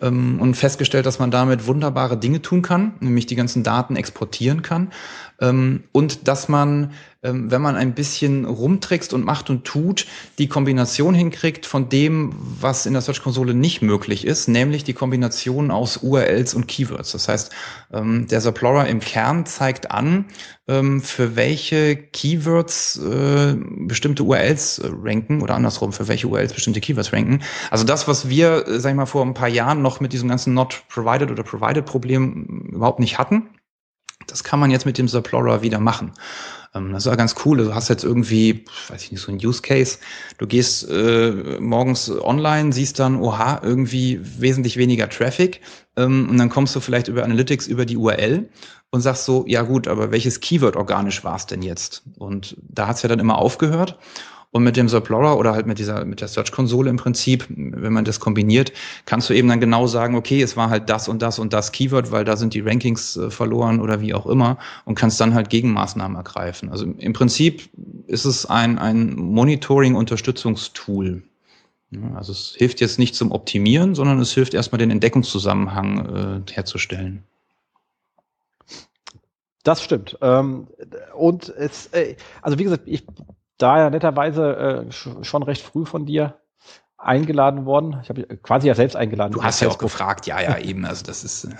ähm, 0.00 0.40
und 0.40 0.54
festgestellt, 0.54 1.06
dass 1.06 1.18
man 1.18 1.30
damit 1.30 1.66
wunderbare 1.66 2.16
Dinge 2.16 2.42
tun 2.42 2.62
kann, 2.62 2.94
nämlich 3.00 3.26
die 3.26 3.36
ganzen 3.36 3.62
Daten 3.62 3.96
exportieren 3.96 4.62
kann. 4.62 4.92
Ähm, 5.40 5.84
und 5.92 6.28
dass 6.28 6.48
man, 6.48 6.92
wenn 7.32 7.62
man 7.62 7.76
ein 7.76 7.94
bisschen 7.94 8.44
rumtrickst 8.44 9.12
und 9.14 9.24
macht 9.24 9.50
und 9.50 9.64
tut, 9.64 10.06
die 10.38 10.48
Kombination 10.48 11.14
hinkriegt 11.14 11.66
von 11.66 11.88
dem, 11.88 12.32
was 12.60 12.86
in 12.86 12.92
der 12.92 13.02
Search-Konsole 13.02 13.54
nicht 13.54 13.82
möglich 13.82 14.26
ist, 14.26 14.48
nämlich 14.48 14.84
die 14.84 14.94
Kombination 14.94 15.70
aus 15.70 15.98
URLs 15.98 16.54
und 16.54 16.68
Keywords. 16.68 17.12
Das 17.12 17.28
heißt, 17.28 17.52
ähm, 17.92 18.26
der 18.28 18.40
Zaplorer 18.40 18.86
im 18.86 19.00
Kern 19.00 19.46
zeigt 19.46 19.90
an, 19.90 20.26
für 20.68 21.36
welche 21.36 21.94
Keywords 21.94 22.98
äh, 22.98 23.54
bestimmte 23.86 24.24
URLs 24.24 24.78
äh, 24.78 24.90
ranken 24.92 25.40
oder 25.40 25.54
andersrum, 25.54 25.92
für 25.92 26.08
welche 26.08 26.26
URLs 26.26 26.54
bestimmte 26.54 26.80
Keywords 26.80 27.12
ranken. 27.12 27.42
Also 27.70 27.84
das, 27.84 28.08
was 28.08 28.28
wir, 28.28 28.66
äh, 28.66 28.80
sag 28.80 28.90
ich 28.90 28.96
mal, 28.96 29.06
vor 29.06 29.24
ein 29.24 29.34
paar 29.34 29.46
Jahren 29.46 29.80
noch 29.80 30.00
mit 30.00 30.12
diesem 30.12 30.28
ganzen 30.28 30.54
Not 30.54 30.82
Provided 30.88 31.30
oder 31.30 31.44
Provided 31.44 31.86
Problem 31.86 32.72
überhaupt 32.72 32.98
nicht 32.98 33.16
hatten 33.16 33.48
das 34.26 34.44
kann 34.44 34.60
man 34.60 34.70
jetzt 34.70 34.86
mit 34.86 34.98
dem 34.98 35.08
Zaplorer 35.08 35.62
wieder 35.62 35.78
machen. 35.78 36.12
Ähm, 36.76 36.92
das 36.92 37.06
ist 37.06 37.16
ganz 37.16 37.34
cool. 37.44 37.58
Du 37.58 37.74
hast 37.74 37.88
jetzt 37.88 38.04
irgendwie, 38.04 38.64
weiß 38.88 39.04
ich 39.04 39.12
nicht, 39.12 39.20
so 39.20 39.32
ein 39.32 39.38
Use 39.38 39.62
Case. 39.62 39.98
Du 40.38 40.46
gehst 40.46 40.88
äh, 40.88 41.58
morgens 41.60 42.10
online, 42.10 42.72
siehst 42.72 42.98
dann, 42.98 43.16
oha, 43.16 43.60
irgendwie 43.62 44.20
wesentlich 44.22 44.76
weniger 44.76 45.08
Traffic. 45.08 45.60
Ähm, 45.96 46.28
und 46.28 46.38
dann 46.38 46.48
kommst 46.48 46.76
du 46.76 46.80
vielleicht 46.80 47.08
über 47.08 47.24
Analytics 47.24 47.66
über 47.66 47.86
die 47.86 47.96
URL 47.96 48.48
und 48.90 49.00
sagst 49.00 49.24
so, 49.24 49.44
ja 49.48 49.62
gut, 49.62 49.88
aber 49.88 50.10
welches 50.12 50.40
Keyword 50.40 50.76
organisch 50.76 51.24
war 51.24 51.36
es 51.36 51.46
denn 51.46 51.62
jetzt? 51.62 52.02
Und 52.18 52.56
da 52.62 52.86
hat 52.86 52.96
es 52.96 53.02
ja 53.02 53.08
dann 53.08 53.18
immer 53.18 53.38
aufgehört. 53.38 53.98
Und 54.56 54.64
mit 54.64 54.78
dem 54.78 54.88
Subplorer 54.88 55.36
oder 55.36 55.52
halt 55.52 55.66
mit 55.66 55.78
dieser, 55.78 56.06
mit 56.06 56.22
der 56.22 56.28
Search-Konsole 56.28 56.88
im 56.88 56.96
Prinzip, 56.96 57.44
wenn 57.50 57.92
man 57.92 58.06
das 58.06 58.20
kombiniert, 58.20 58.72
kannst 59.04 59.28
du 59.28 59.34
eben 59.34 59.48
dann 59.48 59.60
genau 59.60 59.86
sagen, 59.86 60.14
okay, 60.14 60.40
es 60.40 60.56
war 60.56 60.70
halt 60.70 60.88
das 60.88 61.10
und 61.10 61.20
das 61.20 61.38
und 61.38 61.52
das 61.52 61.72
Keyword, 61.72 62.10
weil 62.10 62.24
da 62.24 62.38
sind 62.38 62.54
die 62.54 62.60
Rankings 62.60 63.18
äh, 63.18 63.30
verloren 63.30 63.82
oder 63.82 64.00
wie 64.00 64.14
auch 64.14 64.24
immer 64.24 64.56
und 64.86 64.94
kannst 64.94 65.20
dann 65.20 65.34
halt 65.34 65.50
Gegenmaßnahmen 65.50 66.16
ergreifen. 66.16 66.70
Also 66.70 66.86
im 66.86 67.12
Prinzip 67.12 67.68
ist 68.06 68.24
es 68.24 68.46
ein, 68.46 68.78
ein 68.78 69.14
Monitoring-Unterstützungstool. 69.16 71.22
Also 72.14 72.32
es 72.32 72.54
hilft 72.56 72.80
jetzt 72.80 72.98
nicht 72.98 73.14
zum 73.14 73.32
Optimieren, 73.32 73.94
sondern 73.94 74.20
es 74.20 74.32
hilft 74.32 74.54
erstmal 74.54 74.78
den 74.78 74.90
Entdeckungszusammenhang 74.90 76.44
äh, 76.48 76.50
herzustellen. 76.50 77.24
Das 79.64 79.82
stimmt. 79.82 80.16
Ähm, 80.22 80.68
und 81.14 81.50
es, 81.50 81.88
äh, 81.88 82.16
also 82.40 82.58
wie 82.58 82.64
gesagt, 82.64 82.84
ich 82.86 83.04
da 83.58 83.78
ja 83.78 83.90
netterweise 83.90 84.86
äh, 84.88 84.92
schon 84.92 85.42
recht 85.42 85.62
früh 85.62 85.84
von 85.84 86.06
dir 86.06 86.34
eingeladen 86.98 87.66
worden. 87.66 87.98
Ich 88.02 88.08
habe 88.08 88.24
quasi 88.38 88.68
ja 88.68 88.74
selbst 88.74 88.96
eingeladen. 88.96 89.32
Du 89.32 89.42
hast 89.42 89.60
ja 89.60 89.68
auch 89.68 89.78
gefragt, 89.78 90.26
ja, 90.26 90.40
ja, 90.40 90.58
eben. 90.58 90.84
Also 90.84 91.04
das 91.04 91.24
ist. 91.24 91.44
Äh 91.44 91.50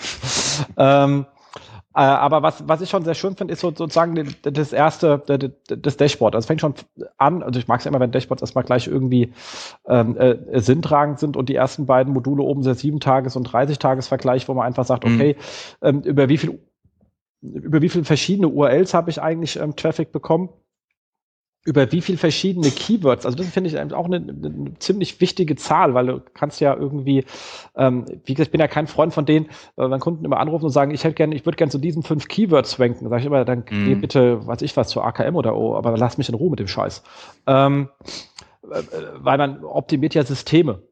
ähm, 0.77 1.27
äh, 1.95 2.01
aber 2.01 2.43
was, 2.43 2.69
was 2.69 2.83
ich 2.83 2.91
schon 2.91 3.05
sehr 3.05 3.15
schön 3.15 3.37
finde, 3.37 3.55
ist 3.55 3.61
so, 3.61 3.71
sozusagen 3.71 4.35
das 4.43 4.73
erste, 4.75 5.19
das 5.67 5.97
Dashboard. 5.97 6.35
Also 6.35 6.45
es 6.45 6.47
fängt 6.47 6.61
schon 6.61 6.75
an, 7.17 7.43
also 7.43 7.59
ich 7.59 7.69
mag 7.69 7.79
es 7.79 7.85
ja 7.85 7.91
immer, 7.91 8.01
wenn 8.01 8.11
Dashboards 8.11 8.43
erstmal 8.43 8.65
gleich 8.65 8.87
irgendwie 8.87 9.33
ähm, 9.87 10.15
äh, 10.19 10.61
sinntragend 10.61 11.19
sind 11.19 11.39
und 11.39 11.49
die 11.49 11.55
ersten 11.55 11.87
beiden 11.87 12.13
Module 12.13 12.43
oben 12.43 12.63
sind 12.63 12.79
7-Tages- 12.79 13.37
und 13.37 13.49
30-Tages-Vergleich, 13.49 14.47
wo 14.47 14.53
man 14.53 14.67
einfach 14.67 14.85
sagt, 14.85 15.07
mhm. 15.07 15.15
okay, 15.15 15.37
ähm, 15.81 16.03
über 16.03 16.29
wie 16.29 16.37
viel 16.37 16.61
über 17.41 17.81
wie 17.81 17.89
viele 17.89 18.05
verschiedene 18.05 18.49
URLs 18.49 18.93
habe 18.93 19.09
ich 19.09 19.23
eigentlich 19.23 19.57
ähm, 19.57 19.77
Traffic 19.77 20.13
bekommen 20.13 20.51
über 21.67 21.91
wie 21.91 22.01
viel 22.01 22.17
verschiedene 22.17 22.71
Keywords, 22.71 23.27
also 23.27 23.37
das 23.37 23.49
finde 23.49 23.69
ich 23.69 23.93
auch 23.93 24.07
eine, 24.07 24.17
eine, 24.17 24.79
ziemlich 24.79 25.21
wichtige 25.21 25.57
Zahl, 25.57 25.95
weil 25.95 26.07
du 26.07 26.23
kannst 26.33 26.61
ja 26.61 26.75
irgendwie, 26.75 27.25
ähm, 27.77 28.07
wie 28.25 28.35
gesagt, 28.35 28.49
ich 28.49 28.53
bin 28.53 28.61
ja 28.61 28.69
kein 28.69 28.87
Freund 28.87 29.13
von 29.13 29.27
denen, 29.27 29.47
äh, 29.77 29.91
wenn 29.91 29.99
Kunden 29.99 30.25
immer 30.25 30.39
anrufen 30.39 30.67
und 30.67 30.71
sagen, 30.71 30.93
ich 30.93 31.03
hätte 31.03 31.15
gerne, 31.15 31.35
ich 31.35 31.45
würde 31.45 31.57
gerne 31.57 31.73
zu 31.73 31.79
diesen 31.79 32.05
fünf 32.05 32.29
Keywords 32.29 32.79
ranken, 32.79 33.05
dann 33.05 33.11
sage 33.11 33.21
ich 33.21 33.27
immer, 33.27 33.45
dann 33.45 33.61
mm. 33.61 33.85
geh 33.85 33.95
bitte, 33.97 34.47
weiß 34.47 34.63
ich 34.63 34.77
was, 34.77 34.89
zu 34.89 35.03
AKM 35.03 35.35
oder 35.35 35.57
O, 35.57 35.75
aber 35.75 35.97
lass 35.99 36.19
mich 36.19 36.29
in 36.29 36.37
Ruhe 36.37 36.51
mit 36.51 36.61
dem 36.61 36.69
Scheiß. 36.69 37.03
Ähm, 37.49 37.89
äh, 38.71 38.83
weil 39.19 39.39
man 39.39 39.65
optimiert 39.65 40.15
ja 40.15 40.25
Systeme. 40.25 40.83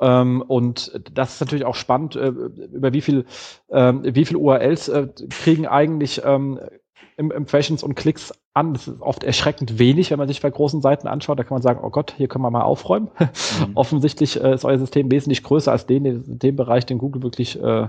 Ähm, 0.00 0.42
und 0.42 1.00
das 1.12 1.34
ist 1.34 1.40
natürlich 1.40 1.66
auch 1.66 1.76
spannend, 1.76 2.16
äh, 2.16 2.28
über 2.28 2.94
wie 2.94 3.02
viel, 3.02 3.26
ähm, 3.70 4.00
wie 4.04 4.24
viel 4.24 4.36
URLs 4.36 4.88
äh, 4.88 5.08
kriegen 5.28 5.66
eigentlich 5.66 6.22
Impressions 7.16 7.82
und 7.82 7.94
Klicks 7.94 8.32
an. 8.54 8.72
Das 8.74 8.88
ist 8.88 9.00
oft 9.00 9.24
erschreckend 9.24 9.78
wenig, 9.78 10.10
wenn 10.10 10.18
man 10.18 10.28
sich 10.28 10.40
bei 10.40 10.50
großen 10.50 10.80
Seiten 10.80 11.06
anschaut. 11.06 11.38
Da 11.38 11.44
kann 11.44 11.54
man 11.54 11.62
sagen, 11.62 11.80
oh 11.82 11.90
Gott, 11.90 12.14
hier 12.16 12.28
können 12.28 12.44
wir 12.44 12.50
mal 12.50 12.62
aufräumen. 12.62 13.10
Mhm. 13.18 13.72
Offensichtlich 13.74 14.42
äh, 14.42 14.54
ist 14.54 14.64
euer 14.64 14.78
System 14.78 15.10
wesentlich 15.10 15.42
größer 15.42 15.72
als 15.72 15.86
den, 15.86 16.04
in 16.04 16.38
dem 16.38 16.56
Bereich, 16.56 16.86
den 16.86 16.98
Google 16.98 17.22
wirklich 17.22 17.60
äh, 17.62 17.88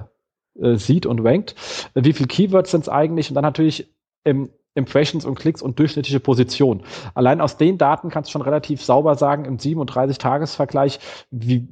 äh, 0.59 0.75
sieht 0.75 1.05
und 1.05 1.19
rankt. 1.19 1.55
Wie 1.93 2.13
viele 2.13 2.27
Keywords 2.27 2.71
sind 2.71 2.81
es 2.81 2.89
eigentlich? 2.89 3.29
Und 3.29 3.35
dann 3.35 3.43
natürlich 3.43 3.93
im 4.23 4.49
Impressions 4.73 5.25
und 5.25 5.35
Klicks 5.35 5.61
und 5.61 5.79
durchschnittliche 5.79 6.19
Position. 6.19 6.83
Allein 7.13 7.41
aus 7.41 7.57
den 7.57 7.77
Daten 7.77 8.09
kannst 8.09 8.29
du 8.29 8.31
schon 8.33 8.41
relativ 8.41 8.83
sauber 8.83 9.15
sagen, 9.15 9.45
im 9.45 9.57
37-Tages-Vergleich, 9.57 10.99
wie, 11.31 11.67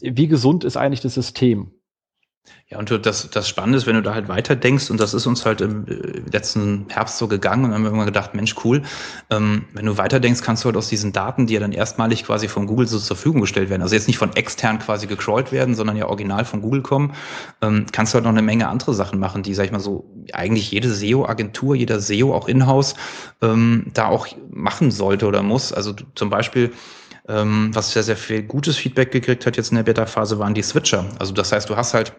wie 0.00 0.28
gesund 0.28 0.64
ist 0.64 0.76
eigentlich 0.76 1.00
das 1.00 1.14
System. 1.14 1.72
Ja, 2.72 2.78
und 2.78 2.90
das, 3.04 3.28
das 3.28 3.48
Spannende 3.50 3.76
ist, 3.76 3.86
wenn 3.86 3.96
du 3.96 4.02
da 4.02 4.14
halt 4.14 4.28
weiter 4.28 4.56
denkst, 4.56 4.90
und 4.90 4.98
das 4.98 5.12
ist 5.12 5.26
uns 5.26 5.44
halt 5.44 5.60
im 5.60 5.86
äh, 5.86 6.22
letzten 6.32 6.86
Herbst 6.88 7.18
so 7.18 7.28
gegangen, 7.28 7.64
und 7.64 7.70
dann 7.70 7.78
haben 7.78 7.84
wir 7.84 7.90
immer 7.90 8.06
gedacht, 8.06 8.34
Mensch, 8.34 8.54
cool, 8.64 8.80
ähm, 9.28 9.66
wenn 9.74 9.84
du 9.84 9.98
weiter 9.98 10.20
denkst, 10.20 10.40
kannst 10.40 10.64
du 10.64 10.68
halt 10.68 10.78
aus 10.78 10.88
diesen 10.88 11.12
Daten, 11.12 11.46
die 11.46 11.52
ja 11.52 11.60
dann 11.60 11.72
erstmalig 11.72 12.24
quasi 12.24 12.48
von 12.48 12.66
Google 12.66 12.86
so 12.86 12.98
zur 12.98 13.14
Verfügung 13.14 13.42
gestellt 13.42 13.68
werden, 13.68 13.82
also 13.82 13.94
jetzt 13.94 14.06
nicht 14.06 14.16
von 14.16 14.34
extern 14.34 14.78
quasi 14.78 15.06
gecrawlt 15.06 15.52
werden, 15.52 15.74
sondern 15.74 15.98
ja 15.98 16.06
original 16.06 16.46
von 16.46 16.62
Google 16.62 16.80
kommen, 16.80 17.12
ähm, 17.60 17.84
kannst 17.92 18.14
du 18.14 18.16
halt 18.16 18.24
noch 18.24 18.32
eine 18.32 18.40
Menge 18.40 18.68
andere 18.68 18.94
Sachen 18.94 19.18
machen, 19.18 19.42
die, 19.42 19.52
sag 19.52 19.66
ich 19.66 19.72
mal 19.72 19.78
so, 19.78 20.10
eigentlich 20.32 20.70
jede 20.70 20.88
SEO-Agentur, 20.88 21.74
jeder 21.74 22.00
SEO 22.00 22.34
auch 22.34 22.48
in-house 22.48 22.94
ähm, 23.42 23.90
da 23.92 24.06
auch 24.06 24.26
machen 24.50 24.90
sollte 24.90 25.26
oder 25.26 25.42
muss. 25.42 25.74
Also 25.74 25.94
zum 26.14 26.30
Beispiel, 26.30 26.72
ähm, 27.28 27.68
was 27.74 27.92
sehr, 27.92 28.02
sehr 28.02 28.16
viel 28.16 28.42
gutes 28.44 28.78
Feedback 28.78 29.12
gekriegt 29.12 29.44
hat 29.44 29.58
jetzt 29.58 29.72
in 29.72 29.76
der 29.76 29.84
Beta-Phase, 29.84 30.38
waren 30.38 30.54
die 30.54 30.62
Switcher. 30.62 31.04
Also 31.18 31.34
das 31.34 31.52
heißt, 31.52 31.68
du 31.68 31.76
hast 31.76 31.92
halt 31.92 32.14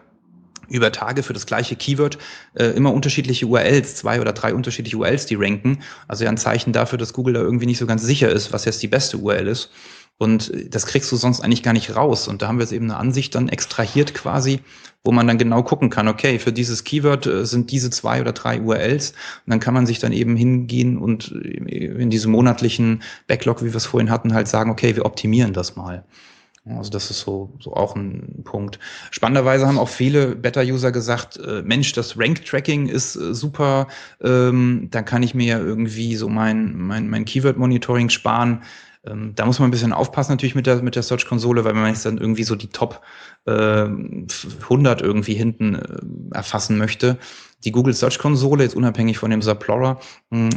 über 0.74 0.92
Tage 0.92 1.22
für 1.22 1.32
das 1.32 1.46
gleiche 1.46 1.76
Keyword 1.76 2.18
äh, 2.54 2.66
immer 2.66 2.92
unterschiedliche 2.92 3.46
URLs, 3.46 3.94
zwei 3.96 4.20
oder 4.20 4.32
drei 4.32 4.52
unterschiedliche 4.54 4.96
URLs, 4.96 5.26
die 5.26 5.36
ranken. 5.36 5.80
Also 6.08 6.24
ja 6.24 6.30
ein 6.30 6.36
Zeichen 6.36 6.72
dafür, 6.72 6.98
dass 6.98 7.12
Google 7.12 7.34
da 7.34 7.40
irgendwie 7.40 7.66
nicht 7.66 7.78
so 7.78 7.86
ganz 7.86 8.02
sicher 8.02 8.28
ist, 8.28 8.52
was 8.52 8.64
jetzt 8.64 8.82
die 8.82 8.88
beste 8.88 9.18
URL 9.18 9.46
ist. 9.46 9.70
Und 10.18 10.52
das 10.70 10.86
kriegst 10.86 11.10
du 11.10 11.16
sonst 11.16 11.40
eigentlich 11.40 11.62
gar 11.62 11.72
nicht 11.72 11.96
raus. 11.96 12.28
Und 12.28 12.42
da 12.42 12.48
haben 12.48 12.58
wir 12.58 12.62
jetzt 12.64 12.72
eben 12.72 12.90
eine 12.90 12.98
Ansicht 12.98 13.34
dann 13.34 13.48
extrahiert 13.48 14.14
quasi, 14.14 14.60
wo 15.02 15.12
man 15.12 15.26
dann 15.26 15.38
genau 15.38 15.62
gucken 15.62 15.90
kann, 15.90 16.08
okay, 16.08 16.38
für 16.38 16.52
dieses 16.52 16.84
Keyword 16.84 17.26
äh, 17.26 17.46
sind 17.46 17.70
diese 17.70 17.90
zwei 17.90 18.20
oder 18.20 18.32
drei 18.32 18.60
URLs. 18.60 19.10
Und 19.10 19.50
dann 19.50 19.60
kann 19.60 19.74
man 19.74 19.86
sich 19.86 20.00
dann 20.00 20.12
eben 20.12 20.36
hingehen 20.36 20.98
und 20.98 21.28
in 21.28 22.10
diesem 22.10 22.32
monatlichen 22.32 23.02
Backlog, 23.26 23.62
wie 23.62 23.72
wir 23.72 23.76
es 23.76 23.86
vorhin 23.86 24.10
hatten, 24.10 24.34
halt 24.34 24.48
sagen, 24.48 24.70
okay, 24.70 24.96
wir 24.96 25.04
optimieren 25.04 25.52
das 25.52 25.76
mal. 25.76 26.04
Also 26.66 26.90
das 26.90 27.10
ist 27.10 27.20
so, 27.20 27.52
so 27.60 27.74
auch 27.74 27.94
ein 27.94 28.40
Punkt. 28.44 28.78
Spannenderweise 29.10 29.66
haben 29.66 29.78
auch 29.78 29.88
viele 29.88 30.34
Beta-User 30.34 30.92
gesagt, 30.92 31.36
äh, 31.36 31.60
Mensch, 31.62 31.92
das 31.92 32.18
Rank-Tracking 32.18 32.88
ist 32.88 33.16
äh, 33.16 33.34
super, 33.34 33.86
ähm, 34.22 34.88
da 34.90 35.02
kann 35.02 35.22
ich 35.22 35.34
mir 35.34 35.44
ja 35.46 35.58
irgendwie 35.58 36.16
so 36.16 36.30
mein, 36.30 36.74
mein, 36.74 37.10
mein 37.10 37.26
Keyword-Monitoring 37.26 38.08
sparen. 38.08 38.62
Ähm, 39.06 39.34
da 39.34 39.44
muss 39.44 39.58
man 39.58 39.68
ein 39.68 39.72
bisschen 39.72 39.92
aufpassen 39.92 40.32
natürlich 40.32 40.54
mit 40.54 40.66
der, 40.66 40.80
mit 40.82 40.96
der 40.96 41.02
Search-Konsole, 41.02 41.64
weil 41.64 41.74
man 41.74 41.88
jetzt 41.88 42.06
dann 42.06 42.16
irgendwie 42.16 42.44
so 42.44 42.56
die 42.56 42.68
Top 42.68 43.02
äh, 43.44 43.52
100 43.52 45.02
irgendwie 45.02 45.34
hinten 45.34 45.74
äh, 45.74 46.34
erfassen 46.34 46.78
möchte, 46.78 47.18
die 47.64 47.72
Google 47.72 47.92
Search 47.92 48.18
Konsole, 48.18 48.64
jetzt 48.64 48.76
unabhängig 48.76 49.18
von 49.18 49.30
dem 49.30 49.42
Zaplorer, 49.42 49.98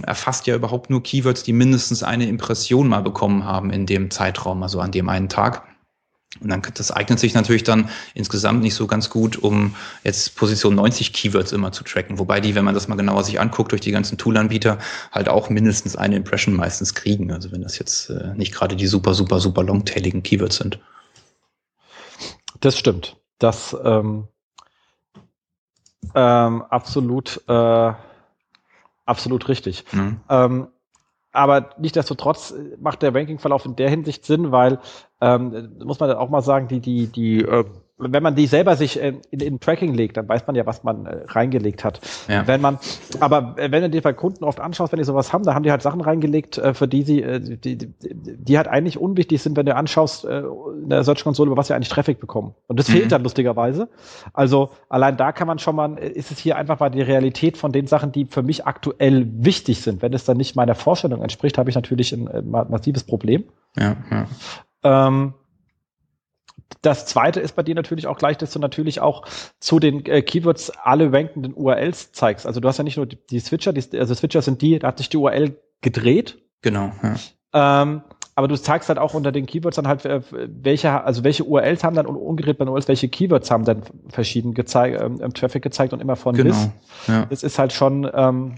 erfasst 0.06 0.46
ja 0.46 0.56
überhaupt 0.56 0.90
nur 0.90 1.04
Keywords, 1.04 1.44
die 1.44 1.54
mindestens 1.54 2.04
eine 2.04 2.28
Impression 2.28 2.88
mal 2.88 3.02
bekommen 3.02 3.46
haben 3.46 3.72
in 3.72 3.86
dem 3.86 4.12
Zeitraum, 4.12 4.62
also 4.62 4.82
an 4.82 4.92
dem 4.92 5.08
einen 5.08 5.30
Tag. 5.30 5.64
Und 6.42 6.50
dann, 6.50 6.62
das 6.74 6.92
eignet 6.92 7.20
sich 7.20 7.34
natürlich 7.34 7.64
dann 7.64 7.90
insgesamt 8.14 8.62
nicht 8.62 8.76
so 8.76 8.86
ganz 8.86 9.10
gut, 9.10 9.38
um 9.38 9.76
jetzt 10.04 10.36
Position 10.36 10.76
90 10.76 11.14
Keywords 11.14 11.52
immer 11.52 11.72
zu 11.72 11.84
tracken. 11.84 12.20
Wobei 12.20 12.42
die, 12.42 12.54
wenn 12.54 12.66
man 12.66 12.76
das 12.76 12.88
mal 12.88 12.96
genauer 12.96 13.24
sich 13.24 13.40
anguckt, 13.40 13.72
durch 13.72 13.82
die 13.82 13.92
ganzen 13.92 14.18
Toolanbieter 14.18 14.78
halt 15.12 15.30
auch 15.30 15.50
mindestens 15.50 15.96
eine 15.96 16.16
Impression 16.16 16.56
meistens 16.56 16.94
kriegen. 16.94 17.32
Also 17.32 17.52
wenn 17.52 17.62
das 17.62 17.80
jetzt 17.80 18.10
äh, 18.10 18.34
nicht 18.36 18.54
gerade 18.54 18.76
die 18.76 18.88
super, 18.88 19.14
super, 19.14 19.40
super 19.40 19.64
longtailigen 19.64 20.22
Keywords 20.22 20.58
sind. 20.58 20.80
Das 22.60 22.78
stimmt. 22.78 23.18
Das 23.40 23.76
ähm, 23.84 24.28
ähm, 26.14 26.62
absolut, 26.64 27.42
äh, 27.48 27.94
absolut 29.06 29.48
richtig. 29.48 29.86
Mhm. 29.92 30.20
Ähm, 30.30 30.68
aber 31.38 31.70
nichtsdestotrotz 31.78 32.54
macht 32.80 33.04
der 33.04 33.14
Rankingverlauf 33.14 33.66
in 33.66 33.76
der 33.76 33.90
Hinsicht 33.90 34.26
Sinn, 34.26 34.52
weil 34.52 34.80
ähm, 35.22 35.78
muss 35.84 36.00
man 36.00 36.12
auch 36.14 36.30
mal 36.30 36.42
sagen, 36.42 36.68
die, 36.68 36.80
die, 36.80 37.08
die 37.08 37.42
äh, 37.42 37.64
wenn 37.98 38.22
man 38.22 38.36
die 38.36 38.46
selber 38.46 38.76
sich 38.76 39.00
in, 39.00 39.22
in, 39.32 39.40
in 39.40 39.60
Tracking 39.60 39.94
legt, 39.94 40.18
dann 40.18 40.30
weiß 40.30 40.46
man 40.46 40.56
ja, 40.56 40.66
was 40.66 40.84
man 40.84 41.06
äh, 41.06 41.24
reingelegt 41.28 41.84
hat. 41.84 42.00
Ja. 42.28 42.46
Wenn 42.46 42.62
man, 42.62 42.78
aber 43.20 43.56
wenn 43.58 43.82
du 43.82 43.90
dir 43.90 44.02
bei 44.02 44.14
Kunden 44.14 44.44
oft 44.44 44.60
anschaust, 44.60 44.92
wenn 44.92 45.00
die 45.00 45.04
sowas 45.04 45.34
haben, 45.34 45.44
da 45.44 45.56
haben 45.56 45.64
die 45.64 45.72
halt 45.72 45.82
Sachen 45.82 46.02
reingelegt, 46.02 46.58
äh, 46.60 46.74
für 46.74 46.88
die 46.88 47.02
sie, 47.04 47.24
äh, 47.24 47.40
die, 47.40 47.78
die, 47.78 47.94
die 48.00 48.58
halt 48.58 48.68
eigentlich 48.68 49.00
unwichtig 49.00 49.42
sind, 49.42 49.58
wenn 49.58 49.66
du 49.66 49.76
anschaust 49.76 50.26
äh, 50.26 50.44
in 50.84 50.90
der 50.90 51.04
Search-Konsole, 51.04 51.48
über 51.48 51.58
was 51.58 51.68
sie 51.68 51.74
eigentlich 51.74 51.90
Traffic 51.90 52.20
bekommen. 52.20 52.54
Und 52.68 52.80
das 52.80 52.88
mhm. 52.88 52.94
fehlt 52.94 53.12
dann 53.12 53.24
lustigerweise. 53.24 53.90
Also 54.32 54.70
allein 54.90 55.18
da 55.18 55.32
kann 55.32 55.48
man 55.48 55.58
schon 55.58 55.76
mal, 55.76 55.98
ist 55.98 56.32
es 56.32 56.38
hier 56.38 56.56
einfach 56.56 56.80
mal 56.80 56.90
die 56.90 57.02
Realität 57.02 57.58
von 57.58 57.72
den 57.72 57.88
Sachen, 57.88 58.12
die 58.12 58.26
für 58.26 58.44
mich 58.44 58.68
aktuell 58.68 59.28
wichtig 59.38 59.82
sind. 59.82 60.04
Wenn 60.04 60.14
es 60.14 60.24
dann 60.24 60.38
nicht 60.38 60.56
meiner 60.56 60.76
Vorstellung 60.76 61.24
entspricht, 61.24 61.58
habe 61.58 61.70
ich 61.70 61.76
natürlich 61.76 62.14
ein, 62.14 62.28
ein 62.28 62.50
massives 62.52 63.04
Problem. 63.04 63.46
Ja, 63.76 63.96
ja. 64.12 64.28
Ähm, 64.84 65.34
das 66.82 67.06
zweite 67.06 67.40
ist 67.40 67.56
bei 67.56 67.64
dir 67.64 67.76
natürlich 67.76 68.08
auch 68.08 68.18
gleich, 68.18 68.38
dass 68.38 68.52
du 68.52 68.60
natürlich 68.60 69.02
auch 69.02 69.26
zu 69.60 69.80
den 69.80 70.06
äh, 70.06 70.22
Keywords 70.22 70.70
alle 70.70 71.12
rankenden 71.12 71.54
URLs 71.54 72.12
zeigst. 72.12 72.46
Also 72.46 72.60
du 72.60 72.68
hast 72.68 72.78
ja 72.78 72.84
nicht 72.84 72.98
nur 72.98 73.06
die, 73.06 73.18
die 73.30 73.40
Switcher, 73.40 73.74
die, 73.74 73.98
also 73.98 74.14
Switcher 74.14 74.42
sind 74.42 74.62
die, 74.62 74.80
da 74.80 74.88
hat 74.88 74.98
sich 74.98 75.10
die 75.10 75.18
URL 75.18 75.60
gedreht. 75.82 76.38
Genau. 76.62 76.92
Ja. 77.04 77.82
Ähm, 77.82 78.02
aber 78.36 78.48
du 78.48 78.56
zeigst 78.56 78.88
halt 78.90 79.00
auch 79.00 79.16
unter 79.16 79.32
den 79.32 79.48
Keywords 79.48 79.78
dann 79.78 79.88
halt, 79.88 80.06
äh, 80.06 80.22
welche, 80.32 81.04
also 81.04 81.24
welche 81.24 81.44
URLs 81.44 81.84
haben 81.84 81.96
dann 81.96 82.06
und 82.06 82.16
umgerät 82.16 82.60
bei 82.60 82.66
URLs, 82.66 82.88
welche 82.88 83.10
Keywords 83.10 83.50
haben 83.50 83.66
dann 83.66 83.82
verschieden 84.10 84.54
gezeigt, 84.54 85.02
ähm, 85.02 85.34
Traffic 85.34 85.64
gezeigt 85.64 85.92
und 85.94 86.02
immer 86.02 86.16
von 86.16 86.36
genau. 86.36 86.50
bis. 86.50 86.70
Ja. 87.08 87.26
Das 87.26 87.42
ist 87.42 87.58
halt 87.58 87.74
schon, 87.74 88.08
ähm, 88.14 88.56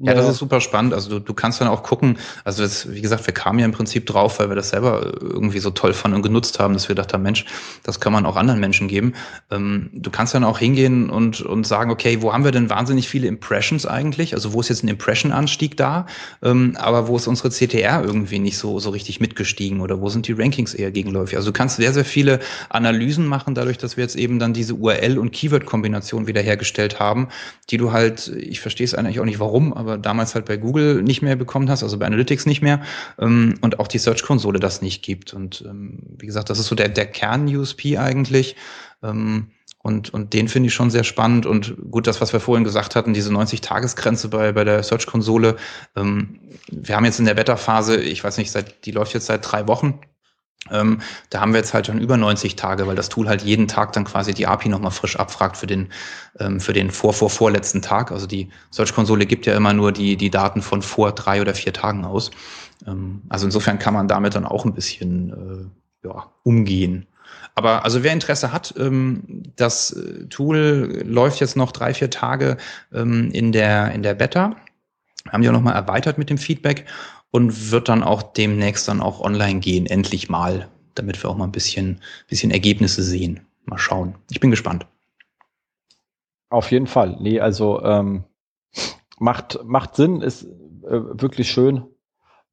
ja, 0.00 0.14
das 0.14 0.28
ist 0.28 0.38
super 0.38 0.60
spannend. 0.60 0.92
Also 0.92 1.08
du, 1.10 1.20
du 1.20 1.34
kannst 1.34 1.60
dann 1.60 1.68
auch 1.68 1.82
gucken, 1.82 2.18
also 2.44 2.62
das, 2.62 2.92
wie 2.92 3.00
gesagt, 3.00 3.26
wir 3.26 3.34
kamen 3.34 3.58
ja 3.58 3.64
im 3.64 3.72
Prinzip 3.72 4.06
drauf, 4.06 4.38
weil 4.38 4.48
wir 4.48 4.56
das 4.56 4.70
selber 4.70 5.12
irgendwie 5.20 5.58
so 5.58 5.70
toll 5.70 5.94
fanden 5.94 6.16
und 6.16 6.22
genutzt 6.22 6.58
haben, 6.58 6.74
dass 6.74 6.88
wir 6.88 6.94
dachten, 6.94 7.22
Mensch, 7.22 7.44
das 7.82 8.00
kann 8.00 8.12
man 8.12 8.26
auch 8.26 8.36
anderen 8.36 8.60
Menschen 8.60 8.88
geben. 8.88 9.14
Ähm, 9.50 9.90
du 9.92 10.10
kannst 10.10 10.34
dann 10.34 10.44
auch 10.44 10.58
hingehen 10.58 11.08
und, 11.10 11.40
und 11.40 11.66
sagen, 11.66 11.90
okay, 11.90 12.20
wo 12.20 12.32
haben 12.32 12.44
wir 12.44 12.50
denn 12.50 12.68
wahnsinnig 12.68 13.08
viele 13.08 13.26
Impressions 13.26 13.86
eigentlich? 13.86 14.34
Also 14.34 14.52
wo 14.52 14.60
ist 14.60 14.68
jetzt 14.68 14.84
ein 14.84 14.88
Impression-Anstieg 14.88 15.76
da? 15.76 16.06
Ähm, 16.42 16.76
aber 16.78 17.08
wo 17.08 17.16
ist 17.16 17.26
unsere 17.26 17.50
CTR 17.50 18.02
irgendwie 18.04 18.38
nicht 18.38 18.58
so, 18.58 18.78
so 18.78 18.90
richtig 18.90 19.20
mitgestiegen 19.20 19.80
oder 19.80 20.00
wo 20.00 20.08
sind 20.08 20.28
die 20.28 20.32
Rankings 20.32 20.74
eher 20.74 20.90
gegenläufig? 20.90 21.36
Also 21.36 21.50
du 21.50 21.52
kannst 21.52 21.76
sehr, 21.76 21.92
sehr 21.92 22.04
viele 22.04 22.40
Analysen 22.68 23.26
machen, 23.26 23.54
dadurch, 23.54 23.78
dass 23.78 23.96
wir 23.96 24.04
jetzt 24.04 24.16
eben 24.16 24.38
dann 24.38 24.52
diese 24.52 24.74
URL- 24.74 25.18
und 25.18 25.32
Keyword-Kombination 25.32 26.26
wiederhergestellt 26.26 27.00
haben, 27.00 27.28
die 27.70 27.76
du 27.76 27.92
halt, 27.92 28.28
ich 28.28 28.60
verstehe 28.60 28.84
es 28.84 28.94
eigentlich 28.94 29.20
auch 29.20 29.24
nicht, 29.24 29.40
warum, 29.40 29.75
aber 29.76 29.98
damals 29.98 30.34
halt 30.34 30.46
bei 30.46 30.56
Google 30.56 31.02
nicht 31.02 31.22
mehr 31.22 31.36
bekommen 31.36 31.70
hast, 31.70 31.82
also 31.82 31.98
bei 31.98 32.06
Analytics 32.06 32.46
nicht 32.46 32.62
mehr 32.62 32.82
ähm, 33.18 33.54
und 33.60 33.78
auch 33.78 33.88
die 33.88 33.98
Search-Konsole 33.98 34.60
das 34.60 34.82
nicht 34.82 35.02
gibt. 35.02 35.34
Und 35.34 35.64
ähm, 35.66 36.00
wie 36.18 36.26
gesagt, 36.26 36.50
das 36.50 36.58
ist 36.58 36.66
so 36.66 36.74
der, 36.74 36.88
der 36.88 37.06
Kern-USP 37.06 37.98
eigentlich. 37.98 38.56
Ähm, 39.02 39.48
und, 39.82 40.12
und 40.12 40.32
den 40.32 40.48
finde 40.48 40.66
ich 40.66 40.74
schon 40.74 40.90
sehr 40.90 41.04
spannend. 41.04 41.46
Und 41.46 41.76
gut, 41.92 42.08
das, 42.08 42.20
was 42.20 42.32
wir 42.32 42.40
vorhin 42.40 42.64
gesagt 42.64 42.96
hatten, 42.96 43.14
diese 43.14 43.32
90-Tages-Grenze 43.32 44.28
bei, 44.28 44.50
bei 44.50 44.64
der 44.64 44.82
Search-Konsole. 44.82 45.56
Ähm, 45.94 46.40
wir 46.68 46.96
haben 46.96 47.04
jetzt 47.04 47.20
in 47.20 47.24
der 47.24 47.34
Beta-Phase, 47.34 48.00
ich 48.00 48.24
weiß 48.24 48.38
nicht, 48.38 48.50
seit, 48.50 48.84
die 48.84 48.90
läuft 48.90 49.14
jetzt 49.14 49.26
seit 49.26 49.50
drei 49.50 49.68
Wochen. 49.68 50.00
Ähm, 50.70 51.00
da 51.30 51.40
haben 51.40 51.52
wir 51.52 51.60
jetzt 51.60 51.74
halt 51.74 51.86
schon 51.86 52.00
über 52.00 52.16
90 52.16 52.56
Tage, 52.56 52.86
weil 52.86 52.96
das 52.96 53.08
Tool 53.08 53.28
halt 53.28 53.42
jeden 53.42 53.68
Tag 53.68 53.92
dann 53.92 54.04
quasi 54.04 54.34
die 54.34 54.46
API 54.46 54.68
nochmal 54.68 54.90
frisch 54.90 55.16
abfragt 55.16 55.56
für 55.56 55.66
den, 55.66 55.88
ähm, 56.40 56.60
für 56.60 56.72
den 56.72 56.90
vor, 56.90 57.12
vor, 57.12 57.30
vorletzten 57.30 57.82
Tag. 57.82 58.10
Also 58.10 58.26
die 58.26 58.48
Search-Konsole 58.70 59.26
gibt 59.26 59.46
ja 59.46 59.56
immer 59.56 59.72
nur 59.72 59.92
die, 59.92 60.16
die 60.16 60.30
Daten 60.30 60.62
von 60.62 60.82
vor 60.82 61.12
drei 61.12 61.40
oder 61.40 61.54
vier 61.54 61.72
Tagen 61.72 62.04
aus. 62.04 62.30
Ähm, 62.86 63.22
also 63.28 63.46
insofern 63.46 63.78
kann 63.78 63.94
man 63.94 64.08
damit 64.08 64.34
dann 64.34 64.44
auch 64.44 64.64
ein 64.64 64.74
bisschen 64.74 65.70
äh, 66.02 66.08
ja, 66.08 66.30
umgehen. 66.42 67.06
Aber 67.54 67.84
also 67.84 68.02
wer 68.02 68.12
Interesse 68.12 68.52
hat, 68.52 68.74
ähm, 68.78 69.44
das 69.56 69.92
äh, 69.92 70.26
Tool 70.26 71.02
läuft 71.06 71.40
jetzt 71.40 71.56
noch 71.56 71.72
drei, 71.72 71.94
vier 71.94 72.10
Tage 72.10 72.56
ähm, 72.92 73.30
in, 73.32 73.52
der, 73.52 73.92
in 73.92 74.02
der 74.02 74.14
Beta. 74.14 74.56
Haben 75.30 75.42
die 75.42 75.48
auch 75.48 75.54
nochmal 75.54 75.74
erweitert 75.74 76.18
mit 76.18 76.30
dem 76.30 76.38
Feedback 76.38 76.84
und 77.36 77.70
wird 77.70 77.90
dann 77.90 78.02
auch 78.02 78.22
demnächst 78.22 78.88
dann 78.88 79.02
auch 79.02 79.20
online 79.20 79.60
gehen, 79.60 79.84
endlich 79.84 80.30
mal, 80.30 80.70
damit 80.94 81.22
wir 81.22 81.28
auch 81.28 81.36
mal 81.36 81.44
ein 81.44 81.52
bisschen, 81.52 82.00
bisschen 82.28 82.50
Ergebnisse 82.50 83.02
sehen. 83.02 83.46
Mal 83.66 83.76
schauen. 83.76 84.14
Ich 84.30 84.40
bin 84.40 84.50
gespannt. 84.50 84.86
Auf 86.48 86.70
jeden 86.70 86.86
Fall. 86.86 87.18
Nee, 87.20 87.40
also 87.40 87.82
ähm, 87.82 88.24
macht, 89.18 89.62
macht 89.64 89.96
Sinn, 89.96 90.22
ist 90.22 90.44
äh, 90.44 90.48
wirklich 91.20 91.50
schön. 91.50 91.84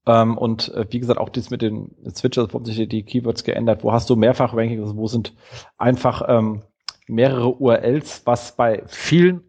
Ähm, 0.06 0.38
und 0.38 0.74
äh, 0.74 0.86
wie 0.90 1.00
gesagt, 1.00 1.18
auch 1.18 1.30
das 1.30 1.50
mit 1.50 1.62
den 1.62 1.96
Switchers 2.14 2.54
haben 2.54 2.66
sich 2.66 2.90
die 2.90 3.04
Keywords 3.04 3.46
geändert. 3.46 3.86
Wo 3.86 3.94
hast 3.94 4.10
du 4.10 4.18
mehrfach 4.18 4.54
Rankings? 4.54 4.82
Also 4.82 4.98
wo 4.98 5.08
sind 5.08 5.34
einfach 5.78 6.24
ähm, 6.28 6.64
mehrere 7.08 7.56
URLs, 7.56 8.24
was 8.26 8.58
bei 8.58 8.84
vielen 8.88 9.46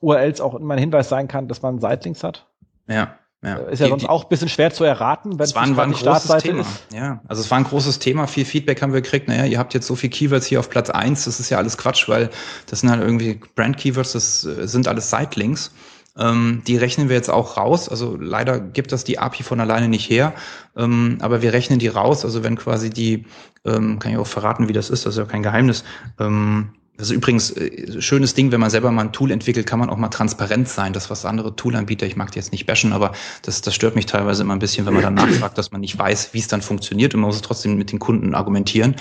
URLs 0.00 0.40
auch 0.40 0.54
immer 0.54 0.72
ein 0.72 0.80
Hinweis 0.80 1.10
sein 1.10 1.28
kann, 1.28 1.48
dass 1.48 1.60
man 1.60 1.80
Sitelinks 1.80 2.24
hat. 2.24 2.46
Ja. 2.88 3.19
Ja. 3.42 3.56
Ist 3.56 3.78
ja 3.78 3.86
die, 3.86 3.90
sonst 3.90 4.06
auch 4.06 4.24
ein 4.24 4.28
bisschen 4.28 4.50
schwer 4.50 4.70
zu 4.70 4.84
erraten, 4.84 5.38
wenn 5.38 5.44
es 5.44 5.54
war, 5.54 5.74
war 5.74 5.84
ein 5.84 5.92
großes 5.92 6.42
Thema. 6.42 6.60
Ist. 6.60 6.86
Ja, 6.92 7.22
also 7.26 7.40
es 7.40 7.50
war 7.50 7.56
ein 7.56 7.64
großes 7.64 7.98
Thema. 7.98 8.26
Viel 8.26 8.44
Feedback 8.44 8.82
haben 8.82 8.92
wir 8.92 9.00
gekriegt. 9.00 9.28
Naja, 9.28 9.46
ihr 9.46 9.58
habt 9.58 9.72
jetzt 9.72 9.86
so 9.86 9.96
viel 9.96 10.10
Keywords 10.10 10.46
hier 10.46 10.60
auf 10.60 10.68
Platz 10.68 10.90
eins. 10.90 11.24
Das 11.24 11.40
ist 11.40 11.48
ja 11.48 11.56
alles 11.56 11.78
Quatsch, 11.78 12.06
weil 12.08 12.28
das 12.66 12.80
sind 12.80 12.90
halt 12.90 13.00
irgendwie 13.00 13.40
Brand-Keywords, 13.54 14.12
das 14.12 14.44
äh, 14.44 14.68
sind 14.68 14.88
alles 14.88 15.08
Sitelinks. 15.08 15.72
Ähm, 16.18 16.62
die 16.66 16.76
rechnen 16.76 17.08
wir 17.08 17.16
jetzt 17.16 17.30
auch 17.30 17.56
raus. 17.56 17.88
Also 17.88 18.16
leider 18.20 18.60
gibt 18.60 18.92
das 18.92 19.04
die 19.04 19.18
API 19.18 19.42
von 19.42 19.60
alleine 19.60 19.88
nicht 19.88 20.10
her. 20.10 20.34
Ähm, 20.76 21.16
aber 21.20 21.40
wir 21.40 21.54
rechnen 21.54 21.78
die 21.78 21.88
raus. 21.88 22.26
Also 22.26 22.44
wenn 22.44 22.56
quasi 22.56 22.90
die, 22.90 23.24
ähm, 23.64 23.98
kann 24.00 24.12
ich 24.12 24.18
auch 24.18 24.26
verraten, 24.26 24.68
wie 24.68 24.74
das 24.74 24.90
ist, 24.90 25.06
das 25.06 25.14
ist 25.14 25.18
ja 25.18 25.24
kein 25.24 25.42
Geheimnis. 25.42 25.82
Ähm, 26.18 26.74
das 27.00 27.08
ist 27.08 27.16
übrigens 27.16 27.50
äh, 27.50 28.00
schönes 28.02 28.34
Ding, 28.34 28.52
wenn 28.52 28.60
man 28.60 28.68
selber 28.68 28.92
mal 28.92 29.06
ein 29.06 29.12
Tool 29.12 29.30
entwickelt, 29.30 29.66
kann 29.66 29.78
man 29.78 29.88
auch 29.88 29.96
mal 29.96 30.08
transparent 30.08 30.68
sein. 30.68 30.92
Das, 30.92 31.08
was 31.08 31.24
andere 31.24 31.56
Toolanbieter, 31.56 32.06
ich 32.06 32.14
mag 32.14 32.30
die 32.30 32.38
jetzt 32.38 32.52
nicht 32.52 32.66
bashen, 32.66 32.92
aber 32.92 33.12
das, 33.42 33.62
das 33.62 33.74
stört 33.74 33.96
mich 33.96 34.04
teilweise 34.04 34.42
immer 34.42 34.54
ein 34.54 34.58
bisschen, 34.58 34.84
wenn 34.84 34.92
man 34.92 35.02
dann 35.02 35.14
nachfragt, 35.14 35.56
dass 35.56 35.72
man 35.72 35.80
nicht 35.80 35.98
weiß, 35.98 36.34
wie 36.34 36.38
es 36.38 36.48
dann 36.48 36.60
funktioniert 36.60 37.14
und 37.14 37.20
man 37.20 37.28
muss 37.28 37.36
es 37.36 37.42
trotzdem 37.42 37.76
mit 37.76 37.90
den 37.90 38.00
Kunden 38.00 38.34
argumentieren. 38.34 38.96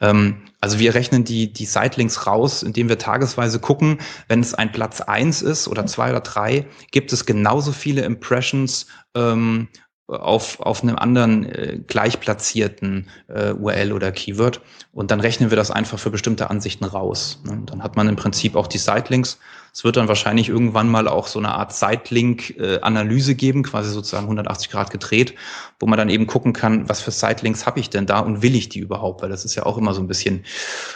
Ähm, 0.00 0.38
also 0.60 0.80
wir 0.80 0.94
rechnen 0.94 1.22
die, 1.22 1.52
die 1.52 1.66
Sitelinks 1.66 2.26
raus, 2.26 2.64
indem 2.64 2.88
wir 2.88 2.98
tagesweise 2.98 3.60
gucken, 3.60 3.98
wenn 4.26 4.40
es 4.40 4.54
ein 4.54 4.72
Platz 4.72 5.00
eins 5.00 5.40
ist 5.40 5.68
oder 5.68 5.86
zwei 5.86 6.10
oder 6.10 6.22
drei, 6.22 6.66
gibt 6.90 7.12
es 7.12 7.24
genauso 7.24 7.70
viele 7.70 8.02
Impressions 8.02 8.86
ähm, 9.14 9.68
auf, 10.06 10.60
auf 10.60 10.82
einem 10.82 10.96
anderen 10.96 11.46
äh, 11.46 11.78
gleich 11.86 12.20
platzierten 12.20 13.08
äh, 13.28 13.52
URL 13.52 13.92
oder 13.92 14.12
Keyword. 14.12 14.60
Und 14.92 15.10
dann 15.10 15.20
rechnen 15.20 15.50
wir 15.50 15.56
das 15.56 15.70
einfach 15.70 15.98
für 15.98 16.10
bestimmte 16.10 16.50
Ansichten 16.50 16.84
raus. 16.84 17.40
Ne? 17.44 17.62
Dann 17.64 17.82
hat 17.82 17.96
man 17.96 18.08
im 18.08 18.16
Prinzip 18.16 18.54
auch 18.54 18.66
die 18.66 18.78
Sitelinks. 18.78 19.38
Es 19.72 19.82
wird 19.82 19.96
dann 19.96 20.06
wahrscheinlich 20.06 20.50
irgendwann 20.50 20.90
mal 20.90 21.08
auch 21.08 21.26
so 21.26 21.38
eine 21.38 21.54
Art 21.54 21.72
Sitelink-Analyse 21.74 23.32
äh, 23.32 23.34
geben, 23.34 23.62
quasi 23.62 23.90
sozusagen 23.90 24.24
180 24.24 24.70
Grad 24.70 24.90
gedreht, 24.90 25.34
wo 25.80 25.86
man 25.86 25.98
dann 25.98 26.10
eben 26.10 26.26
gucken 26.26 26.52
kann, 26.52 26.88
was 26.88 27.00
für 27.00 27.10
Sitelinks 27.10 27.64
habe 27.64 27.80
ich 27.80 27.88
denn 27.88 28.06
da 28.06 28.20
und 28.20 28.42
will 28.42 28.54
ich 28.54 28.68
die 28.68 28.80
überhaupt? 28.80 29.22
Weil 29.22 29.30
das 29.30 29.44
ist 29.44 29.54
ja 29.54 29.64
auch 29.64 29.78
immer 29.78 29.94
so 29.94 30.02
ein 30.02 30.06
bisschen 30.06 30.44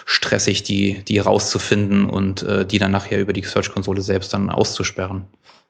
stressig, 0.04 0.64
die, 0.64 1.02
die 1.04 1.18
rauszufinden 1.18 2.10
und 2.10 2.42
äh, 2.42 2.66
die 2.66 2.78
dann 2.78 2.92
nachher 2.92 3.20
über 3.20 3.32
die 3.32 3.42
Search-Konsole 3.42 4.02
selbst 4.02 4.34
dann 4.34 4.50
auszusperren. 4.50 5.26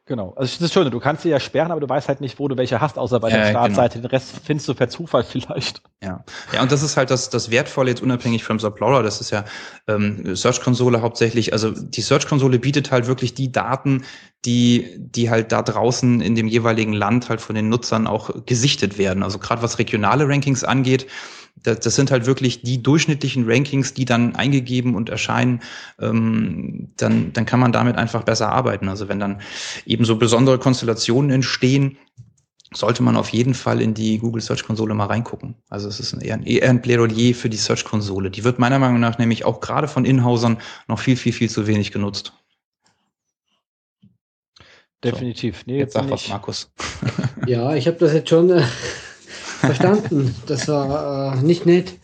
Genau. 0.09 0.33
Also 0.37 0.55
das 0.55 0.63
ist 0.63 0.73
schön, 0.73 0.91
du 0.91 1.01
kannst 1.01 1.23
sie 1.23 1.29
ja 1.29 1.39
sperren, 1.39 1.71
aber 1.71 1.83
du 1.83 1.89
weißt 1.89 2.09
halt 2.09 2.23
nicht, 2.23 2.39
wo 2.39 2.49
du 2.49 2.57
welche 2.57 2.81
hast, 2.81 2.99
außer 2.99 3.21
bei 3.21 3.29
der 3.29 3.41
Ja, 3.41 3.51
Startseite. 3.51 4.01
Den 4.01 4.07
Rest 4.11 4.33
findest 4.43 4.67
du 4.67 4.75
per 4.75 4.89
Zufall 4.89 5.23
vielleicht. 5.23 5.83
Ja, 6.03 6.25
ja, 6.53 6.63
und 6.63 6.73
das 6.73 6.83
ist 6.83 6.97
halt 6.97 7.11
das, 7.11 7.29
das 7.29 7.51
Wertvolle 7.51 7.91
jetzt 7.91 8.03
unabhängig 8.03 8.43
vom 8.43 8.59
Subplorer. 8.59 9.03
Das 9.03 9.21
ist 9.21 9.31
ja 9.31 9.45
ähm, 9.87 10.35
Search-Konsole 10.35 11.03
hauptsächlich. 11.03 11.53
Also 11.53 11.71
die 11.71 12.01
Search-Konsole 12.01 12.59
bietet 12.59 12.91
halt 12.91 13.07
wirklich 13.07 13.35
die 13.35 13.53
Daten, 13.53 14.05
die, 14.47 14.97
die 14.99 15.29
halt 15.29 15.53
da 15.53 15.61
draußen 15.61 16.23
in 16.23 16.35
dem 16.35 16.49
jeweiligen 16.49 16.95
Land 16.95 17.29
halt 17.29 17.43
von 17.43 17.55
den 17.55 17.69
Nutzern 17.69 18.07
auch 18.07 18.31
gesichtet 18.47 18.97
werden. 18.97 19.23
Also 19.23 19.39
gerade 19.39 19.61
was 19.61 19.79
regionale 19.79 20.27
Rankings 20.27 20.65
angeht, 20.65 21.07
das, 21.63 21.81
das 21.81 21.95
sind 21.95 22.11
halt 22.11 22.27
wirklich 22.27 22.63
die 22.63 22.83
durchschnittlichen 22.83 23.51
Rankings, 23.51 23.95
die 23.95 24.05
dann 24.05 24.37
eingegeben 24.37 24.95
und 24.95 25.09
erscheinen, 25.09 25.61
ähm, 26.01 26.91
dann, 26.97 27.33
dann 27.33 27.47
kann 27.47 27.61
man 27.61 27.73
damit 27.73 27.97
einfach 27.97 28.23
besser 28.23 28.51
arbeiten. 28.51 28.89
Also 28.89 29.09
wenn 29.09 29.21
dann 29.21 29.41
eben 29.87 30.05
so 30.05 30.17
besondere 30.17 30.59
Konstellationen 30.59 31.31
entstehen, 31.31 31.99
sollte 32.75 33.03
man 33.03 33.17
auf 33.17 33.31
jeden 33.31 33.55
Fall 33.55 33.81
in 33.81 33.95
die 33.95 34.19
Google 34.19 34.43
Search 34.43 34.65
Konsole 34.65 34.95
mal 34.95 35.07
reingucken. 35.07 35.55
Also 35.71 35.89
es 35.89 36.01
ist 36.01 36.13
eher 36.13 36.35
ein, 36.35 36.43
eher 36.43 36.69
ein 36.69 36.83
Plädoyer 36.83 37.35
für 37.35 37.49
die 37.49 37.57
Search 37.57 37.85
Konsole. 37.85 38.31
Die 38.31 38.45
wird 38.45 38.59
meiner 38.59 38.79
Meinung 38.79 39.01
nach 39.01 39.19
nämlich 39.19 39.45
auch 39.45 39.61
gerade 39.61 39.89
von 39.89 40.05
Inhausern 40.05 40.59
noch 40.87 40.99
viel, 40.99 41.17
viel, 41.17 41.33
viel 41.33 41.49
zu 41.49 41.67
wenig 41.67 41.93
genutzt. 41.93 42.35
Definitiv. 45.03 45.65
Nee, 45.67 45.79
Jetzt 45.79 45.95
sag 45.95 46.11
was, 46.11 46.29
Markus. 46.29 46.71
Ja, 47.47 47.75
ich 47.75 47.87
habe 47.87 47.97
das 47.99 48.13
jetzt 48.13 48.29
schon 48.29 48.51
äh, 48.51 48.65
verstanden. 49.59 50.35
Das 50.47 50.69
war 50.69 51.37
äh, 51.37 51.43
nicht 51.43 51.67
nett. 51.67 51.95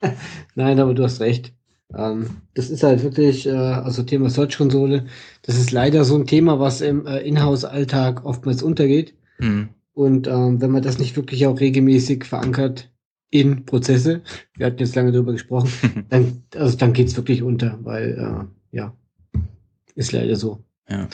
Nein, 0.54 0.80
aber 0.80 0.94
du 0.94 1.04
hast 1.04 1.20
recht. 1.20 1.52
Ähm, 1.94 2.26
das 2.54 2.70
ist 2.70 2.82
halt 2.82 3.02
wirklich, 3.02 3.46
äh, 3.46 3.50
also 3.50 4.02
Thema 4.02 4.30
Search-Konsole, 4.30 5.06
das 5.42 5.56
ist 5.56 5.72
leider 5.72 6.04
so 6.04 6.16
ein 6.16 6.26
Thema, 6.26 6.58
was 6.58 6.80
im 6.80 7.06
äh, 7.06 7.18
Inhouse-Alltag 7.20 8.24
oftmals 8.24 8.62
untergeht. 8.62 9.14
Hm. 9.38 9.68
Und 9.92 10.26
ähm, 10.26 10.60
wenn 10.60 10.70
man 10.70 10.82
das 10.82 10.98
nicht 10.98 11.16
wirklich 11.16 11.46
auch 11.46 11.60
regelmäßig 11.60 12.24
verankert 12.24 12.90
in 13.30 13.66
Prozesse, 13.66 14.22
wir 14.56 14.66
hatten 14.66 14.78
jetzt 14.78 14.94
lange 14.94 15.12
darüber 15.12 15.32
gesprochen, 15.32 16.06
dann, 16.08 16.42
also 16.54 16.76
dann 16.76 16.92
geht's 16.92 17.16
wirklich 17.16 17.42
unter, 17.42 17.78
weil 17.82 18.48
äh, 18.72 18.76
ja, 18.76 18.94
ist 19.94 20.12
leider 20.12 20.36
so. 20.36 20.64
Ja. 20.88 21.08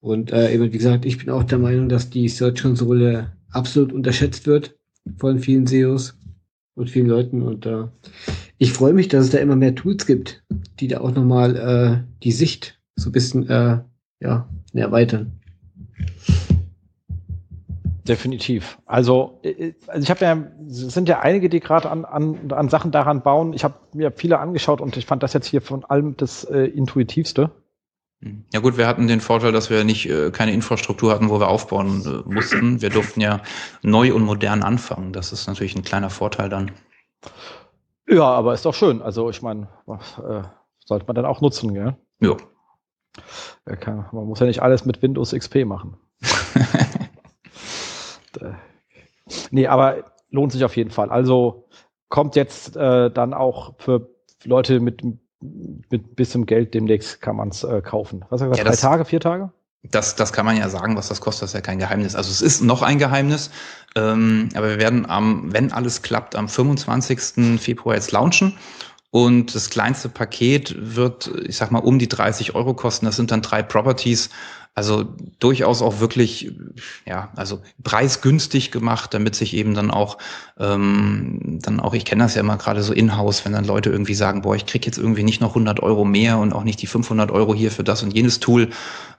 Und 0.00 0.32
äh, 0.32 0.52
eben, 0.52 0.64
wie 0.64 0.78
gesagt, 0.78 1.04
ich 1.04 1.18
bin 1.18 1.30
auch 1.30 1.44
der 1.44 1.58
Meinung, 1.58 1.88
dass 1.88 2.10
die 2.10 2.28
Search-Konsole 2.28 3.32
absolut 3.50 3.92
unterschätzt 3.92 4.46
wird 4.46 4.76
von 5.16 5.38
vielen 5.38 5.66
SEOs 5.66 6.18
und 6.74 6.90
vielen 6.90 7.06
Leuten. 7.06 7.42
Und 7.42 7.66
äh, 7.66 7.84
ich 8.58 8.72
freue 8.72 8.92
mich, 8.92 9.08
dass 9.08 9.24
es 9.24 9.30
da 9.30 9.38
immer 9.38 9.56
mehr 9.56 9.74
Tools 9.74 10.06
gibt, 10.06 10.42
die 10.80 10.88
da 10.88 11.00
auch 11.00 11.12
nochmal 11.12 11.56
äh, 11.56 12.22
die 12.22 12.32
Sicht 12.32 12.80
so 12.96 13.10
ein 13.10 13.12
bisschen 13.12 13.48
äh, 13.48 13.80
ja, 14.20 14.48
erweitern. 14.72 15.32
Definitiv. 18.06 18.78
Also, 18.84 19.38
äh, 19.42 19.72
also 19.86 20.02
ich 20.02 20.10
habe 20.10 20.24
ja, 20.24 20.44
es 20.68 20.94
sind 20.94 21.08
ja 21.08 21.20
einige, 21.20 21.48
die 21.48 21.60
gerade 21.60 21.90
an, 21.90 22.04
an, 22.04 22.50
an 22.50 22.68
Sachen 22.68 22.90
daran 22.90 23.22
bauen. 23.22 23.52
Ich 23.52 23.62
habe 23.62 23.74
mir 23.94 24.10
viele 24.10 24.38
angeschaut 24.38 24.80
und 24.80 24.96
ich 24.96 25.06
fand 25.06 25.22
das 25.22 25.32
jetzt 25.32 25.46
hier 25.46 25.60
von 25.60 25.84
allem 25.84 26.16
das 26.16 26.44
äh, 26.44 26.64
intuitivste. 26.64 27.50
Hm. 28.22 28.44
Ja 28.52 28.60
gut, 28.60 28.76
wir 28.76 28.86
hatten 28.86 29.06
den 29.06 29.20
Vorteil, 29.20 29.52
dass 29.52 29.68
wir 29.70 29.84
nicht 29.84 30.08
äh, 30.08 30.30
keine 30.30 30.52
Infrastruktur 30.52 31.12
hatten, 31.12 31.28
wo 31.28 31.40
wir 31.40 31.48
aufbauen 31.48 32.02
äh, 32.06 32.32
mussten. 32.32 32.80
Wir 32.80 32.90
durften 32.90 33.20
ja 33.20 33.40
neu 33.82 34.14
und 34.14 34.22
modern 34.22 34.62
anfangen. 34.62 35.12
Das 35.12 35.32
ist 35.32 35.46
natürlich 35.46 35.74
ein 35.76 35.82
kleiner 35.82 36.10
Vorteil 36.10 36.48
dann. 36.48 36.70
Ja, 38.08 38.24
aber 38.24 38.54
ist 38.54 38.64
doch 38.64 38.74
schön. 38.74 39.02
Also 39.02 39.28
ich 39.30 39.42
meine, 39.42 39.68
äh, 39.86 40.42
sollte 40.84 41.06
man 41.06 41.16
dann 41.16 41.26
auch 41.26 41.40
nutzen, 41.40 41.74
gell? 41.74 41.96
Ja. 42.20 42.36
Ja, 43.68 43.76
kann, 43.76 44.06
man 44.12 44.26
muss 44.26 44.40
ja 44.40 44.46
nicht 44.46 44.62
alles 44.62 44.84
mit 44.84 45.02
Windows 45.02 45.32
XP 45.32 45.64
machen. 45.64 45.96
Nee, 49.50 49.66
aber 49.66 50.12
lohnt 50.30 50.52
sich 50.52 50.64
auf 50.64 50.76
jeden 50.76 50.90
Fall. 50.90 51.10
Also 51.10 51.68
kommt 52.08 52.36
jetzt 52.36 52.76
äh, 52.76 53.10
dann 53.10 53.34
auch 53.34 53.74
für 53.78 54.08
Leute 54.44 54.80
mit, 54.80 55.02
mit 55.90 56.16
bisschen 56.16 56.46
Geld 56.46 56.74
demnächst 56.74 57.20
kann 57.20 57.36
man 57.36 57.48
es 57.48 57.64
äh, 57.64 57.82
kaufen. 57.82 58.24
Was 58.30 58.40
hast 58.40 58.46
du 58.46 58.50
gesagt? 58.50 58.58
Ja, 58.58 58.72
Drei 58.72 58.76
Tage, 58.76 59.04
vier 59.04 59.20
Tage? 59.20 59.52
Das, 59.90 60.14
das 60.14 60.32
kann 60.32 60.46
man 60.46 60.56
ja 60.56 60.68
sagen, 60.68 60.96
was 60.96 61.08
das 61.08 61.20
kostet, 61.20 61.42
das 61.42 61.50
ist 61.50 61.54
ja 61.54 61.60
kein 61.60 61.80
Geheimnis. 61.80 62.14
Also 62.14 62.30
es 62.30 62.40
ist 62.40 62.62
noch 62.62 62.82
ein 62.82 62.98
Geheimnis, 62.98 63.50
ähm, 63.96 64.48
aber 64.54 64.70
wir 64.70 64.78
werden 64.78 65.10
am, 65.10 65.52
wenn 65.52 65.72
alles 65.72 66.02
klappt, 66.02 66.36
am 66.36 66.48
25. 66.48 67.60
Februar 67.60 67.96
jetzt 67.96 68.12
launchen. 68.12 68.56
Und 69.10 69.54
das 69.54 69.68
kleinste 69.68 70.08
Paket 70.08 70.74
wird, 70.78 71.30
ich 71.44 71.58
sag 71.58 71.70
mal, 71.70 71.80
um 71.80 71.98
die 71.98 72.08
30 72.08 72.54
Euro 72.54 72.72
kosten. 72.72 73.04
Das 73.04 73.16
sind 73.16 73.30
dann 73.30 73.42
drei 73.42 73.62
Properties. 73.62 74.30
Also 74.74 75.04
durchaus 75.38 75.82
auch 75.82 76.00
wirklich, 76.00 76.50
ja, 77.04 77.30
also 77.36 77.60
preisgünstig 77.82 78.70
gemacht, 78.70 79.12
damit 79.12 79.34
sich 79.34 79.54
eben 79.54 79.74
dann 79.74 79.90
auch, 79.90 80.16
ähm, 80.58 81.58
dann 81.62 81.78
auch, 81.78 81.92
ich 81.92 82.06
kenne 82.06 82.24
das 82.24 82.34
ja 82.34 82.40
immer 82.40 82.56
gerade 82.56 82.82
so 82.82 82.94
in-house, 82.94 83.44
wenn 83.44 83.52
dann 83.52 83.66
Leute 83.66 83.90
irgendwie 83.90 84.14
sagen, 84.14 84.40
boah, 84.40 84.56
ich 84.56 84.64
krieg 84.64 84.86
jetzt 84.86 84.96
irgendwie 84.96 85.24
nicht 85.24 85.42
noch 85.42 85.50
100 85.50 85.80
Euro 85.80 86.06
mehr 86.06 86.38
und 86.38 86.54
auch 86.54 86.64
nicht 86.64 86.80
die 86.80 86.86
500 86.86 87.30
Euro 87.30 87.54
hier 87.54 87.70
für 87.70 87.84
das 87.84 88.02
und 88.02 88.14
jenes 88.14 88.40
Tool. 88.40 88.70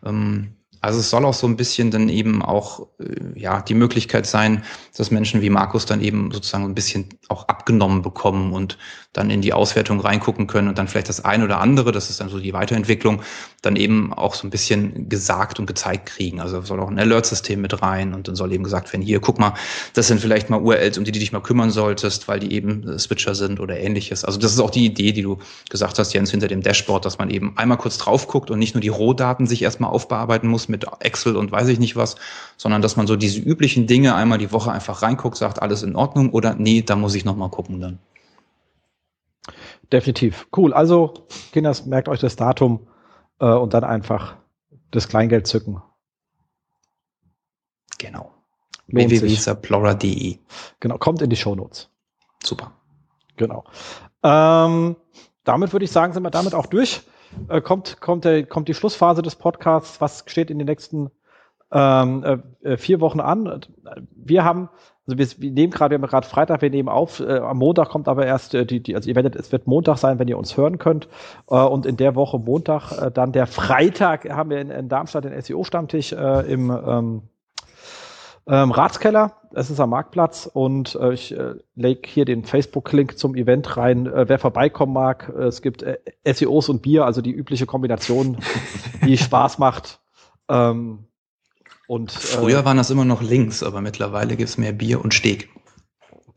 Ähm, 0.04 0.56
also 0.84 1.00
es 1.00 1.10
soll 1.10 1.24
auch 1.24 1.34
so 1.34 1.48
ein 1.48 1.56
bisschen 1.56 1.92
dann 1.92 2.10
eben 2.10 2.42
auch 2.42 2.88
äh, 3.00 3.40
ja 3.40 3.62
die 3.62 3.74
Möglichkeit 3.74 4.26
sein, 4.26 4.64
dass 4.98 5.12
Menschen 5.12 5.42
wie 5.42 5.50
Markus 5.50 5.86
dann 5.86 6.02
eben 6.02 6.30
sozusagen 6.32 6.66
ein 6.66 6.76
bisschen 6.76 7.08
auch 7.30 7.48
abgenommen 7.48 8.02
bekommen 8.02 8.52
und 8.52 8.78
dann 9.14 9.30
in 9.30 9.42
die 9.42 9.54
Auswertung 9.54 10.00
reingucken 10.00 10.48
können 10.48 10.68
und 10.68 10.78
dann 10.78 10.88
vielleicht 10.88 11.08
das 11.08 11.24
eine 11.24 11.46
oder 11.46 11.62
andere, 11.62 11.92
das 11.92 12.10
ist 12.10 12.20
dann 12.20 12.30
so 12.30 12.40
die 12.40 12.54
Weiterentwicklung, 12.54 13.22
dann 13.62 13.76
eben 13.76 14.12
auch 14.12 14.34
so 14.34 14.48
ein 14.48 14.50
bisschen 14.50 15.08
gesagt 15.08 15.60
und 15.60 15.68
gezeigt 15.68 16.08
kriegen. 16.08 16.42
Also 16.42 16.62
soll 16.62 16.80
auch 16.80 16.90
ein 16.90 16.98
Alert-System 16.98 17.62
mit 17.62 17.82
rein 17.82 18.14
und 18.14 18.28
dann 18.28 18.36
soll 18.36 18.52
eben 18.52 18.64
gesagt 18.64 18.92
werden, 18.92 19.04
hier, 19.04 19.20
guck 19.20 19.40
mal, 19.40 19.54
das 19.94 20.08
sind 20.08 20.20
vielleicht 20.20 20.50
mal 20.50 20.60
URLs, 20.60 20.98
um 20.98 21.04
die 21.04 21.12
du 21.12 21.20
dich 21.20 21.32
mal 21.32 21.42
kümmern 21.42 21.70
solltest, 21.70 22.28
weil 22.28 22.40
die 22.40 22.54
eben 22.54 22.88
äh, 22.90 23.00
Switcher 23.00 23.36
sind 23.36 23.60
oder 23.60 23.80
ähnliches. 23.80 24.26
Also 24.26 24.40
das 24.40 24.52
ist 24.52 24.60
auch 24.60 24.72
die 24.72 24.86
Idee, 24.86 25.12
die 25.12 25.22
du 25.22 25.38
gesagt 25.70 26.00
hast, 26.00 26.14
Jens, 26.14 26.32
hinter 26.32 26.48
dem 26.48 26.62
Dashboard, 26.62 27.06
dass 27.06 27.20
man 27.20 27.30
eben 27.30 27.56
einmal 27.56 27.78
kurz 27.78 28.00
drauf 28.00 28.28
guckt 28.28 28.50
und 28.50 28.58
nicht 28.58 28.74
nur 28.74 28.82
die 28.82 28.90
Rohdaten 28.90 29.46
sich 29.46 29.62
erstmal 29.62 29.92
aufbearbeiten 29.92 30.50
muss 30.50 30.68
mit 30.68 30.88
Excel 31.00 31.38
und 31.38 31.52
weiß 31.52 31.68
ich 31.68 31.80
nicht 31.80 31.96
was, 31.96 32.16
sondern 32.58 32.82
dass 32.82 32.96
man 32.96 33.06
so 33.06 33.16
diese 33.16 33.40
üblichen 33.40 33.86
Dinge 33.86 34.16
einmal 34.16 34.40
die 34.40 34.52
Woche 34.52 34.72
einfach 34.72 35.04
reinguckt, 35.04 35.38
sagt, 35.38 35.62
alles 35.62 35.84
in 35.84 35.96
Ordnung 35.96 36.32
oder 36.32 36.56
nee, 36.56 36.82
da 36.82 36.96
muss 36.96 37.14
ich 37.14 37.26
nochmal 37.26 37.50
gucken 37.50 37.80
dann. 37.80 38.00
Definitiv. 39.92 40.48
Cool. 40.56 40.74
Also, 40.74 41.14
Kinders, 41.52 41.86
merkt 41.86 42.10
euch 42.10 42.20
das 42.20 42.36
Datum 42.36 42.88
äh, 43.40 43.46
und 43.46 43.74
dann 43.74 43.84
einfach 43.84 44.38
das 44.92 45.08
Kleingeld 45.08 45.48
zücken. 45.48 45.82
Genau. 47.98 48.32
Www.saplora.de. 48.88 50.40
Genau, 50.80 50.98
kommt 50.98 51.22
in 51.22 51.30
die 51.30 51.36
Shownotes. 51.36 51.90
Super. 52.44 52.72
Genau. 53.38 53.64
Ähm, 54.22 54.96
damit 55.44 55.74
würde 55.74 55.86
ich 55.86 55.92
sagen, 55.92 56.14
sind 56.14 56.24
wir 56.24 56.30
damit 56.30 56.54
auch 56.54 56.68
durch. 56.68 57.04
Äh, 57.50 57.62
kommt, 57.62 58.00
kommt, 58.00 58.26
der, 58.26 58.46
kommt 58.46 58.68
die 58.68 58.74
Schlussphase 58.74 59.22
des 59.22 59.36
Podcasts. 59.36 60.00
Was 60.02 60.24
steht 60.28 60.52
in 60.52 60.60
den 60.60 60.68
nächsten 60.68 61.12
ähm, 61.72 62.44
äh, 62.62 62.78
vier 62.78 63.00
Wochen 63.00 63.20
an? 63.20 63.66
Wir 64.12 64.44
haben, 64.44 64.70
also 65.06 65.18
wir, 65.18 65.28
wir 65.42 65.52
nehmen 65.52 65.72
gerade, 65.72 65.92
wir 65.92 66.02
haben 66.02 66.10
gerade 66.10 66.28
Freitag, 66.28 66.62
wir 66.62 66.70
nehmen 66.70 66.90
auf. 66.90 67.20
Äh, 67.20 67.40
am 67.40 67.58
Montag 67.58 67.90
kommt 67.90 68.08
aber 68.08 68.26
erst 68.26 68.54
äh, 68.54 68.66
die, 68.66 68.82
die, 68.82 68.96
also 68.96 69.10
ihr 69.10 69.16
werdet, 69.16 69.36
es 69.36 69.52
wird 69.52 69.68
Montag 69.68 69.98
sein, 69.98 70.20
wenn 70.20 70.28
ihr 70.28 70.38
uns 70.38 70.56
hören 70.56 70.78
könnt. 70.78 71.08
Äh, 71.50 71.56
und 71.56 71.86
in 71.86 71.98
der 71.98 72.16
Woche 72.16 72.40
Montag, 72.40 72.92
äh, 72.92 73.12
dann 73.12 73.34
der 73.34 73.48
Freitag, 73.48 74.30
haben 74.30 74.50
wir 74.50 74.62
in, 74.62 74.70
in 74.70 74.88
Darmstadt 74.88 75.26
den 75.26 75.40
SEO-Stammtisch 75.42 76.14
äh, 76.14 76.52
im 76.52 76.70
ähm, 76.70 77.24
ähm, 78.46 78.72
Ratskeller, 78.72 79.38
es 79.54 79.70
ist 79.70 79.80
am 79.80 79.92
Marktplatz 79.92 80.50
und 80.52 80.96
äh, 80.96 81.14
ich 81.14 81.38
äh, 81.38 81.56
lege 81.76 82.02
hier 82.06 82.26
den 82.26 82.44
Facebook-Link 82.44 83.18
zum 83.18 83.36
Event 83.36 83.78
rein. 83.78 84.06
Äh, 84.06 84.28
wer 84.28 84.38
vorbeikommen 84.38 84.92
mag, 84.92 85.32
äh, 85.34 85.44
es 85.44 85.62
gibt 85.62 85.84
äh, 85.84 85.98
SEOs 86.26 86.68
und 86.68 86.82
Bier, 86.82 87.06
also 87.06 87.22
die 87.22 87.32
übliche 87.32 87.66
Kombination, 87.66 88.38
die 89.06 89.18
Spaß 89.18 89.60
macht. 89.60 90.02
Ähm, 90.50 91.06
und 91.88 92.16
äh, 92.16 92.18
Früher 92.18 92.66
waren 92.66 92.78
das 92.78 92.90
immer 92.90 93.06
noch 93.06 93.22
Links, 93.22 93.64
aber 93.64 93.82
mittlerweile 93.82 94.36
gibt's 94.36 94.58
mehr 94.58 94.72
Bier 94.74 95.04
und 95.04 95.14
Steg. 95.14 95.50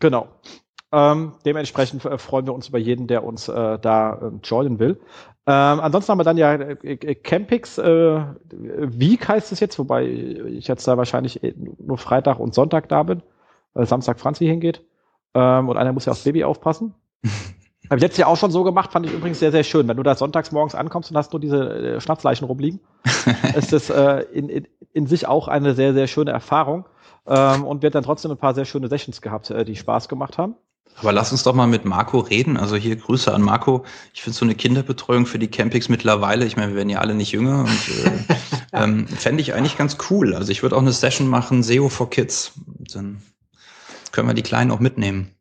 Genau. 0.01 0.29
Ähm, 0.93 1.33
dementsprechend 1.45 2.05
äh, 2.05 2.19
freuen 2.19 2.47
wir 2.47 2.55
uns 2.55 2.69
über 2.69 2.79
jeden, 2.79 3.07
der 3.07 3.25
uns 3.25 3.49
äh, 3.49 3.79
da 3.79 4.15
äh, 4.15 4.31
joinen 4.43 4.79
will. 4.79 5.01
Ähm, 5.49 5.81
ansonsten 5.81 6.13
haben 6.13 6.19
wir 6.19 6.25
dann 6.25 6.37
ja 6.37 6.55
äh, 6.55 6.77
äh, 6.83 7.15
Campix, 7.15 7.79
äh, 7.79 8.21
Week 8.51 9.29
heißt 9.29 9.53
es 9.53 9.61
jetzt, 9.61 9.79
wobei 9.79 10.07
ich 10.07 10.69
jetzt 10.69 10.87
da 10.87 10.97
wahrscheinlich 10.97 11.43
eh 11.43 11.55
nur 11.79 11.99
Freitag 11.99 12.39
und 12.39 12.55
Sonntag 12.55 12.89
da 12.89 13.03
bin, 13.03 13.23
Samstag 13.75 14.19
Franzi 14.19 14.47
hingeht. 14.47 14.83
Ähm, 15.35 15.69
und 15.69 15.77
einer 15.77 15.93
muss 15.93 16.07
ja 16.07 16.13
aufs 16.13 16.25
Baby 16.25 16.45
aufpassen. 16.45 16.95
Habe 17.87 17.97
ich 17.97 18.03
letztes 18.03 18.19
Jahr 18.19 18.29
auch 18.29 18.37
schon 18.37 18.51
so 18.51 18.65
gemacht, 18.65 18.93
fand 18.93 19.07
ich 19.07 19.13
übrigens 19.13 19.39
sehr, 19.39 19.53
sehr 19.53 19.65
schön. 19.65 19.87
Wenn 19.89 19.97
du 19.97 20.03
da 20.03 20.15
sonntags 20.15 20.53
morgens 20.53 20.75
ankommst 20.75 21.11
und 21.11 21.17
hast 21.17 21.33
nur 21.33 21.41
diese 21.41 21.97
äh, 21.97 22.01
Schnapsleichen 22.01 22.47
rumliegen, 22.47 22.81
ist 23.57 23.73
das 23.73 23.91
äh, 23.91 24.25
in, 24.33 24.49
in, 24.49 24.67
in 24.93 25.07
sich 25.07 25.27
auch 25.27 25.49
eine 25.49 25.75
sehr, 25.75 25.95
sehr 25.95 26.07
schöne 26.07 26.31
Erfahrung. 26.33 26.87
Ähm, 27.27 27.65
und 27.65 27.83
wir 27.83 27.89
haben 27.89 27.93
dann 27.93 28.05
trotzdem 28.05 28.31
ein 28.31 28.37
paar 28.37 28.55
sehr 28.55 28.65
schöne 28.65 28.89
Sessions 28.89 29.21
gehabt, 29.21 29.51
äh, 29.51 29.65
die 29.65 29.77
Spaß 29.77 30.09
gemacht 30.09 30.39
haben. 30.39 30.55
Aber 30.99 31.13
lass 31.13 31.31
uns 31.31 31.43
doch 31.43 31.55
mal 31.55 31.67
mit 31.67 31.85
Marco 31.85 32.21
reden. 32.21 32.57
Also 32.57 32.77
hier 32.77 32.97
Grüße 32.97 33.33
an 33.33 33.43
Marco. 33.43 33.85
Ich 34.15 34.23
finde 34.23 34.39
so 34.39 34.45
eine 34.45 34.55
Kinderbetreuung 34.55 35.27
für 35.27 35.39
die 35.39 35.49
Campings 35.49 35.89
mittlerweile, 35.89 36.47
ich 36.47 36.57
meine, 36.57 36.73
wir 36.73 36.77
werden 36.77 36.89
ja 36.89 37.01
alle 37.01 37.15
nicht 37.15 37.33
jünger 37.33 37.61
und 37.61 37.69
äh, 38.73 38.83
ähm, 38.83 39.07
fände 39.07 39.43
ich 39.43 39.53
eigentlich 39.53 39.77
ganz 39.77 39.99
cool. 40.11 40.35
Also 40.35 40.51
ich 40.53 40.63
würde 40.63 40.77
auch 40.77 40.81
eine 40.81 40.93
Session 40.93 41.29
machen, 41.29 41.63
SEO 41.63 41.89
for 41.89 42.09
Kids. 42.09 42.53
Dann 42.93 43.21
können 44.13 44.29
wir 44.29 44.35
die 44.35 44.43
Kleinen 44.43 44.71
auch 44.71 44.81
mitnehmen. 44.81 45.36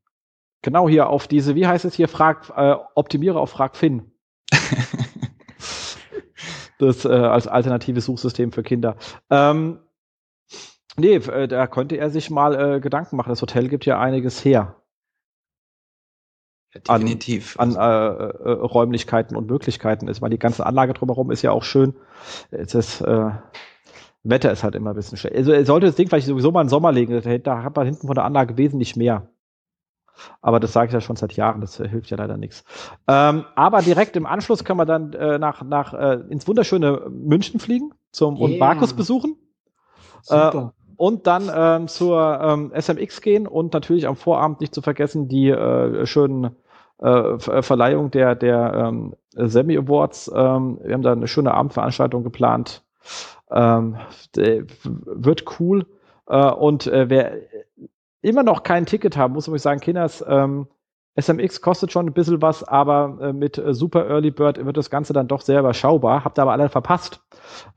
Genau 0.66 0.90
hier 0.90 1.10
auf 1.12 1.28
diese, 1.28 1.54
wie 1.54 1.68
heißt 1.68 1.86
es 1.86 1.94
hier, 1.94 2.08
Frag, 2.08 2.52
äh, 2.58 2.76
optimiere 2.96 3.40
auf 3.40 3.52
Frag 3.52 3.78
Finn. 3.78 4.12
das 6.80 7.06
äh, 7.06 7.10
als 7.10 7.46
alternatives 7.46 8.06
Suchsystem 8.06 8.52
für 8.52 8.64
Kinder. 8.64 8.96
Ähm, 9.30 9.78
nee, 10.98 11.18
äh, 11.18 11.48
da 11.48 11.68
könnte 11.68 11.98
er 11.98 12.10
sich 12.10 12.32
mal 12.32 12.56
äh, 12.78 12.80
Gedanken 12.80 13.16
machen. 13.16 13.30
Das 13.30 13.44
Hotel 13.44 13.70
gibt 13.70 13.86
ja 13.86 14.00
einiges 14.00 14.44
her. 14.44 14.82
Ja, 16.74 16.98
definitiv. 16.98 17.60
An, 17.60 17.76
an 17.76 18.18
äh, 18.18 18.24
äh, 18.24 18.52
Räumlichkeiten 18.54 19.38
und 19.38 19.46
Möglichkeiten 19.46 20.08
ist, 20.08 20.24
weil 20.24 20.32
die 20.32 20.40
ganze 20.40 20.66
Anlage 20.66 20.94
drumherum 20.94 21.30
ist 21.30 21.44
ja 21.44 21.52
auch 21.52 21.62
schön. 21.62 21.94
Es 22.50 22.74
ist, 22.74 23.02
äh, 23.02 23.30
Wetter 24.24 24.52
ist 24.52 24.64
halt 24.64 24.74
immer 24.74 24.94
ein 24.94 24.96
bisschen 24.96 25.20
schlecht. 25.20 25.36
Also 25.36 25.52
er 25.52 25.64
sollte 25.64 25.86
das 25.86 25.96
Ding 25.96 26.08
vielleicht 26.08 26.26
sowieso 26.26 26.52
mal 26.52 26.64
den 26.64 26.70
Sommer 26.70 26.92
legen. 26.92 27.22
Da 27.44 27.62
hat 27.62 27.76
man 27.76 27.86
hinten 27.86 28.08
von 28.08 28.16
der 28.16 28.26
Anlage 28.26 28.58
wesentlich 28.58 28.96
mehr. 28.96 29.30
Aber 30.42 30.60
das 30.60 30.74
sage 30.74 30.88
ich 30.88 30.94
ja 30.94 31.02
schon 31.02 31.16
seit 31.16 31.34
Jahren, 31.34 31.62
das 31.62 31.80
äh, 31.80 31.88
hilft 31.88 32.10
ja 32.10 32.18
leider 32.18 32.38
nichts. 32.38 32.64
Ähm, 33.08 33.46
aber 33.56 33.82
direkt 33.82 34.16
im 34.16 34.26
Anschluss 34.26 34.64
können 34.64 34.80
wir 34.80 34.86
dann 34.86 35.14
äh, 35.14 35.38
nach, 35.40 35.64
nach 35.64 35.94
äh, 35.94 36.20
ins 36.30 36.48
wunderschöne 36.48 37.08
München 37.10 37.60
fliegen 37.60 37.94
zum 38.12 38.36
yeah. 38.36 38.46
und 38.46 38.60
Markus 38.60 38.94
besuchen. 38.94 39.36
Super. 40.22 40.74
Äh, 40.76 40.82
und 40.98 41.28
dann 41.28 41.52
ähm, 41.54 41.88
zur 41.88 42.40
ähm, 42.42 42.72
SMX 42.74 43.22
gehen 43.22 43.48
und 43.48 43.74
natürlich 43.74 44.08
am 44.08 44.16
Vorabend 44.16 44.62
nicht 44.62 44.74
zu 44.74 44.82
vergessen 44.82 45.28
die 45.28 45.50
äh, 45.50 46.06
schönen 46.06 46.56
äh, 47.00 47.38
Verleihung 47.38 48.12
der, 48.12 48.36
der 48.36 48.74
ähm, 48.74 49.16
Semi 49.32 49.78
Awards. 49.78 50.32
Ähm, 50.34 50.80
wir 50.82 50.94
haben 50.94 51.02
da 51.02 51.12
eine 51.12 51.28
schöne 51.28 51.54
Abendveranstaltung 51.54 52.24
geplant. 52.24 52.84
Ähm, 53.52 53.98
wird 54.34 55.60
cool. 55.60 55.86
Äh, 56.28 56.52
und 56.52 56.88
äh, 56.88 57.10
wer 57.10 57.34
immer 58.26 58.44
noch 58.44 58.64
kein 58.64 58.86
Ticket 58.86 59.18
haben, 59.18 59.34
muss 59.34 59.48
ich 59.48 59.62
sagen, 59.62 59.80
Kinders, 59.80 60.24
ähm, 60.28 60.68
SMX 61.18 61.62
kostet 61.62 61.94
schon 61.94 62.08
ein 62.08 62.14
bisschen 62.14 62.42
was, 62.42 62.64
aber 62.64 63.18
äh, 63.22 63.34
mit 63.34 63.58
äh, 63.58 63.74
Super 63.74 64.06
Early 64.10 64.32
Bird 64.32 64.64
wird 64.66 64.76
das 64.76 64.90
Ganze 64.90 65.14
dann 65.14 65.30
doch 65.30 65.42
sehr 65.42 65.62
überschaubar. 65.62 66.26
Habt 66.26 66.38
ihr 66.38 66.42
aber 66.42 66.52
alle 66.52 66.68
verpasst. 66.68 67.22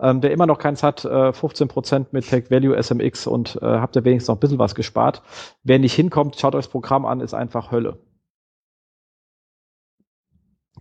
Ähm, 0.00 0.22
wer 0.22 0.32
immer 0.32 0.46
noch 0.46 0.58
keins 0.58 0.82
hat, 0.82 1.04
äh, 1.04 1.08
15% 1.30 2.06
mit 2.10 2.28
Tech 2.28 2.50
Value 2.50 2.76
SMX 2.82 3.28
und 3.28 3.56
äh, 3.62 3.66
habt 3.66 3.94
ihr 3.94 4.04
wenigstens 4.04 4.28
noch 4.28 4.36
ein 4.36 4.40
bisschen 4.40 4.58
was 4.58 4.74
gespart. 4.74 5.22
Wer 5.62 5.78
nicht 5.78 5.94
hinkommt, 5.94 6.36
schaut 6.36 6.56
euch 6.56 6.64
das 6.64 6.72
Programm 6.72 7.04
an, 7.06 7.20
ist 7.20 7.34
einfach 7.34 7.70
Hölle. 7.70 7.98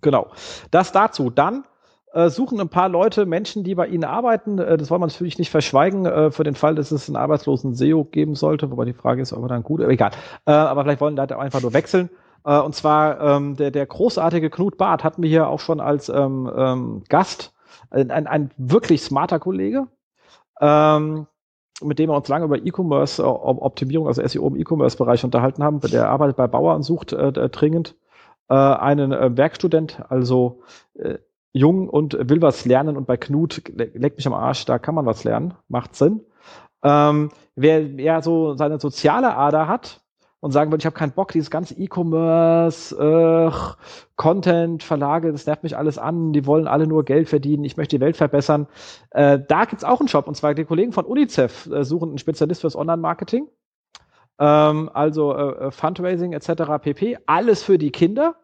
Genau. 0.02 0.32
Das 0.72 0.92
dazu. 0.92 1.30
Dann 1.30 1.64
äh, 2.14 2.30
suchen 2.30 2.60
ein 2.60 2.70
paar 2.70 2.90
Leute 2.90 3.26
Menschen, 3.26 3.64
die 3.64 3.76
bei 3.76 3.88
ihnen 3.88 4.04
arbeiten. 4.04 4.60
Äh, 4.60 4.78
das 4.78 4.90
wollen 4.90 5.02
wir 5.02 5.08
natürlich 5.08 5.38
nicht 5.38 5.52
verschweigen, 5.52 6.06
äh, 6.06 6.32
für 6.32 6.44
den 6.44 6.56
Fall, 6.56 6.76
dass 6.76 6.92
es 6.92 7.10
einen 7.10 7.18
arbeitslosen 7.18 7.76
SEO 7.76 8.06
geben 8.06 8.36
sollte, 8.36 8.72
wobei 8.72 8.86
die 8.86 8.94
Frage 8.94 9.22
ist, 9.22 9.34
ob 9.34 9.44
er 9.44 9.50
dann 9.50 9.64
gut, 9.64 9.82
egal. 9.82 10.12
Äh, 10.46 10.52
aber 10.52 10.84
vielleicht 10.84 11.02
wollen 11.02 11.16
Leute 11.16 11.38
einfach 11.38 11.62
nur 11.62 11.74
wechseln. 11.74 12.10
Äh, 12.46 12.60
und 12.60 12.76
zwar 12.76 13.20
ähm, 13.20 13.56
der, 13.56 13.72
der 13.72 13.86
großartige 13.86 14.50
Knut 14.50 14.78
Barth 14.78 15.04
hatten 15.04 15.22
wir 15.22 15.30
hier 15.30 15.50
auch 15.50 15.60
schon 15.60 15.80
als 15.80 16.10
ähm, 16.10 16.50
ähm, 16.56 17.04
Gast. 17.10 17.54
Ein, 17.90 18.12
ein, 18.12 18.28
ein 18.28 18.52
wirklich 18.58 19.02
smarter 19.02 19.40
Kollege. 19.40 19.88
Ähm, 20.62 21.28
mit 21.84 22.00
dem 22.00 22.10
wir 22.10 22.16
uns 22.16 22.28
lange 22.28 22.46
über 22.46 22.58
E-Commerce-Optimierung, 22.58 24.08
also 24.08 24.26
SEO 24.26 24.48
im 24.48 24.56
E-Commerce-Bereich 24.56 25.24
unterhalten 25.24 25.64
haben. 25.64 25.80
Der 25.82 26.10
arbeitet 26.10 26.36
bei 26.36 26.48
Bauer 26.48 26.74
und 26.74 26.82
sucht 26.82 27.12
dringend 27.16 27.96
einen 28.48 29.38
Werkstudent, 29.38 30.02
also 30.10 30.64
jung 31.54 31.90
und 31.90 32.18
will 32.30 32.42
was 32.42 32.66
lernen 32.66 32.98
und 32.98 33.08
bei 33.08 33.18
Knut 33.18 33.62
leckt 33.76 34.18
mich 34.18 34.28
am 34.28 34.34
Arsch, 34.34 34.66
da 34.66 34.80
kann 34.80 34.96
man 34.96 35.06
was 35.06 35.24
lernen, 35.24 35.54
macht 35.68 35.96
Sinn. 35.96 36.22
Ähm, 36.84 37.30
wer 37.56 37.82
ja 37.82 38.22
so 38.22 38.56
seine 38.56 38.80
soziale 38.80 39.36
Ader 39.36 39.68
hat 39.68 40.02
und 40.40 40.52
sagen 40.52 40.72
würde, 40.72 40.82
ich 40.82 40.86
habe 40.86 40.96
keinen 40.96 41.14
Bock, 41.14 41.32
dieses 41.32 41.50
ganze 41.50 41.74
E-Commerce, 41.74 42.96
äh, 42.96 43.52
Content, 44.16 44.84
Verlage, 44.84 45.32
das 45.32 45.48
nervt 45.48 45.64
mich 45.64 45.76
alles 45.76 45.98
an, 45.98 46.34
die 46.34 46.46
wollen 46.46 46.68
alle 46.68 46.86
nur 46.86 47.04
Geld 47.04 47.28
verdienen, 47.28 47.64
ich 47.64 47.78
möchte 47.78 47.98
die 47.98 48.02
Welt 48.02 48.18
verbessern. 48.18 48.68
Äh, 49.12 49.40
da 49.48 49.66
gibt's 49.66 49.84
auch 49.84 50.00
einen 50.00 50.08
Shop 50.08 50.28
und 50.28 50.36
zwar 50.36 50.54
die 50.54 50.66
Kollegen 50.66 50.92
von 50.92 51.06
UNICEF 51.06 51.68
äh, 51.68 51.84
suchen 51.84 52.10
einen 52.10 52.18
Spezialist 52.20 52.62
fürs 52.62 52.76
Online-Marketing. 52.76 53.48
Ähm, 54.40 54.90
also 54.94 55.36
äh, 55.36 55.72
Fundraising 55.72 56.34
etc. 56.34 56.50
pp. 56.82 57.18
Alles 57.26 57.64
für 57.64 57.80
die 57.80 57.92
Kinder. 57.92 58.36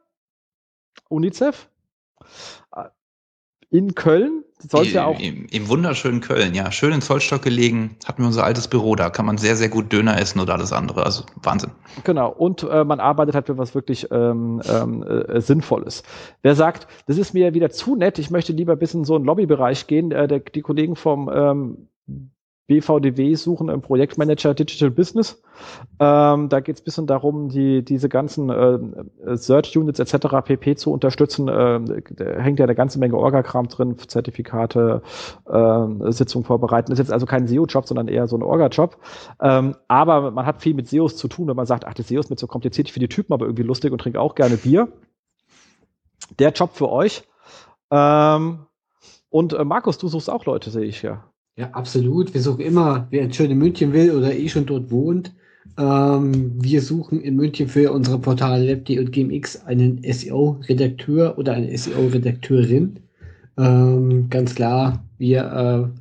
UNICEF 1.10 1.70
in 3.74 3.96
Köln. 3.96 4.44
Soll 4.60 4.86
ja 4.86 5.06
auch 5.06 5.20
Im, 5.20 5.48
Im, 5.52 5.68
wunderschönen 5.68 6.22
Köln, 6.22 6.54
ja. 6.54 6.72
Schön 6.72 6.94
in 6.94 7.02
Zollstock 7.02 7.42
gelegen. 7.42 7.98
Hatten 8.06 8.22
wir 8.22 8.28
unser 8.28 8.44
altes 8.44 8.68
Büro 8.68 8.96
da. 8.96 9.10
Kann 9.10 9.26
man 9.26 9.40
sehr, 9.40 9.56
sehr 9.56 9.68
gut 9.68 9.92
Döner 9.92 10.20
essen 10.22 10.40
oder 10.40 10.54
alles 10.54 10.72
andere. 10.72 11.04
Also 11.04 11.24
Wahnsinn. 11.42 11.72
Genau. 12.04 12.30
Und 12.30 12.64
äh, 12.64 12.84
man 12.84 13.00
arbeitet 13.00 13.34
halt 13.34 13.48
für 13.48 13.58
was 13.58 13.74
wirklich 13.74 14.08
ähm, 14.12 14.62
ähm, 14.70 15.04
äh, 15.04 15.42
Sinnvolles. 15.42 16.04
Wer 16.44 16.56
sagt, 16.56 16.88
das 17.08 17.18
ist 17.18 17.34
mir 17.34 17.56
wieder 17.56 17.72
zu 17.72 17.96
nett, 17.96 18.20
ich 18.20 18.30
möchte 18.30 18.54
lieber 18.54 18.76
bis 18.76 18.94
in 18.94 19.06
so 19.06 19.16
einen 19.16 19.26
Lobbybereich 19.26 19.88
gehen, 19.88 20.12
äh, 20.12 20.28
der, 20.28 20.40
die 20.40 20.62
Kollegen 20.62 20.96
vom 20.96 21.30
ähm, 21.34 21.90
BVDW 22.74 23.36
suchen 23.36 23.70
im 23.70 23.82
Projektmanager 23.82 24.56
Digital 24.56 24.90
Business. 24.90 25.44
Ähm, 26.00 26.50
da 26.50 26.60
geht 26.60 26.78
es 26.78 26.82
ein 26.82 26.86
bisschen 26.86 27.08
darum, 27.08 27.50
die, 27.50 27.86
diese 27.86 28.10
ganzen 28.10 28.50
äh, 28.50 29.38
Search 29.38 29.78
Units 29.78 30.00
etc. 30.00 30.44
pp. 30.44 30.76
zu 30.76 30.92
unterstützen. 30.92 31.48
Äh, 31.48 32.02
da 32.10 32.26
hängt 32.42 32.58
ja 32.58 32.66
eine 32.66 32.74
ganze 32.74 32.98
Menge 32.98 33.16
Orga-Kram 33.16 33.68
drin, 33.68 33.98
Zertifikate, 34.00 35.04
äh, 35.46 36.12
Sitzungen 36.12 36.46
vorbereiten. 36.46 36.90
Das 36.90 37.00
ist 37.00 37.06
jetzt 37.06 37.14
also 37.14 37.28
kein 37.28 37.48
SEO-Job, 37.48 37.86
sondern 37.86 38.08
eher 38.08 38.28
so 38.28 38.38
ein 38.38 38.44
Orga-Job. 38.44 38.98
Ähm, 39.40 39.76
aber 39.88 40.32
man 40.32 40.48
hat 40.48 40.64
viel 40.64 40.74
mit 40.74 40.88
SEOs 40.88 41.16
zu 41.16 41.28
tun, 41.28 41.48
wenn 41.48 41.56
man 41.56 41.68
sagt, 41.68 41.86
ach, 41.86 41.94
das 41.94 42.08
SEO 42.08 42.22
ist 42.22 42.32
mir 42.32 42.38
zu 42.38 42.48
kompliziert, 42.48 42.88
ich 42.88 42.94
finde 42.94 43.08
die 43.08 43.16
Typen 43.16 43.34
aber 43.34 43.46
irgendwie 43.46 43.64
lustig 43.64 43.92
und 43.92 44.00
trinke 44.00 44.20
auch 44.20 44.34
gerne 44.34 44.58
Bier. 44.58 44.88
Der 46.40 46.52
Job 46.52 46.72
für 46.74 46.90
euch. 46.90 47.24
Ähm, 47.92 48.66
und 49.30 49.54
äh, 49.54 49.64
Markus, 49.64 50.00
du 50.00 50.08
suchst 50.08 50.30
auch 50.30 50.46
Leute, 50.46 50.72
sehe 50.72 50.86
ich 50.86 51.04
ja. 51.04 51.24
Ja, 51.56 51.70
absolut. 51.72 52.34
Wir 52.34 52.42
suchen 52.42 52.62
immer, 52.62 53.08
wer 53.12 53.24
jetzt 53.24 53.36
schon 53.36 53.50
in 53.52 53.58
München 53.60 53.94
will 53.94 54.12
oder 54.12 54.34
eh 54.36 54.50
schon 54.50 54.66
dort 54.66 54.90
wohnt. 54.90 55.34
Ähm, 55.78 56.54
wir 56.62 56.82
suchen 56.82 57.22
in 57.22 57.36
München 57.36 57.68
für 57.68 57.92
unsere 57.92 58.20
Portale 58.20 58.66
LabD 58.66 59.00
und 59.00 59.12
GMX 59.12 59.64
einen 59.66 60.02
SEO-Redakteur 60.04 61.38
oder 61.38 61.54
eine 61.54 61.76
SEO-Redakteurin. 61.78 63.00
Ähm, 63.58 64.30
ganz 64.30 64.56
klar, 64.56 65.06
wir, 65.20 65.92
äh, 65.94 66.00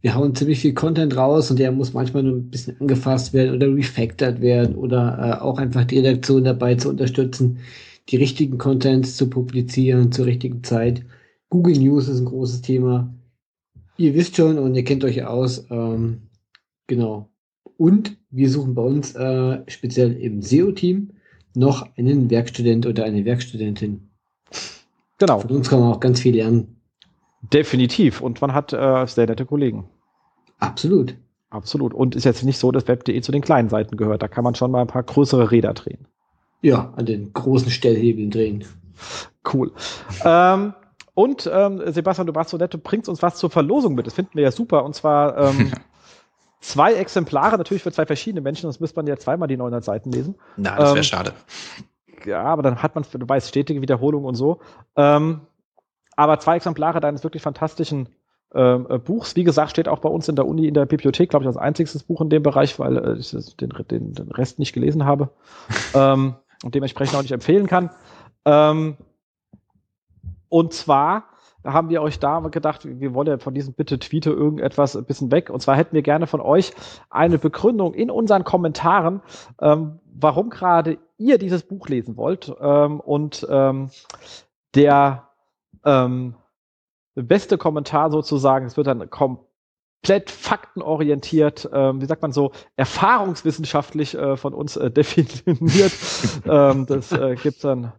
wir 0.00 0.14
hauen 0.14 0.34
ziemlich 0.34 0.60
viel 0.60 0.72
Content 0.74 1.14
raus 1.16 1.50
und 1.50 1.58
der 1.58 1.72
muss 1.72 1.92
manchmal 1.92 2.22
nur 2.22 2.36
ein 2.36 2.50
bisschen 2.50 2.80
angefasst 2.80 3.34
werden 3.34 3.54
oder 3.54 3.74
refactored 3.74 4.40
werden 4.40 4.76
oder 4.76 5.18
äh, 5.40 5.42
auch 5.42 5.58
einfach 5.58 5.84
die 5.84 5.98
Redaktion 5.98 6.44
dabei 6.44 6.74
zu 6.76 6.88
unterstützen, 6.88 7.58
die 8.08 8.16
richtigen 8.16 8.56
Contents 8.58 9.16
zu 9.16 9.28
publizieren 9.28 10.10
zur 10.12 10.26
richtigen 10.26 10.64
Zeit. 10.64 11.02
Google 11.50 11.78
News 11.78 12.08
ist 12.08 12.20
ein 12.20 12.26
großes 12.26 12.62
Thema. 12.62 13.12
Ihr 13.98 14.14
wisst 14.14 14.36
schon 14.36 14.58
und 14.58 14.74
ihr 14.74 14.84
kennt 14.84 15.04
euch 15.04 15.24
aus. 15.24 15.66
Ähm, 15.70 16.22
genau. 16.86 17.30
Und 17.78 18.16
wir 18.30 18.50
suchen 18.50 18.74
bei 18.74 18.82
uns 18.82 19.14
äh, 19.14 19.62
speziell 19.68 20.12
im 20.12 20.42
SEO-Team 20.42 21.12
noch 21.54 21.88
einen 21.96 22.30
Werkstudent 22.30 22.86
oder 22.86 23.04
eine 23.04 23.24
Werkstudentin. 23.24 24.10
Genau. 25.18 25.40
Von 25.40 25.50
uns 25.50 25.68
kann 25.68 25.80
man 25.80 25.92
auch 25.92 26.00
ganz 26.00 26.20
viel 26.20 26.34
lernen. 26.34 26.80
Definitiv. 27.52 28.20
Und 28.20 28.40
man 28.40 28.52
hat 28.52 28.72
äh, 28.72 29.06
sehr 29.06 29.26
nette 29.26 29.46
Kollegen. 29.46 29.88
Absolut. 30.58 31.16
Absolut. 31.50 31.94
Und 31.94 32.14
ist 32.16 32.24
jetzt 32.24 32.44
nicht 32.44 32.58
so, 32.58 32.72
dass 32.72 32.88
Web.de 32.88 33.20
zu 33.20 33.32
den 33.32 33.42
kleinen 33.42 33.68
Seiten 33.68 33.96
gehört. 33.96 34.22
Da 34.22 34.28
kann 34.28 34.44
man 34.44 34.54
schon 34.54 34.70
mal 34.70 34.82
ein 34.82 34.86
paar 34.88 35.02
größere 35.02 35.50
Räder 35.50 35.74
drehen. 35.74 36.06
Ja, 36.60 36.92
an 36.96 37.06
den 37.06 37.32
großen 37.32 37.70
Stellhebeln 37.70 38.30
drehen. 38.30 38.64
Cool. 39.52 39.72
ähm, 40.24 40.74
und 41.16 41.50
ähm, 41.50 41.80
Sebastian, 41.86 42.26
du 42.26 42.34
warst 42.34 42.50
so 42.50 42.58
nett, 42.58 42.74
du 42.74 42.78
bringst 42.78 43.08
uns 43.08 43.22
was 43.22 43.36
zur 43.36 43.48
Verlosung 43.48 43.94
mit. 43.94 44.06
Das 44.06 44.12
finden 44.12 44.32
wir 44.34 44.42
ja 44.42 44.50
super. 44.50 44.84
Und 44.84 44.94
zwar 44.94 45.38
ähm, 45.38 45.72
zwei 46.60 46.92
Exemplare, 46.92 47.56
natürlich 47.56 47.82
für 47.82 47.90
zwei 47.90 48.04
verschiedene 48.04 48.42
Menschen, 48.42 48.64
sonst 48.64 48.80
müsste 48.80 48.96
man 48.96 49.06
ja 49.06 49.16
zweimal 49.16 49.48
die 49.48 49.56
900 49.56 49.82
Seiten 49.82 50.12
lesen. 50.12 50.34
Na, 50.58 50.76
das 50.76 50.90
wäre 50.90 50.98
ähm, 50.98 51.02
schade. 51.04 51.32
Ja, 52.26 52.42
aber 52.42 52.60
dann 52.62 52.82
hat 52.82 52.94
man, 52.94 53.04
du 53.10 53.26
weißt, 53.26 53.48
stetige 53.48 53.80
Wiederholung 53.80 54.26
und 54.26 54.34
so. 54.34 54.60
Ähm, 54.94 55.40
aber 56.16 56.38
zwei 56.38 56.56
Exemplare 56.56 57.00
deines 57.00 57.24
wirklich 57.24 57.42
fantastischen 57.42 58.10
ähm, 58.54 58.86
äh, 58.90 58.98
Buchs. 58.98 59.36
Wie 59.36 59.44
gesagt, 59.44 59.70
steht 59.70 59.88
auch 59.88 60.00
bei 60.00 60.10
uns 60.10 60.28
in 60.28 60.36
der 60.36 60.46
Uni 60.46 60.68
in 60.68 60.74
der 60.74 60.84
Bibliothek, 60.84 61.30
glaube 61.30 61.44
ich, 61.44 61.46
als 61.46 61.56
einziges 61.56 62.02
Buch 62.02 62.20
in 62.20 62.28
dem 62.28 62.42
Bereich, 62.42 62.78
weil 62.78 62.98
äh, 62.98 63.16
ich 63.16 63.30
den, 63.56 63.70
den, 63.90 64.12
den 64.12 64.30
Rest 64.32 64.58
nicht 64.58 64.74
gelesen 64.74 65.06
habe 65.06 65.30
ähm, 65.94 66.34
und 66.62 66.74
dementsprechend 66.74 67.16
auch 67.16 67.22
nicht 67.22 67.32
empfehlen 67.32 67.68
kann. 67.68 67.88
Ähm, 68.44 68.98
und 70.48 70.72
zwar 70.72 71.24
haben 71.64 71.88
wir 71.88 72.00
euch 72.00 72.18
da 72.20 72.38
gedacht, 72.40 72.82
wir 72.84 73.12
wollen 73.12 73.26
ja 73.26 73.38
von 73.38 73.54
diesem 73.54 73.74
Bitte 73.74 73.98
Tweete 73.98 74.30
irgendetwas 74.30 74.96
ein 74.96 75.04
bisschen 75.04 75.32
weg. 75.32 75.50
Und 75.50 75.60
zwar 75.60 75.76
hätten 75.76 75.94
wir 75.94 76.02
gerne 76.02 76.28
von 76.28 76.40
euch 76.40 76.72
eine 77.10 77.38
Begründung 77.38 77.92
in 77.92 78.08
unseren 78.08 78.44
Kommentaren, 78.44 79.20
ähm, 79.60 79.98
warum 80.04 80.50
gerade 80.50 80.98
ihr 81.18 81.38
dieses 81.38 81.64
Buch 81.64 81.88
lesen 81.88 82.16
wollt. 82.16 82.54
Ähm, 82.60 83.00
und 83.00 83.44
ähm, 83.50 83.90
der 84.76 85.28
ähm, 85.84 86.36
beste 87.16 87.58
Kommentar 87.58 88.12
sozusagen, 88.12 88.66
es 88.66 88.76
wird 88.76 88.86
dann 88.86 89.10
kom 89.10 89.40
komplett 90.06 90.30
faktenorientiert, 90.30 91.68
ähm, 91.72 92.00
wie 92.00 92.06
sagt 92.06 92.22
man 92.22 92.30
so, 92.30 92.52
erfahrungswissenschaftlich 92.76 94.14
äh, 94.14 94.36
von 94.36 94.54
uns 94.54 94.76
äh, 94.76 94.90
definiert. 94.92 95.92
ähm, 96.46 96.86
das 96.86 97.10
äh, 97.10 97.34
gibt 97.34 97.64
dann 97.64 97.92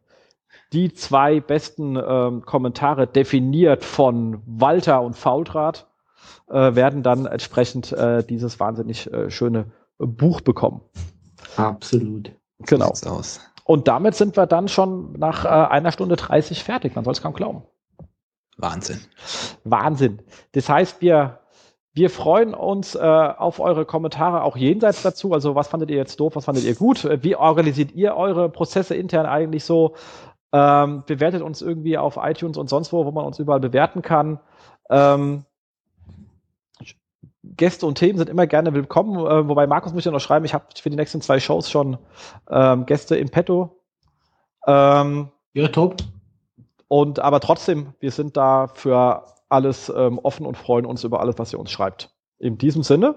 die 0.73 0.93
zwei 0.93 1.39
besten 1.39 1.95
ähm, 1.95 2.43
Kommentare 2.45 3.07
definiert 3.07 3.83
von 3.83 4.41
Walter 4.45 5.01
und 5.01 5.15
Faultrat, 5.15 5.87
äh, 6.49 6.75
werden 6.75 7.03
dann 7.03 7.25
entsprechend 7.25 7.91
äh, 7.91 8.23
dieses 8.23 8.59
wahnsinnig 8.59 9.11
äh, 9.11 9.29
schöne 9.29 9.71
Buch 9.97 10.41
bekommen. 10.41 10.81
Absolut. 11.55 12.31
Genau. 12.59 12.93
Und 13.63 13.87
damit 13.87 14.15
sind 14.15 14.37
wir 14.37 14.45
dann 14.45 14.67
schon 14.67 15.13
nach 15.13 15.45
äh, 15.45 15.47
einer 15.47 15.91
Stunde 15.91 16.15
30 16.15 16.63
fertig. 16.63 16.95
Man 16.95 17.03
soll 17.03 17.13
es 17.13 17.21
kaum 17.21 17.33
glauben. 17.33 17.63
Wahnsinn. 18.57 19.01
Wahnsinn. 19.63 20.21
Das 20.53 20.69
heißt, 20.69 21.01
wir 21.01 21.39
wir 21.97 22.11
freuen 22.11 22.53
uns 22.53 22.93
äh, 22.93 22.99
auf 22.99 23.59
eure 23.59 23.83
Kommentare 23.83 24.43
auch 24.43 24.55
jenseits 24.55 25.01
dazu. 25.01 25.33
Also 25.33 25.55
was 25.55 25.67
fandet 25.67 25.89
ihr 25.89 25.97
jetzt 25.97 26.19
doof, 26.19 26.35
was 26.35 26.45
fandet 26.45 26.63
ihr 26.63 26.75
gut? 26.75 27.09
Wie 27.23 27.35
organisiert 27.35 27.91
ihr 27.93 28.15
eure 28.15 28.49
Prozesse 28.49 28.93
intern 28.93 29.25
eigentlich 29.25 29.63
so? 29.63 29.95
Ähm, 30.53 31.03
bewertet 31.05 31.41
uns 31.41 31.61
irgendwie 31.61 31.97
auf 31.97 32.17
iTunes 32.21 32.57
und 32.57 32.69
sonst 32.69 32.93
wo, 32.93 33.05
wo 33.05 33.11
man 33.11 33.25
uns 33.25 33.39
überall 33.39 33.59
bewerten 33.59 34.01
kann. 34.01 34.39
Ähm, 34.89 35.43
Gäste 37.43 37.85
und 37.85 37.95
Themen 37.95 38.17
sind 38.17 38.29
immer 38.29 38.47
gerne 38.47 38.73
willkommen. 38.73 39.17
Äh, 39.25 39.47
wobei 39.47 39.67
Markus 39.67 39.93
muss 39.93 40.05
ja 40.05 40.11
noch 40.11 40.19
schreiben, 40.19 40.45
ich 40.45 40.53
habe 40.53 40.65
für 40.75 40.89
die 40.89 40.95
nächsten 40.95 41.21
zwei 41.21 41.39
Shows 41.39 41.69
schon 41.69 41.97
ähm, 42.49 42.85
Gäste 42.85 43.15
in 43.15 43.29
petto. 43.29 43.81
Ähm, 44.65 45.29
ja, 45.53 45.67
top. 45.67 45.97
Und 46.87 47.19
aber 47.19 47.39
trotzdem, 47.39 47.93
wir 47.99 48.11
sind 48.11 48.37
da 48.37 48.67
für 48.67 49.23
alles 49.49 49.91
ähm, 49.95 50.19
offen 50.19 50.45
und 50.45 50.57
freuen 50.57 50.85
uns 50.85 51.03
über 51.03 51.19
alles, 51.19 51.37
was 51.37 51.53
ihr 51.53 51.59
uns 51.59 51.71
schreibt. 51.71 52.11
In 52.37 52.57
diesem 52.57 52.83
Sinne 52.83 53.15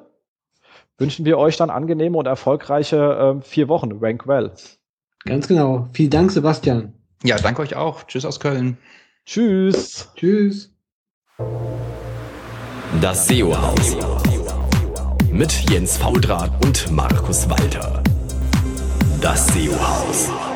wünschen 0.99 1.25
wir 1.25 1.39
euch 1.39 1.57
dann 1.57 1.71
angenehme 1.71 2.17
und 2.19 2.27
erfolgreiche 2.27 3.19
ähm, 3.21 3.43
vier 3.43 3.69
Wochen. 3.69 3.99
Rank 4.01 4.27
well. 4.27 4.53
Ganz 5.25 5.49
genau. 5.49 5.89
Vielen 5.93 6.11
Dank, 6.11 6.31
Sebastian. 6.31 7.00
Ja, 7.23 7.37
danke 7.37 7.61
euch 7.63 7.77
auch. 7.77 8.05
Tschüss 8.05 8.25
aus 8.25 8.41
Köln. 8.41 8.79
Tschüss. 9.27 10.09
Tschüss. 10.17 10.73
Das 13.01 13.29
SEO-Haus. 13.29 13.97
Mit 15.31 15.53
Jens 15.71 15.99
Faudrat 15.99 16.65
und 16.65 16.91
Markus 16.91 17.49
Walter. 17.49 18.03
Das 19.21 19.47
SEO-Haus. 19.49 20.50